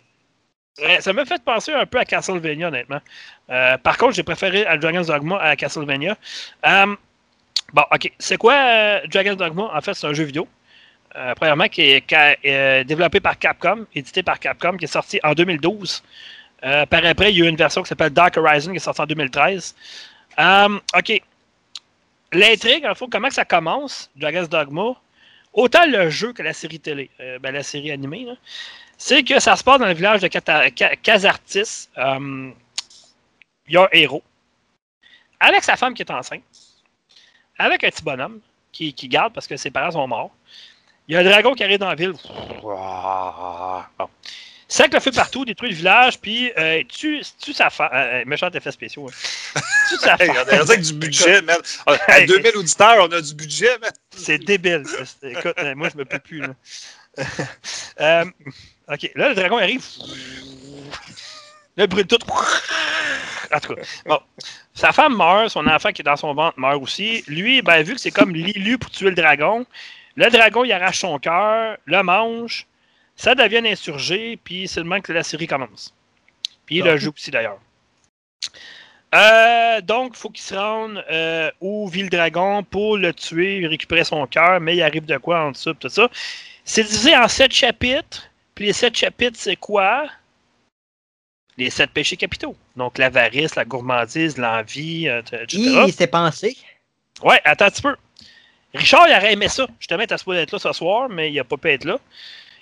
[1.00, 3.00] Ça m'a fait penser un peu à Castlevania, honnêtement.
[3.46, 6.16] par contre, j'ai préféré à Dragon's Dogma à Castlevania.
[6.64, 8.12] bon, ok.
[8.18, 9.70] C'est quoi Dragon's Dogma?
[9.72, 10.48] En fait, c'est un jeu vidéo.
[11.36, 16.02] Premièrement, qui est développé par Capcom, édité par Capcom, qui est sorti en 2012.
[16.64, 18.80] Euh, par après, il y a eu une version qui s'appelle Dark Horizon, qui est
[18.80, 19.74] sortie en 2013.
[20.38, 21.22] Euh, OK.
[22.32, 24.94] L'intrigue, en fait, comment ça commence, Dragon's Dogma,
[25.52, 28.26] autant le jeu que la série télé, euh, ben, la série animée,
[28.98, 30.26] c'est que ça se passe dans le village de.
[30.26, 30.70] Euh,
[33.66, 34.22] Il y a un héros.
[35.40, 36.42] Avec sa femme qui est enceinte.
[37.58, 38.40] Avec un petit bonhomme
[38.72, 40.32] qui, qui garde parce que ses parents sont morts.
[41.06, 42.14] Il y a un dragon qui arrive dans la ville.
[42.62, 44.08] Bon.
[44.68, 47.90] Sac le feu partout, détruit le village, puis euh, tue, tue sa femme.
[47.92, 49.08] Euh, euh, méchant effet spéciaux.
[49.08, 49.60] hein.
[49.90, 50.30] Tue sa femme.
[50.30, 51.58] on a avec du budget, man.
[51.86, 53.90] À 2000 auditeurs, on a du budget, man.
[54.16, 54.84] C'est débile.
[55.22, 56.40] Écoute, euh, moi, je me peux plus.
[56.40, 56.48] Là.
[58.00, 58.24] Euh,
[58.88, 59.84] ok, là, le dragon arrive.
[61.76, 62.18] Là, il brûle tout.
[63.52, 64.18] En tout cas, bon.
[64.74, 67.22] Sa femme meurt, son enfant qui est dans son ventre meurt aussi.
[67.28, 69.64] Lui, ben, vu que c'est comme l'élu pour tuer le dragon,
[70.16, 72.66] le dragon, il arrache son cœur, le mange,
[73.16, 75.94] ça devient insurgé, puis c'est le que la série commence.
[76.66, 77.58] Puis il le joue aussi, d'ailleurs.
[79.14, 83.64] Euh, donc, il faut qu'il se rende euh, où vit le dragon pour le tuer,
[83.66, 86.08] récupérer son cœur, mais il arrive de quoi en dessous, tout ça.
[86.64, 88.28] C'est divisé en sept chapitres.
[88.54, 90.08] Puis les sept chapitres, c'est quoi?
[91.56, 92.56] Les sept péchés capitaux.
[92.76, 95.84] Donc l'avarice, la gourmandise, l'envie, euh, etc.
[95.86, 96.56] Il s'est pensé.
[97.22, 97.94] Ouais, attends un petit peu.
[98.74, 99.68] Richard, il aurait aimé ça.
[99.78, 101.98] Justement, il était supposé être là ce soir, mais il n'a pas pu être là.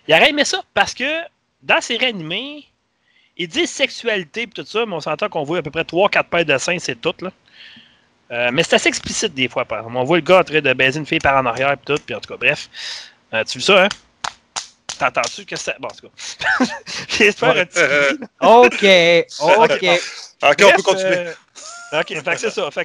[0.09, 1.23] Il aurait aimé ça parce que
[1.63, 2.65] dans la série animée,
[3.37, 6.25] il dit sexualité et tout ça, mais on s'entend qu'on voit à peu près 3-4
[6.25, 7.15] paires de seins, c'est tout.
[7.21, 7.31] Là.
[8.31, 9.97] Euh, mais c'est assez explicite des fois, par exemple.
[9.97, 11.97] On voit le gars en train de baiser une fille par en arrière et tout,
[12.05, 12.69] puis en tout cas, bref.
[13.35, 13.89] Euh, tu veux ça, hein?
[14.99, 15.75] T'entends-tu que c'est.
[15.81, 16.65] Bon, en tout cas.
[17.09, 18.85] J'espère un petit Euh, OK.
[19.41, 19.85] OK.
[20.43, 21.27] ok, on Bref, peut continuer.
[21.93, 22.15] OK,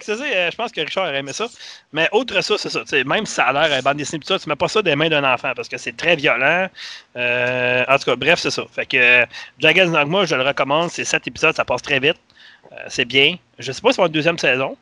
[0.01, 0.23] c'est ça.
[0.23, 1.47] Euh, je pense que Richard aurait aimé ça.
[1.93, 2.81] Mais autre ça, c'est ça.
[3.05, 5.09] Même si ça a l'air bande dessinée pis ça, tu mets pas ça des mains
[5.09, 6.67] d'un enfant parce que c'est très violent.
[7.15, 8.63] Euh, en tout cas, bref, c'est ça.
[8.71, 9.25] Fait que euh,
[9.59, 9.91] Dragon's
[10.25, 10.89] je le recommande.
[10.89, 12.17] C'est sept épisodes, ça passe très vite.
[12.71, 13.37] Euh, c'est bien.
[13.59, 14.77] Je sais pas si on va une deuxième saison.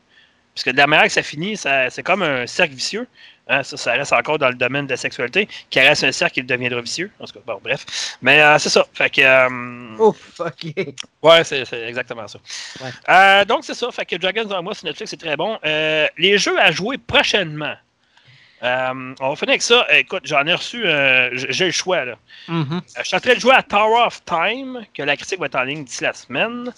[0.54, 3.06] Parce que de la manière que ça finit, ça- c'est comme un cercle vicieux.
[3.48, 5.48] Hein, ça, ça reste encore dans le domaine de la sexualité.
[5.70, 7.12] Qui reste un cercle, il deviendra vicieux.
[7.20, 8.16] En tout cas, bon, bref.
[8.20, 8.84] Mais euh, c'est ça.
[8.92, 9.20] Fait que.
[9.22, 10.74] euh, Ouf, OK.
[11.22, 12.38] Ouais, c'est exactement ça.
[12.80, 12.90] Ouais.
[13.08, 13.90] Euh, donc, c'est ça.
[13.92, 15.58] Fait que Dragon's Dogma sur Netflix, c'est très bon.
[15.64, 17.74] Euh, les jeux à jouer prochainement.
[18.62, 19.86] On va finir avec ça.
[19.96, 20.82] Écoute, j'en ai reçu.
[21.50, 22.16] J'ai le choix, là.
[22.48, 22.66] Mhm.
[22.72, 25.46] Euh, Je suis en train de jouer à Tower of Time, que la critique va
[25.46, 26.72] être en ligne d'ici la semaine.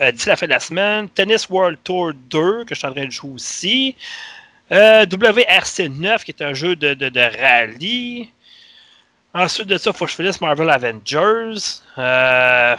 [0.00, 1.08] D'ici la fin de la semaine.
[1.10, 3.96] Tennis World Tour 2, que je suis en train de jouer aussi.
[4.72, 8.30] Euh, WRC 9, qui est un jeu de, de, de rallye.
[9.34, 11.80] Ensuite de ça, il faut que je finisse Marvel Avengers.
[11.98, 12.76] Euh,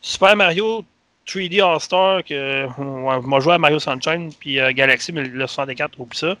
[0.00, 0.84] Super Mario
[1.26, 5.98] 3D All-Star, que on m'a joué à Mario Sunshine, puis euh, Galaxy, mais le 64,
[5.98, 6.36] oublie ça.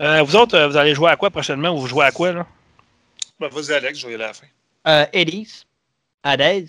[0.00, 1.70] Euh, vous autres, vous allez jouer à quoi prochainement?
[1.70, 2.46] Ou vous jouez à quoi, là?
[3.40, 4.46] Ben, Vas-y, Alex, je vais y aller à la fin.
[4.88, 5.64] Euh, Eddie's.
[6.22, 6.68] Hades.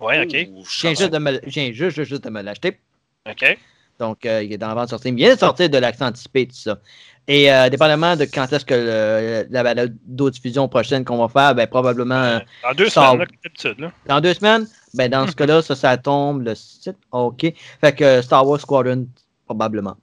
[0.00, 0.48] Ouais, ok.
[0.52, 2.78] Ouh, Je viens juste de me, je viens juste, juste de me l'acheter.
[3.28, 3.58] Ok.
[3.98, 5.08] Donc, euh, il est dans la vente sortie.
[5.08, 6.78] Il vient de sortir de l'accent anticipé, tout ça.
[7.26, 11.54] Et euh, dépendamment de quand est-ce que le- la balado diffusion prochaine qu'on va faire,
[11.54, 13.92] ben, probablement euh, En deux ça- semaines, d'habitude, là.
[14.06, 14.66] dans deux semaines?
[14.94, 16.96] Ben, dans ce cas-là, ça, ça tombe le site.
[17.12, 17.52] OK.
[17.80, 19.06] Fait que Star Wars Squadron,
[19.44, 19.96] probablement.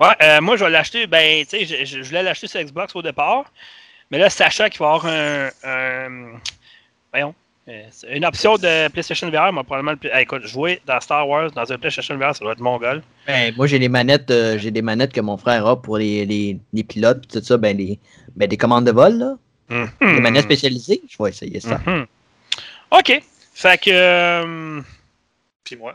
[0.00, 1.06] Ouais, euh, moi, je vais l'acheter.
[1.06, 3.44] Ben, tu sais, je voulais l'acheter sur Xbox au départ.
[4.10, 5.48] Mais là, sachant qu'il va y avoir un.
[5.64, 6.40] un-
[7.12, 7.34] voyons.
[7.68, 9.92] Euh, c'est Une option de PlayStation VR, moi, probablement.
[9.92, 13.02] le plus- écoute, jouer dans Star Wars, dans un PlayStation VR, ça doit être mongol.
[13.26, 16.24] Ben, moi, j'ai les manettes, euh, j'ai des manettes que mon frère a pour les,
[16.26, 17.98] les, les pilotes, tout ça, ben, les,
[18.34, 19.36] ben, des commandes de vol, là.
[19.68, 19.88] Mhm.
[20.00, 21.00] Des manettes spécialisées.
[21.08, 21.78] Je vais essayer ça.
[21.86, 22.06] Mhm.
[22.90, 23.22] OK.
[23.54, 23.90] Fait que.
[23.92, 24.80] euh,
[25.62, 25.94] Puis moi.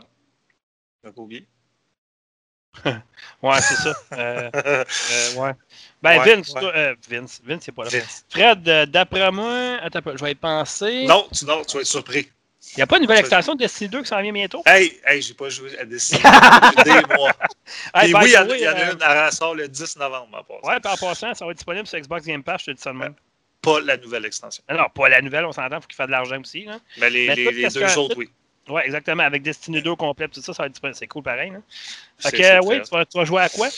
[1.04, 1.44] Je pas oublié.
[3.42, 3.94] ouais, c'est ça.
[4.12, 4.84] Euh, euh,
[5.36, 5.52] ouais.
[6.02, 6.60] Ben, Ouais, Vince, ouais.
[6.60, 7.90] toi- euh, Vince, Vince, c'est pas là.
[7.90, 8.24] Vince.
[8.28, 11.04] Fred, d'après moi, attends je vais y penser.
[11.06, 12.30] Non, tu, non, tu vas être surpris.
[12.72, 14.60] Il n'y a pas une nouvelle extension de Destiny 2 qui s'en vient bientôt?
[14.66, 17.32] Hey, hey, j'ai pas joué à Destiny depuis des mois.
[17.94, 20.68] Hey, by oui, il y, en a- y une, elle sort le 10 novembre, en.
[20.68, 22.82] Ouais, puis en passant, ça va être disponible sur Xbox Game Pass, je te dis
[22.82, 23.14] ça de même.
[23.62, 24.62] Pas la nouvelle extension.
[24.68, 26.64] Non, pas la nouvelle, on s'entend, il faut qu'il fasse de l'argent aussi.
[26.64, 26.78] Là.
[26.98, 28.28] Mais les, Mais les, deux autres, oui.
[28.68, 30.80] Ouais, exactement, avec Destiny 2 complet, tout ça, ça va être.
[30.96, 31.50] C'est cool pareil.
[31.50, 31.58] Là.
[32.18, 33.68] Fait que, euh, oui, tu vas, tu vas jouer à quoi?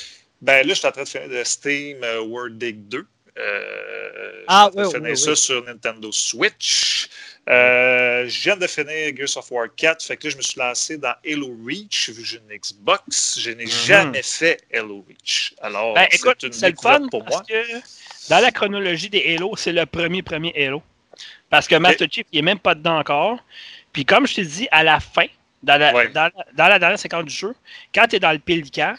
[0.40, 3.06] Ben là, je suis en train de faire de Steam euh, World Dig 2.
[3.38, 5.36] Euh, Ah, je train de oui, finir oui, ça oui.
[5.36, 7.08] sur Nintendo Switch.
[7.48, 10.02] Euh, je viens de finir Gears of War 4.
[10.04, 13.38] Fait que là, je me suis lancé dans Halo Reach vu que j'ai une Xbox.
[13.40, 15.54] Je n'ai jamais fait Halo Reach.
[15.60, 17.44] Alors, Ben, c'est écoute, une c'est le découverte fun pour parce moi.
[17.48, 17.64] que
[18.28, 20.82] dans la chronologie des Halo, c'est le premier premier Halo.
[21.50, 23.38] Parce que Master Chief, il n'est même pas dedans encore.
[23.92, 25.26] Puis comme je t'ai dit, à la fin,
[25.62, 26.08] dans la, Ouais.
[26.08, 27.54] dans, la- dans la dernière séquence du jeu,
[27.94, 28.94] quand tu es dans le pélican,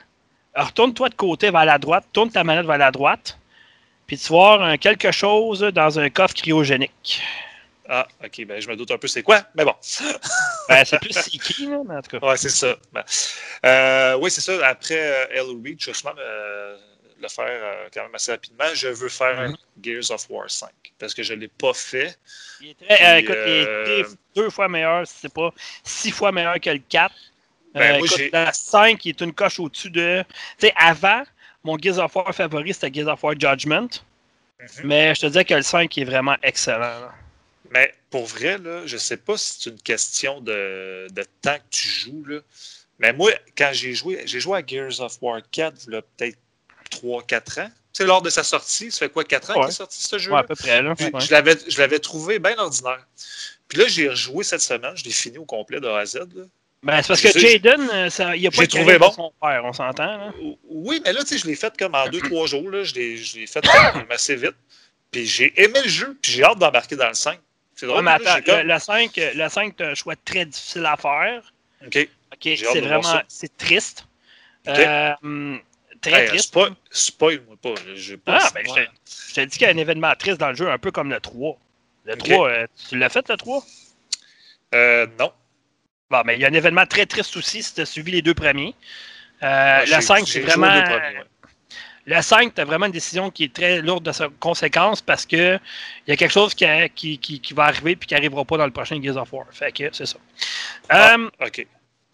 [0.55, 3.37] retourne-toi de côté vers la droite, tourne ta manette vers la droite,
[4.07, 7.21] puis tu vas avoir un quelque chose dans un coffre cryogénique.
[7.91, 9.73] Ah, ok, ben je me doute un peu c'est quoi, mais bon.
[10.69, 12.27] Ben, c'est plus là, mais en tout cas.
[12.27, 12.75] Ouais, c'est ça.
[12.93, 13.03] Ben,
[13.65, 14.53] euh, oui, c'est ça.
[14.67, 16.77] Après euh, Halo Reach, euh,
[17.21, 18.65] le faire euh, quand même assez rapidement.
[18.73, 19.57] Je veux faire Mhm.
[19.81, 22.17] Gears of War 5 parce que je ne l'ai pas fait.
[22.61, 25.33] Il est très, euh, Puis, écoute, il est euh, deux- deux fois meilleur, si c'est
[25.33, 27.13] pas six fois meilleur que le 4.
[27.73, 30.23] Ben, Euh, moi, écoute, j'ai- la 5 il est une coche au-dessus de.
[30.57, 31.23] Tu sais, avant,
[31.63, 33.89] mon Gears of War favori, c'était Gears of War Judgment.
[34.59, 34.67] Mhm.
[34.85, 36.79] Mais je te disais que le 5 est vraiment excellent.
[36.79, 37.13] là.
[37.71, 41.55] Mais pour vrai, là, je ne sais pas si c'est une question de, de temps
[41.57, 42.25] que tu joues.
[42.25, 42.39] Là.
[42.97, 46.01] Mais moi, quand j'ai joué, j'ai joué à Gears of War 4, il y a
[46.01, 46.37] peut-être
[46.91, 47.69] 3-4 ans.
[47.93, 48.91] C'est lors de sa sortie.
[48.91, 49.61] Ça fait quoi, 4 ans Ouais.
[49.61, 50.31] qu'il est sorti ce jeu?
[50.31, 50.81] Ouais, à peu près.
[50.81, 50.93] Là.
[50.99, 51.11] Ouais.
[51.19, 53.05] Je l'avais, je l'avais trouvé bien ordinaire.
[53.67, 54.95] Puis là, j'ai rejoué cette semaine.
[54.95, 56.15] Je l'ai fini au complet de A à Z.
[56.35, 56.43] là.
[56.81, 59.11] Ben, c'est parce que Jaden, euh, ça- il a pas le trouvé de bon.
[59.11, 60.17] son père, on s'entend.
[60.17, 60.31] là.
[60.69, 62.69] Oui, mais là, tu sais, je l'ai fait comme en 2-3 jours.
[62.69, 62.83] Là.
[62.83, 63.61] Je, l'ai, je l'ai fait
[64.09, 64.55] assez vite.
[65.11, 66.17] Puis j'ai aimé le jeu.
[66.21, 67.37] Puis j'ai hâte d'embarquer dans le 5.
[67.75, 68.05] C'est Ouais, drôle.
[68.05, 71.53] mais attends, le, le 5, euh, le 5 c'est un choix très difficile à faire.
[71.85, 72.07] OK.
[72.33, 74.05] Ok, c'est de vraiment c'est triste.
[74.67, 74.77] Ok.
[74.77, 75.59] Euh, hum,
[76.01, 76.45] très Hey, triste.
[76.49, 77.73] spoil, spoil-moi pas.
[78.27, 80.77] Ah, ben, je t'ai dit qu'il y a un événement triste dans le jeu, un
[80.77, 81.57] peu comme le 3.
[82.05, 82.19] Le Ok.
[82.19, 83.63] 3, euh, tu l'as fait le 3?
[84.75, 85.31] Euh, non.
[86.09, 88.21] Bon, mais il y a un événement très triste aussi si tu as suivi les
[88.21, 88.73] deux premiers.
[89.43, 90.83] Euh, Ouais, le j'ai- 5, j'ai c'est vraiment.
[92.05, 95.27] Le 5, tu as vraiment une décision qui est très lourde de sa- conséquences parce
[95.27, 95.59] que
[96.07, 98.43] il y a quelque chose qui, a- qui, qui- qui va arriver puis qui n'arrivera
[98.45, 99.45] pas dans le prochain Gears of War.
[99.51, 100.17] Fait que c'est ça.
[100.89, 101.13] Ah.
[101.15, 101.67] Euh, OK.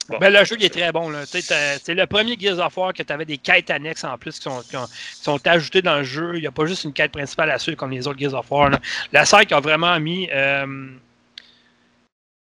[0.09, 0.17] Bon.
[0.19, 1.11] ben, le jeu, il est très bon.
[1.25, 4.43] C'est le premier Gears of War que tu avais des quêtes annexes en plus qui
[4.43, 6.33] sont, qui ont- qui sont ajoutées dans le jeu.
[6.35, 8.49] Il n'y a pas juste une quête principale à suivre comme les autres Gears of
[8.51, 8.69] War.
[8.69, 8.79] là.
[9.11, 10.29] La 5 a vraiment mis.
[10.31, 10.89] euh,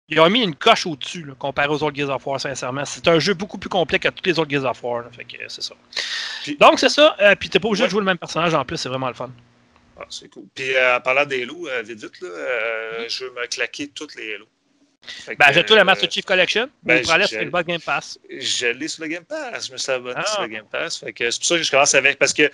[0.09, 2.85] ils ont mis une coche au-dessus comparé aux autres Gears of War, sincèrement.
[2.85, 5.03] C'est un jeu beaucoup plus complet que tous les autres Gears of War.
[5.03, 5.09] là.
[5.11, 5.75] Fait que c'est ça.
[6.45, 7.17] Puis- Donc, c'est ça.
[7.21, 7.89] Euh, puis, t'es pas obligé Ouais.
[7.89, 8.77] de jouer le même personnage en plus.
[8.77, 9.31] C'est vraiment le fun.
[9.99, 10.45] Ah, c'est cool.
[10.55, 13.09] Puis euh, en parlant des euh, vite vite, là, Mm-hmm.
[13.19, 14.45] je veux me claquer toutes les Halo.
[15.27, 16.69] Que, Ben, j'ai tout la euh, Master Chief Collection.
[16.83, 18.19] ben, Ben, j'ai- sur Xbox Game Pass.
[18.31, 19.67] Je l'ai sur le Game Pass.
[19.69, 20.25] Je me suis abonné Ah.
[20.33, 21.05] sur le Game Pass.
[21.15, 22.19] Que c'est pour ça que je commence avec.
[22.19, 22.51] Parce que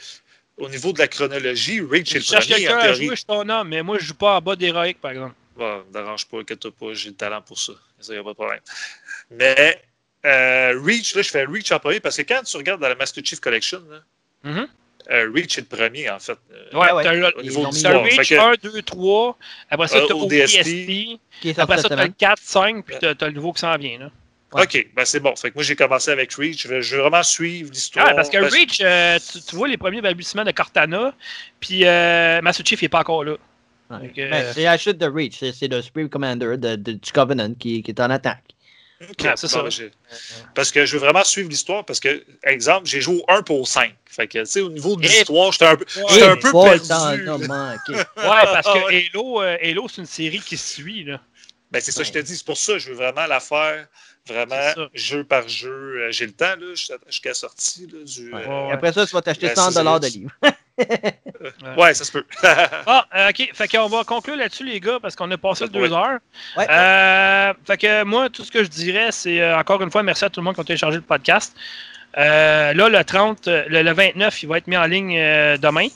[0.58, 2.64] au niveau de la chronologie, Reach est le cherche premier.
[2.66, 4.94] quelqu'un à jouer, je suis ton homme, mais moi, je joue pas en bas d'Heroic,
[5.00, 5.34] par exemple.
[5.56, 7.72] Bon, dérange pas, inquiète pas, j'ai le talent pour ça.
[8.00, 8.60] Ça, y a pas de problème.
[9.30, 9.82] Mais
[10.24, 12.94] euh, Reach, là, je fais Reach en premier parce que quand tu regardes dans la
[12.94, 13.98] Master Chief Collection, là,
[14.44, 14.66] Mhm.
[15.10, 16.32] Euh, Reach est le premier, en fait.
[16.52, 17.02] Euh, Ouais, ouais.
[17.02, 18.02] t'as le- Au niveau t'as l'histoire.
[18.04, 19.36] Reach Fait que- 1, 2, 3.
[19.70, 21.18] Après ça, Euh, t'as ODST.
[21.58, 22.12] Après ça, le semaine.
[22.16, 23.98] 4, 5, puis t'as t'as le nouveau qui s'en vient.
[23.98, 24.10] Là.
[24.54, 24.64] Ouais.
[24.64, 25.34] OK, ben c'est bon.
[25.34, 26.62] Fait que moi, j'ai commencé avec Reach.
[26.64, 28.06] Je veux, je veux vraiment suivre l'histoire.
[28.10, 31.14] Ah, parce que Parce- Reach, euh, tu, tu vois les premiers balbutiements de Cortana,
[31.58, 33.36] puis euh, Master Chief n'est pas encore là.
[33.90, 34.10] Ouais.
[34.54, 37.82] C'est la chute de Reach, c'est c'est le Supreme Commander de, de- du Covenant qui,
[37.82, 38.51] qui est en attaque.
[39.24, 39.64] Ah, c'est ça.
[40.54, 41.84] Parce que je veux vraiment suivre l'histoire.
[41.84, 43.94] Parce que, exemple, j'ai joué au 1 pour 5.
[44.06, 46.36] Fait que, tu sais, au niveau de Et- l'histoire, j'étais un peu, Ouais, j'étais un
[46.36, 47.46] peu Paul perdu.
[47.48, 47.92] manqué.
[47.92, 49.08] Ouais, parce Ah, que ouais.
[49.14, 51.04] Halo, euh, Halo c'est une série qui suit.
[51.04, 51.20] Là.
[51.70, 52.36] Ben, c'est ça que je te dis.
[52.36, 53.86] C'est pour ça que je veux vraiment la faire
[54.28, 55.70] vraiment jeu par jeu.
[56.02, 57.88] Euh, J'ai le temps, là, jusqu'à jusqu'à la sortie.
[57.92, 58.44] Là, du, Ouais.
[58.46, 60.30] euh, après ça, tu vas t'acheter Ben, 100 c'est- de livres.
[61.76, 62.24] Ouais, ça se peut.
[62.86, 63.50] Ah, euh, ok.
[63.54, 65.70] Fait qu'on va conclure là-dessus, les gars, parce qu'on a passé Ouais.
[65.70, 66.18] deux heures.
[66.56, 66.66] Ouais.
[66.70, 70.24] Euh, fait que moi, tout ce que je dirais, c'est euh, encore une fois, merci
[70.24, 71.54] à tout le monde qui a téléchargé le podcast.
[72.18, 75.56] Euh, là, le 30, euh, le, le 29, il va être mis en ligne euh,
[75.56, 75.86] demain.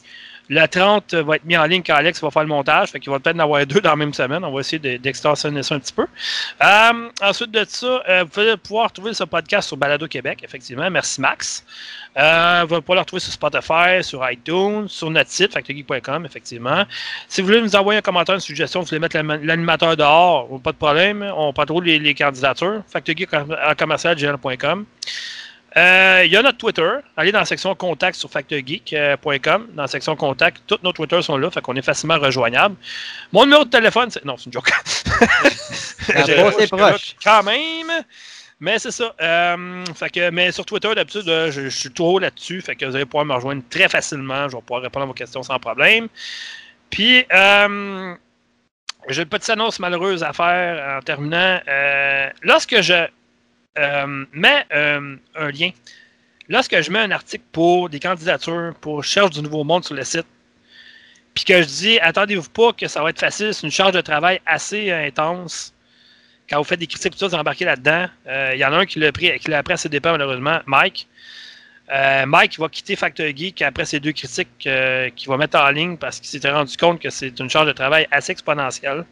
[0.48, 2.90] Le 30 va être mis en ligne quand Alex va faire le montage.
[2.90, 4.44] Fait qu'il va peut-être en avoir deux dans la même semaine.
[4.44, 6.06] On va essayer de- d'extensionner ça un petit peu.
[6.62, 10.88] Euh, ensuite de ça, euh, vous allez pouvoir trouver ce podcast sur Balado Québec, effectivement.
[10.90, 11.64] Merci Max.
[12.16, 16.84] Euh, vous allez pouvoir le retrouver sur Spotify, sur iTunes, sur notre site, factorygeek.com, effectivement.
[17.28, 20.48] Si vous voulez nous envoyer un commentaire, une suggestion, vous voulez mettre l'anima- l'animateur dehors,
[20.62, 21.28] pas de problème.
[21.36, 22.82] On prend toujours les, les candidatures.
[22.88, 23.30] Factorygeek
[25.76, 26.90] Euh, Il y a notre Twitter.
[27.16, 29.68] Allez dans la section contact sur factorgeek.com.
[29.74, 32.76] Dans la section contact, tous nos Twitter sont là, fait qu'on est facilement rejoignable.
[33.32, 34.24] Mon numéro de téléphone, c'est.
[34.24, 34.70] Non, c'est une joke.
[36.14, 37.16] La J'ai- brosse est je suis là proche.
[37.22, 37.92] Quand même.
[38.58, 39.14] Mais c'est ça.
[39.20, 42.62] Euh, fait que, mais sur Twitter, d'habitude, euh, je, je suis toujours là-dessus.
[42.62, 44.48] Fait que vous allez pouvoir me rejoindre très facilement.
[44.48, 46.08] Je vais pouvoir répondre à vos questions sans problème.
[46.88, 48.14] Puis, euh,
[49.08, 51.60] j'ai une petite annonce malheureuse à faire en terminant.
[52.42, 53.06] Lorsque je
[53.78, 55.70] euh, mets euh, un lien,
[56.48, 60.04] lorsque je mets un article pour des candidatures, pour Cherche du Nouveau Monde sur le
[60.04, 60.26] site,
[61.34, 64.00] puis que je dis, attendez-vous pas que ça va être facile, c'est une charge de
[64.00, 65.74] travail assez euh, intense.
[66.48, 68.06] Quand vous faites des critiques, tout ça, vous embarquez là-dedans.
[68.28, 70.12] Euh, Il y en a un qui l'a pris, qui l'a appris à ses dépens,
[70.12, 71.08] malheureusement, Mike.
[72.26, 76.18] Mike va quitter Factor Geek après ces deux critiques qu'il va mettre en ligne parce
[76.18, 79.04] qu'il s'était rendu compte que c'est une charge de travail assez exponentielle.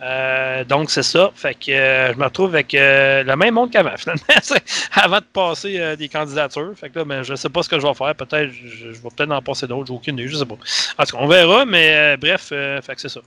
[0.00, 1.30] Euh, donc, c'est ça.
[1.34, 4.22] Fait que euh, je me retrouve avec euh, le même monde qu'avant, finalement,
[4.92, 6.72] avant de passer des candidatures.
[6.76, 8.14] Fait que là, ben, je sais pas ce que je vais faire.
[8.14, 9.86] Peut-être, je, vais peut-être en passer d'autres.
[9.86, 10.56] J'ai aucune idée, je sais pas.
[10.98, 13.20] En tout cas, on verra, mais bref, fait que c'est ça.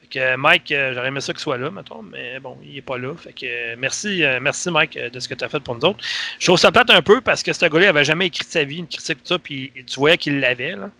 [0.00, 2.98] Fait que Mike, j'aurais aimé ça qu'il soit là, mettons, mais bon, il est pas
[2.98, 3.14] là.
[3.16, 6.04] Fait que merci, merci Mike de ce que tu as fait pour nous autres.
[6.38, 8.64] Je trouve ça plate un peu parce que ce gars-là avait jamais écrit de sa
[8.64, 10.90] vie, une critique, tout ça, puis tu voyais qu'il l'avait, là.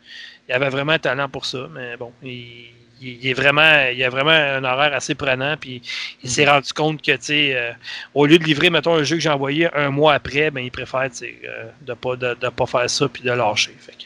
[0.48, 2.66] Il avait vraiment un talent pour ça, mais bon, il,
[3.02, 5.82] il- est vraiment, il a vraiment un horaire assez prenant, puis
[6.22, 7.72] il s'est rendu compte que, tu sais, euh,
[8.14, 10.70] au lieu de livrer, mettons, un jeu que j'ai envoyé un mois après, ben, il
[10.70, 13.74] préfère, tu sais, euh, de pas, de, de pas faire ça, puis de lâcher.
[13.78, 14.04] Fait que,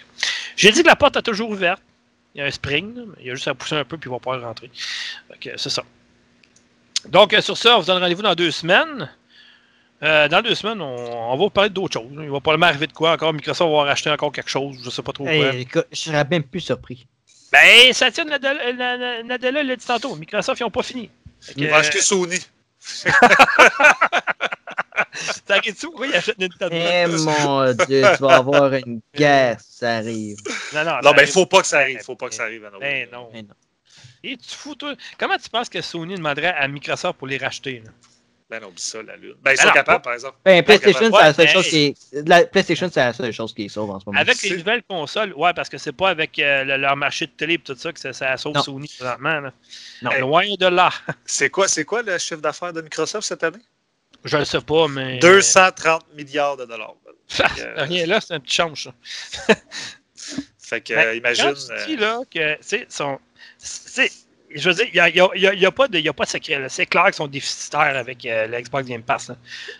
[0.56, 1.82] j'ai dit que la porte est toujours ouverte.
[2.34, 4.08] Il y a un spring, là, il y a juste à pousser un peu, puis
[4.10, 4.70] il va pouvoir rentrer.
[5.30, 5.82] Fait que c'est ça.
[7.08, 9.10] Donc, euh, sur ça, on vous donne rendez-vous dans deux semaines.
[10.02, 10.94] Euh, dans deux semaines, on,
[11.28, 12.10] on va vous parler d'autres choses.
[12.12, 13.32] Il va probablement arriver de quoi encore.
[13.32, 14.76] Microsoft va racheter encore quelque chose.
[14.84, 15.32] Je sais pas trop quoi.
[15.32, 17.06] Hey, je serais même plus surpris.
[17.52, 20.16] Ben, Satya Nadella, l'a dit tantôt.
[20.16, 21.10] Microsoft, ils n'ont pas fini.
[21.40, 22.38] Fait que, Il va acheter Sony.
[25.46, 25.86] T'inquiètes-tu?
[25.86, 26.68] Pourquoi ils achètent Nintendo?
[26.76, 30.36] Eh mon dieu, tu vas avoir une guerre si ça arrive.
[30.74, 31.32] Non, non, Non, ça ben, arrive.
[31.32, 32.00] faut pas que ça arrive.
[32.02, 32.64] Faut pas que ça arrive.
[32.64, 32.78] Anna.
[32.78, 33.30] Ben non.
[33.32, 33.54] Mais non.
[34.22, 34.94] Et tu fous, toi.
[35.18, 37.82] Comment tu penses que Sony demanderait à Microsoft pour les racheter?
[37.84, 37.90] là?
[38.48, 39.34] Ben non, ça, la lune.
[39.42, 40.36] Ben, ils Ben sont capables, par exemple.
[40.44, 42.28] Ben, PlayStation, c'est la seule chose qui est.
[42.28, 44.20] La PlayStation, c'est la seule chose qui est sauve en ce moment.
[44.20, 47.32] Avec les nouvelles consoles, ouais, parce que c'est pas avec euh, le- leur marché de
[47.32, 48.62] télé et tout ça que ça, ça sauve Non.
[48.62, 49.40] Sony présentement.
[49.40, 49.52] là.
[50.02, 50.10] Non.
[50.20, 50.90] Loin de là.
[51.26, 53.58] C'est quoi, c'est quoi le chiffre d'affaires de Microsoft cette année?
[54.24, 55.18] Je le sais pas, mais.
[55.18, 56.94] 230 milliards de dollars.
[57.76, 58.90] Rien là, c'est un petit change.
[59.32, 59.54] ça.
[60.58, 61.44] Fait que, Ben, euh, imagine.
[61.54, 64.10] Quand tu dis là que, tu sais,
[64.54, 65.70] je veux dire, il n'y a, il y a- il y a- il y a
[65.70, 66.64] pas de, il y a pas de secret.
[66.68, 69.28] C'est clair qu'ils sont déficitaires avec euh, le Xbox Game Pass.
[69.28, 69.36] là.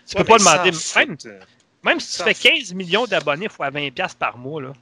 [0.07, 0.71] Tu peux pas demander,
[1.05, 1.39] même, euh.
[1.83, 4.73] même si tu fais 15 millions d'abonnés fois 20$ par mois, là.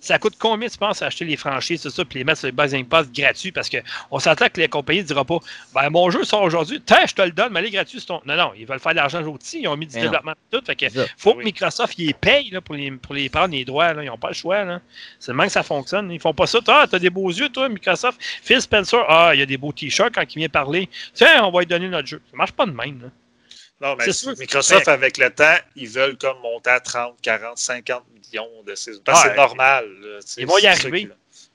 [0.00, 2.52] Ça coûte combien, tu penses, acheter les franchises, tout ça, puis les mettre sur le
[2.52, 3.50] Xbox Game Pass gratuit?
[3.52, 5.38] Parce qu'on s'entend que les compagnies ne diront pas,
[5.74, 7.98] ben, mon jeu sort aujourd'hui, tiens, je te le donne, mais il est gratuit.
[8.00, 8.20] c'est ton...
[8.26, 9.60] Non, non, ils veulent faire de l'argent aussi.
[9.62, 10.64] Ils ont mis du Mais développement et tout.
[10.64, 10.86] Fait que
[11.16, 11.38] faut Oui.
[11.38, 13.92] que Microsoft ils les paye là, pour, les, pour les prendre les droits.
[13.94, 14.02] Là.
[14.02, 14.64] Ils n'ont pas le choix.
[14.64, 14.80] là.
[15.18, 16.10] C'est le même que ça fonctionne.
[16.10, 16.58] Ils font pas ça.
[16.68, 18.18] Ah, t'as des beaux yeux, toi, Microsoft.
[18.42, 20.88] Phil Spencer, ah, il y a des beaux t-shirts quand il vient parler.
[21.14, 22.20] Tiens, on va lui donner notre jeu.
[22.30, 23.00] Ça marche pas de même.
[23.02, 23.08] là.
[23.80, 24.34] Non, mais C'est sûr.
[24.38, 28.92] Microsoft, avec le temps, ils veulent comme monter à 30, 40, 50 millions de ces.
[28.92, 29.00] Ouais.
[29.22, 29.86] c'est normal.
[30.00, 31.08] là, Ils vont y arriver.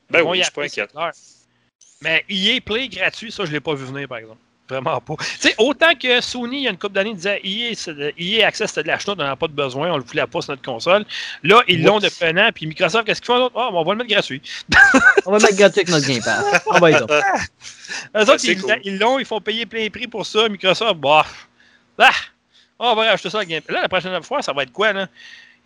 [0.09, 1.11] Ben Ils vont oui, y je suis pas clair.
[2.01, 4.39] Mais EA Play gratuit, ça, je l'ai pas vu venir, par exemple.
[4.69, 5.15] Vraiment pas.
[5.19, 8.47] Tu sais, autant que Sony, il y a une couple d'années, disait EA, de- EA
[8.47, 10.51] Access, c'était de l'achat, on n'en a pas de besoin, on le voulait pas sur
[10.51, 11.05] notre console.
[11.43, 13.55] Là, ils l'ont depuis un an, puis Microsoft, qu'est-ce qu'ils font d'autre?
[13.57, 14.41] Ah, on va le mettre gratuit.
[15.25, 16.61] On va mettre gratuit avec notre Game Pass.
[16.67, 17.09] On va y donc.
[18.15, 18.79] Eux autres, c'est ils cool.
[18.97, 20.47] l'ont, ils font payer plein prix pour ça.
[20.47, 21.25] Microsoft, bah,
[22.09, 22.13] ah,
[22.79, 25.07] on va racheter ça à Game Là, la prochaine fois, ça va être quoi, là?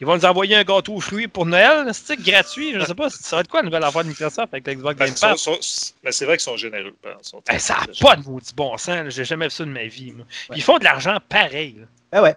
[0.01, 2.73] Ils vont nous envoyer un gâteau aux fruits pour Noël, c'est gratuit?
[2.73, 5.05] Je sais pas, ça va être quoi la nouvelle affaire de Microsoft avec l'Xbox Ben,
[5.05, 5.93] Game Pass?
[6.03, 6.93] ben, c'est vrai qu'ils sont généreux.
[7.01, 9.13] ben, sont Ben, ça n'a pas de maudit bon sens.
[9.13, 10.13] J'ai jamais vu ça de ma vie.
[10.53, 11.77] Ils font de l'argent pareil.
[11.79, 11.85] là.
[12.11, 12.35] Ah ouais.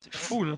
[0.00, 0.56] C'est fou, là.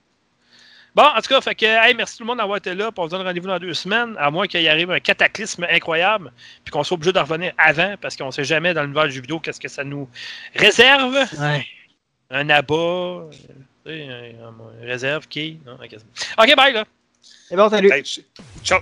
[0.97, 2.91] Bon, en tout cas, fait que, hey, merci tout le monde d'avoir été là.
[2.97, 6.33] On se donne rendez-vous dans deux semaines, à moins qu'il arrive un cataclysme incroyable,
[6.65, 9.13] puis qu'on soit obligé de revenir avant, parce qu'on ne sait jamais dans l'univers du
[9.13, 10.09] jeu vidéo qu'est-ce que ça nous
[10.55, 11.15] réserve.
[11.41, 11.67] Ouais.
[12.35, 13.31] Un abat, euh,
[13.87, 14.09] tu sais,
[14.43, 15.61] un, un- réserve, qui?
[15.65, 16.85] Non, ok, bye, là.
[17.23, 17.93] C'est bon, salut.
[17.93, 18.03] Hey,
[18.65, 18.81] Ciao.